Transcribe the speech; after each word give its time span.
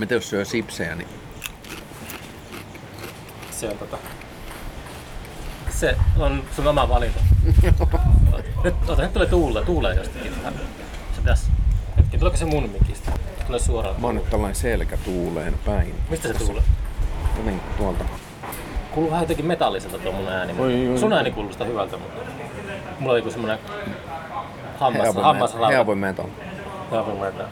Miten 0.00 0.16
jos 0.16 0.30
syö 0.30 0.44
sipsejä, 0.44 0.94
niin 0.94 1.08
Se 3.50 3.68
on 3.68 3.78
tota... 3.78 3.98
Se 5.68 5.96
on 6.18 6.42
sun 6.56 6.66
oma 6.66 6.88
valinta. 6.88 7.20
nyt, 8.64 8.74
ota, 8.88 9.02
nyt 9.02 9.12
tulee 9.12 9.28
tuule, 9.28 9.64
tuulee 9.64 9.94
jostakin. 9.94 10.32
Se 11.14 11.20
pitäisi... 11.20 11.50
Hetki, 11.96 12.18
tuleeko 12.18 12.36
se 12.36 12.44
mun 12.44 12.70
mikistä? 12.70 13.12
Tulee 13.46 13.60
suoraan. 13.60 14.00
mä 14.00 14.06
oon 14.06 14.14
nyt 14.14 14.30
tällainen 14.30 14.54
selkätuuleen 14.54 15.54
päin. 15.66 15.94
Mistä 16.10 16.28
se 16.28 16.34
tuulee? 16.34 16.62
No 17.36 17.44
niin, 17.44 17.60
tuolta. 17.78 18.04
Kuuluu 18.90 19.10
vähän 19.10 19.22
jotenkin 19.22 19.46
metalliselta 19.46 19.98
tuo 19.98 20.12
mun 20.12 20.28
ääni. 20.28 20.54
Oi, 20.58 20.88
oi. 20.88 20.98
Sun 20.98 21.12
ääni 21.12 21.30
kuulostaa 21.30 21.66
hyvältä, 21.66 21.96
mutta 21.96 22.20
mulla 22.98 23.12
on 23.12 23.18
joku 23.18 23.30
semmonen 23.30 23.58
hammas, 24.78 25.54
metal. 25.54 25.70
Heavy 25.70 25.94
metal. 25.94 26.26
Heavy 26.90 27.12
metal. 27.20 27.46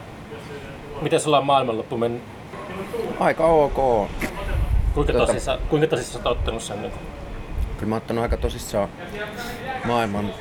Miten 1.01 1.19
sulla 1.19 1.37
on 1.37 1.45
maailmanloppu 1.45 1.97
mennyt? 1.97 2.38
Aika 3.19 3.45
ok. 3.45 4.09
Kuinka 4.93 5.13
Tota- 5.13 5.17
tosissaan, 5.27 5.59
kuinka 5.69 5.87
tosissaan 5.87 6.23
sä 6.23 6.29
oot 6.29 6.37
ottanut 6.37 6.61
sen? 6.63 6.81
Niin 6.81 6.91
Kyllä 7.77 7.89
mä 7.89 7.95
oon 7.95 8.01
ottanut 8.01 8.21
aika 8.23 8.37
tosissaan 8.37 8.89
maailman 9.85 10.33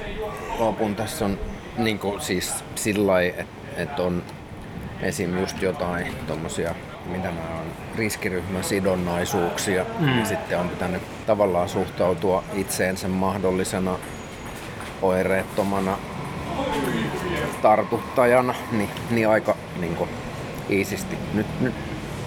lopun. 0.58 0.96
Tässä 0.96 1.24
on 1.24 1.38
niin 1.78 1.98
kuin, 1.98 2.20
siis 2.20 2.64
sillä 2.74 3.20
että 3.22 3.44
et 3.76 3.98
on 4.00 4.22
esim. 5.02 5.38
just 5.38 5.62
jotain 5.62 6.14
tommosia, 6.26 6.74
mitä 7.06 7.28
nämä 7.28 7.58
on, 7.60 7.66
riskiryhmän 7.96 8.64
sidonnaisuuksia. 8.64 9.84
Mm. 9.98 10.18
Ja 10.18 10.24
sitten 10.24 10.58
on 10.58 10.68
pitänyt 10.68 11.02
tavallaan 11.26 11.68
suhtautua 11.68 12.44
itseensä 12.54 13.08
mahdollisena 13.08 13.98
oireettomana 15.02 15.98
tartuttajana, 17.62 18.54
niin, 18.72 18.90
niin 19.10 19.28
aika 19.28 19.56
niin 19.80 19.96
kuin, 19.96 20.10
iisisti. 20.70 21.16
Nyt, 21.34 21.46
nyt 21.60 21.74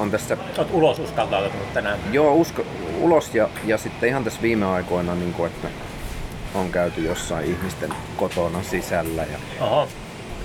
on 0.01 0.11
tässä 0.11 0.37
Oot 0.57 0.67
ulos 0.71 0.99
uskaltautunut 0.99 1.73
tänään. 1.73 1.99
Joo, 2.11 2.33
usko, 2.35 2.65
ulos 2.99 3.35
ja, 3.35 3.49
ja 3.65 3.77
sitten 3.77 4.09
ihan 4.09 4.23
tässä 4.23 4.41
viime 4.41 4.65
aikoina, 4.65 5.15
niin 5.15 5.33
kuin, 5.33 5.51
että 5.51 5.67
on 6.55 6.71
käyty 6.71 7.01
jossain 7.01 7.45
ihmisten 7.45 7.93
kotona 8.17 8.63
sisällä 8.63 9.23
ja 9.23 9.65
Oho. 9.65 9.87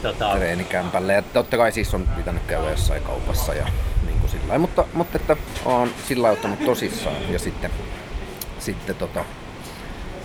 Tota, 0.03 0.33
treenikämpällä. 0.37 1.13
Ja 1.13 1.23
totta 1.23 1.57
kai 1.57 1.73
siis 1.73 1.95
on 1.95 2.09
pitänyt 2.17 2.43
käydä 2.47 2.71
jossain 2.71 3.03
kaupassa 3.03 3.55
ja 3.55 3.67
niin 4.07 4.19
kuin 4.21 4.31
sillä 4.31 4.59
mutta, 4.59 4.85
mutta 4.93 5.19
että 5.19 5.37
on 5.65 5.91
sillä 6.09 6.31
ottanut 6.31 6.65
tosissaan 6.65 7.17
ja 7.33 7.39
sitten, 7.39 7.71
sitten 8.59 8.97
tota, 8.97 9.25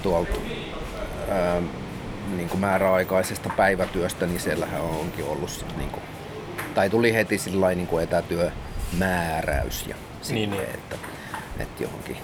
tuolta 0.04 0.40
ää, 1.30 1.62
niin 2.36 2.50
kuin 2.50 2.60
määräaikaisesta 2.60 3.50
päivätyöstä, 3.58 4.26
niin 4.26 4.40
siellähän 4.40 4.82
onkin 4.82 5.26
ollut 5.26 5.50
sit 5.50 5.78
niin 5.78 5.90
kuin, 5.90 6.04
tai 6.74 6.90
tuli 6.90 7.14
heti 7.14 7.38
sillä 7.38 7.70
niin 7.70 7.88
kuin 7.88 8.04
etätyömääräys 8.92 9.88
ja 9.88 9.96
sitten, 10.22 10.36
Niin, 10.36 10.52
niin. 10.52 10.64
Että, 10.64 10.96
että 11.60 11.84
johonkin 11.84 12.18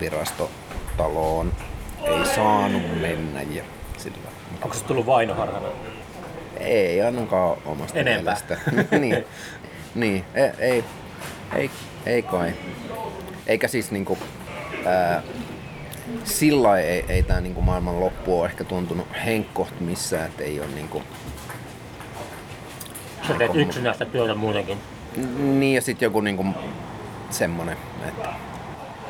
virastotaloon 0.00 1.52
ei 2.02 2.26
saanut 2.34 3.00
mennä 3.00 3.42
ja 3.42 3.64
sillä 3.96 4.16
onko 4.62 4.76
se 4.76 4.84
tullut 4.84 5.06
vainoharhana? 5.06 5.68
Ei 6.56 7.02
ainakaan 7.02 7.56
omasta 7.64 7.98
Enempää. 7.98 8.22
mielestä. 8.22 8.58
niin, 8.98 9.24
niin 9.94 10.24
ei, 10.34 10.50
ei, 10.58 10.84
ei, 11.54 11.70
ei 12.06 12.22
kai. 12.22 12.52
Eikä 13.46 13.68
siis 13.68 13.90
niinku, 13.90 14.18
ää, 14.86 15.22
sillä 16.24 16.78
ei, 16.78 17.04
ei 17.08 17.22
tämä 17.22 17.40
niinku 17.40 17.62
maailman 17.62 18.00
loppu 18.00 18.40
ole 18.40 18.48
ehkä 18.48 18.64
tuntunut 18.64 19.06
henkkoht 19.26 19.80
missään, 19.80 20.26
että 20.26 20.44
ei 20.44 20.60
ole 20.60 20.68
niinku, 20.74 21.02
Sä 23.28 23.34
teet 23.34 23.54
yksinäistä 23.54 24.04
työtä 24.04 24.34
muutenkin. 24.34 24.78
Niin 25.38 25.74
ja 25.74 25.82
sitten 25.82 26.06
joku 26.06 26.20
niinku 26.20 26.44
semmonen, 27.30 27.76
että, 28.08 28.28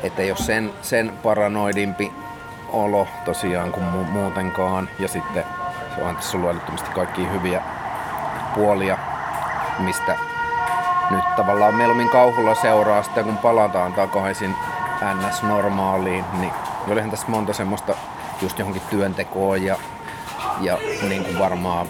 että 0.03 0.21
ole 0.21 0.37
sen, 0.37 0.73
sen 0.81 1.13
paranoidimpi 1.23 2.11
olo 2.69 3.07
tosiaan 3.25 3.71
kuin 3.71 3.85
mu- 3.85 4.11
muutenkaan. 4.11 4.89
Ja 4.99 5.07
sitten 5.07 5.43
se 5.95 6.01
on 6.01 6.15
tässä 6.15 6.37
ollut 6.37 6.63
kaikkia 6.93 7.29
hyviä 7.29 7.61
puolia, 8.55 8.97
mistä 9.79 10.17
nyt 11.09 11.35
tavallaan 11.35 11.75
mieluummin 11.75 12.09
kauhulla 12.09 12.55
seuraa 12.55 13.03
sitä, 13.03 13.23
kun 13.23 13.37
palataan 13.37 13.93
takaisin 13.93 14.55
NS-normaaliin, 15.01 16.25
niin 16.39 16.51
olihan 16.87 17.11
tässä 17.11 17.27
monta 17.27 17.53
semmoista 17.53 17.95
just 18.41 18.59
johonkin 18.59 18.81
työntekoon 18.89 19.63
ja, 19.63 19.77
ja 20.61 20.77
niin 21.09 21.23
kuin 21.23 21.39
varmaan 21.39 21.87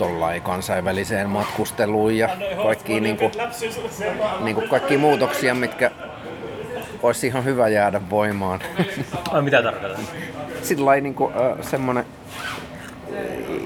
tollain 0.00 0.42
kansainväliseen 0.42 1.28
matkusteluun 1.28 2.16
ja 2.16 2.28
kaikki 2.62 3.00
niin 3.00 3.16
kuin, 3.16 3.32
niin 4.40 4.54
kuin 4.54 4.68
kaikki 4.68 4.96
muutoksia, 4.96 5.54
mitkä 5.54 5.90
olisi 7.02 7.26
ihan 7.26 7.44
hyvä 7.44 7.68
jäädä 7.68 8.00
voimaan. 8.10 8.60
Ai 9.30 9.42
mitä 9.42 9.62
tarkoitan? 9.62 10.00
Sillä 10.62 10.84
lailla 10.84 11.02
niin 11.02 11.14
kuin, 11.14 11.34
äh, 11.34 11.66
semmonen 11.66 12.04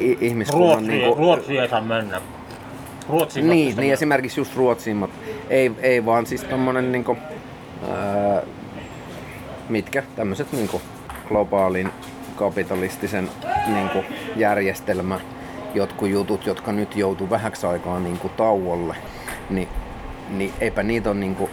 i- 0.01 0.19
ihmiskunnan... 0.21 0.69
Ruotsi, 0.69 0.89
niin 0.89 1.05
kuin, 1.05 1.19
Ruotsi 1.19 1.59
ei 1.59 1.69
saa 1.69 1.81
mennä. 1.81 2.21
Ruotsiin 3.09 3.51
niin, 3.51 3.77
niin, 3.77 3.93
esimerkiksi 3.93 4.41
just 4.41 4.57
Ruotsiin, 4.57 4.97
mutta 4.97 5.17
ei, 5.51 5.73
ei 5.83 6.07
vaan 6.07 6.27
siis 6.27 6.45
tommonen 6.45 6.93
niinku, 6.93 7.17
ää, 7.91 8.43
mitkä 9.69 10.03
tämmöiset 10.17 10.53
niinku 10.53 10.83
globaalin 11.29 11.91
kapitalistisen 12.37 13.31
niinku 13.67 14.05
järjestelmä, 14.37 15.21
jotkut 15.75 16.09
jutut, 16.09 16.47
jotka 16.47 16.73
nyt 16.73 16.97
joutuu 16.97 17.31
vähäksi 17.31 17.67
aikaa 17.67 18.01
niinku 18.01 18.29
tauolle, 18.29 18.97
niin, 19.51 19.69
niin 20.31 20.53
eipä 20.61 20.83
niitä 20.83 21.11
on 21.11 21.21
niinku, 21.21 21.51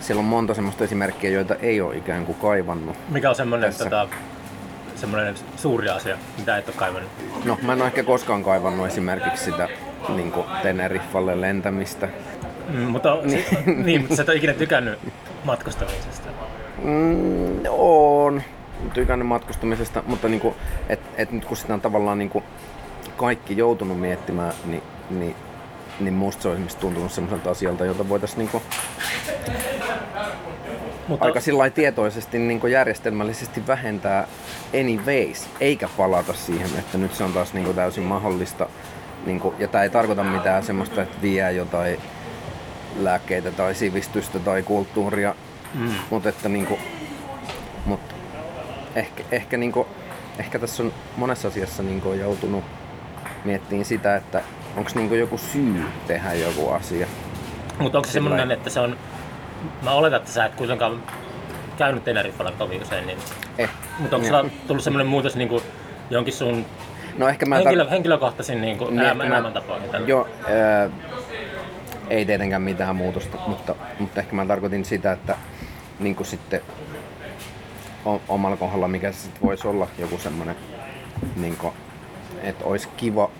siellä 0.00 0.20
on 0.20 0.26
monta 0.26 0.54
semmoista 0.54 0.84
esimerkkiä, 0.84 1.30
joita 1.30 1.54
ei 1.54 1.80
ole 1.80 1.96
ikään 1.96 2.26
kuin 2.26 2.38
kaivannut. 2.38 2.96
Mikä 3.08 3.28
on 3.28 3.34
semmoinen, 3.34 3.74
tota, 3.74 4.08
semmoinen 4.94 5.34
suuri 5.56 5.88
asia, 5.88 6.16
mitä 6.38 6.56
et 6.56 6.68
ole 6.68 6.76
kaivannut? 6.76 7.10
No, 7.44 7.58
mä 7.62 7.72
en 7.72 7.80
ole 7.80 7.86
ehkä 7.86 8.02
koskaan 8.02 8.44
kaivannut 8.44 8.86
esimerkiksi 8.86 9.44
sitä 9.44 9.68
niin 10.08 10.32
Teneriffalle 10.62 11.40
lentämistä. 11.40 12.08
Mm, 12.68 12.80
mutta, 12.80 13.18
niin. 13.22 13.44
niin, 13.86 14.00
mutta 14.00 14.16
sä 14.16 14.22
et 14.22 14.28
ole 14.28 14.36
ikinä 14.36 14.52
tykännyt 14.52 14.98
matkustamisesta. 15.44 16.28
Mm, 16.82 17.60
on 17.68 18.42
tykännyt 18.94 19.28
matkustamisesta, 19.28 20.02
mutta 20.06 20.28
niinku, 20.28 20.56
et, 20.88 21.00
et 21.16 21.30
nyt 21.30 21.44
kun 21.44 21.56
sitä 21.56 21.74
on 21.74 21.80
tavallaan 21.80 22.18
niinku 22.18 22.42
kaikki 23.20 23.56
joutunut 23.56 24.00
miettimään, 24.00 24.52
niin, 24.64 24.82
niin, 25.10 25.36
niin 26.00 26.14
musta 26.14 26.42
se 26.42 26.48
on 26.48 26.54
esimerkiksi 26.54 26.78
tuntunut 26.78 27.12
semmoiselta 27.12 27.50
asialta, 27.50 27.84
jota 27.84 28.08
voitaisiin 28.08 28.38
niinku 28.38 28.62
Mutta 31.08 31.26
aika 31.26 31.40
sillä 31.40 31.70
tietoisesti 31.70 32.38
niinku 32.38 32.66
järjestelmällisesti 32.66 33.66
vähentää 33.66 34.28
anyways, 34.80 35.48
eikä 35.60 35.88
palata 35.96 36.34
siihen, 36.34 36.70
että 36.78 36.98
nyt 36.98 37.14
se 37.14 37.24
on 37.24 37.32
taas 37.32 37.54
niinku 37.54 37.72
täysin 37.72 38.02
mahdollista. 38.02 38.68
Niinku, 39.26 39.54
ja 39.58 39.68
tämä 39.68 39.84
ei 39.84 39.90
tarkoita 39.90 40.24
mitään 40.24 40.62
semmoista, 40.62 41.02
että 41.02 41.22
vie 41.22 41.52
jotain 41.52 41.98
lääkkeitä 42.98 43.50
tai 43.50 43.74
sivistystä 43.74 44.38
tai 44.38 44.62
kulttuuria, 44.62 45.34
mm. 45.74 45.94
mutta 46.10 46.28
että 46.28 46.48
niinku, 46.48 46.78
mut 47.86 48.00
ehkä, 48.94 49.24
ehkä, 49.30 49.56
niinku, 49.56 49.86
ehkä 50.38 50.58
tässä 50.58 50.82
on 50.82 50.92
monessa 51.16 51.48
asiassa 51.48 51.82
niinku 51.82 52.12
joutunut 52.12 52.64
miettimään 53.44 53.84
sitä, 53.84 54.16
että 54.16 54.42
onko 54.76 54.90
niinku 54.94 55.14
joku 55.14 55.38
syy 55.38 55.84
tehdä 56.06 56.34
joku 56.34 56.70
asia. 56.70 57.06
Mutta 57.78 57.98
onko 57.98 58.06
se 58.06 58.12
semmoinen, 58.12 58.50
että 58.50 58.70
se 58.70 58.80
on... 58.80 58.96
Mä 59.82 59.92
oletan, 59.92 60.20
että 60.20 60.32
sä 60.32 60.44
et 60.44 60.54
kuitenkaan 60.54 61.02
käynyt 61.78 62.04
Teneriffalla 62.04 62.52
kovin 62.52 62.82
usein, 62.82 63.06
niin... 63.06 63.18
Eh. 63.58 63.70
Mutta 63.98 64.16
onko 64.16 64.28
Ja- 64.28 64.38
sulla 64.40 64.50
tullut 64.66 64.84
semmoinen 64.84 65.06
muutos 65.06 65.36
niin 65.36 65.48
kuin 65.48 65.62
jonkin 66.10 66.34
sun 66.34 66.66
No 67.18 67.28
ehkä 67.28 67.46
mä 67.46 67.56
henkilö, 67.56 67.88
henkilökohtaisiin 67.90 68.60
niin 68.60 68.78
kuin 68.78 68.90
Niin, 68.90 69.00
elämä, 69.00 69.22
ehkä 69.22 69.28
mä- 69.34 69.38
elämäntapoihin? 69.38 69.90
Joo, 70.06 70.28
ää, 70.48 70.90
ei 72.10 72.26
tietenkään 72.26 72.62
mitään 72.62 72.96
muutosta, 72.96 73.38
mutta, 73.46 73.74
mutta 73.98 74.20
ehkä 74.20 74.36
mä 74.36 74.46
tarkoitin 74.46 74.84
sitä, 74.84 75.12
että 75.12 75.36
niin 76.00 76.16
kuin 76.16 76.26
sitten 76.26 76.60
omalla 78.28 78.56
kohdalla, 78.56 78.88
mikä 78.88 79.12
se 79.12 79.18
sitten 79.18 79.42
voisi 79.42 79.68
olla 79.68 79.86
joku 79.98 80.18
semmoinen, 80.18 80.56
niin 81.36 81.56
kuin, 81.56 81.72
että 82.42 82.64
olisi 82.64 82.88
kiva 82.96 83.30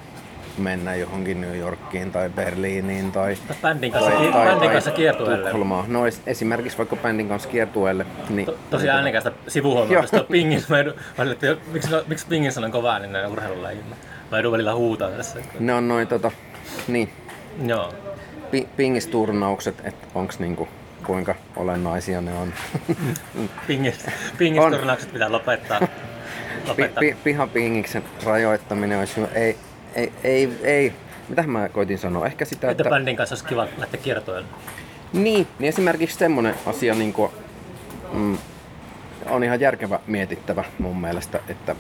mennä 0.59 0.95
johonkin 0.95 1.41
New 1.41 1.57
Yorkiin 1.59 2.13
tai 2.13 2.31
Berliiniin 2.31 3.13
tai, 3.13 3.37
Bändin 3.63 3.93
kanssa, 3.93 4.11
tai, 4.11 4.47
bändin 4.47 4.71
kanssa 4.71 4.91
kiertueelle. 4.91 5.45
Tukholmaan. 5.45 5.93
No 5.93 6.07
es- 6.07 6.21
esimerkiksi 6.27 6.79
vaikka 6.79 6.97
bändin 6.97 7.29
kanssa 7.29 7.49
kiertueelle. 7.49 8.07
Niin, 8.29 8.47
To, 8.47 8.57
tosi 8.71 8.85
niin, 8.85 8.95
äänekästä 8.95 9.33
Joo. 9.91 10.01
tästä 10.03 10.25
pingin. 10.31 10.63
Mä 10.69 10.79
edun, 10.79 10.95
että 11.33 11.57
miksi, 11.73 11.91
miksi 12.07 12.27
pingin 12.29 12.53
sanan 12.53 12.73
kovaa 12.73 12.99
niin 12.99 13.13
näin 13.13 13.27
urheilulajilla? 13.27 13.97
Mä 14.31 14.39
edun 14.39 14.53
välillä 14.53 14.75
huutaa 14.75 15.11
tässä. 15.11 15.39
Ne 15.61 15.75
on 15.75 15.89
noin 15.89 16.09
tota, 16.09 16.31
niin, 16.89 17.13
Joo. 17.67 17.93
pi- 18.51 18.69
pingisturnaukset, 18.77 19.75
että 19.85 20.07
onks 20.15 20.39
niinku, 20.39 20.69
kuinka 21.07 21.35
olennaisia 21.57 22.21
ne 22.21 22.33
on. 22.35 22.53
Pingis, 23.67 24.07
pingisturnaukset 24.39 25.13
pitää 25.13 25.33
lopettaa. 25.33 25.81
Pi- 26.77 26.91
pi- 27.01 27.17
pihapingiksen 27.25 28.03
rajoittaminen 28.25 28.99
olisi 28.99 29.17
hyvä. 29.17 29.29
Ei, 29.35 29.57
ei, 29.95 30.13
ei, 30.25 30.59
ei, 30.63 30.93
mitä 31.29 31.43
mä 31.43 31.69
koitin 31.69 31.99
sanoa? 31.99 32.27
Ehkä 32.27 32.45
sitä, 32.45 32.71
Että 32.71 32.83
että... 32.83 32.91
bändin 32.91 33.17
kanssa 33.17 33.33
olisi 33.35 33.45
kiva 33.45 33.67
lähteä 33.79 34.01
kiertoille. 34.01 34.49
Niin, 35.13 35.47
niin 35.59 35.69
esimerkiksi 35.69 36.19
semmonen 36.19 36.55
asia 36.67 36.95
niin 36.95 37.13
kuin, 37.13 37.33
mm, 38.13 38.39
on 39.27 39.45
ihan 39.45 39.61
järkevä 39.61 39.99
mietittävä 40.07 40.65
mun 40.79 41.01
mielestä, 41.01 41.41
että, 41.49 41.77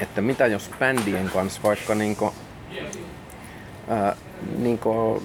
että 0.00 0.20
mitä 0.20 0.46
jos 0.46 0.70
bändien 0.78 1.30
kanssa 1.30 1.60
vaikka 1.64 1.94
niin 1.94 2.16
kuin, 2.16 2.32
ää, 3.88 4.16
niin 4.58 4.78
kuin 4.78 5.22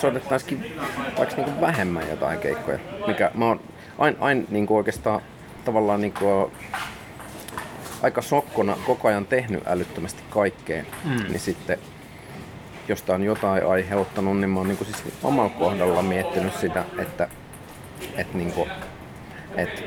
soitettaisikin 0.00 0.72
vaikka 1.18 1.36
niin 1.36 1.44
kuin 1.44 1.60
vähemmän 1.60 2.08
jotain 2.08 2.38
keikkoja, 2.38 2.78
mikä 3.06 3.30
mä 3.34 3.44
oon 3.46 3.60
aina 3.98 4.16
ain, 4.20 4.46
niin 4.50 4.66
kuin 4.66 4.78
oikeastaan 4.78 5.20
tavallaan 5.64 6.00
niin 6.00 6.12
kuin, 6.12 6.52
aika 8.06 8.22
sokkona 8.22 8.76
koko 8.86 9.08
ajan 9.08 9.26
tehnyt 9.26 9.62
älyttömästi 9.66 10.22
kaikkea, 10.30 10.84
mm. 11.04 11.22
niin 11.28 11.40
sitten 11.40 11.78
jos 12.88 13.02
tää 13.02 13.14
on 13.14 13.24
jotain 13.24 13.66
aiheuttanut, 13.66 14.38
niin 14.38 14.50
mä 14.50 14.60
oon 14.60 14.68
niinku 14.68 14.84
siis 14.84 15.04
omalla 15.22 15.50
kohdalla 15.50 16.02
miettinyt 16.02 16.54
sitä, 16.54 16.84
että 16.98 17.28
et 18.16 18.34
niinku, 18.34 18.68
et, 19.56 19.84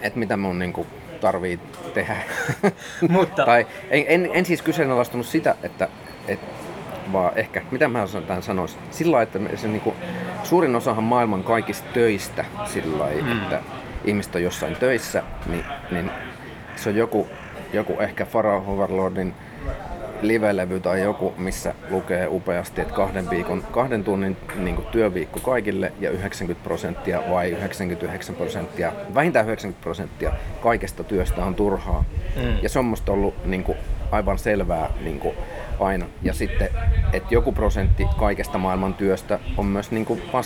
et 0.00 0.16
mitä 0.16 0.36
mun 0.36 0.58
niinku 0.58 0.86
tarvii 1.20 1.60
tehdä. 1.94 2.16
Mutta- 3.08 3.44
tai 3.44 3.66
en, 3.90 4.04
en, 4.08 4.30
en, 4.32 4.46
siis 4.46 4.62
kyseenalaistanut 4.62 5.26
sitä, 5.26 5.54
että 5.62 5.88
et, 6.28 6.40
vaan 7.12 7.32
ehkä, 7.36 7.62
mitä 7.70 7.88
mä 7.88 8.06
tämän 8.26 8.42
sanoisin, 8.42 8.80
sillä 8.90 9.16
lailla, 9.16 9.30
että 9.36 9.56
se 9.56 9.68
niinku, 9.68 9.94
suurin 10.42 10.76
osahan 10.76 11.04
maailman 11.04 11.44
kaikista 11.44 11.88
töistä 11.94 12.44
sillä 12.64 12.98
lailla, 12.98 13.34
mm. 13.34 13.42
että 13.42 13.60
ihmiset 14.04 14.34
on 14.34 14.42
jossain 14.42 14.76
töissä, 14.76 15.22
niin, 15.46 15.64
niin 15.90 16.10
se 16.76 16.88
on 16.88 16.96
joku, 16.96 17.28
joku 17.72 17.96
ehkä 18.00 18.26
Pharaoh 18.26 18.68
Overlordin 18.68 19.34
live-levy 20.22 20.80
tai 20.80 21.02
joku, 21.02 21.34
missä 21.38 21.74
lukee 21.90 22.26
upeasti, 22.28 22.80
että 22.80 22.94
kahden, 22.94 23.30
viikon, 23.30 23.64
kahden 23.70 24.04
tunnin 24.04 24.36
niin 24.56 24.76
kuin 24.76 24.86
työviikko 24.86 25.40
kaikille 25.40 25.92
ja 26.00 26.10
90 26.10 26.64
prosenttia 26.64 27.22
vai 27.30 27.50
99 27.50 28.34
prosenttia, 28.34 28.92
vähintään 29.14 29.46
90 29.46 29.82
prosenttia 29.82 30.32
kaikesta 30.62 31.04
työstä 31.04 31.44
on 31.44 31.54
turhaa. 31.54 32.04
Mm. 32.36 32.58
Ja 32.62 32.68
se 32.68 32.78
on 32.78 32.84
musta 32.84 33.12
ollut 33.12 33.46
niin 33.46 33.64
kuin, 33.64 33.78
aivan 34.10 34.38
selvää 34.38 34.90
niin 35.00 35.18
kuin, 35.18 35.34
aina. 35.80 36.06
Ja 36.22 36.34
sitten, 36.34 36.68
että 37.12 37.34
joku 37.34 37.52
prosentti 37.52 38.06
kaikesta 38.18 38.58
maailman 38.58 38.94
työstä 38.94 39.38
on 39.56 39.66
myös 39.66 39.90
niin 39.90 40.04
kuin, 40.04 40.22
vaan 40.32 40.44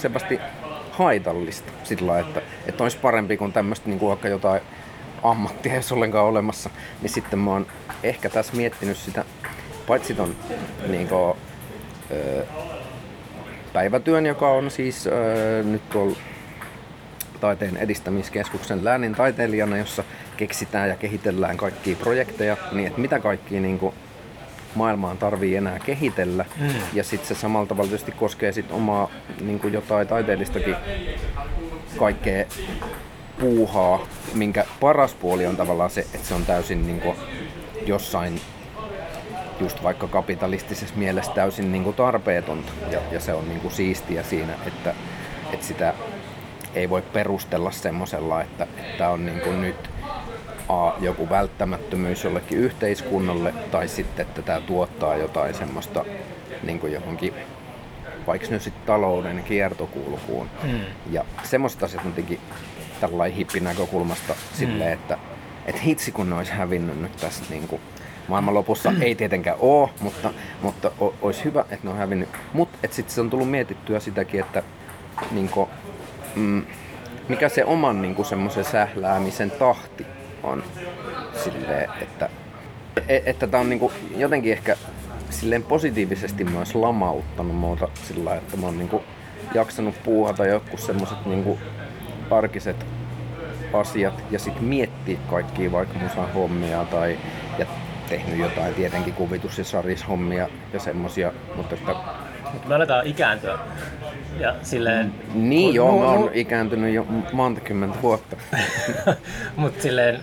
haitallista 0.91 1.73
sillä 1.85 2.19
että, 2.19 2.43
että 2.67 2.83
olisi 2.83 2.99
parempi 2.99 3.37
kuin 3.37 3.53
tämmöistä 3.53 3.89
niin 3.89 3.99
kuin 3.99 4.09
vaikka 4.09 4.29
jotain 4.29 4.61
ammattia 5.31 5.75
ei 5.75 5.81
ollenkaan 5.93 6.27
olemassa, 6.27 6.71
niin 7.03 7.11
sitten 7.11 7.39
mä 7.39 7.51
oon 7.51 7.67
ehkä 8.03 8.29
tässä 8.29 8.57
miettinyt 8.57 8.97
sitä, 8.97 9.25
paitsi 9.87 10.15
ton 10.15 10.37
niin 10.89 11.09
kuin, 11.09 11.37
ö, 12.11 12.45
päivätyön, 13.73 14.27
joka 14.27 14.51
on 14.51 14.71
siis 14.71 15.07
ö, 15.07 15.11
nyt 15.65 15.91
tuolla 15.91 16.17
taiteen 17.41 17.77
edistämiskeskuksen 17.77 18.85
läänin 18.85 19.15
taiteilijana, 19.15 19.79
jossa 19.79 20.05
keksitään 20.37 20.89
ja 20.89 20.97
kehitellään 20.97 21.57
kaikkia 21.57 21.97
projekteja, 21.97 22.57
niin 22.73 22.87
että 22.87 23.01
mitä 23.01 23.19
kaikkia 23.19 23.61
niin 23.61 23.79
kuin, 23.79 23.95
maailmaan 24.75 25.19
tarvii 25.19 25.57
enää 25.57 25.79
kehitellä. 25.79 26.45
Mm. 26.61 26.69
Ja 26.93 27.05
sitten 27.05 27.29
se 27.29 27.41
samalla 27.41 27.67
tavalla 27.67 27.89
tietysti 27.89 28.13
koskee 28.13 28.53
sit 28.53 28.71
omaa 28.71 29.11
niin 29.41 29.61
kuin 29.61 29.73
jotain 29.73 30.09
taiteellistakin 30.09 30.77
kaikkea 31.99 32.45
puuhaa, 33.41 34.07
minkä 34.35 34.65
paras 34.81 35.15
puoli 35.15 35.47
on 35.47 35.57
tavallaan 35.57 35.91
se, 35.91 36.01
että 36.01 36.29
se 36.29 36.35
on 36.35 36.47
täysin 36.47 36.87
niin 36.87 37.01
kuin 37.01 37.17
jossain 37.87 38.41
just 39.61 39.83
vaikka 39.83 40.09
kapitalistisessa 40.09 40.95
mielessä 40.97 41.33
täysin 41.33 41.73
niin 41.73 41.85
kuin 41.85 41.97
tarpeetonta. 41.97 42.73
Ja, 42.91 43.01
ja 43.11 43.21
se 43.21 43.35
on 43.35 43.49
niin 43.49 43.61
kuin 43.61 43.73
siistiä 43.73 44.23
siinä, 44.23 44.55
että, 44.67 44.95
että 45.53 45.67
sitä 45.67 45.95
ei 46.75 46.91
voi 46.91 47.03
perustella 47.03 47.71
semmoisella, 47.71 48.41
että, 48.41 48.67
että 48.79 49.09
on 49.09 49.27
niin 49.27 49.41
kuin 49.41 49.61
nyt 49.61 49.91
A, 50.69 50.93
joku 51.01 51.29
välttämättömyys 51.29 52.25
jollekin 52.25 52.59
yhteiskunnalle, 52.59 53.55
tai 53.71 53.89
sitten, 53.89 54.27
että 54.27 54.43
tämä 54.43 54.61
tuottaa 54.61 55.17
jotain 55.17 55.55
semmoista 55.55 56.05
niin 56.63 56.81
kuin 56.81 56.93
johonkin 56.93 57.35
vaikka 58.27 58.49
nyt 58.51 58.63
sitten 58.63 58.87
talouden 58.87 59.45
kiertokulkuun. 59.45 60.51
Mm. 60.63 60.81
Ja 61.11 61.25
semmoista 61.43 61.87
asiat 61.87 62.05
on 62.05 62.11
jotenkin 62.11 62.41
tällainen 63.01 63.37
hippinäkökulmasta 63.37 64.33
mm. 64.33 64.39
silleen, 64.53 64.93
että 64.93 65.19
et 65.67 65.85
hitsi 65.85 66.13
kun 66.13 66.31
ne 66.31 66.37
olisi 66.37 66.53
hävinnyt 66.53 67.01
nyt 67.01 67.17
tässä 67.17 67.45
niin 67.51 67.69
kuin 67.69 67.81
maailmanlopussa. 68.29 68.93
Ei 69.01 69.15
tietenkään 69.15 69.57
oo, 69.61 69.91
mutta, 70.01 70.31
mutta 70.63 70.91
o, 71.01 71.15
olisi 71.23 71.45
hyvä, 71.45 71.61
että 71.61 71.79
ne 71.83 71.91
on 71.91 71.97
hävinnyt. 71.97 72.29
Mutta 72.53 72.79
sitten 72.91 73.15
se 73.15 73.21
on 73.21 73.31
tullut 73.31 73.51
mietittyä 73.51 74.01
sitäkin, 74.01 74.41
että 74.41 74.63
niin 75.31 75.49
kuin, 75.49 75.71
mm, 76.37 76.65
mikä 77.29 77.49
se 77.49 77.65
oman 77.65 78.03
niin 78.03 78.15
kuin 78.15 78.27
semmoisen 78.27 78.65
sähläämisen 78.65 79.51
tahti 79.51 80.07
on. 80.43 80.65
Silleen, 81.45 81.91
että 82.01 82.29
e- 83.09 83.23
että 83.27 83.47
tämä 83.47 83.61
on 83.61 83.69
niinku 83.69 83.93
jotenkin 84.17 84.53
ehkä 84.53 84.77
silleen 85.31 85.63
positiivisesti 85.63 86.45
myös 86.45 86.75
lamauttanut 86.75 87.57
muuta 87.57 87.89
sillä 88.05 88.25
lailla, 88.25 88.43
että 88.43 88.57
mä 88.57 88.67
oon 88.67 88.79
niinku 88.79 89.03
jaksanut 89.55 90.03
puuhata 90.05 90.47
jotkut 90.47 90.81
semmoset 90.81 91.27
niinku 91.27 91.59
arkiset 92.31 92.87
asiat 93.73 94.25
ja 94.31 94.39
sitten 94.39 94.65
miettiä 94.65 95.19
kaikkia 95.31 95.73
vaikka 95.73 95.99
musan 95.99 96.33
hommia 96.33 96.85
tai 96.85 97.19
ja 97.59 97.67
tehnyt 98.09 98.39
jotain 98.39 98.75
tietenkin 98.75 99.15
kuvitus- 99.15 99.59
ja 99.59 99.65
sarishommia 99.65 100.49
ja 100.73 100.81
semmosia, 100.81 101.33
mutta 101.57 101.75
että 101.75 101.95
Mutta 102.53 102.69
me 102.69 102.75
aletaan 102.75 103.07
ikääntyä. 103.07 103.59
Ja 104.41 104.55
silleen... 104.63 105.15
niin 105.35 105.69
kun 105.69 105.75
joo, 105.75 105.93
nu- 105.93 105.99
mä 105.99 106.11
oon 106.11 106.31
ikääntynyt 106.35 106.95
jo 106.95 107.07
monta 107.33 107.61
kymmentä 107.61 108.03
vuotta. 108.03 108.37
Mutta 109.57 109.83
silleen 109.83 110.21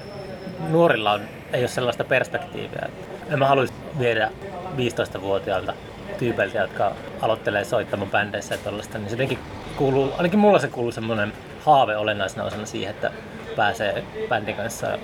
nuorilla 0.70 1.12
on, 1.12 1.22
ei 1.54 1.62
ole 1.62 1.68
sellaista 1.68 2.04
perspektiiviä. 2.04 2.82
että 2.86 3.34
En 3.34 3.40
mä 3.40 3.48
haluaisi 3.48 3.74
viedä 4.00 4.32
15-vuotiailta 4.78 5.74
tyypeiltä, 6.20 6.58
jotka 6.60 6.92
aloittelee 7.22 7.64
soittamaan 7.64 8.12
bändeissä 8.12 8.56
ja 8.56 8.60
tollaista, 8.64 8.98
niin 8.98 9.10
se 9.10 9.14
jotenkin 9.14 9.40
kuuluu, 9.76 10.14
ainakin 10.18 10.40
mulla 10.40 10.60
se 10.60 10.68
kuuluu 10.68 10.92
semmoinen 10.92 11.34
haave 11.65 11.98
olennaisena 11.98 12.44
osana 12.44 12.65
siihen, 12.65 12.92
että 12.92 13.12
pääsee 13.56 14.04
bändin 14.30 14.56
kanssa 14.56 14.98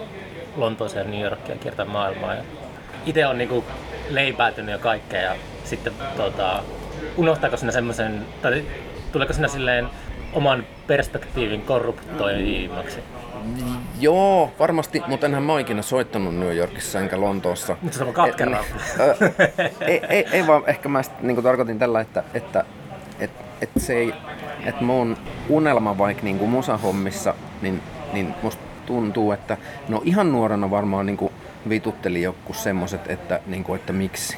Lontooseen 0.55 1.05
ja 1.05 1.11
New 1.11 1.21
Yorkia 1.21 1.55
ja 1.55 1.59
kiertää 1.59 1.85
maailmaa. 1.85 2.33
Ja 2.33 2.43
itse 3.05 3.27
on 3.27 3.37
niinku 3.37 3.65
leipäätynyt 4.09 4.71
jo 4.71 4.79
kaikkea 4.79 5.21
ja 5.21 5.35
sitten 5.63 5.93
tota, 6.17 6.63
unohtaako 7.17 7.57
sinä 7.57 7.71
semmoisen, 7.71 8.25
tai 8.41 8.63
tuleeko 9.11 9.33
sinä 9.33 9.47
silleen 9.47 9.89
oman 10.33 10.63
perspektiivin 10.87 11.61
korruptoimaksi? 11.61 12.99
Joo, 13.99 14.51
varmasti, 14.59 15.01
mutta 15.07 15.25
enhän 15.25 15.43
mä 15.43 15.51
oon 15.51 15.61
ikinä 15.61 15.81
soittanut 15.81 16.35
New 16.35 16.55
Yorkissa 16.55 16.99
enkä 16.99 17.21
Lontoossa. 17.21 17.77
Nyt 17.81 17.93
se 17.93 18.03
on 18.03 18.13
katkeraa. 18.13 18.63
Ö, 18.99 19.31
ei, 19.81 20.01
ei, 20.09 20.25
ei 20.31 20.47
vaan, 20.47 20.63
ehkä 20.67 20.89
mä 20.89 21.03
sit, 21.03 21.21
niin 21.21 21.43
tarkoitin 21.43 21.79
tällä, 21.79 22.01
että, 22.01 22.23
että 22.33 22.65
et, 23.19 23.31
et 23.61 23.69
se 23.77 23.93
ei, 23.93 24.13
että 24.65 24.83
mun 24.83 25.17
unelma 25.49 25.97
vaikka 25.97 26.23
niin 26.23 26.39
kuin 26.39 26.51
musahommissa, 26.51 27.33
niin, 27.61 27.81
niin 28.13 28.33
musta 28.43 28.63
tuntuu, 28.85 29.31
että 29.31 29.57
no 29.89 30.01
ihan 30.05 30.31
nuorena 30.31 30.69
varmaan 30.71 31.05
niin 31.05 31.17
kuin 31.17 31.33
vitutteli 31.69 32.21
joku 32.21 32.53
semmoset, 32.53 33.01
että, 33.11 33.39
niin 33.47 33.63
kuin, 33.63 33.79
että 33.79 33.93
miksi, 33.93 34.37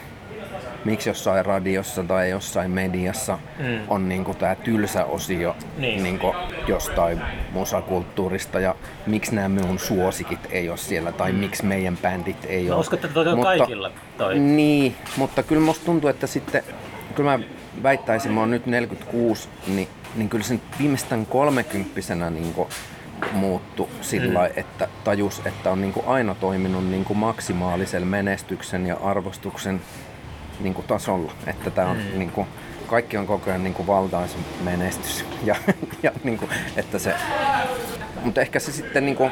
miksi 0.85 1.09
jossain 1.09 1.45
radiossa 1.45 2.03
tai 2.03 2.29
jossain 2.29 2.71
mediassa 2.71 3.39
Mm. 3.59 3.65
mm. 3.65 3.79
on 3.87 4.09
niin 4.09 4.23
kuin 4.23 4.37
tämä 4.37 4.55
tylsä 4.55 5.05
osio 5.05 5.55
Niin. 5.77 6.03
niin 6.03 6.19
kuin 6.19 6.33
jostain 6.67 7.21
musakulttuurista 7.51 8.59
ja 8.59 8.75
miksi 9.07 9.35
nämä 9.35 9.49
minun 9.49 9.79
suosikit 9.79 10.39
ei 10.51 10.69
ole 10.69 10.77
siellä 10.77 11.11
tai 11.11 11.31
miksi 11.31 11.65
meidän 11.65 11.97
bändit 11.97 12.45
ei 12.45 12.65
Mä 12.67 12.73
ole. 12.73 12.79
uskon, 12.79 12.97
että 12.99 13.07
toi 13.07 13.27
on 13.27 13.41
kaikilla 13.41 13.91
toi. 14.17 14.39
Niin, 14.39 14.95
mutta 15.17 15.43
kyllä 15.43 15.61
musta 15.61 15.85
tuntuu, 15.85 16.09
että 16.09 16.27
sitten, 16.27 16.63
kyllä 17.15 17.37
mä 17.37 17.43
väittäisin, 17.83 18.31
mä 18.31 18.39
oon 18.39 18.51
nyt 18.51 18.65
46, 18.65 19.49
niin, 19.67 19.87
niin 20.15 20.29
kyllä 20.29 20.43
sen 20.43 20.61
viimeistään 20.79 21.25
kolmekymppisenä 21.25 22.29
niin 22.29 22.55
muuttu 23.31 23.89
sillä 24.01 24.39
mm. 24.39 24.53
että 24.55 24.87
tajus, 25.03 25.41
että 25.45 25.71
on 25.71 25.81
niin 25.81 25.93
aina 26.05 26.35
toiminut 26.35 26.89
niin 26.89 27.05
maksimaalisella 27.13 28.05
menestyksen 28.05 28.87
ja 28.87 28.95
arvostuksen 28.95 29.81
niin 30.59 30.75
tasolla. 30.87 31.31
Että 31.47 31.71
tää 31.71 31.87
on 31.87 31.97
mm. 31.97 32.19
niin 32.19 32.31
kuin, 32.31 32.47
kaikki 32.87 33.17
on 33.17 33.27
koko 33.27 33.49
ajan 33.49 33.63
niin 33.63 33.73
kuin 33.73 33.87
valtaisen 33.87 34.45
menestys. 34.63 35.25
Ja, 35.43 35.55
ja 36.03 36.11
niin 36.23 36.37
kuin, 36.37 36.51
että 36.75 36.99
se, 36.99 37.15
mutta 38.23 38.41
ehkä 38.41 38.59
se 38.59 38.71
sitten 38.71 39.05
niin 39.05 39.15
kuin, 39.15 39.31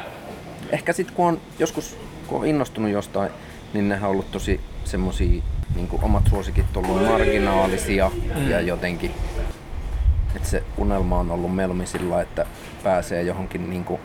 ehkä 0.69 0.93
sitten 0.93 1.15
kun 1.15 1.27
on 1.27 1.41
joskus 1.59 1.98
kun 2.27 2.39
on 2.39 2.48
innostunut 2.48 2.91
jostain, 2.91 3.31
niin 3.74 3.89
nehän 3.89 4.09
on 4.09 4.12
ollut 4.12 4.31
tosi 4.31 4.62
semmosia 4.83 5.41
niin 5.75 5.88
kuin 5.88 6.03
omat 6.03 6.27
suosikit 6.29 6.77
on 6.77 6.86
ollut 6.86 7.07
marginaalisia 7.07 8.12
mm. 8.36 8.50
ja 8.50 8.62
jotenkin 8.62 9.12
että 10.36 10.50
se 10.50 10.63
unelma 10.77 11.19
on 11.19 11.31
ollut 11.31 11.55
melmi 11.55 11.86
sillä, 11.86 12.21
että 12.21 12.45
pääsee 12.83 13.24
johonkin 13.24 13.69
niin 13.69 13.83
kuin 13.83 14.01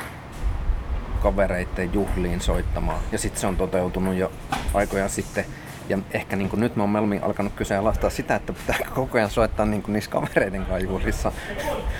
kavereitten 1.23 1.95
juhliin 1.95 2.41
soittamaan. 2.41 3.01
Ja 3.13 3.19
sitten 3.19 3.41
se 3.41 3.47
on 3.47 3.57
toteutunut 3.57 4.15
jo 4.15 4.33
aikoja 4.75 5.09
sitten 5.09 5.45
Ja 5.89 5.99
ehkä 6.11 6.37
niin 6.37 6.49
kuin 6.49 6.61
nyt 6.61 6.77
mä 6.77 6.83
oon 6.83 6.91
mieluummin 6.91 7.25
alkanut 7.25 7.53
kyseenalaistaa 7.53 8.11
sitä, 8.11 8.35
että 8.35 8.53
pitää 8.53 8.77
koko 8.95 9.19
ajan 9.19 9.31
soittaa 9.31 9.67
niin 9.67 9.83
kuin 9.83 9.93
niissä 9.93 10.11
kavereiden 10.11 10.67
kanssa 10.67 10.89
juhlissa. 10.89 11.33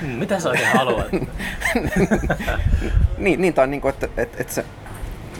Hmm, 0.01 0.11
mitä 0.11 0.41
sä 0.41 0.49
oikein 0.49 0.69
haluat? 0.69 1.07
niin, 3.19 3.41
niin, 3.41 3.55
tai 3.55 3.67
niin 3.67 3.81
kuin, 3.81 3.95
että, 3.95 4.09
että, 4.17 4.39
että 4.41 4.55
se, 4.55 4.65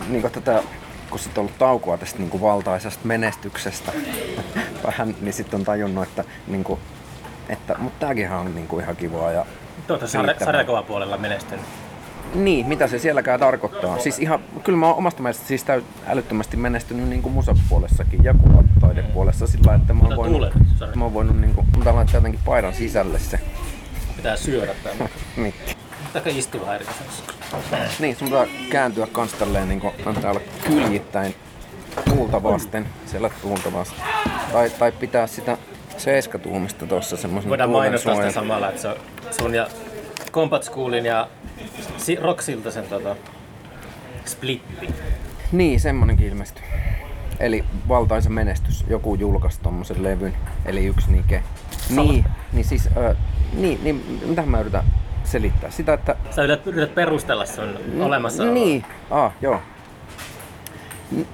niin 0.09 0.21
kuin, 0.21 0.27
että 0.27 0.41
tämä, 0.41 0.63
kun 1.11 1.19
sitten 1.19 1.41
on 1.41 1.47
ollut 1.47 1.59
taukoa 1.59 1.99
tästä 1.99 2.19
niin 2.19 2.31
kuin 2.31 2.41
valtaisesta 2.41 3.07
menestyksestä 3.07 3.93
vähän, 4.87 5.15
niin 5.21 5.33
sitten 5.33 5.61
on 5.61 5.65
tajunnut, 5.65 6.09
että, 6.09 6.25
niin 6.47 6.65
kuin, 6.65 6.81
että 7.49 7.75
mutta 7.79 8.01
tämäkin 8.01 8.31
on 8.31 8.55
niin 8.55 8.69
kuin 8.69 8.83
ihan 8.85 8.97
kivaa. 8.97 9.33
Ja 9.33 9.47
Tuota 9.87 10.07
sarjakova 10.45 10.83
puolella 10.83 11.19
menestynyt. 11.19 11.65
Niin, 12.35 12.67
mitä 12.67 12.87
se 12.87 12.99
sielläkään 12.99 13.41
tarkoittaa. 13.41 13.99
Siis 13.99 14.19
ihan, 14.19 14.41
kyllä 14.65 14.79
mä 14.79 14.87
oon 14.87 14.97
omasta 14.97 15.23
mielestä 15.23 15.47
siis 15.47 15.65
täy, 15.65 15.83
älyttömästi 16.07 16.57
menestynyt 16.57 17.09
niin 17.09 17.23
kuin 17.23 17.33
musapuolessakin 17.33 18.25
ja 18.25 18.35
kuvataidepuolessa 18.35 19.47
sillä, 19.47 19.75
että 19.75 19.95
mä 19.95 20.05
oon 20.05 20.17
voinut, 20.17 20.55
mä 20.95 21.05
oon 21.05 21.15
voinut 21.15 21.41
niin 21.41 21.55
kuin, 21.55 21.67
mä 21.85 21.95
laittaa 21.95 22.17
jotenkin 22.17 22.41
paidan 22.45 22.75
sisälle 22.75 23.19
se. 23.19 23.41
Pitää 24.17 24.37
syödä 24.37 24.75
tämä. 24.83 25.09
Mikki. 25.37 25.77
Taka 26.13 26.31
istua 26.31 26.67
Niin, 27.99 28.17
sun 28.17 28.29
pitää 28.29 28.47
kääntyä 28.71 29.07
kans 29.13 29.33
tälleen 29.33 29.69
niin 29.69 29.81
kuin, 29.81 29.95
on 30.07 30.15
täällä 30.15 30.41
kyljittäin 30.67 31.35
tuulta 32.09 32.43
vasten, 32.43 32.87
siellä 33.07 33.31
tuulta 33.43 33.73
vasten. 33.73 34.05
Tai, 34.53 34.71
tai 34.71 34.93
pitää 34.93 35.27
sitä 35.27 35.59
seiskatuumista 35.97 36.87
tuossa 36.87 37.17
semmoisen 37.17 37.49
Voidaan 37.51 37.71
mainostaa 37.71 38.15
sitä 38.15 38.31
samalla, 38.31 38.69
että 38.69 38.81
se 38.83 38.89
on 38.89 38.97
sun 39.31 39.55
ja 39.55 39.67
Combat 40.33 40.63
Schoolin 40.63 41.05
ja 41.07 41.29
Rocksilta 42.23 42.71
sen 42.71 42.85
tota, 42.85 43.17
splitti. 44.25 44.95
Niin, 45.53 45.81
semmonenkin 45.81 46.27
ilmestyi. 46.29 46.65
Eli 47.41 47.65
valtaisa 47.89 48.31
menestys. 48.31 48.85
Joku 48.89 49.15
julkaisi 49.15 49.61
tommosen 49.61 50.03
levyn. 50.03 50.37
Eli 50.67 50.85
yksi 50.87 51.13
Nike. 51.13 51.43
Niin, 51.91 52.25
niin 52.53 52.65
siis, 52.65 52.87
äh, 52.87 53.17
niin, 53.53 53.81
niin, 53.85 54.21
mitä 54.27 54.43
mä 54.43 54.61
yritän 54.61 54.85
selittää? 55.25 55.71
Sitä, 55.71 55.93
että... 55.93 56.17
Sä 56.31 56.43
yrität, 56.45 56.67
yrität 56.67 56.95
perustella 56.95 57.47
sun 57.47 57.79
n- 57.95 58.03
olemassa 58.03 58.45
Niin, 58.45 58.85
ah, 59.11 59.33
joo. 59.41 59.61
N- 61.17 61.27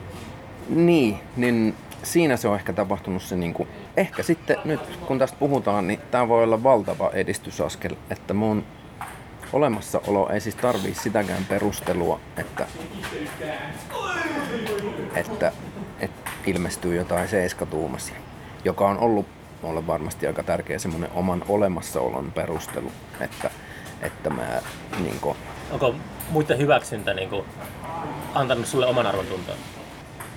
niin, 0.68 1.18
niin 1.36 1.74
siinä 2.02 2.36
se 2.36 2.48
on 2.48 2.54
ehkä 2.56 2.72
tapahtunut 2.72 3.22
se 3.22 3.36
niin 3.36 3.54
kuin, 3.54 3.68
ehkä 4.00 4.22
sitten 4.22 4.56
nyt 4.64 4.80
kun 5.06 5.18
tästä 5.18 5.36
puhutaan, 5.38 5.86
niin 5.86 6.00
tämä 6.10 6.28
voi 6.28 6.44
olla 6.44 6.62
valtava 6.62 7.10
edistysaskel, 7.12 7.96
että 8.10 8.34
mun 8.34 8.64
olemassaolo 9.52 10.28
ei 10.28 10.40
siis 10.40 10.54
tarvii 10.54 10.94
sitäkään 10.94 11.44
perustelua, 11.44 12.20
että, 12.36 12.66
että, 15.14 15.52
että 16.00 16.30
ilmestyy 16.46 16.96
jotain 16.96 17.28
seiskatuumasia, 17.28 18.16
joka 18.64 18.88
on 18.88 18.98
ollut 18.98 19.26
mulle 19.62 19.86
varmasti 19.86 20.26
aika 20.26 20.42
tärkeä 20.42 20.78
semmoinen 20.78 21.10
oman 21.14 21.44
olemassaolon 21.48 22.32
perustelu, 22.32 22.92
että, 23.20 23.50
että 24.02 24.30
mä 24.30 24.62
niin 24.98 25.20
kuin, 25.20 25.36
Onko 25.70 25.94
muiden 26.30 26.58
hyväksyntä 26.58 27.14
niin 27.14 27.28
kuin, 27.28 27.44
antanut 28.34 28.66
sulle 28.66 28.86
oman 28.86 29.06
arvon 29.06 29.26
tuntoon? 29.26 29.58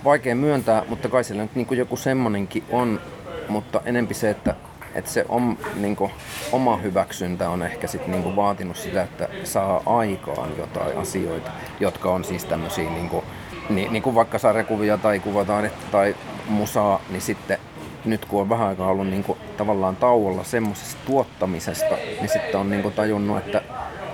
Vaikea 0.03 0.35
myöntää, 0.35 0.83
mutta 0.87 1.09
kai 1.09 1.23
siellä 1.23 1.43
nyt 1.43 1.55
niin 1.55 1.77
joku 1.77 1.97
semmonenkin 1.97 2.63
on, 2.69 3.01
mutta 3.49 3.81
enempi 3.85 4.13
se, 4.13 4.29
että 4.29 4.55
että 4.95 5.11
se 5.11 5.25
om, 5.29 5.57
niin 5.75 5.95
kuin, 5.95 6.11
oma 6.51 6.77
hyväksyntä 6.77 7.49
on 7.49 7.63
ehkä 7.63 7.87
sit, 7.87 8.07
niin 8.07 8.23
kuin, 8.23 8.35
vaatinut 8.35 8.77
sitä, 8.77 9.03
että 9.03 9.27
saa 9.43 9.81
aikaan 9.85 10.49
jotain 10.57 10.97
asioita, 10.97 11.51
jotka 11.79 12.11
on 12.11 12.23
siis 12.23 12.45
tämmöisiä 12.45 12.89
niin 12.89 13.09
kuin, 13.09 13.25
niin, 13.69 13.93
niin 13.93 14.03
kuin 14.03 14.15
vaikka 14.15 14.37
sarjakuvia 14.37 14.97
tai 14.97 15.19
kuvataan 15.19 15.69
tai 15.91 16.15
musaa, 16.47 17.01
niin 17.09 17.21
sitten 17.21 17.57
nyt 18.05 18.25
kun 18.25 18.41
on 18.41 18.49
vähän 18.49 18.67
aikaa 18.67 18.89
ollut 18.89 19.07
niin 19.07 19.23
kuin, 19.23 19.39
tavallaan 19.57 19.95
tauolla 19.95 20.43
semmoisesta 20.43 21.01
tuottamisesta, 21.05 21.95
niin 22.19 22.29
sitten 22.29 22.59
on 22.59 22.69
niin 22.69 22.81
kuin, 22.81 22.93
tajunnut, 22.93 23.37
että, 23.37 23.61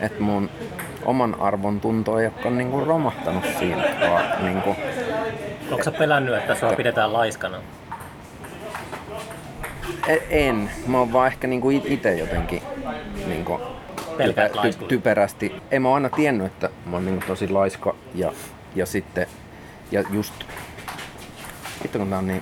että 0.01 0.21
mun 0.21 0.49
oman 1.05 1.41
arvon 1.41 1.79
tunto 1.79 2.19
ei 2.19 2.25
olekaan 2.25 2.57
niin 2.57 2.71
kuin, 2.71 2.87
romahtanut 2.87 3.45
siinä, 3.59 3.83
vaan 4.09 4.45
niin 4.45 4.61
kuin, 4.61 4.77
Onko 5.71 5.83
sä 5.83 5.91
pelännyt, 5.91 6.35
että 6.35 6.55
sua 6.55 6.73
pidetään 6.73 7.13
laiskana? 7.13 7.57
E- 10.09 10.47
en. 10.47 10.71
Mä 10.87 10.97
oon 10.97 11.13
vaan 11.13 11.27
ehkä 11.27 11.47
niinku 11.47 11.69
itse 11.69 12.15
jotenkin 12.15 12.61
niinku 13.27 13.59
Pelkäät 14.17 14.51
ty- 14.51 14.85
typerästi. 14.87 15.55
En 15.71 15.81
mä 15.81 15.87
oon 15.87 15.95
aina 15.95 16.09
tiennyt, 16.09 16.47
että 16.47 16.69
mä 16.85 16.95
oon 16.95 17.05
niinku 17.05 17.25
tosi 17.27 17.49
laiska 17.49 17.95
ja, 18.15 18.31
ja 18.75 18.85
sitten 18.85 19.27
ja 19.91 20.03
just 20.11 20.33
vittu 21.83 21.99
kun 21.99 22.09
tää 22.09 22.19
on 22.19 22.27
niin 22.27 22.41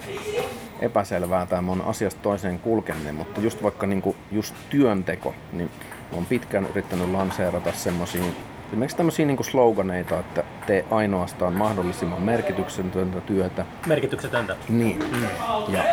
epäselvää 0.79 1.45
tää 1.45 1.61
mun 1.61 1.81
asiasta 1.81 2.21
toiseen 2.21 2.59
kulkeminen, 2.59 3.15
mutta 3.15 3.41
just 3.41 3.63
vaikka 3.63 3.87
niinku 3.87 4.15
just 4.31 4.55
työnteko, 4.69 5.35
niin 5.51 5.69
mä 6.11 6.15
oon 6.15 6.25
pitkään 6.25 6.67
yrittänyt 6.69 7.11
lanseerata 7.11 7.71
semmosia 7.71 8.23
Esimerkiksi 8.67 8.97
tämmöisiä 8.97 9.25
niin 9.25 9.43
sloganeita, 9.43 10.19
että 10.19 10.43
tee 10.65 10.85
ainoastaan 10.91 11.53
mahdollisimman 11.53 12.21
merkityksetöntä 12.21 13.21
työtä. 13.21 13.65
Merkityksetöntä? 13.85 14.55
Niin. 14.69 14.99
Mm. 14.99 15.27
Ja 15.73 15.83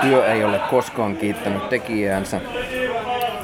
työ 0.00 0.32
ei 0.32 0.44
ole 0.44 0.60
koskaan 0.70 1.16
kiittänyt 1.16 1.68
tekijäänsä. 1.68 2.40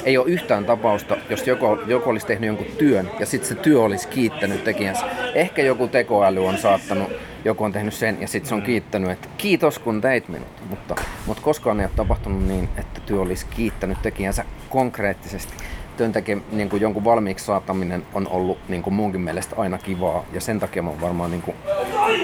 Ei 0.04 0.18
ole 0.18 0.28
yhtään 0.28 0.64
tapausta, 0.64 1.16
jos 1.30 1.46
joku, 1.46 1.78
joku 1.87 2.11
olisi 2.11 2.26
tehnyt 2.26 2.46
jonkun 2.46 2.66
työn 2.78 3.11
ja 3.18 3.26
sitten 3.26 3.49
se 3.49 3.54
työ 3.54 3.80
olisi 3.80 4.08
kiittänyt 4.08 4.64
tekijänsä. 4.64 5.06
Ehkä 5.34 5.62
joku 5.62 5.88
tekoäly 5.88 6.46
on 6.46 6.58
saattanut, 6.58 7.12
joku 7.44 7.64
on 7.64 7.73
tehnyt 7.73 7.94
sen 7.94 8.20
ja 8.20 8.28
sitten 8.28 8.49
se 8.49 8.54
on 8.54 8.62
kiittänyt, 8.62 9.11
että 9.11 9.28
kiitos 9.38 9.78
kun 9.78 10.00
teit 10.00 10.28
minut. 10.28 10.49
Mutta, 10.70 10.94
mutta 11.26 11.42
koskaan 11.42 11.80
ei 11.80 11.87
ole 11.87 11.92
tapahtunut 11.96 12.46
niin, 12.46 12.68
että 12.76 13.00
työ 13.00 13.20
olisi 13.20 13.46
kiittänyt 13.46 14.02
tekijänsä 14.02 14.44
konkreettisesti 14.68 15.54
työntekijä 15.97 16.39
niin 16.53 16.71
kuin 16.71 16.83
jonkun 16.83 17.05
valmiiksi 17.05 17.45
saattaminen 17.45 18.07
on 18.15 18.29
ollut 18.29 18.59
niin 18.69 18.83
kuin 18.83 18.95
munkin 18.95 19.21
mielestä 19.21 19.57
aina 19.59 19.79
kivaa. 19.79 20.25
Ja 20.33 20.41
sen 20.41 20.61
takia 20.61 20.83
mä 20.83 20.91
oon 20.91 21.01
varmaan 21.01 21.31
niin 21.31 21.43
kuin 21.43 21.57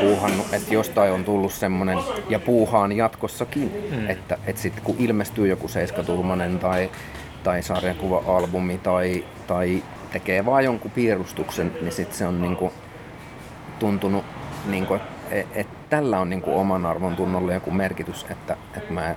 puuhannut, 0.00 0.54
että 0.54 0.74
jostain 0.74 1.12
on 1.12 1.24
tullut 1.24 1.52
semmonen, 1.52 1.98
ja 2.28 2.38
puuhaan 2.38 2.92
jatkossakin, 2.92 3.72
mm. 3.90 4.10
että, 4.10 4.38
että 4.46 4.62
sitten 4.62 4.84
kun 4.84 4.96
ilmestyy 4.98 5.46
joku 5.46 5.68
seiskatulmanen 5.68 6.58
tai, 6.58 6.90
tai 7.42 7.62
sarjakuva-albumi 7.62 8.78
tai, 8.78 9.24
tai 9.46 9.82
tekee 10.12 10.46
vaan 10.46 10.64
jonkun 10.64 10.90
piirustuksen, 10.90 11.72
niin 11.80 11.92
sitten 11.92 12.16
se 12.16 12.26
on 12.26 12.42
niin 12.42 12.56
kuin 12.56 12.72
tuntunut, 13.78 14.24
niin 14.66 14.86
kuin, 14.86 15.00
että, 15.30 15.60
että 15.60 15.74
tällä 15.90 16.20
on 16.20 16.30
niin 16.30 16.42
kuin 16.42 16.56
oman 16.56 16.86
arvon 16.86 17.16
tunnolle 17.16 17.54
joku 17.54 17.70
merkitys, 17.70 18.26
että, 18.30 18.56
että 18.76 18.92
mä 18.92 19.14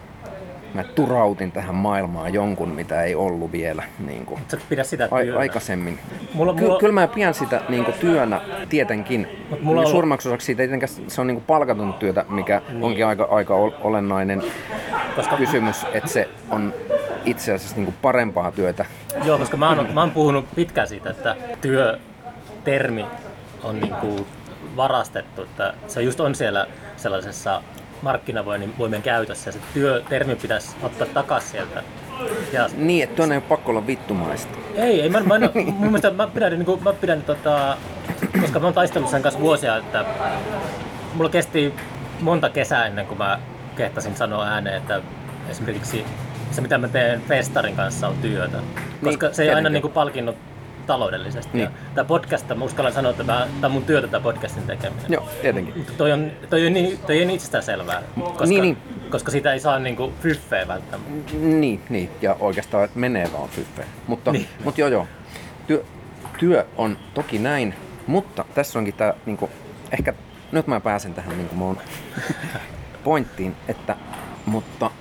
mä 0.73 0.83
turautin 0.83 1.51
tähän 1.51 1.75
maailmaan 1.75 2.33
jonkun, 2.33 2.69
mitä 2.69 3.03
ei 3.03 3.15
ollut 3.15 3.51
vielä 3.51 3.83
niin 4.05 4.25
kuin, 4.25 4.41
Sä 4.47 4.57
pidä 4.69 4.83
sitä 4.83 5.07
a- 5.11 5.39
aikaisemmin. 5.39 5.99
Mulla, 6.33 6.53
Ky- 6.53 6.61
mulla... 6.61 6.79
Kyllä 6.79 6.93
mä 6.93 7.07
pidän 7.07 7.33
sitä 7.33 7.61
niin 7.69 7.85
kuin, 7.85 7.95
työnä 7.99 8.41
tietenkin. 8.69 9.45
Mulla 9.61 9.81
on... 9.81 9.87
Suurimmaksi 9.87 10.29
osaksi 10.29 10.45
siitä 10.45 10.63
se 11.07 11.21
on 11.21 11.27
niin 11.27 11.35
kuin 11.35 11.45
palkaton 11.45 11.93
työtä, 11.93 12.25
mikä 12.29 12.61
niin. 12.69 12.83
onkin 12.83 13.05
aika, 13.05 13.27
aika 13.31 13.55
olennainen 13.55 14.43
koska... 15.15 15.37
kysymys, 15.37 15.85
että 15.93 16.09
se 16.09 16.29
on 16.49 16.73
itse 17.25 17.53
asiassa 17.53 17.75
niin 17.75 17.85
kuin 17.85 17.95
parempaa 18.01 18.51
työtä. 18.51 18.85
Joo, 19.25 19.37
koska 19.37 19.57
mä 19.57 19.69
oon, 19.69 19.93
mä 19.93 19.99
oon 19.99 20.11
puhunut 20.11 20.45
pitkään 20.55 20.87
siitä, 20.87 21.09
että 21.09 21.35
työtermi 21.61 23.05
on 23.63 23.79
niin 23.79 23.93
kuin 23.93 24.25
varastettu, 24.75 25.41
että 25.41 25.73
se 25.87 26.01
just 26.01 26.19
on 26.19 26.35
siellä 26.35 26.67
sellaisessa 26.97 27.61
markkinavoimien 28.03 29.01
käytössä 29.03 29.47
ja 29.47 29.51
se 29.51 29.59
työtermi 29.73 30.35
pitäisi 30.35 30.75
ottaa 30.83 31.07
takaisin 31.07 31.51
sieltä. 31.51 31.83
Ja... 32.53 32.69
Niin, 32.77 33.03
että 33.03 33.15
tuonne 33.15 33.35
ei 33.35 33.37
ole 33.37 33.45
pakko 33.49 33.71
olla 33.71 33.87
vittumaista. 33.87 34.57
Ei, 34.75 35.01
ei 35.01 35.09
mä, 35.09 35.19
mä, 35.19 35.39
mä, 35.39 35.49
mun 35.55 35.75
mielestä 35.79 36.11
mä 36.11 36.27
pidän, 36.27 36.51
niin 36.51 36.65
kuin, 36.65 36.83
mä 36.83 36.93
pidän 36.93 37.21
tota, 37.21 37.77
koska 38.41 38.59
mä 38.59 38.65
oon 38.65 38.73
taistellut 38.73 39.09
sen 39.09 39.21
kanssa 39.21 39.41
vuosia, 39.41 39.77
että 39.77 40.05
mulla 41.13 41.29
kesti 41.29 41.73
monta 42.19 42.49
kesää 42.49 42.85
ennen 42.85 43.07
kuin 43.07 43.17
mä 43.17 43.39
kehtasin 43.75 44.15
sanoa 44.15 44.45
ääneen, 44.45 44.77
että 44.77 45.01
esimerkiksi 45.49 46.05
se 46.51 46.61
mitä 46.61 46.77
mä 46.77 46.87
teen 46.87 47.21
festarin 47.21 47.75
kanssa 47.75 48.07
on 48.07 48.17
työtä. 48.21 48.57
Koska 49.03 49.25
niin, 49.25 49.35
se 49.35 49.43
ei 49.43 49.49
aina 49.49 49.69
niin 49.69 49.81
kuin 49.81 49.93
palkinnut 49.93 50.35
taloudellisesti. 50.87 51.57
Niin. 51.57 51.69
Tämä 51.95 52.05
podcast, 52.05 52.49
mä 52.55 52.65
uskallan 52.65 52.93
sanoa, 52.93 53.11
että 53.11 53.23
tämä 53.23 53.47
on 53.63 53.71
mun 53.71 53.85
työtä 53.85 54.07
tämä 54.07 54.23
podcastin 54.23 54.63
tekeminen. 54.63 55.05
Joo, 55.09 55.29
tietenkin. 55.41 55.85
Toi 55.97 56.11
on, 56.11 56.31
toi 56.49 56.67
on, 56.67 56.73
niin, 56.73 56.99
toi 57.07 57.23
on 57.23 57.29
itsestään 57.29 57.63
selvää, 57.63 58.01
koska, 58.19 58.45
niin, 58.45 58.61
niin. 58.61 58.77
koska 59.09 59.31
siitä 59.31 59.53
ei 59.53 59.59
saa 59.59 59.79
niinku 59.79 60.13
fyffeä 60.21 60.67
välttämättä. 60.67 61.33
Niin, 61.33 61.81
niin, 61.89 62.09
ja 62.21 62.35
oikeastaan 62.39 62.83
että 62.83 62.99
menee 62.99 63.29
vaan 63.33 63.49
fyffeä. 63.49 63.85
Mutta, 64.07 64.31
niin. 64.31 64.47
mutta 64.63 64.81
joo 64.81 64.89
joo, 64.89 65.07
työ, 65.67 65.83
työ 66.39 66.65
on 66.77 66.97
toki 67.13 67.39
näin, 67.39 67.73
mutta 68.07 68.45
tässä 68.55 68.79
onkin 68.79 68.93
tämä, 68.93 69.13
niinku, 69.25 69.49
ehkä 69.91 70.13
nyt 70.51 70.67
mä 70.67 70.79
pääsen 70.79 71.13
tähän 71.13 71.37
niinku 71.37 71.55
mun 71.55 71.77
pointtiin, 73.03 73.55
että 73.67 73.95
mutta 74.45 74.91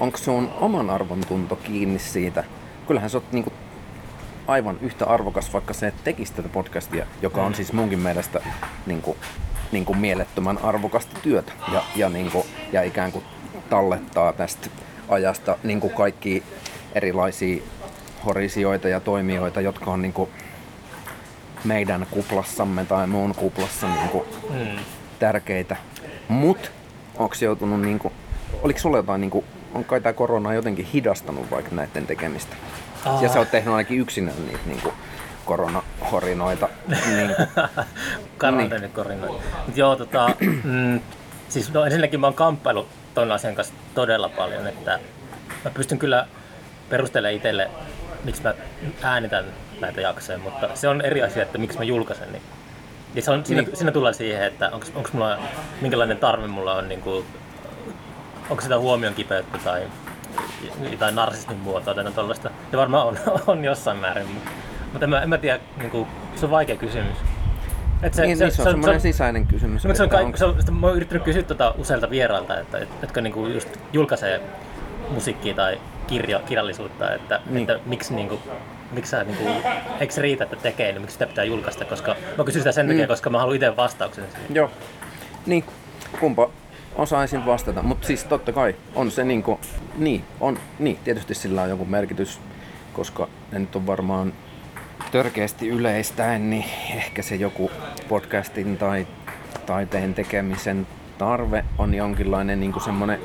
onko 0.00 0.18
sun 0.18 0.50
oman 0.60 0.90
arvon 0.90 1.20
tunto 1.28 1.56
kiinni 1.56 1.98
siitä, 1.98 2.44
kyllähän 2.86 3.10
sä 3.10 3.18
oot 3.18 3.32
niinku 3.32 3.52
aivan 4.46 4.78
yhtä 4.80 5.06
arvokas, 5.06 5.52
vaikka 5.52 5.74
se 5.74 5.92
tekisi 6.04 6.32
tätä 6.32 6.48
podcastia, 6.48 7.06
joka 7.22 7.42
on 7.42 7.54
siis 7.54 7.72
munkin 7.72 7.98
mielestä 7.98 8.40
niin 8.86 9.02
kuin, 9.02 9.16
niin 9.72 9.84
kuin 9.84 9.98
mielettömän 9.98 10.58
arvokasta 10.58 11.20
työtä 11.22 11.52
ja, 11.72 11.82
ja, 11.96 12.08
niin 12.08 12.30
kuin, 12.30 12.44
ja 12.72 12.82
ikään 12.82 13.12
kuin 13.12 13.24
tallettaa 13.70 14.32
tästä 14.32 14.70
ajasta 15.08 15.58
niin 15.62 15.80
kuin 15.80 15.94
kaikki 15.94 16.42
erilaisia 16.94 17.62
horisioita 18.24 18.88
ja 18.88 19.00
toimijoita, 19.00 19.60
jotka 19.60 19.90
on 19.90 20.02
niin 20.02 20.12
kuin 20.12 20.30
meidän 21.64 22.06
kuplassamme 22.10 22.84
tai 22.84 23.06
muun 23.06 23.34
kuplassa 23.34 23.94
niin 23.94 24.08
kuin 24.08 24.24
mm. 24.50 24.78
tärkeitä. 25.18 25.76
Mut 26.28 26.72
onko 27.16 27.34
joutunut, 27.40 27.80
niin 27.80 27.98
kuin, 27.98 28.14
oliko 28.62 28.78
sulla 28.78 28.96
jotain, 28.96 29.20
niin 29.20 29.30
kuin, 29.30 29.44
on 29.74 29.84
kai 29.84 30.00
tämä 30.00 30.12
korona 30.12 30.54
jotenkin 30.54 30.84
hidastanut 30.84 31.50
vaikka 31.50 31.74
näiden 31.74 32.06
tekemistä? 32.06 32.56
Aa. 33.04 33.22
Ja 33.22 33.28
sä 33.28 33.38
oot 33.38 33.50
tehnyt 33.50 33.74
ainakin 33.74 34.00
yksinään 34.00 34.46
niitä 34.46 34.60
niin 34.66 34.80
kuin, 34.80 34.94
koronahorinoita. 35.44 36.68
niin 36.88 37.36
Karanteenikorinnoita. 38.38 39.34
Niin. 39.66 39.76
Joo, 39.76 39.96
tota, 39.96 40.30
mm, 40.64 41.00
siis 41.48 41.72
no 41.72 41.84
ensinnäkin 41.84 42.20
mä 42.20 42.26
oon 42.26 42.34
kamppailu 42.34 42.88
ton 43.14 43.32
asian 43.32 43.54
kanssa 43.54 43.74
todella 43.94 44.28
paljon, 44.28 44.66
että 44.66 44.98
mä 45.64 45.70
pystyn 45.70 45.98
kyllä 45.98 46.26
perustelemaan 46.88 47.34
itselle, 47.34 47.70
miksi 48.24 48.42
mä 48.42 48.54
äänitän 49.02 49.44
näitä 49.80 50.00
jaksoja, 50.00 50.38
mutta 50.38 50.68
se 50.74 50.88
on 50.88 51.00
eri 51.00 51.22
asia, 51.22 51.42
että 51.42 51.58
miksi 51.58 51.78
mä 51.78 51.84
julkaisen. 51.84 52.32
Niin. 52.32 52.42
Ja 53.14 53.22
se 53.22 53.30
on, 53.30 53.46
siinä, 53.46 53.62
niin. 53.62 53.76
siinä 53.76 53.92
tulee 53.92 54.12
siihen, 54.12 54.42
että 54.42 54.70
onko 54.70 55.08
mulla, 55.12 55.38
minkälainen 55.80 56.16
tarve 56.16 56.46
mulla 56.46 56.74
on, 56.74 56.88
niin 56.88 57.00
kuin, 57.00 57.26
onko 58.50 58.62
sitä 58.62 58.78
huomion 58.78 59.14
kipeyttä 59.14 59.58
tai 59.58 59.82
tai 60.98 61.12
narsismin 61.12 61.58
muotoa 61.58 61.94
tai 61.94 62.12
tuollaista. 62.12 62.50
Ja 62.72 62.78
varmaan 62.78 63.06
on, 63.06 63.18
on 63.46 63.64
jossain 63.64 63.96
määrin, 63.96 64.26
mutta, 64.26 64.50
mutta 64.92 65.04
en, 65.04 65.10
mä, 65.10 65.22
en 65.22 65.28
mä 65.28 65.38
tiedä, 65.38 65.60
niin 65.78 65.90
kuin, 65.90 66.08
se 66.36 66.46
on 66.46 66.50
vaikea 66.50 66.76
kysymys. 66.76 67.16
Et 68.02 68.14
se, 68.14 68.22
niin, 68.22 68.36
se, 68.36 68.44
niin, 68.44 68.52
se, 68.52 68.62
on 68.62 68.68
semmoinen 68.68 69.00
sisäinen 69.00 69.46
kysymys. 69.46 69.82
Se, 69.82 70.02
on, 70.02 70.08
kaik, 70.08 70.36
se 70.36 70.44
on, 70.44 70.56
mä 70.80 70.86
oon 70.86 70.96
yrittänyt 70.96 71.24
kysyä 71.24 71.42
tuota 71.42 71.74
useilta 71.78 72.10
vierailta, 72.10 72.60
että, 72.60 72.78
et, 72.78 72.88
jotka 73.02 73.20
niinku 73.20 73.46
just 73.46 73.68
julkaisee 73.92 74.40
musiikkia 75.10 75.54
tai 75.54 75.80
kirjo, 76.06 76.40
kirjallisuutta, 76.46 77.14
että, 77.14 77.40
niin. 77.46 77.70
että 77.70 77.88
miksi, 77.88 78.14
niinku, 78.14 78.40
miksi 78.92 79.10
sä, 79.10 79.24
niinku, 79.24 79.48
eikö 80.00 80.14
se 80.14 80.22
riitä, 80.22 80.44
että 80.44 80.56
tekee, 80.56 80.92
niin 80.92 81.00
miksi 81.00 81.12
sitä 81.12 81.26
pitää 81.26 81.44
julkaista, 81.44 81.84
koska 81.84 82.16
mä 82.38 82.44
kysyn 82.44 82.60
sitä 82.60 82.72
sen 82.72 82.86
takia, 82.86 83.04
mm. 83.04 83.08
koska 83.08 83.30
mä 83.30 83.38
haluan 83.38 83.56
itse 83.56 83.76
vastauksen 83.76 84.24
siihen. 84.32 84.54
Joo, 84.54 84.70
niin, 85.46 85.64
kumpa 86.20 86.50
osaisin 86.94 87.46
vastata, 87.46 87.82
mutta 87.82 88.06
siis 88.06 88.24
totta 88.24 88.52
kai 88.52 88.74
on 88.94 89.10
se 89.10 89.24
niinku, 89.24 89.60
niin, 89.96 90.24
on, 90.40 90.58
niin, 90.78 90.98
tietysti 91.04 91.34
sillä 91.34 91.62
on 91.62 91.68
joku 91.68 91.84
merkitys, 91.84 92.40
koska 92.92 93.28
ne 93.52 93.58
nyt 93.58 93.76
on 93.76 93.86
varmaan 93.86 94.32
törkeästi 95.12 95.68
yleistäen, 95.68 96.50
niin 96.50 96.64
ehkä 96.94 97.22
se 97.22 97.34
joku 97.34 97.70
podcastin 98.08 98.76
tai 98.76 99.06
taiteen 99.66 100.14
tekemisen 100.14 100.86
tarve 101.18 101.64
on 101.78 101.94
jonkinlainen 101.94 102.60
niin 102.60 102.80
semmoinen 102.84 103.20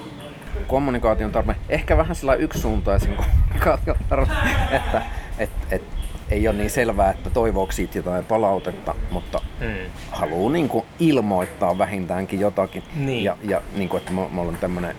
kommunikaation 0.67 1.31
tarve. 1.31 1.55
Ehkä 1.69 1.97
vähän 1.97 2.15
sillä 2.15 2.35
yksisuuntaisen 2.35 3.15
kommunikaation 3.15 3.97
tarve, 4.09 4.33
että 4.71 5.01
et, 5.37 5.49
et, 5.71 5.83
ei 6.31 6.47
ole 6.47 6.57
niin 6.57 6.69
selvää, 6.69 7.11
että 7.11 7.29
toivooko 7.29 7.71
siitä 7.71 7.97
jotain 7.97 8.25
palautetta, 8.25 8.95
mutta 9.11 9.41
mm. 9.59 9.91
haluaa 10.11 10.51
niin 10.51 10.69
kuin 10.69 10.85
ilmoittaa 10.99 11.77
vähintäänkin 11.77 12.39
jotakin. 12.39 12.83
Niin. 12.95 13.23
Ja, 13.23 13.37
ja 13.43 13.61
niin 13.75 13.89
kuin, 13.89 13.99
että 13.99 14.11
mulla 14.11 14.51
on 14.51 14.57
tämmöinen, 14.57 14.95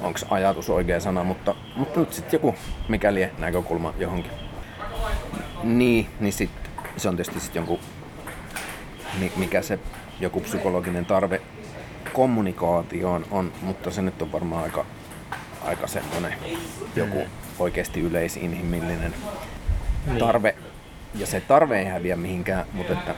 onko 0.00 0.18
ajatus 0.30 0.70
oikea 0.70 1.00
sana, 1.00 1.24
mutta, 1.24 1.54
mutta 1.76 2.00
nyt 2.00 2.12
sitten 2.12 2.32
joku 2.32 2.54
mikäli 2.88 3.28
näkökulma 3.38 3.94
johonkin. 3.98 4.32
Niin, 5.62 6.06
niin 6.20 6.32
sit, 6.32 6.50
se 6.96 7.08
on 7.08 7.16
tietysti 7.16 7.40
sitten 7.40 7.60
jonkun, 7.60 7.78
mikä 9.36 9.62
se 9.62 9.78
joku 10.20 10.40
psykologinen 10.40 11.06
tarve 11.06 11.40
kommunikaatioon 12.12 13.26
on, 13.30 13.52
mutta 13.62 13.90
se 13.90 14.02
nyt 14.02 14.22
on 14.22 14.32
varmaan 14.32 14.64
aika, 14.64 14.86
aika 15.64 15.86
semmoinen 15.86 16.34
joku 16.96 17.18
mm. 17.18 17.30
oikeasti 17.58 18.00
yleisinhimillinen. 18.00 19.14
Tarve. 20.18 20.54
Ja 21.14 21.26
se 21.26 21.40
tarve 21.40 21.78
ei 21.78 21.84
häviä 21.84 22.16
mihinkään, 22.16 22.66
mutta 22.72 22.92
että 22.92 23.14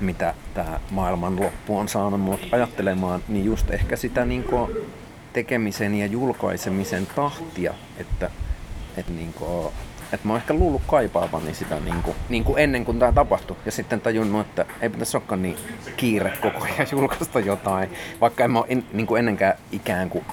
mitä 0.00 0.34
tämä 0.54 0.80
maailman 0.90 1.40
loppu 1.40 1.78
on 1.78 1.88
saanut 1.88 2.20
mut 2.20 2.40
ajattelemaan, 2.52 3.22
niin 3.28 3.44
just 3.44 3.70
ehkä 3.70 3.96
sitä 3.96 4.24
niin 4.24 4.44
tekemisen 5.32 5.94
ja 5.94 6.06
julkaisemisen 6.06 7.06
tahtia, 7.06 7.74
että, 7.98 8.30
että 8.96 9.12
niin 9.12 9.32
kuin, 9.32 9.72
että 10.12 10.26
mä 10.26 10.32
oon 10.32 10.40
ehkä 10.40 10.54
luullut 10.54 10.82
kaipaavani 10.86 11.54
sitä 11.54 11.80
niin 11.80 12.02
kuin, 12.02 12.16
niin 12.28 12.44
kuin 12.44 12.58
ennen 12.58 12.84
kuin 12.84 12.98
tämä 12.98 13.12
tapahtui. 13.12 13.56
Ja 13.66 13.72
sitten 13.72 14.00
tajunnut, 14.00 14.46
että 14.46 14.66
ei 14.80 14.90
pitäisi 14.90 15.16
olekaan 15.16 15.42
niin 15.42 15.56
kiire 15.96 16.32
koko 16.40 16.64
ajan 16.64 16.86
julkaista 16.92 17.40
jotain. 17.40 17.90
Vaikka 18.20 18.44
en 18.44 18.50
mä 18.50 18.58
ole 18.58 18.66
en, 18.68 18.84
niin 18.92 19.06
kuin 19.06 19.18
ennenkään 19.18 19.54
ikään 19.72 20.10
kuin 20.10 20.24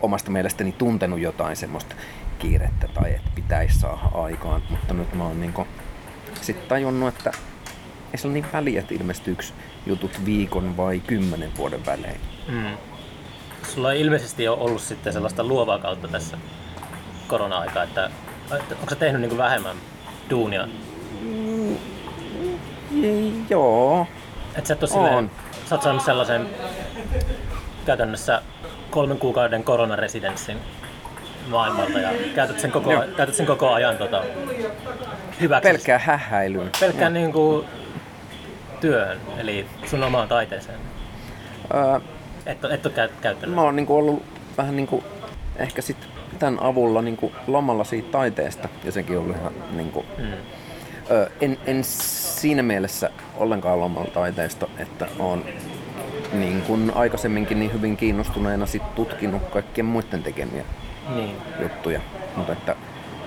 omasta 0.00 0.30
mielestäni 0.30 0.72
tuntenut 0.72 1.20
jotain 1.20 1.56
semmoista 1.56 1.94
kiirettä 2.40 2.88
tai 2.88 3.14
että 3.14 3.30
pitäisi 3.34 3.78
saada 3.78 3.98
aikaan. 4.14 4.62
Mutta 4.70 4.94
nyt 4.94 5.14
mä 5.14 5.24
oon 5.24 5.40
niin 5.40 5.52
kuin, 5.52 5.68
sitten 6.40 6.68
tajunnut, 6.68 7.08
että 7.08 7.32
ei 8.12 8.18
se 8.18 8.26
ole 8.26 8.34
niin 8.34 8.46
väliä, 8.52 8.80
että 8.80 8.94
ilmestyykö 8.94 9.42
jutut 9.86 10.24
viikon 10.24 10.76
vai 10.76 11.00
kymmenen 11.00 11.56
vuoden 11.56 11.86
välein. 11.86 12.20
Mm. 12.48 12.76
Sulla 13.62 13.88
on 13.88 13.96
ilmeisesti 13.96 14.44
jo 14.44 14.54
ollut 14.54 14.82
sitten 14.82 15.12
sellaista 15.12 15.44
luovaa 15.44 15.78
kautta 15.78 16.08
tässä 16.08 16.38
korona-aikaa, 17.28 17.82
että 17.82 18.10
Onko 18.50 18.90
sä 18.90 18.96
tehnyt 18.96 19.20
niin 19.20 19.38
vähemmän 19.38 19.76
duunia? 20.30 20.68
Mm, 21.20 21.76
joo. 23.50 24.06
Et 24.54 24.66
sä 24.66 24.74
et 24.74 24.82
ole 24.82 24.90
silleen, 24.90 25.30
sä 25.68 25.74
oot 25.74 25.82
saanut 25.82 26.02
sellaisen 26.02 26.46
käytännössä 27.86 28.42
kolmen 28.90 29.18
kuukauden 29.18 29.64
koronaresidenssin 29.64 30.58
maailmalta 31.50 31.98
ja 31.98 32.10
käytät 32.34 32.60
sen 32.60 32.70
koko, 32.70 32.90
käytät 33.16 33.34
sen 33.34 33.46
koko 33.46 33.70
ajan 33.70 33.96
tota, 33.96 34.24
hyväksi. 35.40 35.68
Pelkkää 35.68 35.98
hähäilyyn. 35.98 36.70
Pelkkään 36.80 37.14
niin 37.14 37.32
kuin, 37.32 37.66
työhön, 38.80 39.18
eli 39.38 39.66
sun 39.86 40.02
omaan 40.02 40.28
taiteeseen. 40.28 40.78
Öö, 41.74 42.00
et, 42.46 42.64
et 42.64 42.86
ole 42.86 43.10
käyttänyt. 43.20 43.54
Mä 43.54 43.62
oon 43.62 43.76
niin 43.76 43.86
kuin 43.86 43.98
ollut 43.98 44.22
vähän 44.58 44.76
niin 44.76 44.86
kuin, 44.86 45.04
ehkä 45.56 45.82
sit 45.82 45.96
tämän 46.38 46.62
avulla 46.62 47.02
niin 47.02 47.16
kuin 47.16 47.32
lomalla 47.46 47.84
siitä 47.84 48.10
taiteesta, 48.10 48.68
ja 48.84 48.92
sekin 48.92 49.18
on 49.18 49.36
ihan 49.40 49.52
niin 49.70 49.92
kuin, 49.92 50.06
mm. 50.18 50.32
ö, 51.10 51.30
en, 51.40 51.58
en 51.66 51.84
siinä 51.84 52.62
mielessä 52.62 53.10
ollenkaan 53.36 53.80
lomalla 53.80 54.10
taiteesta, 54.10 54.68
että 54.78 55.08
on 55.18 55.44
niin 56.32 56.62
kuin 56.62 56.92
aikaisemminkin 56.94 57.58
niin 57.58 57.72
hyvin 57.72 57.96
kiinnostuneena 57.96 58.66
sit 58.66 58.94
tutkinut 58.94 59.42
kaikkien 59.42 59.84
muiden 59.84 60.22
tekemiä 60.22 60.64
niin. 61.14 61.36
juttuja. 61.62 62.00
Mutta 62.36 62.52
että 62.52 62.76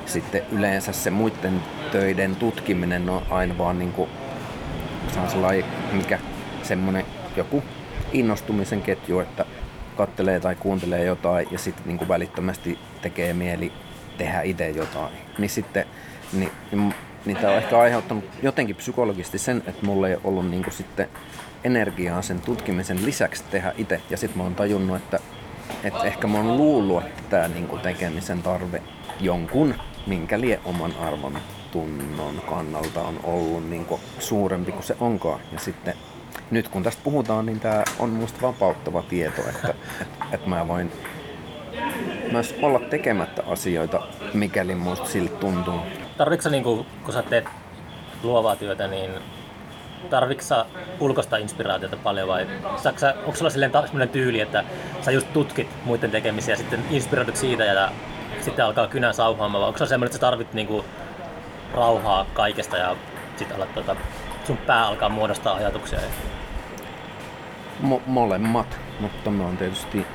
sitten 0.06 0.42
yleensä 0.52 0.92
se 0.92 1.10
muiden 1.10 1.64
töiden 1.92 2.36
tutkiminen 2.36 3.10
on 3.10 3.24
aina 3.30 3.58
vaan 3.58 3.80
niin 3.80 3.92
kuin, 3.92 4.10
se 5.14 5.20
on 5.20 5.30
sellainen, 5.30 5.66
mikä 5.92 6.20
semmoinen 6.64 7.06
joku 7.36 7.64
innostumisen 8.14 8.82
ketju, 8.82 9.20
että 9.20 9.46
kattelee 9.98 10.40
tai 10.40 10.56
kuuntelee 10.56 11.06
jotain 11.06 11.48
ja 11.52 11.58
sitten 11.58 11.84
niin 11.88 12.08
välittömästi 12.08 12.80
tekee 13.02 13.34
mieli 13.34 13.72
tehdä 14.18 14.42
itse 14.42 14.70
jotain. 14.70 15.14
Niin 15.38 15.50
sitten 15.50 15.86
niin, 16.34 16.52
niin, 16.72 16.94
niin 17.26 17.38
tämä 17.38 17.54
on 17.54 17.60
ehkä 17.60 17.80
aiheuttanut 17.80 18.26
jotenkin 18.42 18.76
psykologisesti 18.76 19.38
sen, 19.38 19.64
että 19.68 19.86
mulla 19.86 20.10
ei 20.10 20.18
ollut 20.24 20.50
niin 20.50 20.64
kuin 20.64 20.74
sitten 20.74 21.10
energiaa 21.64 22.22
sen 22.22 22.42
tutkimisen 22.42 23.06
lisäksi 23.06 23.44
tehdä 23.52 23.74
itse. 23.78 24.02
Ja 24.10 24.18
sitten 24.18 24.38
mä 24.38 24.44
oon 24.44 24.56
tajunnut, 24.56 24.98
että, 24.98 25.20
että 25.84 26.04
ehkä 26.04 26.28
mä 26.28 26.38
oon 26.38 26.58
luullut, 26.58 27.04
että 27.04 27.24
tämä 27.30 27.48
niin 27.48 27.68
kuin 27.68 27.82
tekemisen 27.82 28.44
tarve 28.44 28.82
jonkun, 29.20 29.76
minkä 30.08 30.42
lie 30.42 30.60
oman 30.66 30.94
arvon 31.00 31.38
tunnon 31.72 32.42
kannalta 32.50 33.02
on 33.02 33.20
ollut 33.24 33.70
niin 33.70 33.86
kuin 33.86 34.02
suurempi 34.20 34.72
kuin 34.72 34.84
se 34.84 34.96
onkaan. 35.00 35.40
Ja 35.52 35.60
sitten 35.60 35.94
nyt 36.52 36.68
kun 36.68 36.84
tästä 36.84 37.02
puhutaan, 37.04 37.46
niin 37.46 37.60
tämä 37.60 37.84
on 38.00 38.10
musta 38.10 38.42
vapauttava 38.42 39.04
tieto, 39.04 39.42
että, 39.42 39.68
että, 39.70 40.06
että 40.32 40.50
mä 40.50 40.68
voin 40.68 40.92
myös 42.32 42.56
olla 42.62 42.80
tekemättä 42.80 43.44
asioita, 43.48 44.02
mikäli 44.34 44.76
musta 44.76 45.10
siltä 45.10 45.36
tuntuu. 45.36 45.80
Tarvitsetko 46.18 46.52
niin 46.52 46.64
kun, 46.64 46.86
kun 47.04 47.14
sä 47.14 47.24
teet 47.24 47.46
luovaa 48.24 48.56
työtä, 48.56 48.88
niin 48.88 49.12
tarvitsetko 50.10 50.66
ulkoista 51.00 51.38
inspiraatiota 51.38 51.98
paljon 51.98 52.28
vai 52.28 52.48
sä, 52.96 53.14
onko 53.26 53.36
sulla 53.36 53.50
sellainen 53.50 54.10
tyyli, 54.10 54.42
että 54.42 54.64
sä 55.02 55.12
just 55.12 55.34
tutkit 55.34 55.70
muiden 55.86 56.12
tekemisiä 56.12 56.54
ja 56.54 56.58
sitten 56.58 56.84
inspiroidut 56.90 57.36
siitä 57.36 57.64
ja 57.64 57.90
sitten 58.42 58.66
alkaa 58.66 58.88
kynä 58.88 59.14
sauhaamaan 59.14 59.62
vai 59.62 59.68
onko 59.68 59.80
se 59.80 59.86
semmoinen, 59.86 60.08
että 60.08 60.18
sä 60.18 60.22
tarvit 60.22 60.54
niinku 60.54 60.86
rauhaa 61.74 62.26
kaikesta 62.34 62.78
ja 62.78 62.96
sitten 63.36 63.58
alat 63.58 63.74
tota, 63.74 63.96
sun 64.48 64.58
pää 64.58 64.88
alkaa 64.88 65.10
muodostaa 65.10 65.56
ajatuksia? 65.56 66.00
Mo- 67.84 68.02
molemmat, 68.06 68.80
mutta 69.00 69.30
mä 69.30 69.44
oon 69.44 69.58
tietysti 69.58 70.06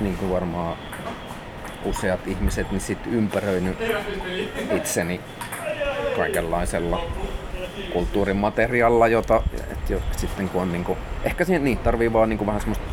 niin 0.00 0.16
kuin 0.16 0.30
varmaan 0.30 0.76
useat 1.84 2.26
ihmiset 2.26 2.70
niin 2.70 2.80
sit 2.80 2.98
ympäröinyt 3.06 3.76
itseni 4.76 5.20
kaikenlaisella 6.16 7.04
kulttuurimateriaalilla, 7.92 9.08
jota 9.08 9.42
sitten, 9.50 9.76
jo, 9.88 10.00
sitten 10.16 10.48
kun 10.48 10.62
on 10.62 10.72
niinku, 10.72 10.98
ehkä 11.24 11.44
siihen 11.44 11.64
niin, 11.64 11.78
tarvii 11.78 12.12
vaan 12.12 12.28
niinku 12.28 12.46
vähän 12.46 12.60
semmoista, 12.60 12.84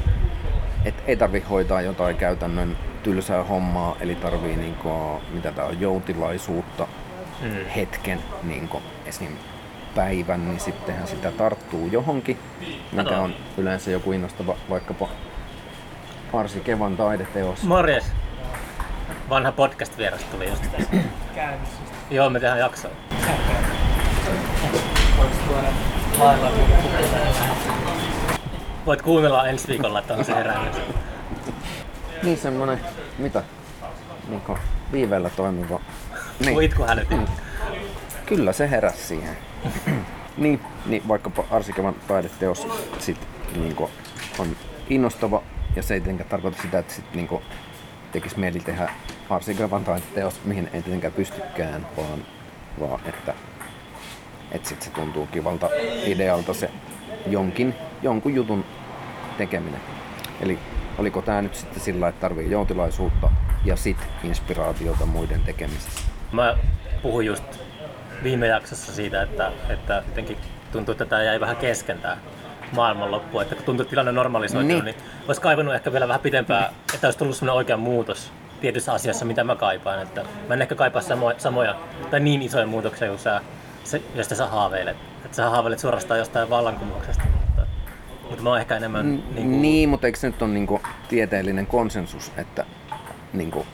että 0.86 1.04
ei 1.08 1.16
tarvi 1.18 1.40
hoitaa 1.50 1.82
jotain 1.82 2.16
käytännön 2.16 2.78
tylsää 3.04 3.44
hommaa, 3.44 3.96
eli 4.00 4.16
tarvii 4.16 4.56
niinku, 4.56 5.22
mitä 5.32 5.52
tää 5.52 5.66
on, 5.66 5.82
joutilaisuutta 5.82 6.88
Mm. 7.42 7.66
hetken 7.76 8.20
niinku, 8.44 8.82
esim. 9.06 9.32
päivän, 9.96 10.48
niin 10.48 10.60
sittenhän 10.60 11.08
sitä 11.08 11.32
tarttuu 11.32 11.88
johonkin, 11.92 12.40
mikä 12.92 13.18
on 13.18 13.34
yleensä 13.58 13.92
joku 13.92 14.12
innostava 14.12 14.56
vaikkapa 14.70 15.08
Arsi 16.34 16.60
Kevan 16.60 16.98
taideteos. 16.98 17.64
Morjes. 17.64 18.12
Vanha 19.30 19.52
podcast-vieras 19.52 20.24
tuli 20.32 20.50
just. 20.50 20.64
käynnissä. 21.36 21.76
Joo, 22.12 22.30
me 22.30 22.40
tehdään 22.40 22.60
jaksoa. 22.60 22.92
Lailla 26.20 26.52
Voit 28.86 29.02
kuunnella 29.02 29.48
ensi 29.48 29.68
viikolla, 29.68 30.00
että 30.00 30.14
on 30.14 30.26
se 30.26 30.36
herännyt. 30.36 30.82
Niin 32.24 32.38
semmonen, 32.38 32.80
mitä? 33.18 33.44
Niinku 34.30 34.58
viiveellä 34.92 35.30
toimiva. 35.30 35.80
Niin. 36.40 36.56
Voitko 36.56 36.86
hälytin? 36.88 37.28
Kyllä 38.26 38.54
se 38.54 38.70
heräsi 38.70 39.04
siihen. 39.08 39.38
niin, 40.38 40.62
niin 40.86 41.08
vaikkapa 41.08 41.44
Arsikevan 41.52 41.96
taideteos 42.08 42.68
sit, 43.00 43.28
niinku, 43.56 43.90
on 44.40 44.48
innostava 44.90 45.44
ja 45.76 45.84
se 45.84 45.94
ei 45.94 46.00
tietenkään 46.00 46.30
tarkoita 46.30 46.62
sitä, 46.62 46.80
että 46.80 46.94
sit, 46.94 47.14
niinku, 47.14 47.42
tekisi 48.12 48.40
mieli 48.40 48.60
tehdä 48.60 48.92
Arsikevan 49.30 49.84
taideteos, 49.84 50.42
mihin 50.46 50.70
ei 50.74 50.82
tietenkään 50.82 51.14
pystykään, 51.14 51.88
vaan, 51.98 52.26
vaan 52.80 53.00
että 53.06 53.34
et 54.52 54.66
sit 54.66 54.82
se 54.82 54.90
tuntuu 54.92 55.28
kivalta 55.28 55.70
idealta 56.06 56.54
se 56.54 56.70
jonkin, 57.28 57.76
jonkun 58.02 58.36
jutun 58.36 58.66
tekeminen. 59.38 59.82
Eli 60.42 60.60
oliko 60.98 61.22
tämä 61.22 61.42
nyt 61.42 61.56
sitten 61.56 61.82
sillä, 61.82 62.08
että 62.08 62.22
tarvii 62.22 62.52
joutilaisuutta 62.52 63.30
ja 63.66 63.76
sit 63.76 63.98
inspiraatiota 64.24 65.06
muiden 65.06 65.42
tekemisessä? 65.42 66.02
Mä 66.32 66.58
puhuin 67.02 67.28
just 67.28 67.44
viime 68.24 68.48
jaksossa 68.48 68.94
siitä, 68.94 69.22
että, 69.22 69.52
että 69.70 70.04
jotenkin 70.08 70.38
tuntuu, 70.72 70.92
että 70.92 71.06
tämä 71.06 71.24
jäi 71.24 71.40
vähän 71.40 71.56
kesken 71.56 72.00
tää 72.00 72.18
maailmanloppu. 72.76 73.40
Että 73.40 73.56
kun 73.56 73.66
tuntuu, 73.66 73.82
että 73.82 73.90
tilanne 73.90 74.12
normalisoitunut, 74.12 74.68
niin. 74.68 74.86
Niin. 74.86 74.96
niin 74.96 75.26
olisi 75.28 75.42
kaivannut 75.42 75.76
ehkä 75.76 75.92
vielä 75.92 76.08
vähän 76.08 76.22
pitempää, 76.22 76.74
että 76.94 77.08
olisi 77.08 77.20
tullut 77.20 77.36
sellainen 77.36 77.58
oikea 77.58 77.78
muutos 77.78 78.32
tietyssä 78.62 78.94
asiassa, 78.94 79.26
mitä 79.26 79.44
mä 79.44 79.56
kaipaan. 79.56 80.02
Että 80.02 80.26
mä 80.48 80.54
en 80.54 80.62
ehkä 80.62 80.76
kaipaa 80.76 81.02
samoja, 81.02 81.40
samoja 81.40 81.76
tai 82.12 82.20
niin 82.20 82.42
isoja 82.42 82.68
muutoksia 82.68 83.08
kuin 83.08 83.20
sä, 83.20 83.42
se, 83.90 84.02
josta 84.16 84.36
sä 84.36 84.48
haaveilet. 84.48 84.98
Että 85.26 85.36
sä 85.36 85.50
haaveilet 85.50 85.80
suorastaan 85.80 86.20
jostain 86.20 86.50
vallankumouksesta. 86.50 87.24
Mutta, 87.46 87.62
mutta 88.30 88.44
mä 88.44 88.50
oon 88.50 88.60
ehkä 88.60 88.78
enemmän... 88.78 89.06
Mm, 89.06 89.12
niin 89.12 89.24
niin, 89.36 89.48
kuin, 89.50 89.62
niin, 89.62 89.90
mutta 89.90 90.08
eikö 90.08 90.20
se 90.20 90.28
nyt 90.28 90.42
ole 90.42 90.52
niinku 90.52 90.82
tieteellinen 91.10 91.68
konsensus, 91.68 92.32
että 92.38 92.66
niinku, 93.34 93.66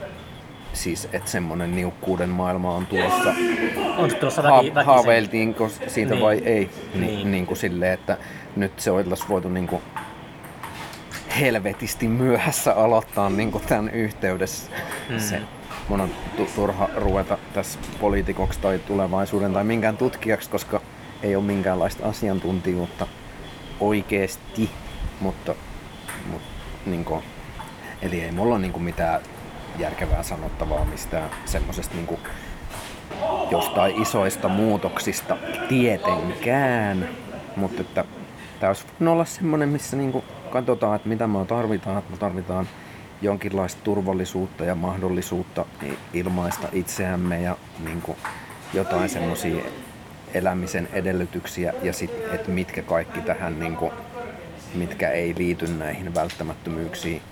siis, 0.72 1.08
että 1.12 1.30
semmoinen 1.30 1.74
niukkuuden 1.76 2.28
maailma 2.28 2.74
on 2.74 2.86
tulossa? 2.86 3.34
on 3.98 4.10
se 4.10 4.16
tuossa 4.16 4.42
Ha- 4.42 4.56
väki, 4.56 4.74
väkisin. 4.74 4.86
haaveiltiinko 4.94 5.70
siitä 5.86 6.14
Niin. 6.14 6.24
vai 6.24 6.42
ei? 6.44 6.70
Ni, 6.94 7.00
Niin. 7.00 7.16
niin. 7.16 7.30
Niin 7.30 7.46
kuin 7.46 7.56
silleen, 7.56 7.92
että 7.92 8.16
nyt 8.56 8.80
se 8.80 8.90
olisi 8.90 9.24
voitu 9.28 9.48
niinku 9.48 9.82
helvetisti 11.40 12.08
myöhässä 12.08 12.74
aloittaa 12.74 13.30
niinku 13.30 13.62
tämän 13.68 13.90
yhteydessä. 13.90 14.70
Mm. 15.10 15.18
Se, 15.18 15.40
mun 15.88 16.00
on 16.00 16.10
tu- 16.36 16.48
turha 16.54 16.88
ruveta 16.96 17.38
tässä 17.52 17.78
poliitikoksi 18.00 18.60
tai 18.60 18.78
tulevaisuuden 18.78 19.52
tai 19.52 19.64
minkään 19.64 19.96
tutkijaksi, 19.96 20.50
koska 20.50 20.80
ei 21.22 21.36
ole 21.36 21.44
minkäänlaista 21.44 22.08
asiantuntijuutta 22.08 23.06
oikeesti, 23.80 24.70
mutta, 25.20 25.54
mutta 26.30 26.48
niinku, 26.86 27.22
eli 28.02 28.20
ei 28.20 28.32
mulla 28.32 28.54
ole 28.54 28.62
niinku 28.62 28.78
mitään 28.78 29.20
järkevää 29.78 30.22
sanottavaa 30.22 30.84
mistään 30.84 31.30
semmoisesta 31.44 31.94
niinku 31.94 32.18
jostain 33.50 34.02
isoista 34.02 34.48
muutoksista 34.48 35.36
tietenkään, 35.68 37.08
mutta 37.56 37.80
että 37.80 38.04
tämä 38.60 38.70
olisi 38.70 38.86
olla 39.06 39.24
semmoinen, 39.24 39.68
missä 39.68 39.96
niinku 39.96 40.24
katsotaan, 40.50 40.96
että 40.96 41.08
mitä 41.08 41.26
me 41.26 41.44
tarvitaan, 41.44 41.98
että 41.98 42.10
me 42.10 42.16
tarvitaan 42.16 42.68
jonkinlaista 43.22 43.80
turvallisuutta 43.84 44.64
ja 44.64 44.74
mahdollisuutta 44.74 45.64
ilmaista 46.12 46.68
itseämme 46.72 47.40
ja 47.40 47.56
niinku 47.84 48.16
jotain 48.74 49.08
semmoisia 49.08 49.64
elämisen 50.34 50.88
edellytyksiä 50.92 51.72
ja 51.82 51.92
sitten, 51.92 52.34
että 52.34 52.50
mitkä 52.50 52.82
kaikki 52.82 53.20
tähän, 53.20 53.60
niinku, 53.60 53.92
mitkä 54.74 55.10
ei 55.10 55.34
liity 55.38 55.66
näihin 55.66 56.14
välttämättömyyksiin. 56.14 57.22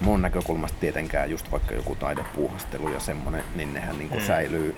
Mun 0.00 0.22
näkökulmasta 0.22 0.78
tietenkään 0.80 1.30
just 1.30 1.52
vaikka 1.52 1.74
joku 1.74 1.94
taidepuuhastelu 1.94 2.88
ja 2.88 3.00
semmonen, 3.00 3.44
niin 3.54 3.74
nehän 3.74 3.98
niinku 3.98 4.14
Mm. 4.18 4.24
säilyy 4.26 4.76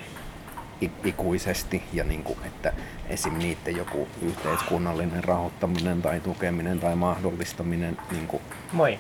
ikuisesti 1.04 1.82
ja 1.92 2.04
niin 2.04 2.22
kuin, 2.22 2.38
että 2.46 2.72
esim. 3.08 3.38
niiden 3.38 3.76
joku 3.76 4.08
yhteiskunnallinen 4.22 5.24
rahoittaminen 5.24 6.02
tai 6.02 6.20
tukeminen 6.20 6.80
tai 6.80 6.96
mahdollistaminen 6.96 7.96
niin 8.10 8.26
kuin, 8.26 8.42
Moi. 8.72 8.98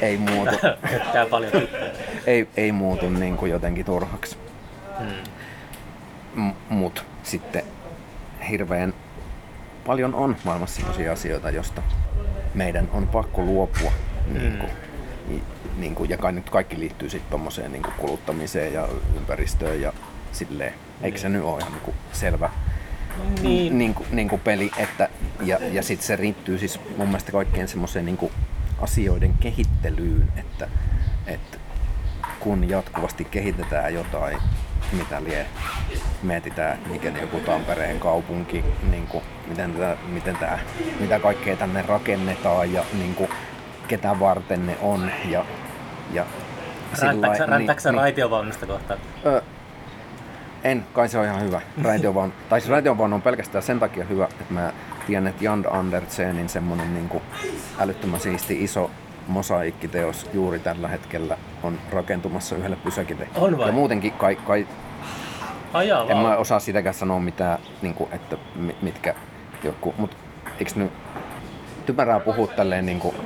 Ei 0.00 0.16
muutu, 0.16 0.56
Tää 1.12 1.26
paljon 1.30 1.52
tyttöjä. 1.52 1.90
ei, 2.26 2.48
ei 2.56 2.72
muutu 2.72 3.08
niin 3.10 3.36
kuin 3.36 3.50
jotenkin 3.50 3.84
turhaksi. 3.84 4.36
Hmm. 4.98 6.44
M- 6.44 6.54
mut 6.68 7.04
sitten 7.22 7.62
hirveän 8.50 8.94
paljon 9.86 10.14
on 10.14 10.36
maailmassa 10.44 10.80
sellaisia 10.80 11.12
asioita, 11.12 11.50
josta 11.50 11.82
meidän 12.54 12.88
on 12.92 13.08
pakko 13.08 13.42
luopua. 13.42 13.92
Niin 14.32 14.56
kuin, 14.58 14.70
niin, 15.28 15.42
niin 15.76 15.94
kuin, 15.94 16.10
ja 16.10 16.16
kai 16.18 16.32
nyt 16.32 16.50
kaikki 16.50 16.78
liittyy 16.80 17.10
sitten 17.10 17.30
tommoseen 17.30 17.72
niin 17.72 17.82
kuin 17.82 17.94
kuluttamiseen 17.98 18.72
ja 18.72 18.88
ympäristöön 19.16 19.80
ja 19.80 19.92
silleen. 20.32 20.74
Eikö 21.02 21.18
se 21.18 21.28
nyt 21.28 21.42
ole 21.42 21.58
ihan 21.60 21.72
niin 21.72 21.82
kuin 21.82 21.94
selvä 22.12 22.50
Niin. 23.42 23.78
niin 23.78 23.94
kuin, 23.94 24.06
niin 24.12 24.28
kuin 24.28 24.40
peli, 24.40 24.70
että, 24.76 25.08
ja, 25.42 25.58
ja 25.72 25.82
sitten 25.82 26.06
se 26.06 26.16
riittyy 26.16 26.58
siis 26.58 26.80
mun 26.96 27.08
mielestä 27.08 27.32
kaikkien 27.32 27.68
semmoiseen 27.68 28.04
niin 28.04 28.16
kuin 28.16 28.32
asioiden 28.80 29.34
kehittelyyn, 29.40 30.32
että, 30.36 30.68
että 31.26 31.58
kun 32.40 32.68
jatkuvasti 32.68 33.24
kehitetään 33.24 33.94
jotain, 33.94 34.38
mitä 34.92 35.24
lie, 35.24 35.46
mietitään, 36.22 36.78
mikä 36.90 37.08
joku 37.20 37.40
Tampereen 37.40 38.00
kaupunki, 38.00 38.64
niin 38.90 39.06
kuin, 39.06 39.24
miten 39.48 39.72
tätä, 39.72 39.96
miten 40.08 40.36
tää, 40.36 40.58
mitä 41.00 41.18
kaikkea 41.18 41.56
tänne 41.56 41.82
rakennetaan 41.82 42.72
ja 42.72 42.84
niin 42.98 43.14
kuin, 43.14 43.30
ketä 43.88 44.20
varten 44.20 44.66
ne 44.66 44.76
on 44.82 45.10
ja, 45.28 45.44
ja 46.12 46.24
Räntäksä, 47.02 47.44
sillain- 47.44 47.48
räntäksä 47.48 47.92
raitiovaunusta 47.92 48.66
kohta? 48.66 48.96
Ö, 49.26 49.42
en, 50.64 50.86
kai 50.92 51.08
se 51.08 51.18
on 51.18 51.24
ihan 51.24 51.40
hyvä. 51.42 51.60
Raitiovaunu, 51.82 52.32
tai 52.48 52.60
siis 52.60 52.70
raitiovaunu 52.70 53.14
on 53.14 53.22
pelkästään 53.22 53.62
sen 53.62 53.80
takia 53.80 54.04
hyvä, 54.04 54.24
että 54.24 54.44
mä 54.54 54.72
tiedän, 55.06 55.26
että 55.26 55.44
Jan 55.44 55.64
Andersenin 55.70 56.48
semmonen 56.48 56.94
niin 56.94 57.22
älyttömän 57.78 58.20
siisti 58.20 58.64
iso 58.64 58.90
mosaiikkiteos 59.28 60.26
juuri 60.34 60.58
tällä 60.58 60.88
hetkellä 60.88 61.38
on 61.62 61.78
rakentumassa 61.92 62.56
yhdelle 62.56 62.76
pysäkille. 62.76 63.28
On 63.34 63.58
vai? 63.58 63.66
Ja 63.66 63.72
muutenkin 63.72 64.12
kai, 64.12 64.36
kai 64.36 64.66
Ai 65.72 65.88
jaa, 65.88 66.06
en 66.08 66.16
mä 66.16 66.36
osaa 66.36 66.60
sitäkään 66.60 66.94
sanoa 66.94 67.20
mitään, 67.20 67.58
niin 67.82 67.94
kuin, 67.94 68.12
että 68.12 68.36
mi- 68.54 68.76
mitkä 68.82 69.14
joku, 69.64 69.94
mutta 69.98 70.16
eikö 70.58 70.72
nyt 70.76 70.92
typerää 71.86 72.20
puhua 72.20 72.46
tälleen 72.46 72.86
niin 72.86 73.00
kuin, 73.00 73.16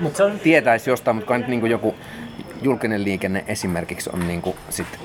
Mut 0.00 0.16
se 0.16 0.24
on... 0.24 0.38
tietäisi 0.38 0.90
jostain, 0.90 1.16
mutta 1.16 1.28
kai 1.28 1.38
nyt 1.38 1.48
niin 1.48 1.60
kuin 1.60 1.70
joku 1.70 1.94
julkinen 2.62 3.04
liikenne 3.04 3.44
esimerkiksi 3.46 4.10
on 4.12 4.28
niin 4.28 4.42
kuin 4.42 4.56
sit, 4.70 5.00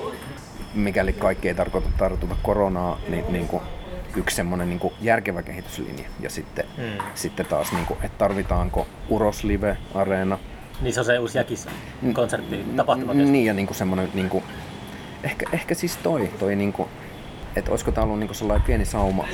mikäli 0.74 1.12
kaikki 1.12 1.48
ei 1.48 1.54
tarkoita 1.54 1.88
tartuta 1.98 2.36
koronaa, 2.42 2.98
niin, 3.08 3.24
niin 3.28 3.48
kuin 3.48 3.62
yksi 4.16 4.36
semmoinen 4.36 4.68
niin 4.68 4.80
järkevä 5.00 5.42
kehityslinja. 5.42 6.04
Ja 6.20 6.30
sitten, 6.30 6.64
Mm. 6.78 6.84
sitten 7.14 7.46
taas, 7.46 7.72
niin 7.72 7.86
kuin, 7.86 7.98
että 8.02 8.18
tarvitaanko 8.18 8.86
Uros 9.08 9.44
Live-areena. 9.44 10.38
Niin 10.80 10.94
se 10.94 11.00
on 11.00 11.06
se 11.06 11.18
uusi 11.18 11.38
jäkis 11.38 11.66
konsertti, 12.12 12.64
tapahtumakeskus. 12.76 13.30
Niin 13.30 13.44
ja 13.44 13.54
niin 13.54 13.66
kuin 13.66 13.76
semmoinen, 13.76 14.08
niin 14.14 14.28
kuin, 14.28 14.44
ehkä, 15.24 15.46
ehkä 15.52 15.74
siis 15.74 15.96
toi, 15.96 16.30
toi 16.38 16.56
niin 16.56 16.72
kuin, 16.72 16.88
että 17.56 17.70
olisiko 17.70 17.92
tämä 17.92 18.04
ollut 18.04 18.18
niin 18.18 18.28
kuin 18.28 18.36
sellainen 18.36 18.66
pieni 18.66 18.84
sauma 18.84 19.24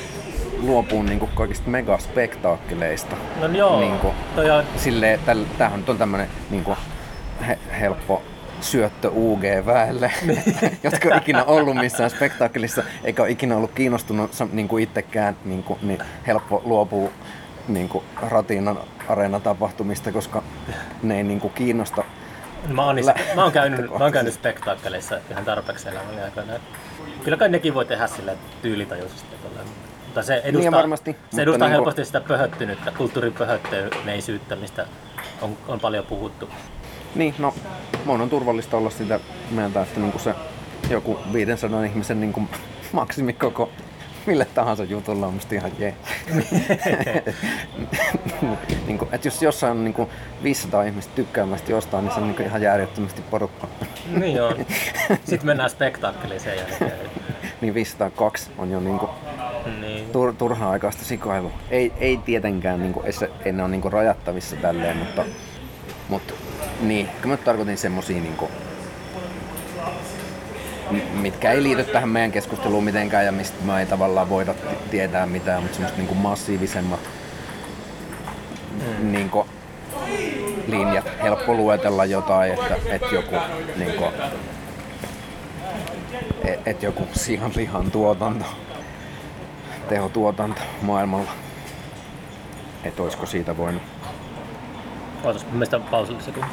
luopua 0.61 1.03
niin 1.03 1.19
kuin 1.19 1.31
kaikista 1.35 1.71
megaspektaakkeleista. 1.71 3.16
No 3.40 3.47
joo, 3.47 3.81
Niin 3.81 3.99
kuin, 3.99 4.14
toi 4.35 4.51
on... 4.51 4.64
silleen, 4.77 5.21
täl, 5.27 5.45
tämähän 5.59 5.85
on 5.88 5.99
tämmönen 5.99 6.29
niin 6.51 6.64
kuin, 6.64 6.77
he, 7.49 7.59
helppo 7.81 8.23
syöttö 8.61 9.11
UG-väelle, 9.11 10.12
jotka 10.83 11.09
on 11.09 11.16
ikinä 11.18 11.44
ollut 11.44 11.77
missään 11.77 12.11
spektaakkelissa, 12.11 12.83
eikä 13.05 13.23
ole 13.23 13.31
ikinä 13.31 13.57
ollut 13.57 13.70
kiinnostunut 13.75 14.31
niin 14.53 14.68
kuin 14.68 14.83
itsekään, 14.83 15.37
niin, 15.44 15.62
kuin, 15.62 15.79
niin 15.83 15.99
helppo 16.27 16.62
luopua 16.64 17.11
niin 17.68 17.88
kuin 17.88 18.05
Ratinan 18.29 18.79
areenatapahtumista, 19.09 20.12
koska 20.12 20.42
ne 21.03 21.16
ei 21.16 21.23
niin 21.23 21.40
kuin 21.40 21.53
kiinnosta. 21.53 22.05
Mä 22.68 22.85
oon, 22.85 23.07
Lä- 23.07 23.14
mä 23.35 23.42
oon 23.42 23.53
käynyt, 23.53 23.90
mä 23.90 24.05
oon 24.05 24.12
käynyt 24.12 24.35
spektaakkeleissa 24.35 25.18
ihan 25.31 25.44
tarpeeksi 25.44 25.88
elämäni 25.88 26.23
aikana. 26.23 26.53
Kyllä 27.25 27.37
kai 27.37 27.49
nekin 27.49 27.75
voi 27.75 27.85
tehdä 27.85 28.07
sille 28.07 28.37
tyylitajuisesti. 28.62 29.37
Mutta 30.05 30.23
se 30.23 30.35
edustaa, 30.35 30.61
Niin 30.61 30.73
varmasti, 30.73 31.11
se 31.12 31.16
mutta 31.23 31.42
edustaa 31.42 31.68
niinku- 31.68 31.79
helposti 31.85 32.05
sitä 32.05 32.20
pöhöttynyttä, 32.20 32.92
kulttuurin 32.99 33.33
pöhöttyneisyyttä, 33.33 34.57
mistä 34.57 34.87
on, 35.42 35.57
on 35.68 35.81
paljon 35.81 36.07
puhuttu. 36.07 36.49
Niin, 37.14 37.35
no 37.38 37.55
mun 38.05 38.20
on 38.20 38.31
turvallista 38.31 38.77
olla 38.77 38.90
sitä 38.90 39.20
mieltä, 39.51 39.83
että 39.83 40.01
niinku 40.01 40.18
se 40.18 40.35
joku 40.90 41.18
500 41.33 41.85
ihmisen 41.85 42.20
niinku 42.20 42.42
maksimikoko 42.92 43.70
mille 44.27 44.44
tahansa 44.44 44.85
jutulla 44.85 45.27
on 45.27 45.35
musta 45.35 45.55
ihan 45.55 45.73
jee. 45.79 45.94
niinku, 48.87 49.09
et 49.12 49.25
jos 49.25 49.42
jossain 49.42 49.70
on 49.70 49.85
niinku 49.85 50.09
500 50.42 50.83
ihmistä 50.83 51.12
tykkäämästä 51.14 51.73
jostain, 51.73 52.05
niin 52.05 52.14
se 52.14 52.20
on 52.20 52.27
niinku 52.27 52.42
ihan 52.42 52.62
järjettömästi 52.62 53.23
porukka. 53.31 53.68
Niin 54.16 54.42
on. 54.42 54.57
Sitten 55.25 55.46
mennään 55.46 55.70
spektaakkeliin 55.70 56.40
sen 56.40 56.57
jälkeen. 56.57 56.92
niin 57.61 57.75
502 57.75 58.51
on 58.59 58.70
jo 58.70 58.81
niinku 58.81 59.11
Niin. 59.81 60.11
tur, 60.11 60.35
turhaa 60.35 60.70
aikaista 60.70 61.05
sikoilua. 61.05 61.53
Ei, 61.70 61.92
ei 61.99 62.16
tietenkään, 62.16 62.81
niinku, 62.83 63.03
ei, 63.03 63.12
se, 63.12 63.31
ei 63.44 63.53
ne 63.53 63.62
ole 63.62 63.70
niinku 63.70 63.90
rajattavissa 63.90 64.57
tälleen, 64.57 64.96
mutta, 64.96 65.25
mutta 66.09 66.35
niin, 66.81 67.09
mä 67.25 67.37
tarkoitin 67.37 67.79
semmosia 67.79 68.20
niinku, 68.20 68.51
mitkä 71.12 71.53
ei 71.53 71.62
liity 71.62 71.85
tähän 71.85 72.09
meidän 72.09 72.33
keskusteluun 72.33 72.85
mitenkään 72.85 73.27
ja 73.27 73.33
mistä 73.33 73.64
me 73.64 73.81
ei 73.81 73.87
tavallaan 73.87 74.29
voida 74.29 74.55
tietää 74.90 75.27
mitään, 75.27 75.62
mutta 75.62 75.75
semmoista 75.75 75.99
niinku 75.99 76.14
massiivisemmat 76.14 77.01
Mm. 78.99 79.12
niinku, 79.12 79.46
linjat. 80.66 81.05
Helppo 81.23 81.55
luetella 81.55 82.05
jotain, 82.05 82.53
että, 82.53 82.77
että 82.87 83.07
joku 83.14 83.37
niinku, 83.77 84.05
et, 86.44 86.61
et 86.66 86.83
joku 86.83 87.09
sianlihan 87.12 87.90
tuotanto, 87.90 88.44
tehotuotanto 89.88 90.61
maailmalla. 90.83 91.31
Että 92.85 93.03
olisiko 93.03 93.27
siitä 93.27 93.57
voinut. 93.57 93.83
Ootas, 95.24 95.44
mun 95.44 95.52
mielestä 95.54 95.76
on 95.76 95.83
pausilla 95.83 96.20
sekunti. 96.20 96.50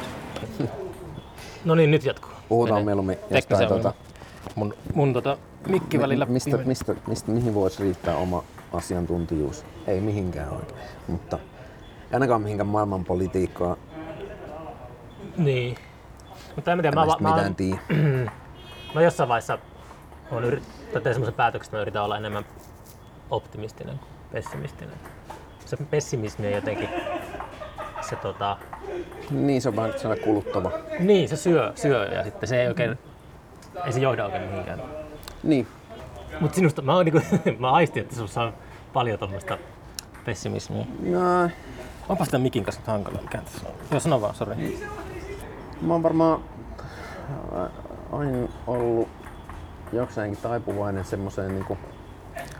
No 1.64 1.74
niin, 1.74 1.90
nyt 1.90 2.04
jatkuu. 2.04 2.30
Puhutaan 2.48 2.74
Menee. 2.74 2.84
mieluummin 2.84 3.18
jostain 3.30 3.72
ongelman. 3.72 3.92
Mun, 4.54 4.74
mun 4.94 5.12
tota, 5.12 5.38
mikki 5.68 6.00
välillä 6.00 6.24
mistä, 6.26 6.50
pimeni. 6.50 6.68
mistä, 6.68 6.94
mistä, 7.06 7.30
mihin 7.30 7.54
voisi 7.54 7.82
riittää 7.82 8.16
oma 8.16 8.44
asiantuntijuus? 8.72 9.64
Ei 9.86 10.00
mihinkään 10.00 10.50
oikein, 10.50 10.80
mutta 11.08 11.38
ainakaan 12.12 12.42
mihinkään 12.42 12.66
maailmanpolitiikkaa. 12.66 13.76
Niin. 15.36 15.76
Mutta 16.56 16.72
en 16.72 16.78
mä 16.78 16.82
tiedä, 16.82 16.94
mä, 16.94 17.06
mä, 17.06 17.16
mä, 17.20 17.30
mitään 17.30 17.50
mä, 17.50 17.54
tiedä. 17.54 18.30
mä 18.94 19.02
jossain 19.02 19.28
vaiheessa 19.28 19.58
on 20.30 20.44
yrit, 20.44 20.64
tai 20.92 21.02
tein 21.02 21.14
semmoisen 21.14 21.34
päätöksen, 21.34 21.68
että 21.68 21.76
mä 21.76 21.82
yritän 21.82 22.04
olla 22.04 22.16
enemmän 22.16 22.44
optimistinen 23.30 23.98
kuin 23.98 24.08
pessimistinen. 24.32 24.94
Se 25.64 25.76
pessimismi 25.76 26.46
on 26.46 26.52
jotenkin 26.52 26.88
se 28.10 28.16
tota, 28.16 28.56
Niin, 29.30 29.62
se 29.62 29.68
on 29.68 29.76
vähän 29.76 29.92
sellainen 29.96 30.24
kuluttava. 30.24 30.70
niin 30.98 31.28
se 31.28 31.36
syö, 31.36 31.72
syö 31.74 32.04
ja 32.04 32.24
sitten 32.24 32.48
se 32.48 32.60
ei 32.62 32.68
oikein, 32.68 32.98
ei 33.86 33.92
se 33.92 34.00
johda 34.00 34.24
oikein 34.24 34.42
mihinkään. 34.50 34.82
Niin, 35.42 35.66
Mutta 36.40 36.54
sinusta, 36.56 36.82
mä, 36.82 37.04
niinku, 37.04 37.20
mä 37.58 37.70
aistin, 37.72 38.02
että 38.02 38.14
sinussa 38.14 38.42
on 38.42 38.52
paljon 38.92 39.18
tuommoista 39.18 39.58
pessimismiä. 40.24 40.84
no, 41.02 41.50
Onpa 42.08 42.24
sitä 42.24 42.38
mikin 42.38 42.64
kanssa 42.64 42.82
hankala. 42.86 43.18
Mikä 43.22 43.38
tässä 43.38 43.68
on? 43.68 43.74
Joo, 43.90 44.00
sano 44.00 44.20
vaan, 44.20 44.34
sori. 44.34 44.78
mä 45.82 45.92
oon 45.92 46.02
varmaan 46.02 46.40
äh, 47.56 47.68
aina 48.12 48.48
ollut 48.66 49.08
jokseenkin 49.92 50.42
taipuvainen 50.42 51.04
semmoiseen 51.04 51.54
niinku 51.54 51.78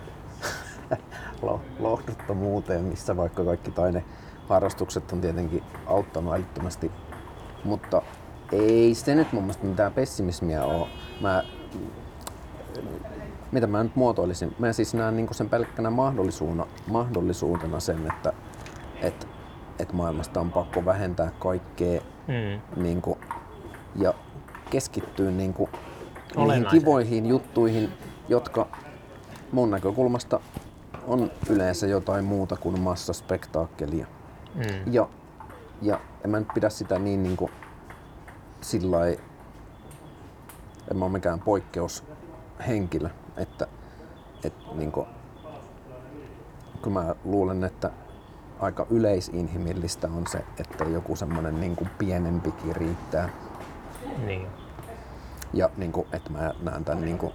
lo- 1.42 1.60
lohduttomuuteen, 1.78 2.84
missä 2.84 3.16
vaikka 3.16 3.44
kaikki 3.44 3.70
taideharrastukset 4.48 5.12
on 5.12 5.20
tietenkin 5.20 5.62
auttanut 5.86 6.34
älyttömästi. 6.34 6.90
Mutta 7.64 8.02
ei 8.52 8.94
se 8.94 9.14
nyt 9.14 9.32
mun 9.32 9.42
mielestä 9.42 9.66
mitään 9.66 9.92
pessimismiä 9.92 10.64
ole. 10.64 10.86
Mä, 11.20 11.42
mitä 13.52 13.66
mä 13.66 13.82
nyt 13.82 13.96
muotoilisin? 13.96 14.54
Mä 14.58 14.72
siis 14.72 14.94
näen 14.94 15.16
niinku 15.16 15.34
sen 15.34 15.48
pelkkänä 15.48 15.90
mahdollisuutena, 15.90 16.66
mahdollisuutena 16.86 17.80
sen, 17.80 18.06
että 18.06 18.32
et, 19.02 19.28
et 19.78 19.92
maailmasta 19.92 20.40
on 20.40 20.50
pakko 20.52 20.84
vähentää 20.84 21.30
kaikkea 21.38 22.00
Mm. 22.28 22.82
niin 22.82 23.02
kuin, 23.02 23.18
ja 23.96 24.14
keskittyä 24.70 25.30
niin 25.30 25.54
kuin, 25.54 25.70
niihin 26.36 26.66
kivoihin 26.66 27.26
juttuihin, 27.26 27.92
jotka 28.28 28.66
mun 29.52 29.70
näkökulmasta 29.70 30.40
on 31.06 31.30
yleensä 31.50 31.86
jotain 31.86 32.24
muuta 32.24 32.56
kuin 32.56 32.80
massaspektaakkelia. 32.80 34.06
Mm. 34.54 34.92
Ja, 34.92 35.08
ja 35.82 36.00
en 36.24 36.30
mä 36.30 36.38
nyt 36.38 36.48
pidä 36.54 36.68
sitä 36.68 36.98
niin, 36.98 37.22
niin 37.22 37.36
kuin, 37.36 37.52
sillä 38.60 38.96
lailla- 38.96 39.20
en 40.90 40.96
mä 40.96 41.04
ole 41.04 41.12
mikään 41.12 41.40
poikkeushenkilö, 41.40 43.08
että, 43.36 43.66
että 44.44 44.64
niin 44.74 44.92
kuin, 44.92 45.06
kyllä 46.82 47.00
mä 47.00 47.14
luulen, 47.24 47.64
että 47.64 47.90
aika 48.60 48.86
yleisinhimillistä 48.90 50.08
on 50.16 50.26
se, 50.26 50.44
että 50.58 50.84
joku 50.84 51.16
semmoinen 51.16 51.60
niin 51.60 51.76
kuin 51.76 51.90
pienempikin 51.98 52.76
riittää. 52.76 53.28
Niin. 54.26 54.46
Ja 55.52 55.70
niin 55.76 55.92
kuin, 55.92 56.06
että 56.12 56.30
mä 56.30 56.54
näen 56.62 56.84
tämän 56.84 57.04
niin 57.04 57.18
kuin 57.18 57.32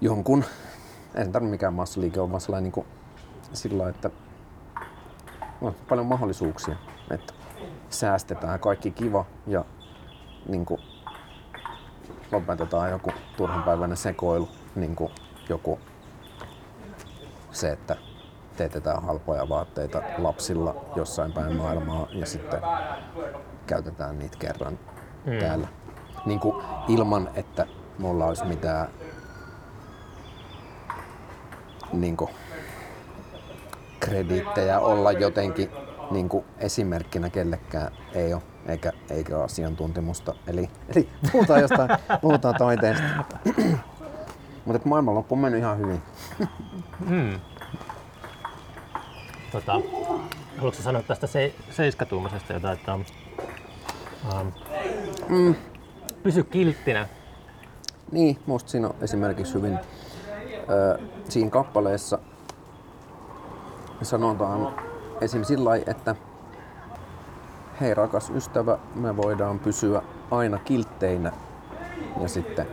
jonkun, 0.00 0.44
ei 1.14 1.24
se 1.24 1.30
tarvitse 1.30 1.50
mikään 1.50 1.74
massaliike 1.74 2.20
on, 2.20 2.30
vaan 2.30 2.40
sellainen 2.40 2.64
niin 2.64 2.72
kuin, 2.72 2.86
sillä 3.52 3.78
lailla, 3.78 3.96
että 3.96 4.10
on 5.60 5.74
paljon 5.88 6.06
mahdollisuuksia, 6.06 6.76
että 7.10 7.32
säästetään 7.90 8.60
kaikki 8.60 8.90
kiva 8.90 9.24
ja 9.46 9.64
niin 10.48 10.66
kuin, 10.66 10.80
lopetetaan 12.32 12.90
joku 12.90 13.10
turhanpäiväinen 13.36 13.96
sekoilu, 13.96 14.48
niin 14.74 14.96
kuin 14.96 15.12
joku 15.48 15.78
se, 17.50 17.72
että 17.72 17.96
teetetään 18.56 19.02
halpoja 19.02 19.48
vaatteita 19.48 20.02
lapsilla 20.18 20.74
jossain 20.96 21.32
päin 21.32 21.56
maailmaa 21.56 22.06
ja 22.12 22.26
sitten 22.26 22.60
käytetään 23.66 24.18
niitä 24.18 24.38
kerran 24.38 24.78
mm. 25.24 25.38
täällä. 25.38 25.68
Niin 26.26 26.40
kuin 26.40 26.64
ilman, 26.88 27.30
että 27.34 27.66
mulla 27.98 28.26
olisi 28.26 28.44
mitään 28.44 28.88
niin 31.92 32.16
kuin, 32.16 32.30
krediittejä 34.00 34.80
olla 34.80 35.12
jotenkin 35.12 35.70
niin 36.10 36.28
kuin 36.28 36.44
esimerkkinä 36.58 37.30
kellekään 37.30 37.92
ei 38.14 38.34
ole, 38.34 38.42
eikä, 38.68 38.92
eikä 39.10 39.42
asiantuntemusta. 39.42 40.34
Eli, 40.46 40.70
eli 40.96 41.08
puhutaan 41.32 41.60
jostain, 41.60 41.90
puhutaan 42.20 42.54
taiteesta. 42.58 43.04
Mutta 44.64 44.88
maailmanloppu 44.88 45.34
on 45.34 45.38
mennyt 45.38 45.60
ihan 45.60 45.78
hyvin. 45.78 46.02
Mm. 47.08 47.40
Tota, 49.52 49.80
haluatko 50.56 50.82
sanoa 50.82 51.02
tästä 51.02 51.26
se, 51.26 51.54
seiskatuumaisesta 51.70 52.52
jotain, 52.52 52.78
että 52.78 52.94
um, 52.94 53.04
Mm. 55.28 55.54
pysy 56.22 56.42
kilttinä. 56.44 57.08
Niin, 58.12 58.38
musta 58.46 58.70
siinä 58.70 58.88
on 58.88 58.94
esimerkiksi 59.00 59.54
hyvin 59.54 59.78
ö, 60.70 60.98
siinä 61.28 61.50
kappaleessa 61.50 62.18
sanotaan 64.02 64.74
esim. 65.20 65.44
sillä 65.44 65.70
että 65.86 66.16
hei 67.80 67.94
rakas 67.94 68.30
ystävä, 68.30 68.78
me 68.94 69.16
voidaan 69.16 69.58
pysyä 69.58 70.02
aina 70.30 70.58
kiltteinä. 70.58 71.32
Ja 72.20 72.28
sitten 72.28 72.66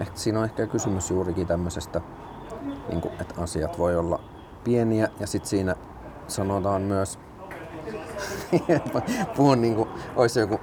ehkä 0.00 0.18
siinä 0.18 0.38
on 0.38 0.44
ehkä 0.44 0.66
kysymys 0.66 1.10
juurikin 1.10 1.46
tämmöisestä, 1.46 2.00
niin 2.88 3.00
kuin, 3.00 3.14
että 3.20 3.42
asiat 3.42 3.78
voi 3.78 3.96
olla 3.96 4.20
pieniä 4.64 5.08
ja 5.20 5.26
sitten 5.26 5.48
siinä 5.48 5.76
sanotaan 6.26 6.82
myös, 6.82 7.18
puhun 9.36 9.60
niin 9.60 9.74
kuin 9.74 9.88
olisi 10.16 10.40
joku 10.40 10.60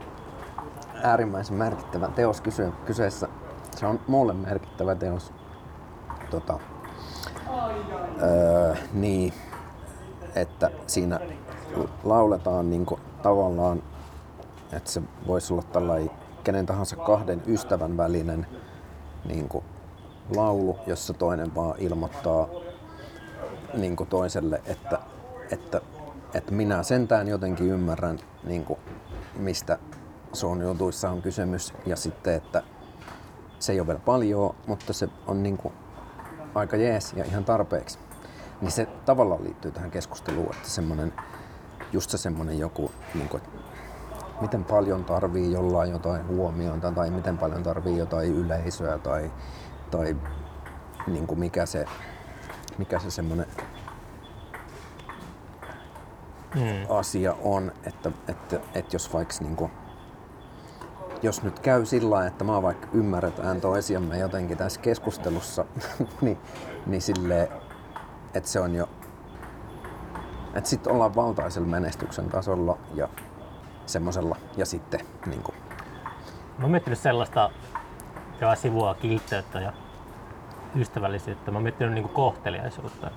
äärimmäisen 1.04 1.56
merkittävä 1.56 2.08
teos 2.08 2.42
kyse, 2.42 2.72
kyseessä. 2.86 3.28
Se 3.76 3.86
on 3.86 4.00
mulle 4.08 4.34
merkittävä 4.34 4.96
teos. 4.96 5.34
Tota, 6.32 6.60
öö, 8.22 8.76
niin, 8.94 9.34
että 10.36 10.72
siinä 10.88 11.20
lauletaan 12.04 12.70
niinku 12.70 13.00
tavallaan, 13.22 13.84
että 14.74 14.92
se 14.92 15.02
voisi 15.28 15.54
olla 15.54 15.64
tällainen 15.64 16.12
kenen 16.44 16.66
tahansa 16.66 16.96
kahden 16.96 17.42
ystävän 17.48 17.98
välinen 17.98 18.48
niinku 19.26 19.64
laulu, 20.36 20.78
jossa 20.88 21.14
toinen 21.14 21.56
vaan 21.56 21.76
ilmoittaa 21.80 22.48
niinku 23.74 24.06
toiselle, 24.06 24.62
että, 24.66 25.00
että, 25.52 25.82
että 26.34 26.52
minä 26.52 26.84
sentään 26.84 27.28
jotenkin 27.28 27.68
ymmärrän, 27.68 28.20
niinku, 28.44 28.80
mistä 29.36 29.80
sun 30.34 30.62
jutuissa 30.62 31.10
on 31.10 31.22
kysymys 31.22 31.74
ja 31.86 31.96
sitten, 31.96 32.34
että 32.34 32.64
se 33.60 33.74
ei 33.74 33.80
ole 33.80 33.88
vielä 33.88 34.00
paljon, 34.00 34.56
mutta 34.68 34.94
se 34.94 35.10
on 35.28 35.44
niinku 35.44 35.72
aika 36.56 36.78
jees 36.78 37.14
ja 37.14 37.26
ihan 37.26 37.46
tarpeeksi. 37.46 38.00
Niin 38.62 38.72
se 38.72 38.86
tavallaan 38.86 39.44
liittyy 39.44 39.72
tähän 39.72 39.92
keskusteluun, 39.92 40.56
että 40.56 40.70
semmonen, 40.70 41.14
just 41.92 42.10
se 42.10 42.18
semmonen 42.18 42.60
joku, 42.60 42.92
niin 43.14 43.30
kuin, 43.30 43.44
miten 44.42 44.64
paljon 44.64 45.06
tarvii 45.06 45.52
jollain 45.52 45.92
jotain 45.92 46.28
huomiota 46.28 46.92
tai 46.92 47.10
miten 47.10 47.38
paljon 47.38 47.64
tarvii 47.64 47.98
jotain 47.98 48.34
yleisöä 48.34 48.98
tai, 48.98 49.32
tai 49.92 50.16
niin 51.08 51.28
kuin 51.28 51.40
mikä 51.40 51.66
se, 51.66 51.86
mikä 52.78 53.00
se 53.00 53.12
semmonen 53.12 53.48
Mm. 56.56 56.98
asia 56.98 57.36
on, 57.44 57.72
että, 57.86 58.12
että, 58.28 58.60
että 58.76 58.96
jos 58.96 59.14
vaikka 59.14 59.34
niin 59.40 59.56
kuin, 59.56 59.72
jos 61.22 61.44
nyt 61.44 61.60
käy 61.60 61.86
sillä 61.86 62.10
lailla, 62.10 62.28
että 62.28 62.44
mä 62.44 62.62
vaikka 62.62 62.88
ymmärretään 62.94 63.62
toisiamme 63.62 64.18
jotenkin 64.18 64.58
tässä 64.58 64.82
keskustelussa, 64.82 65.66
niin, 66.22 66.38
niin 66.86 67.02
silleen, 67.02 67.48
että 68.36 68.50
se 68.50 68.60
on 68.60 68.76
jo, 68.76 68.90
että 70.56 70.70
sitten 70.70 70.94
ollaan 70.94 71.16
valtaisella 71.16 71.68
menestyksen 71.68 72.30
tasolla 72.30 72.78
ja 72.94 73.10
semmoisella 73.86 74.36
ja 74.58 74.66
sitten 74.66 75.00
niin 75.26 75.42
kuin, 75.44 75.56
Mä 76.58 76.64
oon 76.64 76.72
miettinyt 76.72 77.00
sellaista, 77.00 77.50
joka 78.42 78.56
sivua 78.56 78.94
kiltteyttä 78.94 79.60
ja 79.60 79.74
ystävällisyyttä. 80.76 81.52
Mä 81.52 81.56
oon 81.58 81.64
miettinyt 81.64 81.94
niin 81.94 82.10
kohteliaisuutta. 82.10 83.12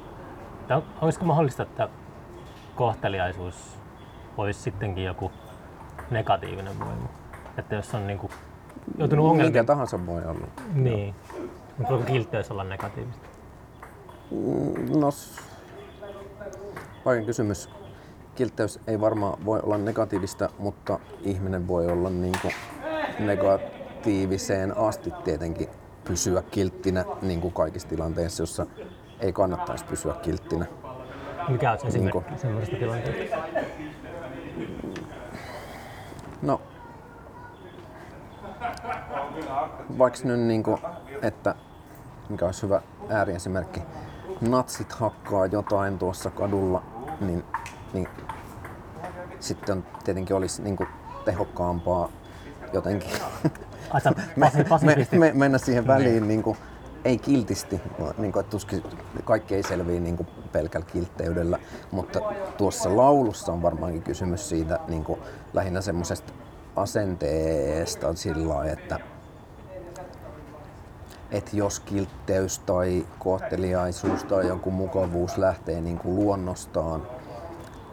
Että 0.61 0.83
olisiko 1.00 1.24
mahdollista, 1.24 1.62
että 1.62 1.88
kohteliaisuus 2.76 3.78
olisi 4.37 4.61
sittenkin 4.61 5.04
joku 5.04 5.33
negatiivinen 6.11 6.81
voima? 6.81 7.09
Että 7.59 7.74
jos 7.74 7.94
on 7.94 8.07
niin 8.07 8.18
kuin 8.18 8.33
joutunut 8.98 9.24
mikä 9.24 9.31
ongelmiin, 9.31 9.66
tahansa 9.66 10.07
voi 10.07 10.24
olla. 10.24 10.46
niin. 10.74 11.14
Mutta 11.78 11.92
voiko 11.94 12.04
kiltteys 12.04 12.50
olla 12.50 12.64
negatiivista? 12.64 13.28
Mm, 14.31 15.01
No, 15.01 15.11
vaikea 17.05 17.25
kysymys. 17.27 17.71
Kiltteys 18.35 18.81
ei 18.87 19.01
varmaan 19.01 19.45
voi 19.45 19.61
olla 19.62 19.79
negatiivista, 19.79 20.49
mutta 20.59 20.99
ihminen 21.21 21.69
voi 21.69 21.87
olla 21.87 22.11
niin 22.11 22.35
kuin 22.43 22.55
negatiiviseen 23.19 24.77
asti 24.79 25.11
tietenkin 25.25 25.69
pysyä 26.05 26.43
kilttinä 26.51 27.05
niin 27.23 27.41
kuin 27.41 27.55
kaikissa 27.55 27.88
tilanteissa, 27.88 28.43
jossa 28.43 28.67
ei 29.21 29.33
kannattaisi 29.33 29.85
pysyä 29.85 30.14
kilttinä. 30.14 30.67
Mikä 31.49 31.73
on 31.73 31.79
Niinku. 31.93 32.25
niin 32.29 32.38
semmoisesta 32.38 32.77
tilanteesta? 32.77 33.37
No, 36.43 36.61
vaikka 39.99 40.19
nyt 40.25 40.41
niin 40.41 40.62
kuin, 40.62 40.79
että 41.23 41.55
mikä 42.29 42.47
olisi 42.47 42.62
hyvä 42.62 42.83
ääriesimerkki, 43.09 43.83
natsit 44.40 44.92
hakkaa 44.92 45.46
jotain 45.46 45.98
tuossa 45.98 46.31
kadulla, 46.31 46.83
niin, 47.20 47.44
niin 47.92 48.09
sitten 49.40 49.87
tietenkin 50.05 50.37
olisi 50.37 50.62
niin 50.62 50.77
kuin 50.77 50.88
tehokkaampaa 51.24 52.09
jotenkin 52.72 53.11
Ai 53.90 54.01
sä 54.01 54.11
me, 54.37 54.46
pasi, 54.46 54.57
me, 54.57 54.64
pasifisti. 54.64 55.18
me, 55.18 55.33
mennä 55.35 55.59
siihen 55.59 55.87
väliin 55.87 56.29
niin 56.29 56.42
kuin, 56.42 56.57
ei 57.05 57.18
kiltisti, 57.18 57.81
niin 58.18 58.33
kuin, 58.33 58.40
että 58.40 58.51
tuskin 58.51 58.83
kaikki 59.24 59.55
ei 59.55 59.62
selviä 59.62 60.01
niin 60.01 60.16
kuin 60.16 60.29
pelkällä 60.53 60.87
kiltteydellä, 60.92 61.59
mutta 61.90 62.20
tuossa 62.57 62.96
laulussa 62.96 63.53
on 63.53 63.62
varmaankin 63.62 64.03
kysymys 64.03 64.48
siitä 64.48 64.79
niin 64.88 65.05
kuin, 65.05 65.20
lähinnä 65.53 65.81
semmoisesta 65.81 66.33
asenteesta 66.77 68.14
sillä 68.14 68.48
lailla, 68.48 68.72
että 68.72 69.01
että 71.31 71.57
jos 71.57 71.81
kiltteys 71.81 72.59
tai 72.59 73.07
kohteliaisuus 73.19 74.25
tai 74.25 74.49
joku 74.49 74.71
mukavuus 74.71 75.38
lähtee 75.38 75.81
niin 75.81 75.99
kuin 75.99 76.17
luonnostaan, 76.17 77.03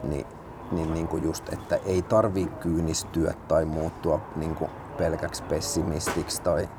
niin, 0.04 0.26
niin, 0.72 0.94
niin 0.94 1.08
kuin 1.08 1.24
just, 1.24 1.54
että 1.54 1.80
ei 1.86 2.02
tarvii 2.02 2.46
kyynistyä 2.46 3.34
tai 3.48 3.66
muuttua 3.66 4.22
niin 4.36 4.56
kuin 4.56 4.72
pelkäksi 4.98 5.44
pessimistiksi 5.44 6.42
tai, 6.42 6.70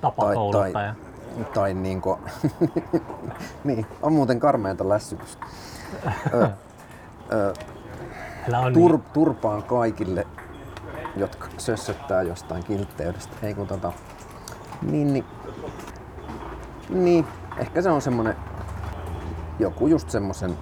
tai, 0.00 0.12
tai, 0.16 0.34
kouluttaja. 0.34 0.94
tai 1.54 1.74
niin 1.74 2.00
kuin, 2.00 2.20
niin, 3.64 3.86
on 4.02 4.12
muuten 4.12 4.40
karmeata 4.40 4.88
lässytystä. 4.88 5.46
Ö, 6.34 6.48
ö, 7.32 7.52
tur, 8.74 8.92
niin. 8.92 9.02
turpaan 9.12 9.62
kaikille, 9.62 10.26
jotka 11.16 11.46
sössöttää 11.58 12.22
jostain 12.22 12.64
kiltteydestä. 12.64 13.36
Ei 13.42 13.54
kun 13.54 13.66
tota, 13.66 13.92
niin, 14.82 15.12
niin, 15.12 15.24
niin, 16.88 17.26
ehkä 17.58 17.82
se 17.82 17.90
on 17.90 18.02
semmonen, 18.02 18.36
joku 19.58 19.86
just 19.86 20.10
semmosen, 20.10 20.58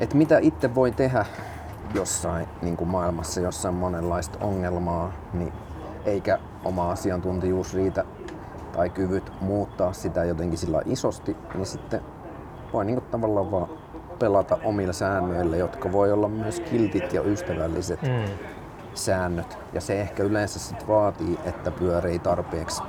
että 0.00 0.16
mitä 0.16 0.38
itse 0.38 0.74
voi 0.74 0.90
tehdä 0.90 1.26
jossain 1.94 2.46
niin 2.62 2.76
kuin 2.76 2.88
maailmassa, 2.90 3.40
jossa 3.40 3.68
on 3.68 3.74
monenlaista 3.74 4.38
ongelmaa, 4.44 5.12
niin 5.32 5.52
eikä 6.04 6.38
oma 6.64 6.90
asiantuntijuus 6.90 7.74
riitä 7.74 8.04
tai 8.72 8.90
kyvyt 8.90 9.32
muuttaa 9.40 9.92
sitä 9.92 10.24
jotenkin 10.24 10.58
sillä 10.58 10.82
isosti, 10.84 11.36
niin 11.54 11.66
sitten 11.66 12.00
voi 12.72 12.84
niin 12.84 12.96
kuin 13.00 13.10
tavallaan 13.10 13.50
vaan 13.50 13.68
pelata 14.18 14.58
omilla 14.64 14.92
säännöillä, 14.92 15.56
jotka 15.56 15.92
voi 15.92 16.12
olla 16.12 16.28
myös 16.28 16.60
kiltit 16.60 17.12
ja 17.12 17.22
ystävälliset 17.22 18.02
Mm. 18.02 18.08
säännöt. 18.94 19.58
Ja 19.72 19.80
se 19.80 20.00
ehkä 20.00 20.22
yleensä 20.22 20.58
sit 20.58 20.88
vaatii, 20.88 21.38
että 21.44 21.70
pyörii 21.70 22.18
tarpeeksi 22.18 22.82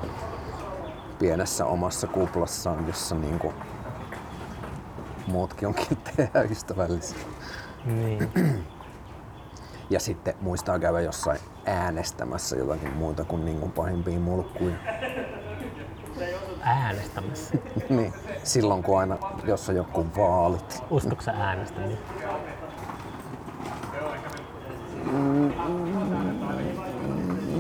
pienessä 1.22 1.66
omassa 1.66 2.08
kuplassaan, 2.08 2.88
jossa 2.88 3.16
niinku 3.16 3.54
muutkin 5.28 5.68
on 5.68 5.74
kilttejä 5.74 6.30
ja 6.34 6.44
ystävällisiä. 6.44 7.18
Niin. 7.86 8.30
Ja 9.90 10.00
sitten 10.00 10.34
muistaa 10.42 10.80
käydä 10.80 11.02
jossain 11.02 11.40
äänestämässä 11.66 12.56
jotakin 12.56 12.94
muuta 12.94 13.24
kuin 13.24 13.46
niinku 13.46 13.70
pahimpia 13.70 14.20
mulkkuja. 14.20 14.76
Äänestämässä. 16.62 17.58
niin, 17.90 18.14
silloin 18.44 18.84
kun 18.84 19.00
aina, 19.00 19.18
jos 19.44 19.70
on 19.70 19.76
joku 19.76 20.06
vaalit. 20.18 20.84
Uskotko 20.90 21.22
sä 21.22 21.32
äänestämään? 21.32 21.98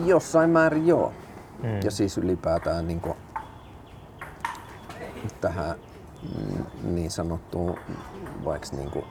Jossain 0.05 0.49
määrin 0.49 0.87
joo. 0.87 1.13
Mm. 1.63 1.79
Ja 1.83 1.91
siis 1.91 2.17
ylipäätään 2.17 2.87
niin 2.87 3.01
kuin, 3.01 3.17
tähän 5.41 5.75
mm, 6.37 6.65
niin 6.95 7.11
sanottuun 7.11 7.79
vaikka 8.45 8.67
niin 8.75 8.91
kuin 8.91 9.05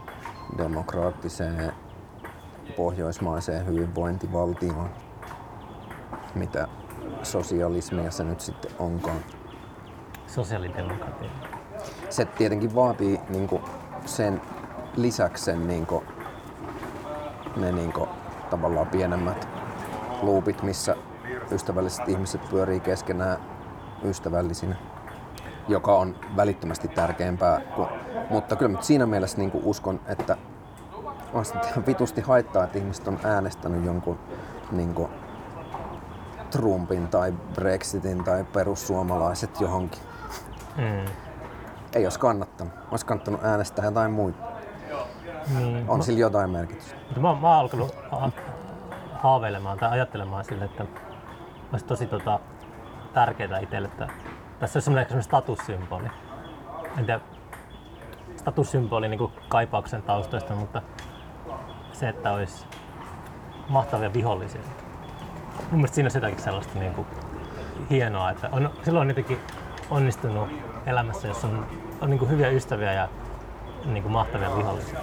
demokraattiseen 0.58 1.72
pohjoismaiseen 2.76 3.66
hyvinvointivaltioon, 3.66 4.90
mitä 6.34 6.68
sosialismia 7.22 8.10
se 8.10 8.24
nyt 8.24 8.40
sitten 8.40 8.70
onkaan. 8.78 9.18
Sosiaalidemokratia. 10.26 11.30
Se 12.10 12.24
tietenkin 12.24 12.74
vaatii 12.74 13.20
niin 13.28 13.48
kuin 13.48 13.62
sen 14.06 14.40
lisäksi 14.96 15.44
sen 15.44 15.66
niin 15.66 15.86
kuin, 15.86 16.04
ne 17.56 17.72
niin 17.72 17.92
kuin, 17.92 18.08
tavallaan 18.50 18.86
pienemmät 18.86 19.48
loopit, 20.22 20.62
missä 20.62 20.96
ystävälliset 21.50 22.08
ihmiset 22.08 22.40
pyörii 22.50 22.80
keskenään 22.80 23.38
ystävällisinä, 24.04 24.76
joka 25.70 25.96
on 25.96 26.16
välittömästi 26.36 26.88
tärkeämpää. 26.88 27.60
Kuin, 27.60 27.88
mutta 28.30 28.56
kyllä 28.56 28.72
nyt 28.72 28.82
siinä 28.82 29.06
mielessä 29.06 29.38
niin 29.38 29.50
kuin 29.50 29.64
uskon, 29.64 30.00
että 30.06 30.36
on 31.32 31.44
vitusti 31.86 32.20
haittaa, 32.20 32.64
että 32.64 32.78
ihmiset 32.78 33.08
on 33.08 33.18
äänestänyt 33.24 33.84
jonkun 33.84 34.18
niin 34.72 34.94
kuin, 34.94 35.10
Trumpin 36.50 37.08
tai 37.08 37.32
Brexitin 37.54 38.24
tai 38.24 38.44
perussuomalaiset 38.44 39.60
johonkin. 39.60 40.00
Mm. 40.76 41.04
Ei 41.94 42.06
olisi 42.06 42.20
kannattanut. 42.20 42.72
Olisi 42.90 43.06
kannattanut 43.06 43.44
äänestää 43.44 43.84
jotain 43.84 44.12
muita. 44.12 44.42
Niin. 45.58 45.90
On 45.90 46.02
sillä 46.02 46.20
jotain 46.20 46.50
merkitystä. 46.50 46.94
Mutta 47.06 47.20
mä, 47.20 47.34
mä 47.40 47.48
oon 47.48 47.58
alkanut 47.58 47.94
ha- 48.10 48.30
haaveilemaan 49.12 49.78
tai 49.78 49.90
ajattelemaan 49.90 50.44
sille, 50.44 50.64
että 50.64 50.86
olisi 51.72 51.86
tosi 51.86 52.06
tota, 52.06 52.40
tärkeää 53.14 53.58
itselle, 53.58 53.88
että 53.88 54.08
tässä 54.60 54.76
olisi 54.76 54.84
semmoinen, 54.84 55.08
semmoinen 55.08 55.24
statussymboli. 55.24 56.08
En 56.98 57.06
tiedä, 57.06 57.20
statussymboli 58.36 59.08
niin 59.08 59.18
kuin 59.18 59.32
kaipauksen 59.48 60.02
taustoista, 60.02 60.54
mutta 60.54 60.82
se, 61.92 62.08
että 62.08 62.32
olisi 62.32 62.66
mahtavia 63.68 64.12
vihollisia. 64.12 64.60
Mun 65.60 65.80
mielestä 65.80 65.94
siinä 65.94 66.04
olisi 66.06 66.18
jotakin 66.18 66.38
sellaista 66.38 66.78
niin 66.78 66.94
kuin 66.94 67.06
hienoa, 67.90 68.30
että 68.30 68.48
on, 68.52 68.70
silloin 68.82 69.02
on 69.02 69.08
jotenkin 69.08 69.38
onnistunut 69.90 70.48
elämässä, 70.86 71.28
jos 71.28 71.44
on, 71.44 71.66
on 72.00 72.10
niin 72.10 72.18
kuin 72.18 72.30
hyviä 72.30 72.48
ystäviä 72.48 72.92
ja 72.92 73.08
niin 73.84 74.02
kuin 74.02 74.12
mahtavia 74.12 74.56
vihollisia. 74.56 74.98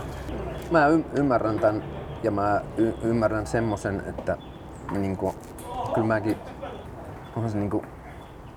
Mä 0.72 0.88
y- 0.88 1.06
ymmärrän 1.14 1.60
tämän 1.60 1.84
ja 2.24 2.32
mä 2.32 2.62
y- 2.78 2.94
ymmärrän 3.02 3.48
semmosen, 3.48 4.04
että 4.08 4.38
niinku, 4.92 5.36
kyllä 5.94 6.08
mäkin 6.08 6.38
onhan 7.36 7.52
se 7.52 7.58
niinku, 7.58 7.84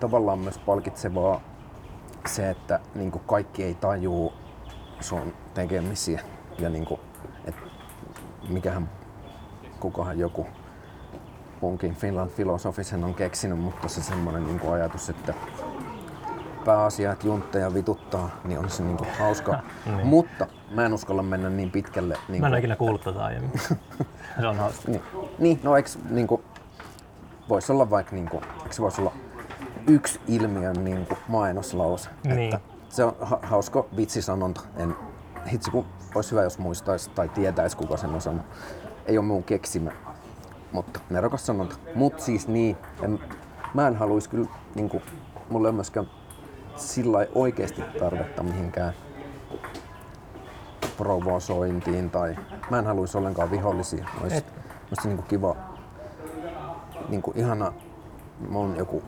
tavallaan 0.01 0.39
myös 0.39 0.59
palkitsevaa 0.59 1.41
se, 2.27 2.51
että 2.51 2.81
niin 2.95 3.11
kuin 3.11 3.23
kaikki 3.27 3.65
ei 3.65 3.75
tajuu 3.75 4.33
sun 5.01 5.35
tekemisiä 5.55 6.21
ja 6.59 6.69
niin 6.69 6.85
kuin, 6.85 7.01
että 7.45 7.61
mikähän 8.49 8.91
kukahan 9.81 10.19
joku 10.19 10.47
punkin 11.61 11.95
Finland 11.95 12.31
filosofi 12.31 12.85
sen 12.85 13.05
on 13.05 13.15
keksinyt, 13.15 13.59
mutta 13.59 13.89
se 13.89 14.03
semmoinen 14.03 14.47
niin 14.47 14.61
kuin 14.61 14.73
ajatus, 14.73 15.11
että 15.11 15.35
pääasia, 16.65 17.13
että 17.13 17.27
juntteja 17.27 17.75
vituttaa, 17.75 18.31
niin 18.45 18.59
on 18.59 18.71
se 18.71 18.83
niin 18.83 18.97
kuin 18.97 19.11
hauska. 19.19 19.59
Niin. 19.87 20.07
Mutta 20.07 20.47
mä 20.71 20.87
en 20.87 20.93
uskalla 20.93 21.23
mennä 21.23 21.51
niin 21.51 21.71
pitkälle. 21.71 22.17
Niin 22.29 22.41
Mä 22.41 22.47
en 22.47 22.53
ole 22.53 22.59
ikinä 22.59 22.77
kuullut 22.77 23.01
tota 23.01 23.25
aiemmin. 23.25 23.53
se 24.41 24.47
on 24.47 24.57
hauska. 24.57 24.91
niin, 24.91 25.03
niin, 25.39 25.61
no 25.63 25.77
eikö 25.77 25.91
niinku, 26.11 26.45
voisi 27.49 27.73
olla 27.73 27.91
vaikka 27.91 28.17
niinku, 28.17 28.37
eikö 28.63 28.73
se 28.73 28.83
voisi 28.83 29.01
olla 29.01 29.13
yksi 29.87 30.21
ilmiön 30.27 30.85
niinku 30.85 31.17
mainoslause. 31.29 32.11
Niin. 32.25 32.41
Että 32.41 32.61
se 32.89 33.05
on 33.05 33.17
ha- 33.21 33.39
hauska 33.43 33.85
vitsisanonta. 33.97 34.61
En, 34.77 34.97
hitsi 35.53 35.71
kun 35.71 35.85
olisi 36.15 36.31
hyvä, 36.31 36.43
jos 36.43 36.59
muistaisi 36.59 37.11
tai 37.11 37.29
tietäisi 37.29 37.77
kuka 37.77 37.97
sen 37.97 38.11
on 38.11 38.21
sanonut. 38.21 38.47
Ei 39.07 39.19
ole 39.19 39.27
mun 39.27 39.43
keksimä, 39.45 39.93
mutta 40.73 41.01
nerokas 41.11 41.47
sanonta. 41.47 41.77
Mut 41.95 42.21
siis 42.21 42.49
niin, 42.49 42.77
en, 43.03 43.19
mä 43.75 43.89
en 43.89 43.97
haluaisi 43.97 44.31
kyllä, 44.31 44.49
niinku, 44.75 45.03
mulla 45.51 45.69
ei 45.69 45.73
myöskään 45.73 46.07
sillä 46.77 47.27
oikeasti 47.35 47.83
tarvetta 47.99 48.43
mihinkään 48.43 48.93
provosointiin 50.97 52.11
tai 52.11 52.37
mä 52.71 52.79
en 52.79 52.87
haluaisi 52.87 53.19
ollenkaan 53.19 53.51
vihollisia. 53.51 54.07
Olisi 54.23 54.37
Et- 54.37 54.53
musta 54.91 55.09
niinku 55.09 55.23
kiva, 55.23 55.57
niinku 57.09 57.33
ihana, 57.37 57.73
mun 58.49 58.77
joku 58.77 58.97
u- 58.97 59.03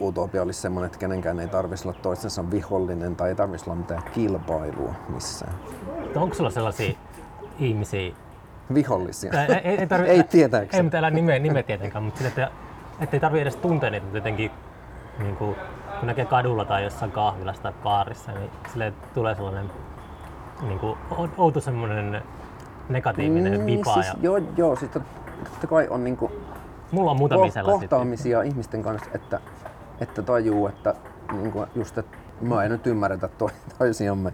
utopia 0.00 0.42
olisi 0.42 0.60
semmoinen, 0.60 0.86
että 0.86 0.98
kenenkään 0.98 1.40
ei 1.40 1.48
tarvitsisi 1.48 1.88
olla 1.88 1.98
toistensa 2.02 2.50
vihollinen 2.50 3.16
tai 3.16 3.28
ei 3.28 3.34
tarvitsisi 3.34 3.70
olla 3.70 3.78
mitään 3.80 4.02
kilpailua 4.12 4.94
missään. 5.08 5.54
Onko 6.16 6.34
sulla 6.34 6.50
sellaisia 6.50 6.94
ihmisiä, 7.58 8.12
Vihollisia. 8.74 9.32
ei, 9.32 9.54
ei, 9.54 9.76
ei, 9.78 9.86
tarvi, 9.86 10.08
Ei 10.08 10.22
tietääkseni. 10.22 10.78
Ei 10.78 10.82
mitään 10.82 11.04
älä 11.04 11.10
nimeä, 11.10 11.38
nimeä 11.38 11.62
tietenkään, 11.62 12.04
mutta 12.04 12.18
sille, 12.18 12.28
että, 12.28 12.50
että 13.00 13.16
ei 13.16 13.20
tarvitse 13.20 13.42
edes 13.42 13.56
tuntea 13.56 13.90
niitä 13.90 14.06
jotenkin, 14.12 14.50
niin 15.18 15.36
kuin, 15.36 15.56
kun 16.00 16.06
näkee 16.06 16.24
kadulla 16.24 16.64
tai 16.64 16.84
jossain 16.84 17.12
kahvilassa 17.12 17.62
tai 17.62 17.72
baarissa, 17.82 18.32
niin 18.32 18.50
sille 18.72 18.92
tulee 19.14 19.34
sellainen 19.34 19.70
niin 20.62 20.78
kuin, 20.78 20.98
ou- 21.10 21.30
outo 21.36 21.60
semmoinen 21.60 22.22
negatiivinen 22.88 23.60
mm, 23.60 23.66
vipa. 23.66 23.94
siis, 23.94 24.06
ja, 24.06 24.14
joo, 24.22 24.40
joo, 24.56 24.76
sitten 24.76 25.02
totta 25.44 25.66
kai 25.66 25.88
on 25.90 26.04
niinku 26.04 26.32
mulla 26.90 27.10
on 27.10 27.16
muutamia 27.16 27.46
ko- 27.46 27.50
sellaisia. 27.52 27.80
kohtaamisia 27.80 28.42
ihmisten 28.42 28.82
kanssa, 28.82 29.10
että, 29.14 29.40
että 30.00 30.22
tajuu, 30.22 30.66
että 30.66 30.94
niinku 31.32 31.66
just, 31.74 31.98
että 31.98 32.16
mä 32.40 32.64
en 32.64 32.70
nyt 32.70 32.86
ymmärretä 32.86 33.28
to- 33.28 33.50
toisiamme, 33.78 34.32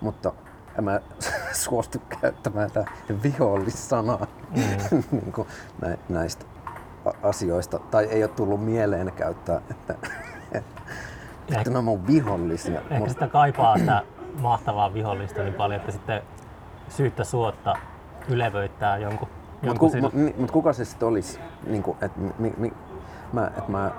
mutta 0.00 0.32
en 0.78 0.84
mä 0.84 1.00
suostu 1.64 1.98
käyttämään 2.20 2.70
tätä 2.70 2.90
vihollissanaa 3.22 4.26
mm. 4.56 5.02
niinku 5.20 5.46
nä- 5.82 5.98
näistä 6.08 6.44
asioista. 7.22 7.78
Tai 7.78 8.04
ei 8.04 8.22
ole 8.22 8.30
tullut 8.30 8.64
mieleen 8.64 9.12
käyttää, 9.16 9.60
että, 9.70 9.94
että, 10.52 10.82
että 11.56 11.70
ne 11.70 11.78
on 11.78 11.84
mun 11.84 12.06
vihollisia. 12.06 12.80
Ehkä 12.80 12.98
Mut- 12.98 13.08
sitä 13.08 13.28
kaipaa 13.28 13.78
sitä 13.78 14.02
mahtavaa 14.40 14.94
vihollista 14.94 15.42
niin 15.42 15.54
paljon, 15.54 15.80
että 15.80 15.92
sitten 15.92 16.22
syyttä 16.88 17.24
suotta 17.24 17.74
ylevöittää 18.28 18.98
jonkun, 18.98 19.28
Mutta 19.62 19.78
ku, 19.78 19.92
mut, 20.00 20.12
mut 20.38 20.50
kuka 20.50 20.72
se 20.72 20.84
sitten 20.84 21.08
olisi? 21.08 21.40
Niinku, 21.66 21.96
et, 22.00 22.12
mi, 22.38 22.54
mi, 22.56 22.72
mä, 23.32 23.50
et 23.58 23.68
mä, 23.68 23.90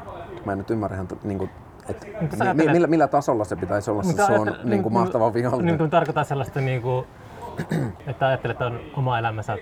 mä 0.48 0.52
en 0.52 0.58
nyt 0.58 0.70
ymmärrä 0.70 0.96
ihan, 0.96 1.08
niinku, 1.24 1.50
et, 1.90 2.08
Mutta 2.22 2.38
sä 2.38 2.54
mi, 2.54 2.68
millä, 2.68 2.88
millä 2.88 3.08
tasolla 3.08 3.44
se 3.44 3.56
pitäisi 3.56 3.92
olla 3.92 4.04
se 4.04 4.08
Mutta 4.08 4.26
sun 4.26 4.48
ajattel- 4.48 4.70
niinku, 4.70 4.90
mahtava 4.90 5.34
vihollinen? 5.34 5.66
Niin 5.66 5.78
kuin 5.78 5.90
tarkoitan 5.90 6.26
sellaista, 6.26 6.62
niin 6.62 6.82
kuin, 6.82 7.06
että 8.08 8.28
ajattelet, 8.28 8.56
että 8.56 8.66
on 8.66 8.80
oma 8.98 9.20
elämänsä 9.20 9.58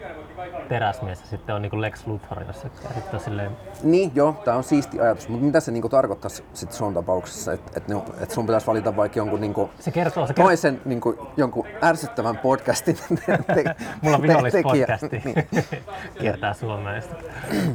teräsmies 0.70 1.22
ja 1.22 1.28
sitten 1.28 1.56
on 1.56 1.62
niin 1.62 1.70
kuin 1.70 1.82
Lex 1.82 2.08
Luthor 2.08 2.44
jossakin. 2.44 2.78
Sitten 2.78 3.14
on 3.14 3.20
silleen, 3.20 3.52
Niin, 3.84 4.12
joo, 4.16 4.36
tää 4.46 4.56
on 4.56 4.64
siisti 4.64 5.00
ajatus, 5.00 5.30
mutta 5.30 5.46
mitä 5.46 5.60
se 5.60 5.72
niinku 5.72 5.90
tarkoittaisi 5.90 6.44
sit 6.54 6.72
sun 6.72 6.94
tapauksessa, 6.94 7.54
että 7.54 7.72
et, 7.78 7.84
et, 7.92 8.22
et 8.24 8.32
sun 8.32 8.46
pitäisi 8.46 8.68
valita 8.68 8.96
vaikka 8.96 9.20
jonkun 9.20 9.42
niinku, 9.42 9.70
se 9.80 9.92
kertoo, 9.92 10.28
se 10.28 10.34
kertoo 10.34 10.46
toisen 10.50 10.82
niinku, 10.86 11.28
jonkun 11.38 11.66
ärsyttävän 11.84 12.38
podcastin 12.38 12.98
te, 13.26 13.38
te, 13.54 13.76
mulla 14.02 14.18
on 14.18 14.24
vihollispodcasti, 14.24 15.22
Niin. 15.26 15.48
kiertää 16.20 16.54
Suomea. 16.54 17.02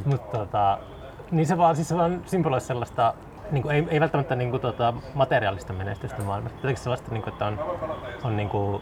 Mutta 0.05 0.37
tota, 0.37 0.79
niin 1.31 1.47
se 1.47 1.57
vaan, 1.57 1.75
siis 1.75 1.89
se 1.89 1.97
vaan 1.97 2.21
symboloi 2.25 2.61
sellaista, 2.61 3.13
niin 3.51 3.63
kuin, 3.63 3.75
ei, 3.75 3.87
ei 3.89 3.99
välttämättä 3.99 4.35
niin 4.35 4.51
kuin, 4.51 4.61
tota, 4.61 4.93
materiaalista 5.13 5.73
menestystä 5.73 6.23
maailmassa, 6.23 6.57
jotenkin 6.57 6.83
sellaista, 6.83 7.11
niin 7.11 7.23
kuin, 7.23 7.33
että 7.33 7.45
on, 7.45 7.59
on 8.23 8.37
niin 8.37 8.49
kuin, 8.49 8.81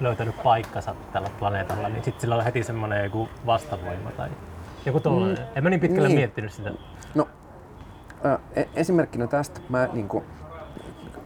löytänyt 0.00 0.42
paikkansa 0.42 0.94
tällä 1.12 1.28
planeetalla, 1.38 1.88
niin 1.88 2.04
sitten 2.04 2.20
sillä 2.20 2.36
on 2.36 2.44
heti 2.44 2.62
semmoinen 2.62 3.04
joku 3.04 3.28
vastavoima 3.46 4.10
tai 4.10 4.28
joku 4.86 5.00
tollainen. 5.00 5.38
Mm, 5.38 5.44
en 5.54 5.62
mä 5.62 5.70
niin 5.70 5.80
pitkälle 5.80 6.08
niin. 6.08 6.18
miettinyt 6.18 6.52
sitä. 6.52 6.70
No, 7.14 7.28
ä, 8.24 8.38
e- 8.54 8.68
esimerkkinä 8.74 9.26
tästä 9.26 9.60
mä 9.68 9.88
niinku 9.92 10.24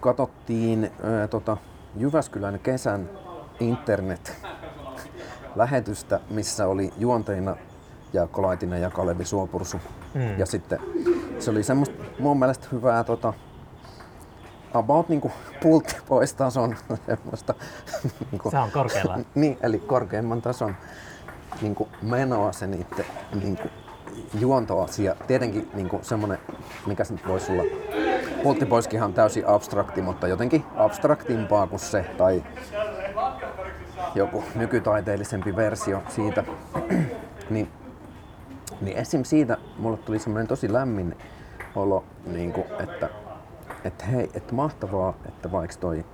katsottiin 0.00 0.84
ä, 0.84 0.88
tota, 1.28 1.56
Jyväskylän 1.96 2.58
kesän 2.58 3.10
internet-lähetystä, 3.60 6.20
missä 6.30 6.66
oli 6.66 6.92
juonteina 6.98 7.56
Jaakko 8.14 8.42
Laitinen 8.42 8.82
ja 8.82 8.90
Kalevi 8.90 9.24
Suopursu. 9.24 9.80
Mm. 10.14 10.38
Ja 10.38 10.46
sitten 10.46 10.78
se 11.38 11.50
oli 11.50 11.62
semmoista 11.62 12.04
mun 12.18 12.38
mielestä 12.38 12.68
hyvää 12.72 13.04
tota, 13.04 13.32
about 14.74 15.08
niinku 15.08 15.32
pultti 15.62 15.96
pois 16.08 16.34
tason 16.34 16.76
semmoista. 17.06 17.54
niinku, 18.30 18.50
Se 18.50 18.58
on 18.58 18.70
korkealla. 18.70 19.18
niin, 19.34 19.58
eli 19.62 19.78
korkeimman 19.78 20.42
tason 20.42 20.76
niin 21.62 21.74
kuin 21.74 21.90
menoa 22.02 22.52
se 22.52 22.66
niiden 22.66 23.06
niin 23.42 23.56
kuin 23.56 23.70
juontoasia. 24.38 25.16
Tietenkin 25.26 25.70
niin 25.74 25.88
kuin 25.88 26.04
semmoinen, 26.04 26.38
mikä 26.86 27.04
se 27.04 27.12
nyt 27.12 27.28
voisi 27.28 27.52
olla, 27.52 27.62
Pulttipoiskihan 28.42 29.06
on 29.06 29.14
täysin 29.14 29.46
abstrakti, 29.46 30.02
mutta 30.02 30.28
jotenkin 30.28 30.64
abstraktimpaa 30.76 31.66
kuin 31.66 31.80
se, 31.80 32.04
tai 32.18 32.44
joku 34.14 34.44
nykytaiteellisempi 34.54 35.56
versio 35.56 36.02
siitä. 36.08 36.44
niin, 37.50 37.68
niin 38.80 38.96
esim. 38.96 39.24
siitä 39.24 39.56
mulle 39.78 39.96
tuli 39.96 40.18
semmoinen 40.18 40.46
tosi 40.46 40.72
lämmin 40.72 41.16
olo, 41.74 42.04
niin 42.26 42.52
kuin, 42.52 42.66
että, 42.80 43.08
että 43.84 44.04
hei, 44.04 44.30
että 44.34 44.54
mahtavaa, 44.54 45.14
että 45.28 45.52
vaikka 45.52 45.76
toi 45.80 46.04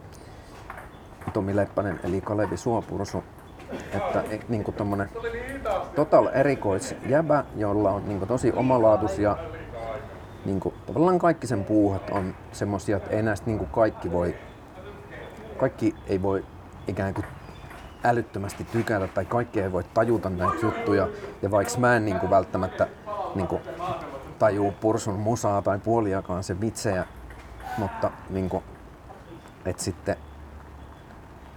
Tomi 1.33 1.57
Leppänen 1.57 2.01
eli 2.05 2.21
Kalevi 2.21 2.57
Suopursu, 2.57 3.25
että 3.93 4.25
e- 4.31 4.41
niinku 4.49 4.73
tommonen 4.73 5.09
total 5.95 6.29
erikoisjäbä, 6.35 7.45
jolla 7.57 7.91
on 7.91 8.09
niinku 8.09 8.27
tosi 8.27 8.53
omalaatuisia 8.53 9.37
niinku, 10.45 10.75
tavallaan 10.87 11.19
kaikki 11.19 11.47
sen 11.47 11.65
puuhat 11.65 12.11
on 12.11 12.35
semmosia, 12.53 12.97
että 12.97 13.11
ei 13.11 13.23
näistä 13.23 13.47
niinku 13.47 13.67
kaikki 13.67 14.13
voi, 14.13 14.35
kaikki 15.57 15.95
ei 16.07 16.23
voi 16.23 16.45
ikään 16.89 17.15
kuin 17.15 17.27
älyttömästi 18.05 18.65
tykätä 18.65 19.09
tai 19.09 19.25
kaikki 19.25 19.61
ei 19.61 19.73
voi 19.73 19.85
tajuta 19.85 20.31
näitä 20.31 20.57
juttuja. 20.63 21.09
Ja 21.43 21.51
vaikka 21.51 21.79
mä 21.79 21.97
en 21.97 22.05
niinku 22.05 22.31
välttämättä 22.31 22.87
niinku 23.35 23.61
tajuu 24.39 24.73
pursun 24.81 25.19
musaa 25.19 25.63
tai 25.63 25.79
puoliakaan 25.79 26.45
se 26.45 26.61
vitsejä, 26.61 27.07
mutta 27.79 28.11
niinku, 28.31 28.63
et 29.65 29.79
sitten 29.79 30.17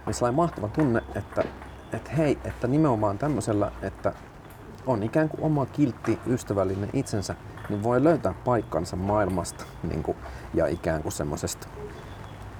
oli 0.06 0.14
sellainen 0.14 0.36
mahtava 0.36 0.68
tunne, 0.68 1.02
että, 1.14 1.44
että 1.92 2.10
hei, 2.10 2.38
että 2.44 2.66
nimenomaan 2.66 3.18
tämmöisellä, 3.18 3.72
että 3.82 4.12
on 4.86 5.02
ikään 5.02 5.28
kuin 5.28 5.42
oma 5.42 5.66
kiltti, 5.66 6.18
ystävällinen 6.26 6.90
itsensä, 6.92 7.34
niin 7.68 7.82
voi 7.82 8.04
löytää 8.04 8.34
paikkansa 8.44 8.96
maailmasta 8.96 9.64
niin 9.82 10.02
kuin, 10.02 10.16
ja 10.54 10.66
ikään 10.66 11.02
kuin 11.02 11.12
semmoisesta 11.12 11.68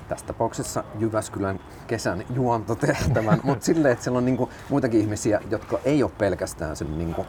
tässä 0.09 0.27
tapauksessa 0.27 0.85
Jyväskylän 0.99 1.61
kesän 1.87 2.25
juontotehtävän, 2.35 3.41
mutta 3.43 3.65
silleen, 3.65 3.93
että 3.93 4.05
siellä 4.05 4.19
on 4.19 4.25
niinku 4.25 4.49
muitakin 4.69 5.01
ihmisiä, 5.01 5.41
jotka 5.51 5.79
ei 5.85 6.03
ole 6.03 6.13
pelkästään 6.19 6.77
sen 6.77 6.99
niinku, 6.99 7.27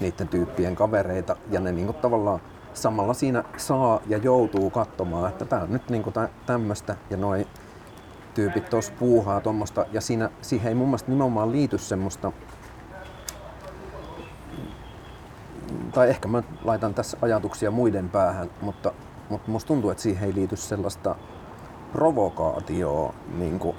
niiden 0.00 0.28
tyyppien 0.28 0.76
kavereita 0.76 1.36
ja 1.50 1.60
ne 1.60 1.72
niinku 1.72 1.92
tavallaan 1.92 2.40
samalla 2.74 3.14
siinä 3.14 3.44
saa 3.56 4.00
ja 4.06 4.18
joutuu 4.18 4.70
katsomaan, 4.70 5.28
että 5.28 5.44
tämä 5.44 5.62
on 5.62 5.72
nyt 5.72 5.90
niinku 5.90 6.10
tä- 6.10 6.28
tämmöistä 6.46 6.96
ja 7.10 7.16
noi 7.16 7.46
tyypit 8.34 8.70
tuossa 8.70 8.92
puuhaa 8.98 9.40
tuommoista. 9.40 9.86
Ja 9.92 10.00
siinä, 10.00 10.30
siihen 10.42 10.68
ei 10.68 10.74
mun 10.74 10.88
mielestä 10.88 11.10
nimenomaan 11.10 11.52
liity 11.52 11.78
semmoista 11.78 12.32
tai 15.92 16.10
ehkä 16.10 16.28
mä 16.28 16.42
laitan 16.64 16.94
tässä 16.94 17.16
ajatuksia 17.22 17.70
muiden 17.70 18.08
päähän, 18.08 18.50
mutta, 18.60 18.92
mutta 19.30 19.50
musta 19.50 19.68
tuntuu, 19.68 19.90
että 19.90 20.02
siihen 20.02 20.28
ei 20.28 20.34
liity 20.34 20.56
sellaista 20.56 21.16
provokaatioa, 21.92 23.14
niin 23.38 23.58
kuin, 23.58 23.76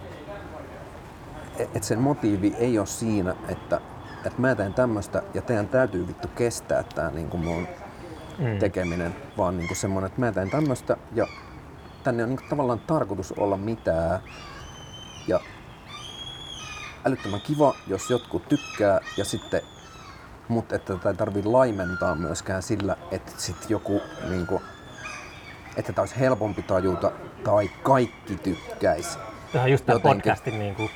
että 1.60 1.88
sen 1.88 2.00
motiivi 2.00 2.56
ei 2.58 2.80
ole 2.80 2.88
siinä, 2.88 3.36
että, 3.50 3.82
että 4.26 4.42
mä 4.42 4.56
teen 4.56 4.74
tämmöistä 4.74 5.24
ja 5.34 5.42
teidän 5.42 5.68
täytyy 5.68 6.08
vittu 6.08 6.28
kestää 6.28 6.84
tämä 6.84 7.10
niin 7.12 7.30
kuin 7.30 7.44
mun 7.44 7.68
Mm. 8.38 8.60
tekeminen, 8.60 9.16
vaan 9.38 9.58
niin 9.58 9.68
kuin 9.68 9.78
semmoinen, 9.78 10.08
että 10.08 10.22
mä 10.22 10.32
teen 10.32 10.50
tämmöistä 10.50 10.98
ja 11.14 11.28
tänne 12.04 12.24
on 12.24 12.30
niin 12.30 12.38
kuin 12.38 12.50
tavallaan 12.50 12.80
tarkoitus 12.80 13.32
olla 13.32 13.58
mitään. 13.58 14.20
Ja 15.28 15.40
älyttömän 17.06 17.42
kiva, 17.42 17.76
jos 17.88 18.10
jotkut 18.10 18.48
tykkää 18.50 19.00
ja 19.18 19.26
sitten 19.26 19.62
mutta 20.48 20.76
että 20.76 20.94
tätä 20.94 21.10
ei 21.10 21.16
tarvii 21.16 21.44
laimentaa 21.44 22.16
myöskään 22.16 22.64
sillä, 22.64 22.96
että 23.12 23.32
sit 23.38 23.70
joku 23.70 24.02
niinku, 24.30 24.62
että 25.78 25.94
tämä 25.94 26.04
olisi 26.04 26.20
helpompi 26.20 26.62
tajuta 26.62 27.12
tai 27.44 27.70
kaikki 27.84 28.36
tykkäisi. 28.36 29.18
Tämä 29.54 29.64
on 29.64 29.72
just 29.72 29.86
tämä 29.86 30.00
podcastin 30.00 30.60
niin 30.60 30.76
kuin, 30.76 30.90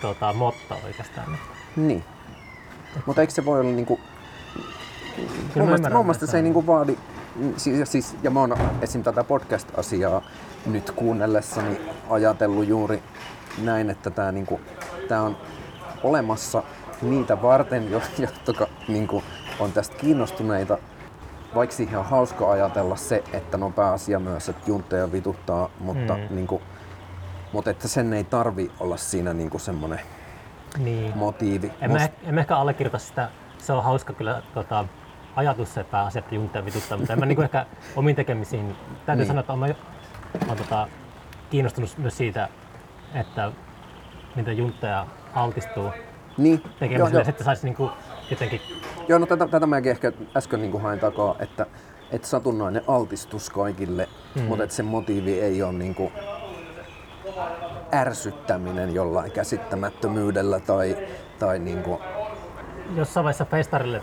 tota, 0.00 0.32
motto 0.32 0.76
oikeastaan. 0.84 1.38
Niin. 1.76 2.04
Mutta 3.06 3.20
eikö 3.20 3.32
se 3.32 3.44
voi 3.44 3.60
olla 3.60 3.70
niinku... 3.70 4.00
Kyllä 5.16 5.26
Mun 5.56 5.64
mielestä, 5.64 5.90
mun 5.90 6.06
mielestä 6.06 6.26
se 6.26 6.36
ei 6.36 6.42
niinku 6.42 6.66
vaadi... 6.66 6.96
Siis, 7.56 7.78
ja 7.78 7.86
siis, 7.86 8.16
ja 8.22 8.30
mä 8.30 8.40
oon 8.40 8.56
esim. 8.80 9.02
tätä 9.02 9.24
podcast-asiaa 9.24 10.22
nyt 10.66 10.90
kuunnellessani 10.90 11.80
ajatellut 12.10 12.68
juuri 12.68 13.02
näin, 13.62 13.90
että 13.90 14.10
tämä 14.10 14.32
niinku, 14.32 14.60
tää 15.08 15.22
on 15.22 15.36
olemassa 16.02 16.62
niitä 17.02 17.42
varten, 17.42 17.90
jo- 17.90 18.02
jotka 18.18 18.66
niinku, 18.88 19.22
on 19.60 19.72
tästä 19.72 19.96
kiinnostuneita. 19.96 20.78
Vaikka 21.54 21.76
siihen 21.76 21.98
on 21.98 22.04
hauska 22.04 22.50
ajatella 22.50 22.96
se, 22.96 23.24
että 23.32 23.56
no 23.58 23.70
pääasia 23.70 24.18
myös, 24.18 24.48
että 24.48 24.62
juntteja 24.70 25.12
vituttaa, 25.12 25.70
mutta, 25.80 26.14
Mm. 26.16 26.26
niinku, 26.30 26.62
mutta 27.52 27.70
että 27.70 27.88
sen 27.88 28.12
ei 28.12 28.24
tarvi 28.24 28.70
olla 28.80 28.96
siinä 28.96 29.32
niinku 29.34 29.58
semmoinen 29.58 30.00
Niin. 30.78 31.16
motiivi. 31.18 31.72
En 31.80 31.92
mä, 31.92 31.98
Must- 31.98 32.10
en 32.28 32.34
mä 32.34 32.40
ehkä 32.40 32.56
allekirjoita 32.56 32.98
sitä. 32.98 33.28
Se 33.58 33.72
on 33.72 33.84
hauska 33.84 34.12
kyllä 34.12 34.42
tota, 34.54 34.84
ajatus 35.36 35.74
se 35.74 35.84
pääasia, 35.84 36.18
että 36.18 36.34
juntteja 36.34 36.64
vituttaa, 36.64 36.98
mutta 36.98 37.12
en 37.12 37.18
mä 37.20 37.26
niinku 37.26 37.42
ehkä 37.42 37.66
omiin 37.96 38.16
tekemisiin. 38.16 38.76
Täytyy 39.06 39.20
Niin. 39.20 39.26
sanoa, 39.26 39.40
että 39.40 39.52
olen, 39.52 39.76
olen 40.46 40.58
tota, 40.58 40.88
kiinnostunut 41.50 41.98
myös 41.98 42.16
siitä, 42.16 42.48
että 43.14 43.52
mitä 44.36 44.52
juntteja 44.52 45.06
altistuu 45.34 45.90
niin, 46.38 46.58
tekemiselle. 46.62 46.98
joo, 46.98 47.08
Ja 47.08 47.14
joo. 47.14 47.24
sitten 47.24 47.44
saisi 47.44 47.66
niinku 47.66 47.90
jotenkin 48.34 48.60
Joo, 49.08 49.18
no 49.18 49.26
tätä, 49.26 49.48
tätä 49.48 49.66
mäkin 49.66 49.90
ehkä 49.90 50.12
äsken 50.36 50.60
niin 50.60 50.80
hain 50.80 50.98
takaa, 50.98 51.36
että, 51.38 51.66
että 52.10 52.28
satunnainen 52.28 52.82
altistus 52.88 53.50
kaikille, 53.50 54.08
mm. 54.34 54.42
mutta 54.42 54.64
että 54.64 54.76
se 54.76 54.82
motiivi 54.82 55.40
ei 55.40 55.62
ole 55.62 55.72
niin 55.72 55.94
kuin 55.94 56.12
ärsyttäminen 57.94 58.94
jollain 58.94 59.32
käsittämättömyydellä 59.32 60.60
tai, 60.60 60.96
tai 61.38 61.58
niin 61.58 61.82
kuin, 61.82 61.98
jossain 62.96 63.24
vaiheessa 63.24 63.44
festarille 63.44 64.02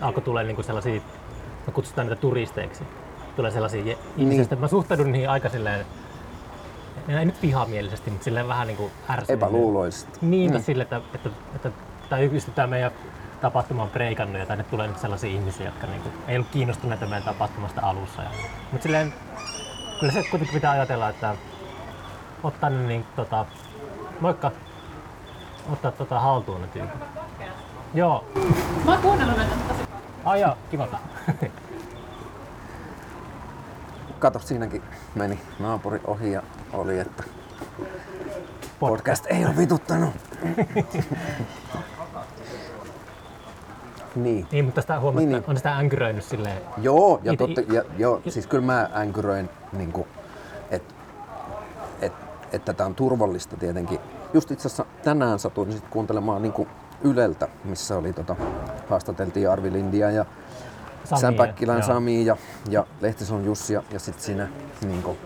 alkoi 0.00 0.22
tulee 0.22 0.44
niinku 0.44 0.62
sellaisia, 0.62 1.00
me 1.66 1.72
kutsutaan 1.72 2.06
niitä 2.06 2.20
turisteiksi. 2.20 2.84
Tulee 3.36 3.50
sellaisia 3.50 3.84
je- 3.84 3.98
ihmisiä, 4.16 4.42
että 4.42 4.56
mä 4.56 4.68
suhtaudun 4.68 5.12
niihin 5.12 5.30
aika 5.30 5.48
silleen, 5.48 5.86
ei 7.08 7.24
nyt 7.24 7.42
vihamielisesti, 7.42 8.10
mutta 8.10 8.24
silleen 8.24 8.48
vähän 8.48 8.66
niinku 8.66 8.90
ärsynyt. 9.10 9.42
epäluuloisesti. 9.42 10.18
Niin, 10.20 10.52
mm. 10.52 10.62
sille, 10.62 10.82
että, 10.82 11.00
että, 11.14 11.30
että, 11.54 11.70
että 12.10 12.52
tämä 12.54 12.66
meidän 12.66 12.92
tapahtuma 13.40 13.82
on 13.82 13.90
breikannut 13.90 14.40
ja 14.40 14.46
tänne 14.46 14.64
tulee 14.64 14.86
nyt 14.86 14.98
sellaisia 14.98 15.30
ihmisiä, 15.30 15.66
jotka 15.66 15.86
niinku, 15.86 16.08
ei 16.28 16.36
ollut 16.36 16.50
kiinnostuneita 16.50 17.06
meidän 17.06 17.22
tapahtumasta 17.22 17.80
alussa. 17.84 18.22
Ja, 18.22 18.30
mutta 18.72 18.82
silleen, 18.82 19.14
kyllä 20.00 20.12
se 20.12 20.22
kuitenkin 20.22 20.54
pitää 20.54 20.70
ajatella, 20.70 21.08
että 21.08 21.34
ottaa 22.42 22.70
ne 22.70 22.86
niin, 22.86 23.04
tota, 23.16 23.46
moikka, 24.20 24.52
ottaa 25.72 25.90
tota 25.90 26.20
haltuun 26.20 26.62
ne 26.62 26.68
tyypit. 26.68 27.00
Joo, 27.94 28.24
Mä 28.84 28.92
oon 28.92 29.02
kuunnellut 29.02 29.36
näitä 29.36 29.54
tosi 29.68 29.88
ai 30.24 30.40
joo, 30.40 30.56
kiva. 30.70 30.88
Kato, 34.18 34.38
siinäkin 34.38 34.82
meni 35.14 35.40
naapuri 35.58 36.00
ohi 36.04 36.32
ja 36.32 36.42
oli, 36.72 36.98
että 36.98 37.22
podcast 38.80 39.26
ei 39.26 39.44
ole 39.44 39.56
vituttanut. 39.56 40.14
niin. 44.22 44.46
Niin, 44.52 44.64
mutta 44.64 44.80
sitä 44.80 45.00
huomaa, 45.00 45.20
Niin, 45.20 45.28
niin, 45.28 45.40
niin. 45.40 45.50
on 45.50 45.56
sitä 45.56 45.76
änkyröinyt 45.76 46.24
silleen, 46.24 46.58
Joo, 46.82 47.20
ja, 47.22 47.32
Ite- 47.32 47.36
totta, 47.36 47.60
ja 47.72 47.82
joo, 47.98 48.20
siis 48.28 48.46
kyllä 48.46 48.64
mä 48.64 48.90
änkyröin, 48.96 49.48
niin 49.72 49.92
että 50.70 50.94
et, 52.02 52.12
että 52.52 52.72
tämä 52.72 52.86
on 52.86 52.94
turvallista 52.94 53.56
tietenkin. 53.56 53.98
Just 54.34 54.50
itse 54.50 54.68
asiassa 54.68 54.84
tänään 55.04 55.38
satuin 55.38 55.72
sit 55.72 55.84
kuuntelemaan 55.90 56.42
niin 56.42 56.52
kuin 56.52 56.68
Yleltä, 57.02 57.48
missä 57.64 57.96
oli 57.96 58.12
tota, 58.12 58.36
haastateltiin 58.88 59.50
Arvi 59.50 59.72
Lindia 59.72 60.10
ja 60.10 60.24
Samia, 61.04 61.20
Sam 61.20 61.34
Päkkilän. 61.34 61.82
Sami 61.82 62.26
ja, 62.26 62.36
ja 62.70 62.86
Lehtisalon 63.00 63.44
Jussi 63.44 63.74
ja, 63.74 63.82
ja 63.92 63.98
sitten 63.98 64.24
siinä 64.24 64.48
niin 64.86 65.02
kuin, 65.02 65.18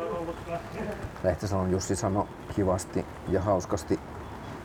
Lehtisalon 1.24 1.70
Jussi 1.70 1.96
sanoi 1.96 2.24
kivasti 2.54 3.06
ja 3.28 3.42
hauskasti, 3.42 4.00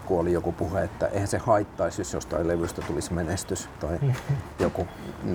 kun 0.08 0.20
oli 0.20 0.34
joku 0.34 0.51
puhe, 0.51 0.84
että 0.84 1.08
eihän 1.08 1.28
se 1.28 1.38
haittaisi, 1.38 2.01
jos 2.01 2.14
jostain 2.14 2.47
levystä 2.47 2.82
tulisi 2.82 3.14
menestys. 3.14 3.70
Tai 3.80 3.99
joku, 4.60 4.88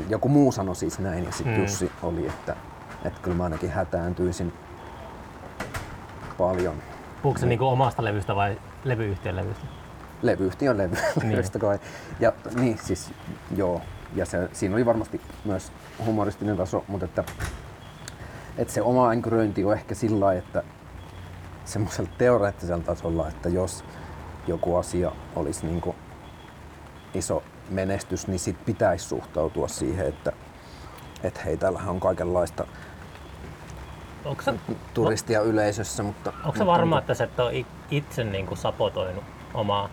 joku 0.09 0.29
muu 0.29 0.53
sanoi 0.53 0.77
siis 0.77 0.99
näin 0.99 1.25
ja 1.25 1.33
sitten 1.33 1.55
Mm. 1.55 1.61
Jussi 1.63 1.93
oli, 2.03 2.27
että, 2.27 2.57
että 3.05 3.21
kyllä 3.23 3.37
mä 3.37 3.45
ainakin 3.45 3.71
hätääntyisin 3.71 4.53
paljon 6.39 6.75
puhuuko 7.23 7.39
se 7.41 7.47
niinku 7.47 7.67
omasta 7.67 8.05
levystä 8.05 8.37
vai 8.37 8.59
levyyhtiön 8.85 9.37
levystä? 9.37 9.67
levyyhtiön 10.23 10.79
levy, 10.83 10.97
levystä 11.25 11.59
kai. 11.59 11.79
Ja 12.21 12.33
niin 12.55 12.79
siis 12.79 13.13
joo, 13.57 13.81
ja 14.15 14.27
se, 14.27 14.49
siinä 14.53 14.75
oli 14.75 14.87
varmasti 14.87 15.21
myös 15.45 15.73
humoristinen 16.05 16.57
taso, 16.57 16.85
mutta 16.89 17.05
että, 17.05 17.25
että 18.59 18.75
se 18.75 18.83
oma 18.83 19.11
änkyröinti 19.11 19.65
on 19.65 19.73
ehkä 19.73 19.95
sillä 19.95 20.25
lailla, 20.25 20.39
että 20.39 20.63
semmoisella 21.65 22.11
teoreettisella 22.19 22.85
tasolla, 22.85 23.29
että 23.29 23.49
jos 23.49 23.85
joku 24.47 24.77
asia 24.77 25.13
olisi 25.37 25.67
niin 25.67 25.81
kuin 25.81 25.97
iso 27.15 27.43
menestys, 27.71 28.27
niin 28.27 28.39
sit 28.39 28.65
pitäisi 28.65 29.09
suhtautua 29.09 29.69
siihen, 29.69 30.07
että, 30.07 30.33
että 31.23 31.41
hei, 31.41 31.57
täällähän 31.57 31.89
on 31.89 32.01
kaikenlaista 32.01 32.67
se, 34.45 34.55
turistia 34.95 35.41
yleisössä, 35.41 36.03
mutta... 36.03 36.33
onko 36.45 36.59
se 36.59 36.67
varma, 36.67 36.97
niin 36.97 37.01
että 37.01 37.15
sä 37.15 37.25
et 37.25 37.41
ole 37.41 37.65
itse 37.91 38.25
niinku 38.25 38.57
sapotoinut 38.57 39.25
omaa 39.55 39.89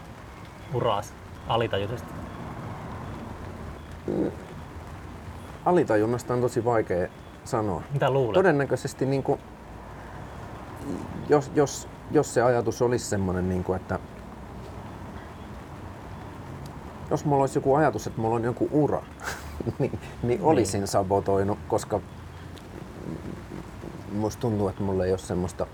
uraas 0.74 1.14
alitajuisesti? 1.47 2.14
alitajunnasta 5.66 6.34
on 6.34 6.41
tosi 6.41 6.66
vaikea 6.66 7.08
sanoa. 7.45 7.82
Mitä 7.93 8.10
luulet? 8.12 8.34
Todennäköisesti 8.34 9.06
niin 9.06 9.24
kuin, 9.24 9.39
jos, 11.30 11.52
jos, 11.56 11.88
jos 12.12 12.34
se 12.34 12.41
ajatus 12.41 12.82
olisi 12.82 13.06
semmoinen, 13.06 13.50
niin 13.50 13.64
kuin, 13.64 13.82
että 13.82 14.00
jos 17.12 17.26
mulla 17.26 17.43
olisi 17.43 17.57
joku 17.57 17.76
ajatus, 17.76 18.07
että 18.07 18.22
mulla 18.22 18.36
on 18.36 18.43
joku 18.43 18.70
ura, 18.72 19.03
niin, 19.80 19.99
niin 20.24 20.41
olisin 20.41 20.88
sabotoinut, 20.88 21.60
koska 21.68 22.01
musta 24.12 24.41
tuntuu, 24.41 24.68
että 24.68 24.84
mulla 24.84 25.05
ei 25.05 25.12
ole 25.12 25.18
semmoista 25.18 25.68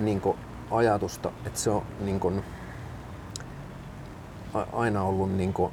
niin 0.00 0.20
kuin, 0.20 0.38
ajatusta, 0.70 1.32
että 1.46 1.58
se 1.58 1.70
on 1.70 1.82
niin 2.00 2.20
kuin, 2.20 2.42
aina 4.72 5.02
ollut 5.02 5.32
niin 5.32 5.52
kuin, 5.52 5.72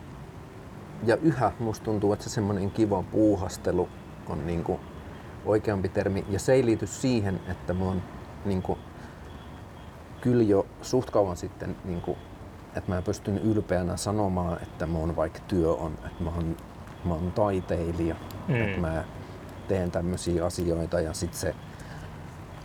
ja 1.04 1.18
yhä 1.18 1.52
musta 1.60 1.86
tuntuu, 1.86 2.14
että 2.14 2.24
se 2.24 2.30
semmoinen 2.30 2.72
kiva 2.72 3.04
puuhastelu 3.04 3.90
on 4.30 4.48
niinku 4.48 4.80
oikeampi 5.46 5.90
termi. 5.90 6.26
Ja 6.30 6.40
se 6.40 6.54
ei 6.54 6.66
liity 6.66 6.88
siihen, 6.88 7.40
että 7.48 7.74
mä 7.74 7.86
oon 7.86 8.02
niinku, 8.46 8.78
kyllä 10.22 10.44
jo 10.44 10.66
suht 10.82 11.10
kauan 11.10 11.38
sitten, 11.38 11.76
niinku, 11.86 12.18
että 12.76 12.92
mä 12.92 13.02
pystyn 13.02 13.38
ylpeänä 13.38 13.98
sanomaan, 13.98 14.64
että 14.64 14.86
mun 14.86 15.16
vaikka 15.16 15.40
työ 15.48 15.74
on, 15.74 15.92
että 16.06 16.24
mä 16.24 16.30
oon, 16.30 16.58
mä 17.06 17.14
oon 17.14 17.32
taiteilija, 17.32 18.16
Mm. 18.48 18.56
että 18.56 18.82
mä 18.82 19.04
teen 19.68 19.92
tämmöisiä 19.92 20.46
asioita 20.46 21.00
ja 21.00 21.14
sitten 21.14 21.40
se 21.40 21.56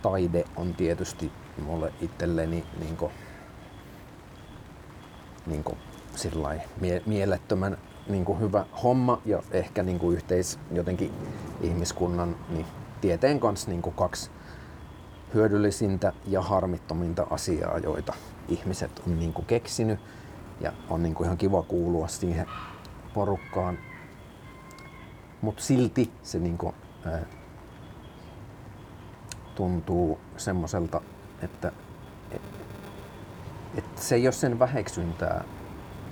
taide 0.01 0.43
on 0.55 0.73
tietysti 0.73 1.31
mulle 1.65 1.93
itselleni 2.01 2.63
niinku, 2.79 3.11
niinku 5.45 5.77
sillai 6.15 6.61
mie- 6.81 7.01
mielettömän 7.05 7.77
niinku 8.09 8.37
hyvä 8.39 8.65
homma 8.83 9.21
ja 9.25 9.43
ehkä 9.51 9.83
niinku 9.83 10.11
yhteis 10.11 10.59
jotenkin 10.71 11.13
ihmiskunnan 11.61 12.35
niin 12.49 12.65
tieteen 13.01 13.39
kanssa 13.39 13.69
niinku 13.69 13.91
kaksi 13.91 14.31
hyödyllisintä 15.33 16.13
ja 16.27 16.41
harmittominta 16.41 17.27
asiaa, 17.29 17.77
joita 17.77 18.13
ihmiset 18.47 19.01
on 19.07 19.19
niinku 19.19 19.41
keksinyt 19.41 19.99
ja 20.61 20.73
on 20.89 21.03
niinku 21.03 21.23
ihan 21.23 21.37
kiva 21.37 21.63
kuulua 21.63 22.07
siihen 22.07 22.45
porukkaan. 23.13 23.77
Mutta 25.41 25.63
silti 25.63 26.11
se 26.23 26.39
niinku, 26.39 26.73
ää, 27.05 27.25
tuntuu 29.55 30.19
semmoiselta, 30.37 31.01
että 31.41 31.71
et 33.77 33.97
se 33.97 34.15
ei 34.15 34.27
ole 34.27 34.31
sen 34.31 34.59
väheksyntää 34.59 35.43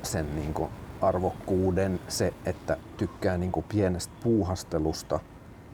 sen 0.03 0.35
niinku 0.35 0.69
arvokkuuden, 1.01 1.99
se, 2.07 2.33
että 2.45 2.77
tykkää 2.97 3.37
niinku 3.37 3.61
pienestä 3.69 4.13
puuhastelusta 4.23 5.19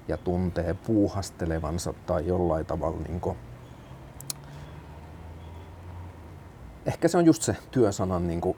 ja 0.07 0.17
tuntee 0.17 0.73
puuhastelevansa 0.73 1.93
tai 2.05 2.27
jollain 2.27 2.65
tavalla 2.65 2.97
niin 3.07 3.19
kuin, 3.19 3.37
ehkä 6.85 7.07
se 7.07 7.17
on 7.17 7.25
just 7.25 7.41
se 7.41 7.55
työsanan 7.71 8.27
niin 8.27 8.41
kuin, 8.41 8.57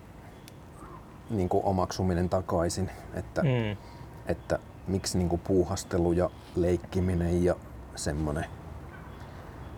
niin 1.29 1.49
kuin 1.49 1.65
omaksuminen 1.65 2.29
takaisin, 2.29 2.89
että, 3.13 3.41
Mm. 3.43 3.77
että 4.25 4.59
miksi 4.87 5.17
niin 5.17 5.29
kuin 5.29 5.41
puuhastelu 5.47 6.11
ja 6.11 6.29
leikkiminen 6.55 7.43
ja 7.43 7.55
semmoinen 7.95 8.45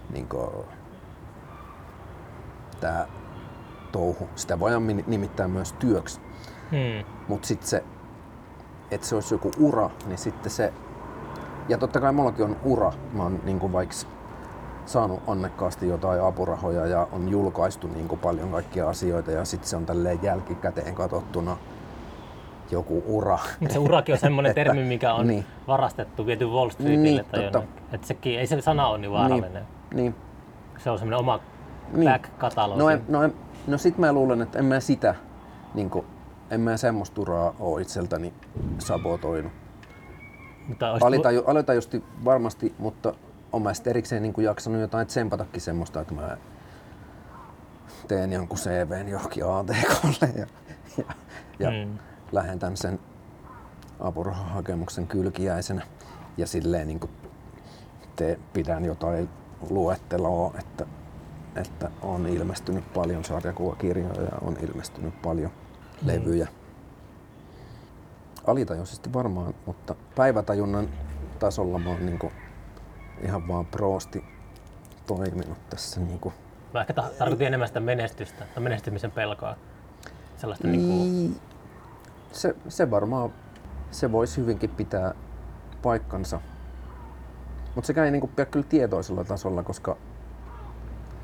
niin 0.09 0.27
kuin, 0.27 0.49
tämä 2.79 3.07
touhu, 3.91 4.29
sitä 4.35 4.59
voidaan 4.59 4.87
nimittää 5.07 5.47
myös 5.47 5.73
työksi, 5.73 6.19
Mm. 6.71 7.05
mutta 7.27 7.47
sitten 7.47 7.67
se, 7.69 7.83
että 8.91 9.07
se 9.07 9.15
olisi 9.15 9.33
joku 9.33 9.51
ura, 9.59 9.89
niin 10.05 10.17
sitten 10.17 10.51
se, 10.51 10.73
ja 11.69 11.77
totta 11.77 11.99
kai 12.01 12.11
mullakin 12.11 12.45
on 12.45 12.55
ura, 12.63 12.93
mä 13.13 13.23
oon 13.23 13.39
niin 13.43 13.71
vaikka 13.71 13.95
saanut 14.89 15.19
onnekkaasti 15.27 15.87
jotain 15.87 16.21
apurahoja 16.23 16.85
ja 16.85 17.07
on 17.11 17.29
julkaistu 17.29 17.87
niin 17.87 18.07
kuin 18.07 18.19
paljon 18.19 18.49
kaikkia 18.51 18.89
asioita 18.89 19.31
ja 19.31 19.45
sitten 19.45 19.69
se 19.69 19.75
on 19.75 19.85
tälleen 19.85 20.19
jälkikäteen 20.23 20.95
katsottuna 20.95 21.57
joku 22.71 23.03
ura. 23.07 23.39
Se 23.69 23.79
urakin 23.79 24.13
on 24.13 24.19
semmoinen 24.19 24.49
Että- 24.51 24.63
termi, 24.63 24.83
mikä 24.83 25.13
on 25.13 25.27
niin. 25.27 25.45
varastettu, 25.67 26.25
viety 26.25 26.45
Wall 26.45 26.69
Streetille 26.69 27.01
Niin, 27.03 27.25
tai 27.31 27.41
totta. 27.43 27.57
jonnekin. 27.57 27.83
Et 27.93 28.03
sekin, 28.03 28.39
ei 28.39 28.47
se 28.47 28.61
sana 28.61 28.87
ole 28.87 28.97
niin 28.97 29.11
vaarallinen. 29.11 29.63
Niin, 29.93 30.15
Se 30.77 30.89
on 30.89 30.99
semmoinen 30.99 31.19
oma 31.19 31.39
Niin. 31.93 32.11
back-katalogi. 32.11 32.79
No, 32.79 32.89
en, 32.89 33.01
no, 33.07 33.23
en, 33.23 33.33
no 33.67 33.77
sit 33.77 33.97
mä 33.97 34.13
luulen, 34.13 34.41
että 34.41 34.59
en 34.59 34.65
mä 34.65 34.79
sitä, 34.79 35.15
niin 35.73 35.89
kuin, 35.89 36.05
en 36.51 36.61
mä 36.61 36.77
semmoista 36.77 37.21
uraa 37.21 37.53
oo 37.59 37.77
itseltäni 37.77 38.33
sabotoinut. 38.79 39.51
Mutta 40.67 40.91
olisi 40.91 41.05
Alitaju, 41.07 41.43
alitajusti 41.47 42.03
varmasti, 42.25 42.73
mutta 42.79 43.13
on 43.51 43.61
mä 43.61 43.73
sit 43.73 43.87
erikseen 43.87 44.21
niin 44.21 44.33
kuin 44.33 44.45
jaksanut 44.45 44.81
jotain 44.81 45.07
tsempatakin 45.07 45.61
semmoista, 45.61 46.01
että 46.01 46.13
mä 46.13 46.37
teen 48.07 48.33
jonkun 48.33 48.57
CVn 48.57 49.07
johonkin 49.07 49.43
ATKlle 49.45 50.33
ja, 50.35 50.45
ja, 50.97 51.03
ja 51.59 51.85
Mm. 51.85 51.97
lähetän 52.31 52.77
sen 52.77 52.99
apurahahakemuksen 53.99 55.07
kylkiäisenä 55.07 55.81
ja 56.37 56.47
silleen 56.47 56.87
niin 56.87 56.99
kuin 56.99 57.11
te, 58.15 58.39
pidän 58.53 58.85
jotain 58.85 59.29
luetteloa, 59.69 60.53
että, 60.59 60.85
että 61.55 61.91
on 62.01 62.27
ilmestynyt 62.27 62.93
paljon 62.93 63.23
sarjakuvakirjoja 63.25 64.21
ja 64.21 64.37
on 64.41 64.57
ilmestynyt 64.61 65.21
paljon 65.21 65.51
levyjä. 66.05 66.47
Alitajuisesti 68.47 69.13
varmaan, 69.13 69.53
mutta 69.65 69.95
päivätajunnan 70.15 70.89
tasolla 71.39 71.79
mä 71.79 71.89
oon 71.89 72.05
niin 72.05 72.19
kuin 72.19 72.33
ihan 73.23 73.47
vaan 73.47 73.65
proosti 73.65 74.23
toiminut 75.07 75.69
tässä. 75.69 75.99
Niin 75.99 76.19
kuin. 76.19 76.33
Mä 76.73 76.81
ehkä 76.81 76.93
ta- 76.93 77.09
tarkoitin 77.19 77.47
enemmän 77.47 77.67
sitä 77.67 77.79
menestystä 77.79 78.45
tai 78.53 78.63
menestymisen 78.63 79.11
pelkoa. 79.11 79.55
Sellaista 80.37 80.67
niin 80.67 80.87
kuin, 80.87 81.41
se, 82.31 82.55
se 82.67 82.91
varmaan, 82.91 83.33
se 83.91 84.11
voisi 84.11 84.41
hyvinkin 84.41 84.69
pitää 84.69 85.13
paikkansa. 85.81 86.41
Mutta 87.75 87.87
sekään 87.87 88.05
ei 88.05 88.11
niinku 88.11 88.27
pidä 88.27 88.45
kyllä 88.45 88.65
tietoisella 88.69 89.23
tasolla, 89.23 89.63
koska 89.63 89.97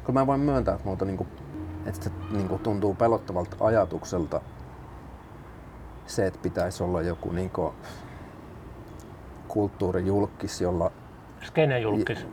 kyllä 0.06 0.20
mä 0.20 0.28
voin 0.28 0.40
myöntää, 0.40 0.76
että, 0.76 0.88
multa 0.88 1.06
niinku, 1.06 1.28
että 1.86 2.04
se 2.04 2.12
niinku 2.32 2.58
tuntuu 2.58 2.94
pelottavalta 2.94 3.56
ajatukselta 3.60 4.42
se, 6.08 6.28
että 6.28 6.40
pitäisi 6.44 6.84
olla 6.84 7.02
joku 7.02 7.32
niinku 7.32 7.74
kulttuurijulkis, 9.48 10.62
jolla 10.62 10.92
skene 11.46 11.80
julkis. 11.80 12.28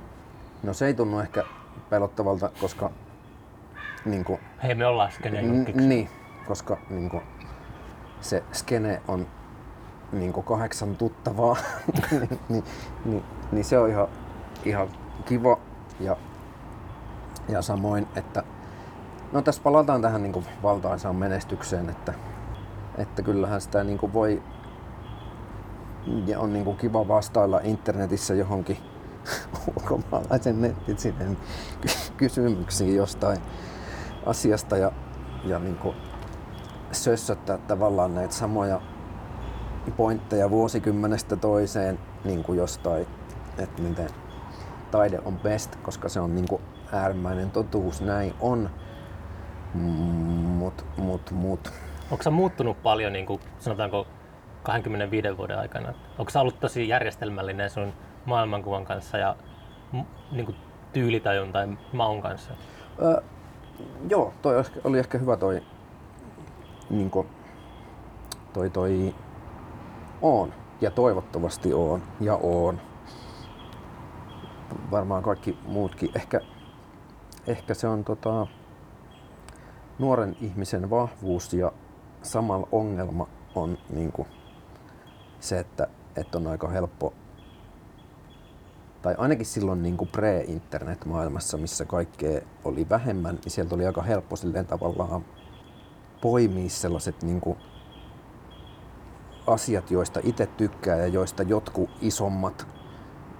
No 0.62 0.72
se 0.72 0.86
ei 0.86 0.94
tunnu 0.94 1.20
ehkä 1.20 1.44
pelottavalta, 1.90 2.50
koska 2.60 2.90
niinku, 4.04 4.40
Hei, 4.62 4.74
me 4.74 4.86
ollaan 4.86 5.12
skene 5.12 5.42
julkiksi. 5.42 5.86
Niin, 5.86 6.08
koska 6.46 6.78
niinku, 6.90 7.22
se 8.20 8.42
skene 8.52 9.02
on 9.08 9.26
niinku 10.12 10.42
kahdeksan 10.42 10.96
tuttavaa, 10.96 11.56
niin, 12.10 12.28
niin, 12.48 12.64
niin, 13.04 13.22
niin, 13.52 13.64
se 13.64 13.78
on 13.78 13.90
ihan, 13.90 14.08
ihan 14.64 14.88
kiva. 15.24 15.58
Ja, 16.00 16.16
ja 17.48 17.62
samoin, 17.62 18.06
että 18.16 18.42
no 19.32 19.42
tässä 19.42 19.62
palataan 19.62 20.02
tähän 20.02 20.22
niinku 20.22 20.44
valtaisaan 20.62 21.16
menestykseen, 21.16 21.90
että, 21.90 22.14
että 22.98 23.22
kyllähän 23.22 23.60
sitä 23.60 23.84
niinku 23.84 24.12
voi 24.12 24.42
ja 26.26 26.40
on 26.40 26.52
niinku 26.52 26.74
kiva 26.74 27.08
vastailla 27.08 27.60
internetissä 27.64 28.34
johonkin 28.34 28.78
ulkomaalaisen 29.76 30.60
nettitsinen 30.60 31.38
kysymyksiin 32.16 32.96
jostain 32.96 33.38
asiasta 34.26 34.76
ja, 34.76 34.92
ja 35.44 35.58
niin 35.58 35.78
sössöttää 36.92 37.58
tavallaan 37.58 38.14
näitä 38.14 38.34
samoja 38.34 38.80
pointteja 39.96 40.50
vuosikymmenestä 40.50 41.36
toiseen 41.36 41.98
niin 42.24 42.42
kuin 42.42 42.58
jostain, 42.58 43.06
että 43.58 43.82
miten 43.82 44.08
taide 44.90 45.18
on 45.24 45.38
best, 45.38 45.76
koska 45.76 46.08
se 46.08 46.20
on 46.20 46.34
niin 46.34 46.48
kuin 46.48 46.62
äärimmäinen 46.92 47.50
totuus, 47.50 48.00
näin 48.00 48.34
on. 48.40 48.70
Mut, 49.74 50.84
mut, 50.96 51.30
mut. 51.30 51.72
Onko 52.10 52.22
sä 52.22 52.30
muuttunut 52.30 52.82
paljon, 52.82 53.12
niin 53.12 53.26
kuin, 53.26 53.40
sanotaanko 53.58 54.06
25 54.62 55.36
vuoden 55.36 55.58
aikana? 55.58 55.94
Onko 56.18 56.30
sä 56.30 56.40
ollut 56.40 56.60
tosi 56.60 56.88
järjestelmällinen 56.88 57.70
sun 57.70 57.92
maailmankuvan 58.26 58.84
kanssa 58.84 59.18
ja 59.18 59.36
niin 60.32 60.46
kuin 60.46 60.56
tyylitajun 60.92 61.52
tai 61.52 61.68
maun 61.92 62.22
kanssa? 62.22 62.54
Ö, 63.02 63.22
joo, 64.08 64.32
toi 64.42 64.64
oli 64.84 64.98
ehkä 64.98 65.18
hyvä 65.18 65.36
toi, 65.36 65.62
niin 66.90 67.10
kuin, 67.10 67.28
toi, 68.52 68.70
toi 68.70 69.14
on 70.22 70.54
ja 70.80 70.90
toivottavasti 70.90 71.74
on 71.74 72.02
ja 72.20 72.36
on. 72.36 72.80
Varmaan 74.90 75.22
kaikki 75.22 75.58
muutkin. 75.66 76.10
Ehkä, 76.14 76.40
ehkä 77.46 77.74
se 77.74 77.88
on 77.88 78.04
tota, 78.04 78.46
nuoren 79.98 80.36
ihmisen 80.40 80.90
vahvuus 80.90 81.52
ja 81.54 81.72
samalla 82.22 82.68
ongelma 82.72 83.26
on 83.54 83.78
niin 83.90 84.12
kuin, 84.12 84.28
se, 85.40 85.58
että, 85.58 85.86
että 86.16 86.38
on 86.38 86.46
aika 86.46 86.68
helppo 86.68 87.14
tai 89.02 89.14
ainakin 89.18 89.46
silloin 89.46 89.82
niin 89.82 89.96
kuin 89.96 90.08
pre-internet-maailmassa, 90.08 91.56
missä 91.56 91.84
kaikkea 91.84 92.40
oli 92.64 92.86
vähemmän, 92.90 93.34
niin 93.34 93.52
sieltä 93.52 93.74
oli 93.74 93.86
aika 93.86 94.02
helppo 94.02 94.36
silleen 94.36 94.66
tavallaan 94.66 95.24
poimia 96.20 96.68
sellaiset 96.68 97.22
niin 97.22 97.40
kuin 97.40 97.58
asiat, 99.46 99.90
joista 99.90 100.20
itse 100.22 100.46
tykkää 100.46 100.96
ja 100.96 101.06
joista 101.06 101.42
jotkut 101.42 101.90
isommat 102.00 102.66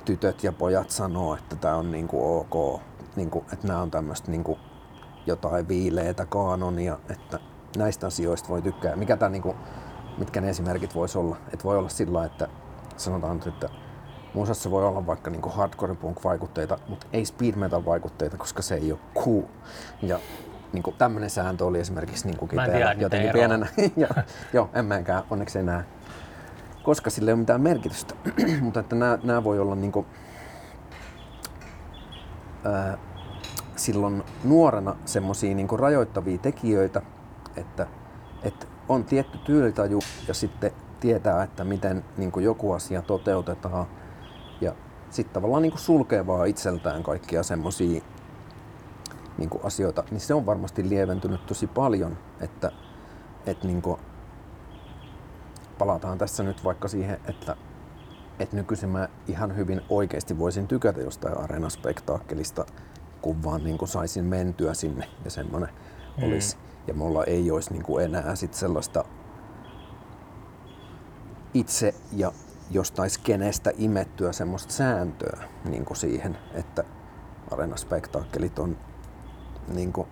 tytöt 0.05 0.45
ja 0.45 0.53
pojat 0.53 0.91
sanoo, 0.91 1.35
että 1.35 1.57
tämä 1.57 1.77
on 1.77 1.91
niin 1.91 2.09
kuin 2.09 2.23
ok, 2.25 2.81
niin 3.17 3.31
kuin, 3.31 3.45
että 3.53 3.67
nämä 3.67 3.83
on 3.83 3.91
tämmöistä 3.91 4.31
niin 4.31 4.45
jotain 5.27 5.69
viileitä 5.69 6.27
kaanonia, 6.27 6.99
että 7.11 7.39
näistä 7.77 8.07
asioista 8.07 8.49
voi 8.49 8.63
tykkää. 8.63 8.97
Mikä 8.97 9.17
tää, 9.17 9.29
niin 9.29 9.43
kuin, 9.43 9.57
mitkä 10.19 10.41
ne 10.41 10.51
esimerkit 10.51 10.95
voisi 10.95 11.19
olla? 11.19 11.37
Että 11.53 11.65
voi 11.65 11.79
olla 11.79 11.89
sillä 11.89 12.25
että 12.25 12.49
sanotaan 12.97 13.41
että 13.47 13.69
musassa 14.35 14.71
voi 14.71 14.85
olla 14.85 15.07
vaikka 15.07 15.31
niin 15.31 15.43
kuin 15.43 15.55
hardcore 15.55 15.95
punk 15.95 16.25
vaikutteita, 16.25 16.79
mutta 16.89 17.07
ei 17.13 17.25
speed 17.25 17.55
metal 17.55 17.85
vaikutteita, 17.85 18.37
koska 18.37 18.63
se 18.63 18.75
ei 18.75 18.93
ole 18.93 19.01
cool. 19.15 19.43
Ja 20.03 20.19
niin 20.73 20.83
kuin 20.83 20.97
tämmöinen 20.97 21.31
sääntö 21.31 21.67
oli 21.67 21.81
esimerkiksi 21.81 22.27
niin 22.27 22.49
tiedä 22.49 22.89
niitä 22.89 23.03
jotenkin 23.03 23.29
eroa. 23.29 23.41
pienenä. 23.41 23.67
ja, 23.97 24.09
joo, 24.53 24.71
en 24.75 24.85
mäkään 24.85 25.23
onneksi 25.31 25.59
enää. 25.59 25.85
Koska 26.83 27.11
sillä 27.11 27.31
ei 27.31 27.33
ole 27.33 27.41
mitään 27.41 27.61
merkitystä. 27.61 28.15
mutta 28.63 28.81
että 28.81 28.97
nämä, 29.23 29.45
voi 29.45 29.59
olla 29.59 29.75
niin 29.75 29.93
kuin, 29.93 30.07
ää, 32.65 32.99
silloin 33.77 34.23
nuorena 34.45 34.97
semmoisia 35.05 35.55
niin 35.55 35.69
rajoittavia 35.79 36.39
tekijöitä, 36.39 37.03
että, 37.57 37.87
että 38.43 38.67
on 38.89 39.05
tietty 39.05 39.39
tyylitaju 39.39 39.99
ja 40.29 40.35
sitten 40.35 40.73
tietää, 41.01 41.43
että 41.43 41.65
miten 41.65 42.05
niin 42.17 42.33
joku 42.43 42.73
asia 42.73 43.03
toteutetaan. 43.03 43.87
Ja 44.63 44.75
sitten 45.11 45.35
tavallaan 45.35 45.63
niin 45.63 45.73
kuin 45.73 45.81
sulkee 45.81 46.27
vaan 46.27 46.49
itseltään 46.49 47.03
kaikkia 47.03 47.43
semmoisia 47.43 48.03
niin 49.39 49.51
kuin 49.51 49.65
asioita, 49.65 50.05
niin 50.11 50.21
se 50.21 50.35
on 50.35 50.47
varmasti 50.47 50.89
lieventynyt 50.89 51.47
tosi 51.47 51.67
paljon, 51.67 52.19
että, 52.41 52.73
että 53.47 53.67
niin 53.67 53.83
kuin 53.83 54.01
palataan 55.79 56.19
tässä 56.19 56.43
nyt 56.43 56.65
vaikka 56.65 56.89
siihen, 56.89 57.21
että, 57.27 57.57
että 58.39 58.57
nykyisin 58.57 58.89
mä 58.89 59.09
ihan 59.29 59.57
hyvin 59.57 59.81
oikeasti 59.89 60.39
voisin 60.39 60.69
tykätä 60.69 61.01
jostain 61.01 61.39
areenaspektaakkelista, 61.39 62.67
kun 63.23 63.45
vaan 63.45 63.65
niin 63.65 63.79
kuin 63.79 63.89
saisin 63.89 64.25
mentyä 64.25 64.75
sinne 64.75 65.09
ja 65.25 65.31
semmoinen 65.31 65.69
Mm. 66.17 66.25
olisi. 66.25 66.57
Ja 66.87 66.95
mulla 66.95 67.25
ei 67.25 67.51
olisi 67.51 67.73
niin 67.73 67.83
kuin 67.83 68.05
enää 68.05 68.35
sit 68.35 68.55
sellaista 68.55 69.05
itse 71.55 71.95
ja, 72.13 72.33
jostain 72.75 73.11
skeneestä 73.11 73.71
imettyä 73.77 74.33
semmoista 74.33 74.73
sääntöä 74.73 75.45
niin 75.65 75.85
kuin 75.85 75.97
siihen, 75.97 76.39
että 76.55 76.85
areenaspektaakkelit 77.51 78.59
on 78.59 78.77
niin 79.75 79.93
kuin 79.93 80.09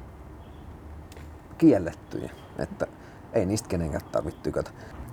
kiellettyjä, 1.58 2.30
että 2.58 2.86
ei 3.32 3.46
niistä 3.46 3.68
kenenkään 3.68 4.04
tarvitse 4.12 4.40
tykätä. 4.42 4.70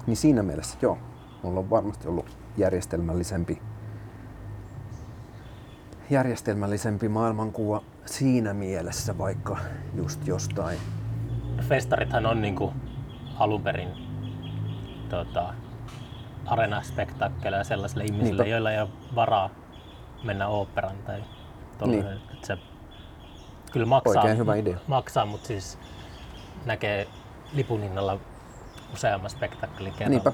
Niin 0.08 0.18
siinä 0.18 0.44
mielessä 0.44 0.78
joo, 0.82 0.98
mulla 1.44 1.60
on 1.60 1.70
varmasti 1.70 2.08
ollut 2.08 2.38
järjestelmällisempi 2.58 3.62
järjestelmällisempi 6.10 7.10
maailmankuva 7.10 7.84
siinä 8.06 8.54
mielessä, 8.54 9.18
vaikka 9.18 9.58
just 9.96 10.28
jostain. 10.28 10.80
Festarithan 11.62 12.26
on 12.26 12.42
niinku 12.42 12.74
alun 13.40 13.64
perin 13.64 13.90
tota, 15.10 15.54
areenaspektaakkeleja 16.48 17.64
sellaisille 17.64 18.04
ihmisille, 18.04 18.44
Niinpä. 18.44 18.50
joilla 18.50 18.72
ei 18.72 18.80
ole 18.82 18.90
varaa 19.16 19.50
mennä 20.24 20.48
oopperan 20.48 20.96
tai 21.06 21.24
tollainen, 21.78 22.06
Niin. 22.06 22.22
että 22.34 22.48
se 22.48 22.58
kyllä 23.72 23.86
maksaa, 23.86 24.22
Oikein 24.22 24.38
hyvä 24.38 24.56
idea. 24.56 24.78
maksaa 24.88 25.26
mutta 25.26 25.48
siis 25.48 25.80
näkee 26.66 27.08
lipun 27.54 27.82
hinnalla 27.82 28.18
useamman 28.94 29.30
spektaakkelin 29.30 29.94
kerralla. 29.94 30.10
Niinpä. 30.10 30.32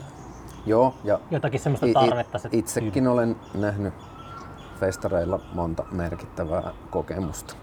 Joo, 0.66 0.93
ja 1.03 1.20
Jotakin 1.32 1.59
semmoista 1.59 1.86
i- 1.86 1.89
i- 1.89 1.93
tarvetta 1.93 2.38
se 2.39 2.49
itsekin 2.51 3.07
olen 3.07 3.36
nähnyt 3.53 3.93
festareilla 4.80 5.39
monta 5.53 5.84
merkittävää 5.91 6.72
kokemusta. 6.89 7.55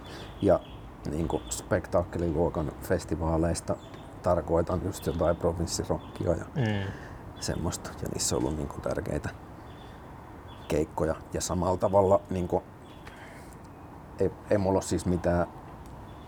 Ja 0.42 0.60
niin 1.10 1.28
kuin 1.28 1.42
spektaakkeliluokan 1.50 2.72
festivaaleista 2.82 3.76
tarkoitan 4.22 4.80
just 4.84 5.06
jotain 5.06 5.36
provinssirokkia 5.36 6.30
ja 6.30 6.44
Mm. 6.54 6.92
Semmoista. 7.40 7.90
Ja 8.02 8.08
niissä 8.08 8.36
on 8.36 8.42
ollut 8.42 8.56
niin 8.56 8.68
kuin 8.68 8.80
tärkeitä 8.82 9.28
keikkoja. 10.68 11.14
Ja 11.32 11.40
samalla 11.40 11.76
tavalla 11.76 12.20
niin 12.30 12.48
kuin, 12.48 12.64
ei, 14.18 14.30
ei 14.50 14.58
mulla 14.58 14.76
ole 14.76 14.82
siis 14.82 15.06
mitään 15.06 15.46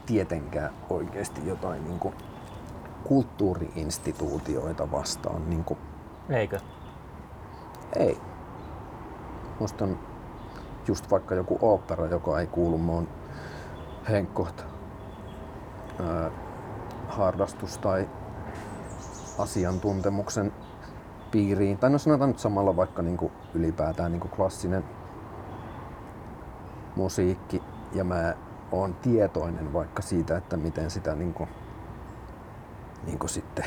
tietenkään 0.07 0.71
oikeasti 0.91 1.49
jotain 1.49 1.85
niin 1.85 1.99
kuin, 1.99 2.15
kulttuuriinstituutioita 3.05 4.91
vastaan. 4.91 5.51
Niin 5.51 5.65
kuin, 5.65 5.79
Eikö? 6.31 6.61
ei. 7.97 8.19
Musta 9.61 9.85
on 9.85 9.99
just 10.89 11.11
vaikka 11.11 11.35
joku 11.35 11.59
opera, 11.61 12.07
joka 12.07 12.41
ei 12.41 12.47
kuulu 12.47 12.79
mun 12.79 13.09
henkkoht 14.09 14.65
harrastus 17.09 17.79
tai 17.79 18.09
asiantuntemuksen 19.39 20.53
piiriin. 21.33 21.79
Tai 21.79 21.91
no 21.91 21.99
sanotaan 21.99 22.31
nyt 22.31 22.39
samalla 22.39 22.77
vaikka 22.77 23.03
niinku 23.03 23.33
ylipäätään 23.55 24.13
niinku 24.13 24.29
klassinen 24.29 24.85
musiikki 26.97 27.63
ja 27.93 28.05
mä 28.05 28.35
oon 28.73 28.95
tietoinen 28.95 29.73
vaikka 29.73 30.03
siitä, 30.03 30.37
että 30.37 30.57
miten 30.57 30.91
sitä 30.91 31.15
niinku, 31.15 31.49
niinku 33.07 33.29
sitten 33.29 33.65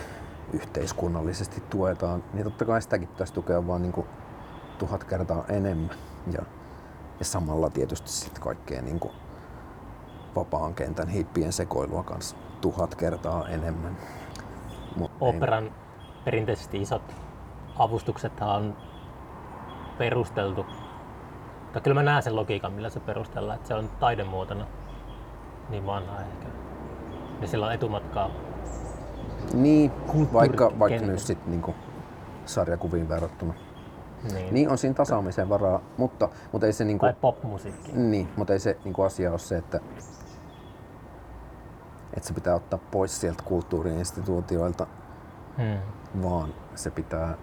yhteiskunnallisesti 0.54 1.64
tuetaan, 1.70 2.24
niin 2.34 2.44
totta 2.44 2.66
kai 2.66 2.82
sitäkin 2.82 3.08
pitäisi 3.08 3.34
tukea 3.34 3.68
vaan 3.68 3.82
niinku 3.82 4.06
tuhat 4.78 5.04
kertaa 5.04 5.46
enemmän. 5.50 5.96
Ja, 6.32 6.42
ja 7.20 7.26
samalla 7.26 7.70
tietysti 7.70 8.10
sitten 8.10 8.44
kaikkea 8.44 8.82
niinku 8.82 9.12
vapaan 10.36 10.74
kentän 10.74 11.08
hippien 11.08 11.54
sekoilua 11.54 12.04
kanssa 12.04 12.36
tuhat 12.62 12.96
kertaa 12.96 13.48
enemmän. 13.48 13.98
Mut 14.96 15.12
ei- 15.12 15.18
Operan 15.30 15.72
perinteisesti 16.26 16.82
isot 16.82 17.25
avustukset 17.80 18.42
on 18.42 18.78
perusteltu, 19.98 20.66
tai 21.74 21.82
kyllä 21.82 21.96
mä 21.96 22.04
näen 22.04 22.24
sen 22.24 22.36
logiikan, 22.36 22.74
millä 22.74 22.90
se 22.90 23.00
perustellaan, 23.00 23.56
että 23.56 23.68
se 23.68 23.74
on 23.74 23.90
taidemuotona 24.00 24.66
niin 25.70 25.86
vanha 25.86 26.20
ehkä. 26.22 26.48
Niin 27.40 27.48
sillä 27.48 27.66
on 27.66 27.74
etumatkaa. 27.74 28.30
Niin, 29.54 29.92
vaikka, 30.34 30.72
vaikka 30.80 31.06
nyt 31.06 31.20
sitten 31.20 31.52
niinku 31.52 31.76
sarjakuviin 32.46 33.10
verrattuna. 33.10 33.54
Niin. 34.34 34.54
Niin 34.54 34.70
on 34.70 34.78
siinä 34.78 34.94
tasaamisen 34.94 35.50
varaa, 35.50 35.80
mutta, 35.98 36.30
mutta 36.52 36.68
ei 36.68 36.74
se 36.74 36.86
niinku, 36.86 37.06
Tai 37.06 37.14
popmusiikki. 37.22 37.92
niin, 37.92 38.30
mutta 38.38 38.54
ei 38.54 38.60
se 38.60 38.78
niinku 38.84 39.02
asia 39.02 39.32
ole 39.32 39.40
se, 39.40 39.58
että, 39.58 39.80
että 42.14 42.28
se 42.28 42.34
pitää 42.34 42.56
ottaa 42.56 42.80
pois 42.92 43.22
sieltä 43.22 43.44
kulttuuriinstituutioilta, 43.44 44.88
Hmm. 45.58 46.22
vaan 46.24 46.54
se 46.76 46.92
pitää 46.92 47.38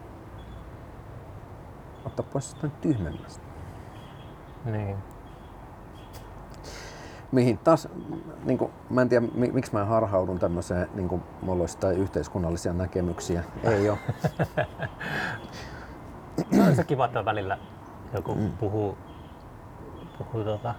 ottaa 2.05 2.27
pois 2.33 2.51
jostain 2.51 2.73
tyhmemmästä. 2.81 3.45
Niin. 4.65 4.97
Mihin 7.33 7.59
taas, 7.59 7.89
niin 8.45 8.59
kuin, 8.59 8.73
mä 8.91 9.03
en 9.03 9.09
tiedä 9.09 9.27
mi- 9.35 9.53
miksi 9.53 9.73
mä 9.73 9.85
harhaudun 9.85 10.39
tämmöiseen, 10.39 10.89
niin 10.95 11.09
kuin 11.09 11.23
mulla 11.43 11.63
olisi 11.63 11.77
jotain 11.77 11.99
yhteiskunnallisia 11.99 12.73
näkemyksiä. 12.73 13.45
Ei 13.65 13.91
ole. 13.91 13.99
on 16.69 16.77
se 16.77 16.85
kiva, 16.85 17.05
että 17.05 17.25
välillä 17.25 17.59
joku 18.13 18.35
mm. 18.35 18.53
puhuu, 18.53 18.99
puhuu 20.19 20.45
tota, 20.45 20.75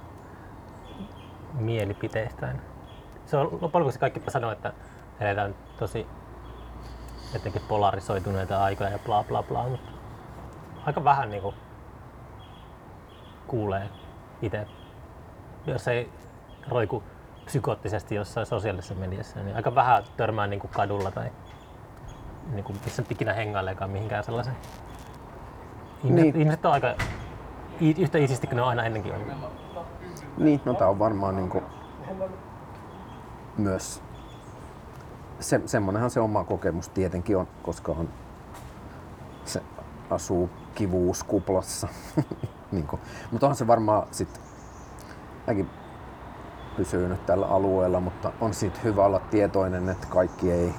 mielipiteistään. 1.53 2.61
Se 3.25 3.37
on 3.37 3.45
loppujen 3.61 3.83
lopuksi 3.83 3.99
kaikki 3.99 4.21
sanoo, 4.27 4.51
että 4.51 4.73
eletään 5.19 5.55
tosi 5.79 6.07
jotenkin 7.33 7.61
polarisoituneita 7.67 8.63
aikoja 8.63 8.89
ja 8.89 8.99
bla 8.99 9.23
bla 9.23 9.43
bla, 9.43 9.69
mutta 9.69 9.91
aika 10.85 11.03
vähän 11.03 11.29
niinku 11.29 11.53
kuulee 13.47 13.89
itse. 14.41 14.67
Jos 15.65 15.87
ei 15.87 16.09
roiku 16.67 17.03
psykoottisesti 17.45 18.15
jossain 18.15 18.45
sosiaalisessa 18.45 18.95
mediassa, 18.95 19.39
niin 19.39 19.55
aika 19.55 19.75
vähän 19.75 20.03
törmää 20.17 20.47
niinku 20.47 20.67
kadulla 20.67 21.11
tai 21.11 21.31
niinku 22.51 22.73
missä 22.85 23.01
nyt 23.01 23.11
ikinä 23.11 23.33
hengaileekaan 23.33 23.89
mihinkään 23.91 24.23
sellaisen 24.23 24.55
Ihmiset, 26.03 26.23
Niin. 26.23 26.33
niin. 26.33 26.41
ihmiset 26.41 26.65
on 26.65 26.71
aika 26.71 26.87
yhtä 27.97 28.17
isisti 28.17 28.47
kuin 28.47 28.55
ne 28.55 28.61
on 28.61 28.67
aina 28.67 28.83
ennenkin 28.83 29.13
ollut. 29.13 29.27
Niin, 30.37 30.61
no 30.65 30.73
tää 30.73 30.87
on 30.89 30.99
varmaan 30.99 31.35
niin 31.35 31.49
kuin, 31.49 31.63
myös 33.57 34.03
se, 35.39 35.61
semmonenhan 35.65 36.09
se 36.09 36.19
oma 36.19 36.43
kokemus 36.43 36.89
tietenkin 36.89 37.37
on, 37.37 37.47
koska 37.63 37.91
on, 37.91 38.09
se 39.45 39.61
asuu 40.13 40.49
kivuuskuplassa. 40.75 41.87
niin 42.71 42.87
mutta 43.31 43.45
onhan 43.45 43.55
se 43.55 43.67
varmaan 43.67 44.07
sit, 44.11 44.41
mäkin 45.47 45.69
pysyy 46.77 47.07
nyt 47.07 47.25
tällä 47.25 47.45
alueella, 47.45 47.99
mutta 47.99 48.31
on 48.41 48.53
siitä 48.53 48.79
hyvä 48.83 49.05
olla 49.05 49.19
tietoinen, 49.19 49.89
että 49.89 50.07
kaikki 50.07 50.51
ei 50.51 50.73